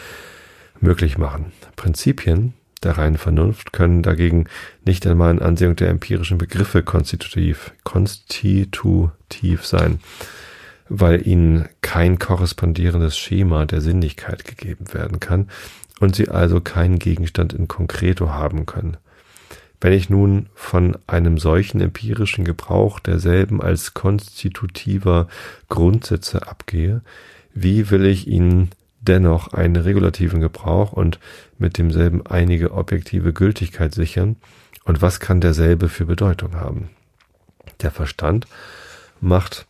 möglich 0.79 1.17
machen. 1.17 1.51
Prinzipien 1.75 2.53
der 2.83 2.97
reinen 2.97 3.17
Vernunft 3.17 3.73
können 3.73 4.03
dagegen 4.03 4.45
nicht 4.85 5.07
einmal 5.07 5.31
in 5.31 5.41
Ansehung 5.41 5.75
der 5.75 5.89
empirischen 5.89 6.37
Begriffe 6.37 6.83
konstitutiv, 6.83 7.73
konstitutiv 7.83 9.65
sein 9.65 9.99
weil 10.89 11.27
ihnen 11.27 11.67
kein 11.81 12.19
korrespondierendes 12.19 13.17
Schema 13.17 13.65
der 13.65 13.81
Sinnlichkeit 13.81 14.45
gegeben 14.45 14.93
werden 14.93 15.19
kann 15.19 15.49
und 15.99 16.15
sie 16.15 16.29
also 16.29 16.61
keinen 16.61 16.99
Gegenstand 16.99 17.53
in 17.53 17.67
concreto 17.67 18.29
haben 18.29 18.65
können. 18.65 18.97
Wenn 19.79 19.93
ich 19.93 20.09
nun 20.09 20.47
von 20.55 20.97
einem 21.05 21.37
solchen 21.37 21.81
empirischen 21.81 22.45
Gebrauch 22.45 22.99
derselben 22.99 23.61
als 23.61 23.93
konstitutiver 23.93 25.27
Grundsätze 25.69 26.47
abgehe, 26.47 27.01
wie 27.53 27.91
will 27.91 28.05
ich 28.05 28.27
ihnen 28.27 28.71
dennoch 29.01 29.53
einen 29.53 29.75
regulativen 29.75 30.41
Gebrauch 30.41 30.93
und 30.93 31.19
mit 31.59 31.77
demselben 31.77 32.25
einige 32.25 32.71
objektive 32.71 33.33
Gültigkeit 33.33 33.93
sichern? 33.93 34.37
Und 34.83 35.01
was 35.01 35.19
kann 35.19 35.41
derselbe 35.41 35.89
für 35.89 36.05
Bedeutung 36.05 36.55
haben? 36.55 36.89
Der 37.81 37.91
Verstand 37.91 38.47
macht 39.19 39.66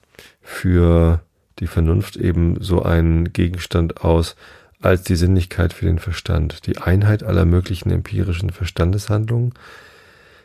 für 0.48 1.22
die 1.60 1.68
Vernunft 1.68 2.15
eben 2.15 2.64
so 2.64 2.82
einen 2.82 3.34
Gegenstand 3.34 4.02
aus, 4.02 4.38
als 4.82 5.03
die 5.03 5.18
Sinnlichkeit 5.18 5.74
für 5.74 5.86
den 5.86 5.99
Verstand, 5.99 6.65
die 6.68 6.78
Einheit 6.78 7.22
aller 7.22 7.44
möglichen 7.44 7.91
empirischen 7.91 8.52
Verstandeshandlungen 8.52 9.53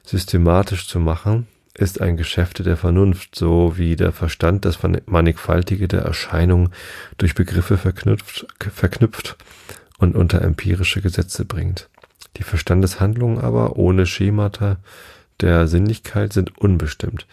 systematisch 0.04 0.88
zu 0.88 0.98
machen, 0.98 1.46
ist 1.74 2.00
ein 2.00 2.16
Geschäfte 2.16 2.64
der 2.64 2.76
Vernunft, 2.76 3.36
so 3.36 3.78
wie 3.78 3.94
der 3.94 4.10
Verstand 4.10 4.64
das 4.64 4.80
Mannigfaltige 5.06 5.86
der 5.86 6.02
Erscheinungen 6.02 6.70
durch 7.16 7.36
Begriffe 7.36 7.78
verknüpft, 7.78 8.46
verknüpft 8.58 9.36
und 9.98 10.16
unter 10.16 10.42
empirische 10.42 11.00
Gesetze 11.00 11.44
bringt. 11.44 11.88
Die 12.38 12.42
Verstandeshandlungen 12.42 13.38
aber 13.38 13.76
ohne 13.76 14.06
Schemata 14.06 14.78
der 15.40 15.68
Sinnlichkeit 15.68 16.32
sind 16.32 16.58
unbestimmt. 16.58 17.26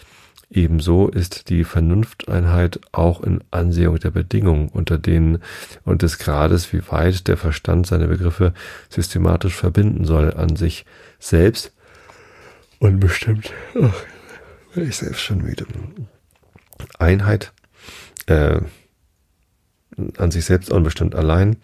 Ebenso 0.51 1.07
ist 1.09 1.49
die 1.49 1.63
Vernunfteinheit 1.63 2.79
auch 2.91 3.21
in 3.21 3.43
Ansehung 3.51 3.99
der 3.99 4.09
Bedingungen, 4.09 4.69
unter 4.69 4.97
denen 4.97 5.43
und 5.83 6.01
des 6.01 6.17
Grades, 6.17 6.73
wie 6.73 6.81
weit 6.89 7.27
der 7.27 7.37
Verstand 7.37 7.85
seine 7.85 8.07
Begriffe 8.07 8.53
systematisch 8.89 9.55
verbinden 9.55 10.05
soll, 10.05 10.33
an 10.33 10.55
sich 10.55 10.85
selbst 11.19 11.71
unbestimmt. 12.79 13.53
Ach, 13.79 13.93
ich 14.75 14.97
selbst 14.97 15.21
schon 15.21 15.43
müde. 15.43 15.67
Einheit, 16.97 17.53
äh, 18.25 18.61
an 20.17 20.31
sich 20.31 20.45
selbst 20.45 20.71
unbestimmt 20.71 21.13
allein, 21.13 21.57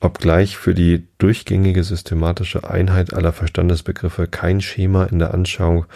obgleich 0.00 0.56
für 0.56 0.74
die 0.74 1.08
durchgängige 1.18 1.82
systematische 1.84 2.68
Einheit 2.68 3.12
aller 3.12 3.32
Verstandesbegriffe 3.32 4.26
kein 4.26 4.60
Schema 4.60 5.04
in 5.04 5.18
der 5.18 5.34
Anschauung 5.34 5.86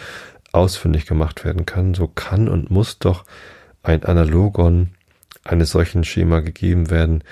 ausfindig 0.51 1.05
gemacht 1.05 1.43
werden 1.45 1.65
kann, 1.65 1.93
so 1.93 2.07
kann 2.07 2.47
und 2.47 2.71
muss 2.71 2.99
doch 2.99 3.25
ein 3.83 4.03
Analogon 4.03 4.91
eines 5.43 5.71
solchen 5.71 6.03
Schema 6.03 6.41
gegeben 6.41 6.89
werden, 6.89 7.23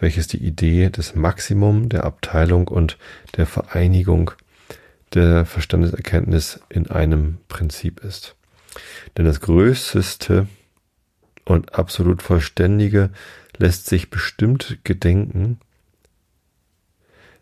welches 0.00 0.26
die 0.28 0.42
Idee 0.42 0.90
des 0.90 1.14
Maximum 1.14 1.88
der 1.88 2.04
Abteilung 2.04 2.68
und 2.68 2.98
der 3.36 3.46
Vereinigung 3.46 4.30
der 5.14 5.44
Verstandeserkenntnis 5.44 6.60
in 6.68 6.90
einem 6.90 7.38
Prinzip 7.48 8.04
ist. 8.04 8.36
Denn 9.16 9.24
das 9.24 9.40
Größte 9.40 10.46
und 11.44 11.74
absolut 11.74 12.22
Vollständige 12.22 13.10
lässt 13.56 13.86
sich 13.86 14.10
bestimmt 14.10 14.78
gedenken, 14.84 15.58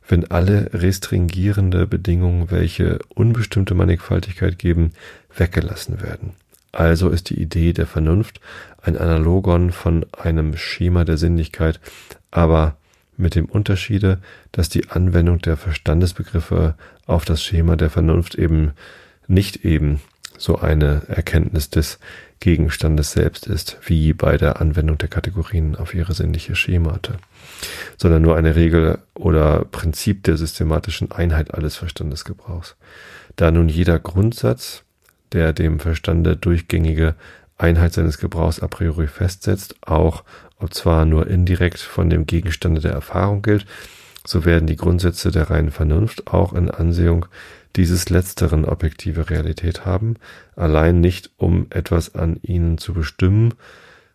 wenn 0.08 0.30
alle 0.30 0.70
restringierende 0.72 1.86
Bedingungen, 1.86 2.50
welche 2.50 3.00
unbestimmte 3.08 3.74
Mannigfaltigkeit 3.74 4.58
geben, 4.58 4.92
weggelassen 5.36 6.02
werden. 6.02 6.32
Also 6.72 7.08
ist 7.08 7.30
die 7.30 7.40
Idee 7.40 7.72
der 7.72 7.86
Vernunft 7.86 8.40
ein 8.82 8.98
Analogon 8.98 9.72
von 9.72 10.04
einem 10.12 10.56
Schema 10.56 11.04
der 11.04 11.16
Sinnlichkeit, 11.16 11.80
aber 12.30 12.76
mit 13.16 13.34
dem 13.34 13.46
Unterschiede, 13.46 14.18
dass 14.52 14.68
die 14.68 14.90
Anwendung 14.90 15.38
der 15.38 15.56
Verstandesbegriffe 15.56 16.74
auf 17.06 17.24
das 17.24 17.42
Schema 17.42 17.76
der 17.76 17.90
Vernunft 17.90 18.34
eben 18.34 18.72
nicht 19.26 19.64
eben 19.64 20.00
so 20.38 20.58
eine 20.58 21.02
Erkenntnis 21.08 21.70
des 21.70 21.98
Gegenstandes 22.40 23.12
selbst 23.12 23.46
ist, 23.46 23.78
wie 23.86 24.12
bei 24.12 24.36
der 24.36 24.60
Anwendung 24.60 24.98
der 24.98 25.08
Kategorien 25.08 25.76
auf 25.76 25.94
ihre 25.94 26.12
sinnliche 26.12 26.54
Schemate, 26.54 27.14
sondern 27.96 28.20
nur 28.20 28.36
eine 28.36 28.54
Regel 28.54 28.98
oder 29.14 29.64
Prinzip 29.64 30.22
der 30.24 30.36
systematischen 30.36 31.10
Einheit 31.10 31.54
alles 31.54 31.76
Verstandesgebrauchs. 31.76 32.76
Da 33.36 33.50
nun 33.50 33.70
jeder 33.70 33.98
Grundsatz, 33.98 34.82
der 35.32 35.52
dem 35.52 35.80
Verstande 35.80 36.36
durchgängige 36.36 37.14
Einheit 37.58 37.94
seines 37.94 38.18
Gebrauchs 38.18 38.60
a 38.60 38.68
priori 38.68 39.06
festsetzt, 39.06 39.76
auch 39.82 40.24
ob 40.58 40.74
zwar 40.74 41.04
nur 41.04 41.26
indirekt 41.26 41.78
von 41.78 42.10
dem 42.10 42.26
Gegenstande 42.26 42.80
der 42.80 42.92
Erfahrung 42.92 43.42
gilt, 43.42 43.66
so 44.26 44.44
werden 44.44 44.66
die 44.66 44.76
Grundsätze 44.76 45.30
der 45.30 45.50
reinen 45.50 45.70
Vernunft 45.70 46.26
auch 46.26 46.52
in 46.52 46.70
Ansehung 46.70 47.26
dieses 47.76 48.08
letzteren 48.08 48.64
objektive 48.64 49.30
Realität 49.30 49.84
haben, 49.84 50.16
allein 50.56 51.00
nicht 51.00 51.30
um 51.36 51.66
etwas 51.70 52.14
an 52.14 52.38
ihnen 52.42 52.78
zu 52.78 52.94
bestimmen, 52.94 53.54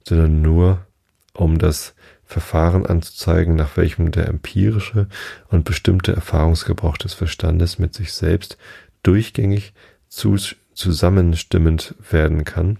sondern 0.08 0.42
nur 0.42 0.86
um 1.34 1.60
das 1.60 1.94
Verfahren 2.26 2.86
anzuzeigen, 2.86 3.56
nach 3.56 3.78
welchem 3.78 4.12
der 4.12 4.28
empirische 4.28 5.08
und 5.50 5.64
bestimmte 5.66 6.14
Erfahrungsgebrauch 6.14 6.98
des 6.98 7.14
Verstandes 7.14 7.78
mit 7.78 7.94
sich 7.94 8.14
selbst 8.14 8.58
durchgängig 9.04 9.74
zu, 10.08 10.38
zusammenstimmend 10.82 11.94
werden 12.10 12.44
kann, 12.44 12.78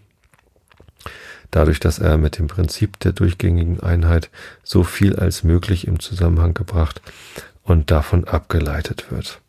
dadurch, 1.52 1.80
dass 1.80 2.00
er 2.00 2.18
mit 2.18 2.40
dem 2.40 2.48
Prinzip 2.48 3.00
der 3.00 3.12
durchgängigen 3.12 3.80
Einheit 3.80 4.30
so 4.64 4.84
viel 4.84 5.16
als 5.16 5.44
möglich 5.44 5.88
im 5.88 6.00
Zusammenhang 6.00 6.54
gebracht 6.54 7.02
und 7.64 7.92
davon 7.92 8.24
abgeleitet 8.28 9.12
wird. 9.12 9.40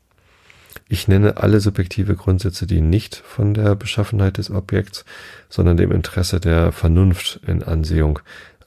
Ich 0.88 1.08
nenne 1.08 1.38
alle 1.38 1.60
subjektive 1.60 2.14
Grundsätze, 2.14 2.66
die 2.66 2.82
nicht 2.82 3.16
von 3.16 3.54
der 3.54 3.74
Beschaffenheit 3.74 4.36
des 4.36 4.50
Objekts, 4.50 5.06
sondern 5.48 5.78
dem 5.78 5.90
Interesse 5.90 6.38
der 6.38 6.72
Vernunft 6.72 7.40
in 7.46 7.62
Ansehung 7.62 8.18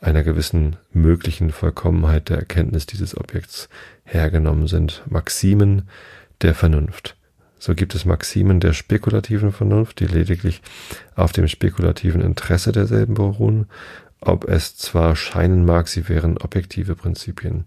einer 0.02 0.24
gewissen 0.24 0.78
möglichen 0.92 1.52
Vollkommenheit 1.52 2.30
der 2.30 2.38
Erkenntnis 2.38 2.88
dieses 2.88 3.16
Objekts 3.16 3.70
hergenommen 4.04 4.68
sind. 4.68 5.04
Maximen 5.08 5.88
der 6.42 6.56
Vernunft. 6.56 7.15
So 7.60 7.74
gibt 7.74 7.96
es 7.96 8.06
Maximen 8.06 8.60
der 8.60 8.74
spekulativen 8.74 9.52
Vernunft, 9.52 10.00
die 10.00 10.06
lediglich 10.06 10.62
auf 11.16 11.32
dem 11.32 11.48
spekulativen 11.48 12.22
Interesse 12.22 12.72
derselben 12.72 13.16
beruhen, 13.16 13.68
ob 14.22 14.50
es 14.50 14.76
zwar 14.76 15.16
scheinen 15.16 15.66
mag, 15.66 15.88
sie 15.88 16.10
wären 16.10 16.38
objektive 16.38 16.96
Prinzipien. 16.96 17.66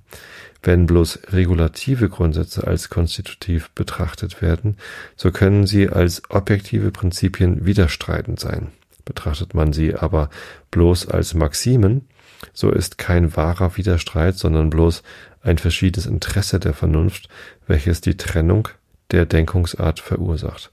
Wenn 0.63 0.87
bloß 0.87 1.21
regulative 1.29 2.09
Grundsätze 2.09 2.67
als 2.67 2.91
konstitutiv 2.91 3.71
betrachtet 3.71 4.43
werden, 4.43 4.77
so 5.17 5.31
können 5.31 5.67
sie 5.67 5.89
als 5.89 6.23
objektive 6.31 6.91
Prinzipien 6.91 7.65
widerstreitend 7.65 8.41
sein. 8.41 8.69
Betrachtet 9.05 9.55
man 9.55 9.73
sie 9.73 9.95
aber 9.95 10.31
bloß 10.71 11.09
als 11.09 11.35
Maximen, 11.35 12.09
so 12.53 12.71
ist 12.71 12.99
kein 12.99 13.37
wahrer 13.37 13.77
Widerstreit, 13.77 14.37
sondern 14.37 14.69
bloß 14.69 15.03
ein 15.43 15.59
verschiedenes 15.59 16.07
Interesse 16.07 16.59
der 16.59 16.75
Vernunft, 16.75 17.29
welches 17.67 18.01
die 18.01 18.17
Trennung 18.17 18.69
der 19.11 19.27
Denkungsart 19.27 20.01
verursacht. 20.01 20.71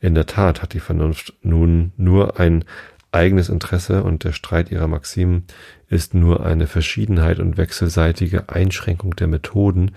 In 0.00 0.14
der 0.14 0.26
Tat 0.26 0.62
hat 0.62 0.74
die 0.74 0.80
Vernunft 0.80 1.34
nun 1.42 1.92
nur 1.96 2.38
ein 2.38 2.64
eigenes 3.10 3.48
Interesse 3.48 4.02
und 4.02 4.24
der 4.24 4.32
Streit 4.32 4.70
ihrer 4.70 4.88
Maximen 4.88 5.44
ist 5.88 6.14
nur 6.14 6.44
eine 6.44 6.66
Verschiedenheit 6.66 7.38
und 7.38 7.56
wechselseitige 7.56 8.48
Einschränkung 8.48 9.14
der 9.16 9.28
Methoden, 9.28 9.92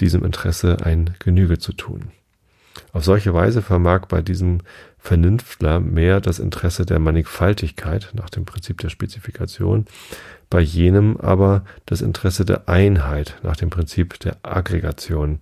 diesem 0.00 0.24
Interesse 0.24 0.78
ein 0.84 1.14
Genüge 1.18 1.58
zu 1.58 1.72
tun. 1.72 2.10
Auf 2.92 3.04
solche 3.04 3.34
Weise 3.34 3.62
vermag 3.62 4.06
bei 4.06 4.22
diesem 4.22 4.58
Vernünftler 4.98 5.80
mehr 5.80 6.20
das 6.20 6.38
Interesse 6.38 6.84
der 6.86 6.98
Mannigfaltigkeit 6.98 8.10
nach 8.14 8.30
dem 8.30 8.44
Prinzip 8.44 8.78
der 8.78 8.88
Spezifikation, 8.88 9.86
bei 10.50 10.60
jenem 10.60 11.16
aber 11.16 11.64
das 11.86 12.00
Interesse 12.00 12.44
der 12.44 12.68
Einheit 12.68 13.36
nach 13.42 13.56
dem 13.56 13.70
Prinzip 13.70 14.18
der 14.20 14.36
Aggregation. 14.42 15.40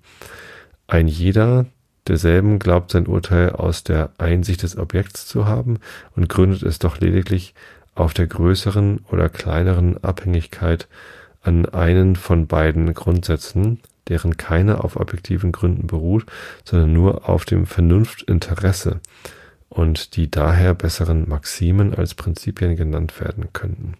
Ein 0.86 1.08
jeder 1.08 1.66
derselben 2.06 2.58
glaubt 2.58 2.92
sein 2.92 3.06
Urteil 3.06 3.50
aus 3.50 3.82
der 3.82 4.10
Einsicht 4.18 4.62
des 4.62 4.76
Objekts 4.78 5.26
zu 5.26 5.46
haben 5.46 5.78
und 6.14 6.28
gründet 6.28 6.62
es 6.62 6.78
doch 6.78 7.00
lediglich 7.00 7.54
auf 7.94 8.14
der 8.14 8.26
größeren 8.26 9.00
oder 9.10 9.28
kleineren 9.28 10.02
Abhängigkeit 10.04 10.86
an 11.42 11.66
einen 11.66 12.14
von 12.14 12.46
beiden 12.46 12.92
Grundsätzen, 12.94 13.80
deren 14.08 14.36
keine 14.36 14.84
auf 14.84 14.96
objektiven 14.96 15.50
Gründen 15.50 15.86
beruht, 15.86 16.26
sondern 16.64 16.92
nur 16.92 17.28
auf 17.28 17.44
dem 17.44 17.66
Vernunftinteresse 17.66 19.00
und 19.68 20.16
die 20.16 20.30
daher 20.30 20.74
besseren 20.74 21.28
Maximen 21.28 21.94
als 21.94 22.14
Prinzipien 22.14 22.76
genannt 22.76 23.18
werden 23.20 23.52
könnten. 23.52 23.94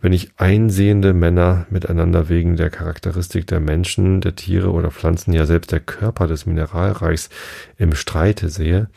Wenn 0.00 0.12
ich 0.12 0.30
einsehende 0.36 1.14
Männer 1.14 1.66
miteinander 1.70 2.28
wegen 2.28 2.56
der 2.56 2.70
Charakteristik 2.70 3.46
der 3.46 3.60
Menschen, 3.60 4.20
der 4.20 4.36
Tiere 4.36 4.70
oder 4.70 4.90
Pflanzen, 4.90 5.32
ja 5.32 5.46
selbst 5.46 5.72
der 5.72 5.80
Körper 5.80 6.26
des 6.26 6.46
Mineralreichs 6.46 7.30
im 7.78 7.94
Streite 7.94 8.48
sehe, 8.50 8.88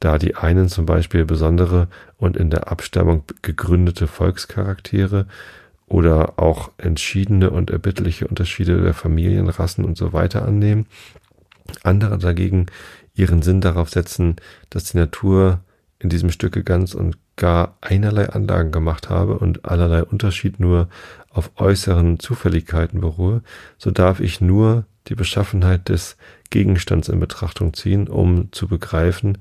da 0.00 0.18
die 0.18 0.34
einen 0.34 0.68
zum 0.68 0.84
Beispiel 0.84 1.24
besondere 1.24 1.88
und 2.16 2.36
in 2.36 2.50
der 2.50 2.70
Abstammung 2.70 3.24
gegründete 3.42 4.06
Volkscharaktere 4.06 5.26
oder 5.86 6.38
auch 6.38 6.70
entschiedene 6.76 7.50
und 7.50 7.70
erbittliche 7.70 8.26
Unterschiede 8.26 8.82
der 8.82 8.94
Familienrassen 8.94 9.84
und 9.84 9.96
so 9.96 10.12
weiter 10.12 10.46
annehmen, 10.46 10.86
andere 11.82 12.18
dagegen 12.18 12.66
ihren 13.14 13.42
Sinn 13.42 13.60
darauf 13.60 13.90
setzen, 13.90 14.36
dass 14.70 14.84
die 14.84 14.98
Natur 14.98 15.60
in 15.98 16.08
diesem 16.08 16.30
Stücke 16.30 16.62
ganz 16.62 16.94
und 16.94 17.16
gar 17.38 17.78
einerlei 17.80 18.28
Anlagen 18.28 18.70
gemacht 18.70 19.08
habe 19.08 19.38
und 19.38 19.64
allerlei 19.64 20.04
Unterschied 20.04 20.60
nur 20.60 20.88
auf 21.30 21.52
äußeren 21.56 22.18
Zufälligkeiten 22.18 23.00
beruhe, 23.00 23.42
so 23.78 23.90
darf 23.90 24.20
ich 24.20 24.42
nur 24.42 24.84
die 25.06 25.14
Beschaffenheit 25.14 25.88
des 25.88 26.16
Gegenstands 26.50 27.08
in 27.08 27.20
Betrachtung 27.20 27.72
ziehen, 27.72 28.08
um 28.08 28.52
zu 28.52 28.68
begreifen, 28.68 29.38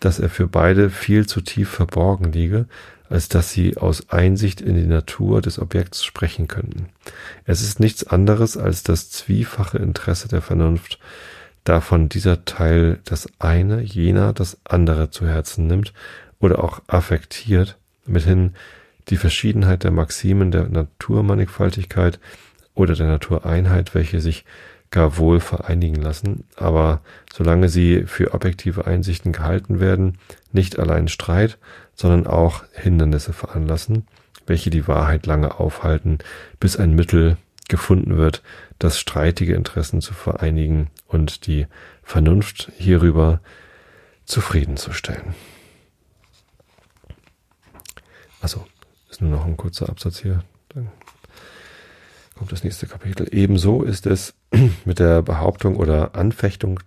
dass 0.00 0.18
er 0.18 0.28
für 0.28 0.46
beide 0.46 0.90
viel 0.90 1.26
zu 1.26 1.40
tief 1.40 1.70
verborgen 1.70 2.32
liege, 2.32 2.66
als 3.08 3.28
dass 3.28 3.52
sie 3.52 3.76
aus 3.76 4.10
Einsicht 4.10 4.60
in 4.60 4.74
die 4.74 4.86
Natur 4.86 5.40
des 5.40 5.58
Objekts 5.58 6.04
sprechen 6.04 6.48
könnten. 6.48 6.88
Es 7.44 7.62
ist 7.62 7.80
nichts 7.80 8.04
anderes 8.06 8.56
als 8.56 8.82
das 8.82 9.10
zwiefache 9.10 9.78
Interesse 9.78 10.28
der 10.28 10.42
Vernunft, 10.42 10.98
davon 11.64 12.08
dieser 12.08 12.44
Teil 12.44 12.98
das 13.04 13.28
eine, 13.38 13.80
jener 13.80 14.32
das 14.32 14.58
andere 14.64 15.10
zu 15.10 15.26
Herzen 15.26 15.66
nimmt 15.66 15.92
oder 16.40 16.62
auch 16.62 16.82
affektiert, 16.86 17.78
mithin 18.04 18.54
die 19.08 19.16
Verschiedenheit 19.16 19.84
der 19.84 19.90
Maximen 19.90 20.50
der 20.50 20.68
Naturmannigfaltigkeit 20.68 22.18
oder 22.74 22.94
der 22.94 23.06
Natureinheit, 23.06 23.94
welche 23.94 24.20
sich 24.20 24.44
gar 24.90 25.16
wohl 25.16 25.40
vereinigen 25.40 26.00
lassen, 26.00 26.44
aber 26.56 27.00
solange 27.32 27.68
sie 27.68 28.04
für 28.06 28.34
objektive 28.34 28.86
Einsichten 28.86 29.32
gehalten 29.32 29.80
werden, 29.80 30.18
nicht 30.52 30.78
allein 30.78 31.08
Streit, 31.08 31.58
sondern 31.94 32.26
auch 32.26 32.64
Hindernisse 32.72 33.32
veranlassen, 33.32 34.06
welche 34.46 34.70
die 34.70 34.86
Wahrheit 34.86 35.26
lange 35.26 35.58
aufhalten, 35.58 36.18
bis 36.60 36.76
ein 36.76 36.94
Mittel 36.94 37.36
gefunden 37.68 38.16
wird, 38.16 38.42
das 38.78 38.98
streitige 38.98 39.54
Interessen 39.54 40.00
zu 40.00 40.14
vereinigen 40.14 40.88
und 41.08 41.46
die 41.46 41.66
Vernunft 42.02 42.70
hierüber 42.76 43.40
zufriedenzustellen. 44.24 45.34
Also, 48.40 48.66
ist 49.10 49.20
nur 49.20 49.30
noch 49.30 49.46
ein 49.46 49.56
kurzer 49.56 49.88
Absatz 49.88 50.20
hier. 50.20 50.44
Dann 50.70 50.90
kommt 52.36 52.52
das 52.52 52.64
nächste 52.64 52.86
Kapitel. 52.86 53.26
Ebenso 53.30 53.82
ist 53.82 54.06
es 54.06 54.34
mit 54.84 54.98
der 54.98 55.22
Behauptung 55.22 55.76
oder 55.76 56.14
Anfechtung 56.14 56.80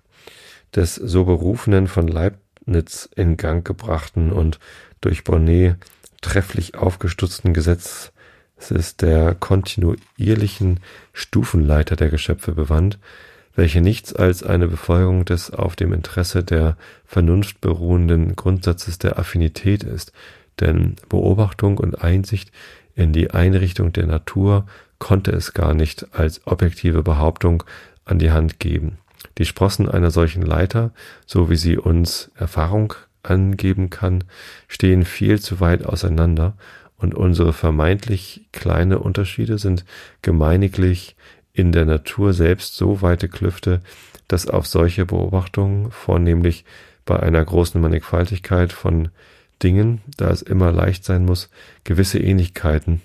des 0.75 0.95
so 0.95 1.25
berufenen 1.25 1.87
von 1.87 2.07
Leibniz 2.07 3.09
in 3.15 3.37
Gang 3.37 3.65
gebrachten 3.65 4.31
und 4.31 4.59
durch 5.01 5.23
Bonnet 5.23 5.77
trefflich 6.21 6.75
aufgestutzten 6.75 7.53
Gesetzes 7.53 8.11
der 8.99 9.35
kontinuierlichen 9.35 10.79
Stufenleiter 11.13 11.95
der 11.95 12.09
Geschöpfe 12.09 12.51
bewandt, 12.51 12.99
welche 13.55 13.81
nichts 13.81 14.13
als 14.13 14.43
eine 14.43 14.67
Befolgung 14.67 15.25
des 15.25 15.51
auf 15.51 15.75
dem 15.75 15.93
Interesse 15.93 16.43
der 16.43 16.77
Vernunft 17.05 17.61
beruhenden 17.61 18.35
Grundsatzes 18.35 18.99
der 18.99 19.17
Affinität 19.17 19.83
ist, 19.83 20.11
denn 20.59 20.95
Beobachtung 21.09 21.77
und 21.77 22.03
Einsicht 22.03 22.51
in 22.95 23.13
die 23.13 23.31
Einrichtung 23.31 23.93
der 23.93 24.07
Natur 24.07 24.65
konnte 24.99 25.31
es 25.31 25.53
gar 25.53 25.73
nicht 25.73 26.07
als 26.13 26.45
objektive 26.45 27.03
Behauptung 27.03 27.63
an 28.05 28.19
die 28.19 28.31
Hand 28.31 28.59
geben. 28.59 28.97
Die 29.37 29.45
Sprossen 29.45 29.89
einer 29.89 30.11
solchen 30.11 30.41
Leiter, 30.41 30.91
so 31.25 31.49
wie 31.49 31.55
sie 31.55 31.77
uns 31.77 32.31
Erfahrung 32.35 32.93
angeben 33.23 33.89
kann, 33.89 34.23
stehen 34.67 35.05
viel 35.05 35.39
zu 35.39 35.59
weit 35.59 35.85
auseinander 35.85 36.55
und 36.97 37.15
unsere 37.15 37.53
vermeintlich 37.53 38.47
kleine 38.51 38.99
Unterschiede 38.99 39.57
sind 39.57 39.85
gemeiniglich 40.21 41.15
in 41.53 41.71
der 41.71 41.85
Natur 41.85 42.33
selbst 42.33 42.75
so 42.75 43.01
weite 43.01 43.29
Klüfte, 43.29 43.81
dass 44.27 44.47
auf 44.47 44.67
solche 44.67 45.05
Beobachtungen, 45.05 45.91
vornehmlich 45.91 46.65
bei 47.05 47.19
einer 47.19 47.43
großen 47.43 47.79
Mannigfaltigkeit 47.81 48.71
von 48.73 49.09
Dingen, 49.63 50.01
da 50.17 50.29
es 50.29 50.41
immer 50.41 50.71
leicht 50.71 51.03
sein 51.05 51.25
muss, 51.25 51.49
gewisse 51.83 52.19
Ähnlichkeiten 52.19 53.01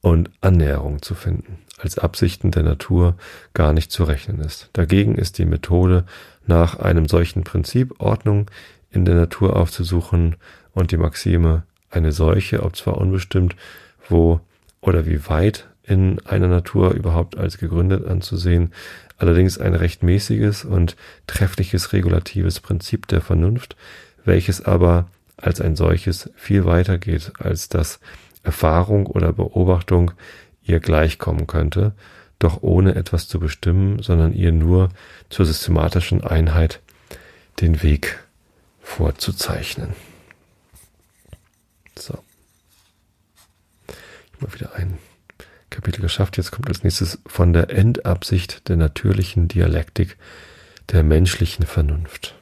und 0.00 0.30
Annäherung 0.40 1.02
zu 1.02 1.14
finden, 1.14 1.58
als 1.78 1.98
Absichten 1.98 2.50
der 2.50 2.62
Natur 2.62 3.16
gar 3.54 3.72
nicht 3.72 3.90
zu 3.90 4.04
rechnen 4.04 4.40
ist. 4.40 4.70
Dagegen 4.72 5.16
ist 5.16 5.38
die 5.38 5.44
Methode, 5.44 6.04
nach 6.46 6.78
einem 6.78 7.08
solchen 7.08 7.44
Prinzip 7.44 8.00
Ordnung 8.00 8.50
in 8.90 9.04
der 9.04 9.14
Natur 9.14 9.56
aufzusuchen 9.56 10.36
und 10.72 10.92
die 10.92 10.96
Maxime 10.96 11.64
eine 11.90 12.12
solche, 12.12 12.62
ob 12.62 12.76
zwar 12.76 12.98
unbestimmt, 12.98 13.54
wo 14.08 14.40
oder 14.80 15.06
wie 15.06 15.26
weit 15.28 15.66
in 15.82 16.24
einer 16.26 16.48
Natur 16.48 16.92
überhaupt 16.92 17.36
als 17.36 17.58
gegründet 17.58 18.06
anzusehen, 18.06 18.72
allerdings 19.16 19.58
ein 19.58 19.74
rechtmäßiges 19.74 20.64
und 20.64 20.96
treffliches 21.26 21.92
regulatives 21.92 22.60
Prinzip 22.60 23.08
der 23.08 23.20
Vernunft, 23.20 23.76
welches 24.28 24.64
aber 24.64 25.10
als 25.36 25.60
ein 25.60 25.74
solches 25.74 26.30
viel 26.36 26.64
weiter 26.64 26.98
geht, 26.98 27.32
als 27.40 27.68
dass 27.68 27.98
Erfahrung 28.44 29.06
oder 29.06 29.32
Beobachtung 29.32 30.12
ihr 30.62 30.78
gleichkommen 30.78 31.46
könnte, 31.48 31.92
doch 32.38 32.62
ohne 32.62 32.94
etwas 32.94 33.26
zu 33.26 33.40
bestimmen, 33.40 34.00
sondern 34.00 34.32
ihr 34.32 34.52
nur 34.52 34.90
zur 35.28 35.46
systematischen 35.46 36.22
Einheit 36.22 36.80
den 37.60 37.82
Weg 37.82 38.20
vorzuzeichnen. 38.80 39.94
So. 41.98 42.18
Ich 43.88 44.40
mal 44.40 44.54
wieder 44.54 44.74
ein 44.76 44.98
Kapitel 45.70 46.00
geschafft. 46.00 46.36
Jetzt 46.36 46.52
kommt 46.52 46.68
als 46.68 46.84
nächstes 46.84 47.18
von 47.26 47.52
der 47.52 47.70
Endabsicht 47.70 48.68
der 48.68 48.76
natürlichen 48.76 49.48
Dialektik 49.48 50.16
der 50.90 51.02
menschlichen 51.02 51.66
Vernunft. 51.66 52.37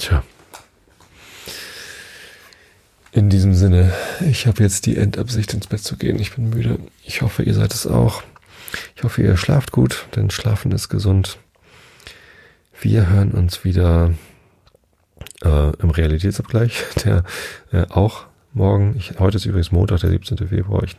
Tja. 0.00 0.24
In 3.12 3.28
diesem 3.28 3.52
Sinne, 3.52 3.92
ich 4.26 4.46
habe 4.46 4.62
jetzt 4.62 4.86
die 4.86 4.96
Endabsicht 4.96 5.52
ins 5.52 5.66
Bett 5.66 5.82
zu 5.82 5.98
gehen. 5.98 6.18
Ich 6.18 6.34
bin 6.34 6.48
müde. 6.48 6.78
Ich 7.04 7.20
hoffe, 7.20 7.42
ihr 7.42 7.52
seid 7.52 7.74
es 7.74 7.86
auch. 7.86 8.22
Ich 8.96 9.04
hoffe, 9.04 9.20
ihr 9.20 9.36
schlaft 9.36 9.72
gut, 9.72 10.06
denn 10.16 10.30
Schlafen 10.30 10.72
ist 10.72 10.88
gesund. 10.88 11.38
Wir 12.80 13.10
hören 13.10 13.32
uns 13.32 13.62
wieder 13.62 14.14
äh, 15.44 15.76
im 15.76 15.90
Realitätsabgleich, 15.90 16.82
der 17.04 17.24
äh, 17.70 17.84
auch 17.90 18.24
morgen, 18.54 18.96
ich, 18.96 19.18
heute 19.18 19.36
ist 19.36 19.44
übrigens 19.44 19.70
Montag, 19.70 20.00
der 20.00 20.10
17. 20.10 20.48
Februar, 20.48 20.82
ich 20.82 20.96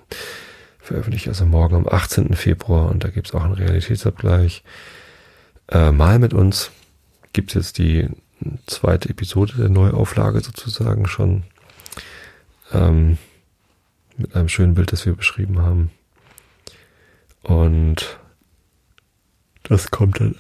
veröffentliche 0.78 1.30
also 1.30 1.48
morgen 1.48 1.76
am 1.76 1.88
18. 1.88 2.36
Februar 2.36 2.92
und 2.92 3.04
da 3.04 3.10
gibt's 3.10 3.34
auch 3.34 3.44
einen 3.44 3.54
Realitätsabgleich. 3.54 4.64
Äh, 5.70 5.92
mal 5.92 6.20
mit 6.20 6.36
uns 6.36 6.70
gibt's 7.34 7.56
jetzt 7.56 7.80
die 7.80 8.08
zweite 8.68 9.10
Episode 9.10 9.54
der 9.58 9.70
Neuauflage 9.70 10.42
sozusagen 10.42 11.08
schon 11.08 11.44
ähm, 12.72 13.18
mit 14.18 14.36
einem 14.36 14.50
schönen 14.50 14.76
Bild, 14.76 14.92
das 14.92 15.06
wir 15.06 15.16
beschrieben 15.16 15.60
haben. 15.60 15.92
Und 17.44 18.20
das 19.64 19.92
kommt 19.92 20.20
dann 20.20 20.36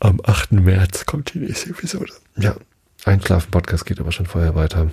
am 0.00 0.20
8. 0.24 0.52
März 0.52 1.06
kommt 1.06 1.32
die 1.34 1.38
nächste 1.38 1.70
Episode. 1.70 2.12
Ja, 2.36 2.56
Einschlafen-Podcast 3.04 3.86
geht 3.86 4.00
aber 4.00 4.12
schon 4.12 4.26
vorher 4.26 4.54
weiter. 4.54 4.90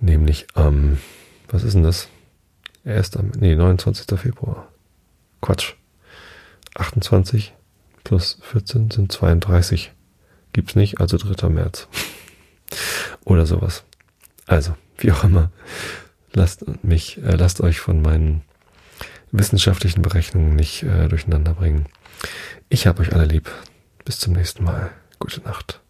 Nämlich 0.00 0.46
am, 0.54 0.98
was 1.48 1.62
ist 1.62 1.74
denn 1.74 1.82
das? 1.82 2.08
Erst 2.84 3.16
am, 3.16 3.30
nee, 3.38 3.54
29. 3.54 4.18
Februar. 4.18 4.66
Quatsch. 5.40 5.74
28 6.74 7.52
plus 8.04 8.38
14 8.42 8.90
sind 8.90 9.12
32. 9.12 9.92
Gibt's 10.52 10.74
nicht, 10.74 11.00
also 11.00 11.16
3. 11.16 11.48
März. 11.48 11.88
Oder 13.24 13.46
sowas. 13.46 13.84
Also, 14.46 14.74
wie 14.98 15.12
auch 15.12 15.24
immer. 15.24 15.50
Lasst 16.32 16.64
mich, 16.84 17.18
äh, 17.18 17.36
lasst 17.36 17.60
euch 17.60 17.80
von 17.80 18.02
meinen 18.02 18.42
wissenschaftlichen 19.32 20.02
Berechnungen 20.02 20.54
nicht 20.56 20.82
äh, 20.82 21.08
durcheinander 21.08 21.54
bringen. 21.54 21.86
Ich 22.68 22.86
habe 22.86 23.02
euch 23.02 23.12
alle 23.12 23.24
lieb. 23.24 23.50
Bis 24.04 24.18
zum 24.18 24.32
nächsten 24.32 24.64
Mal. 24.64 24.90
Gute 25.18 25.40
Nacht. 25.42 25.80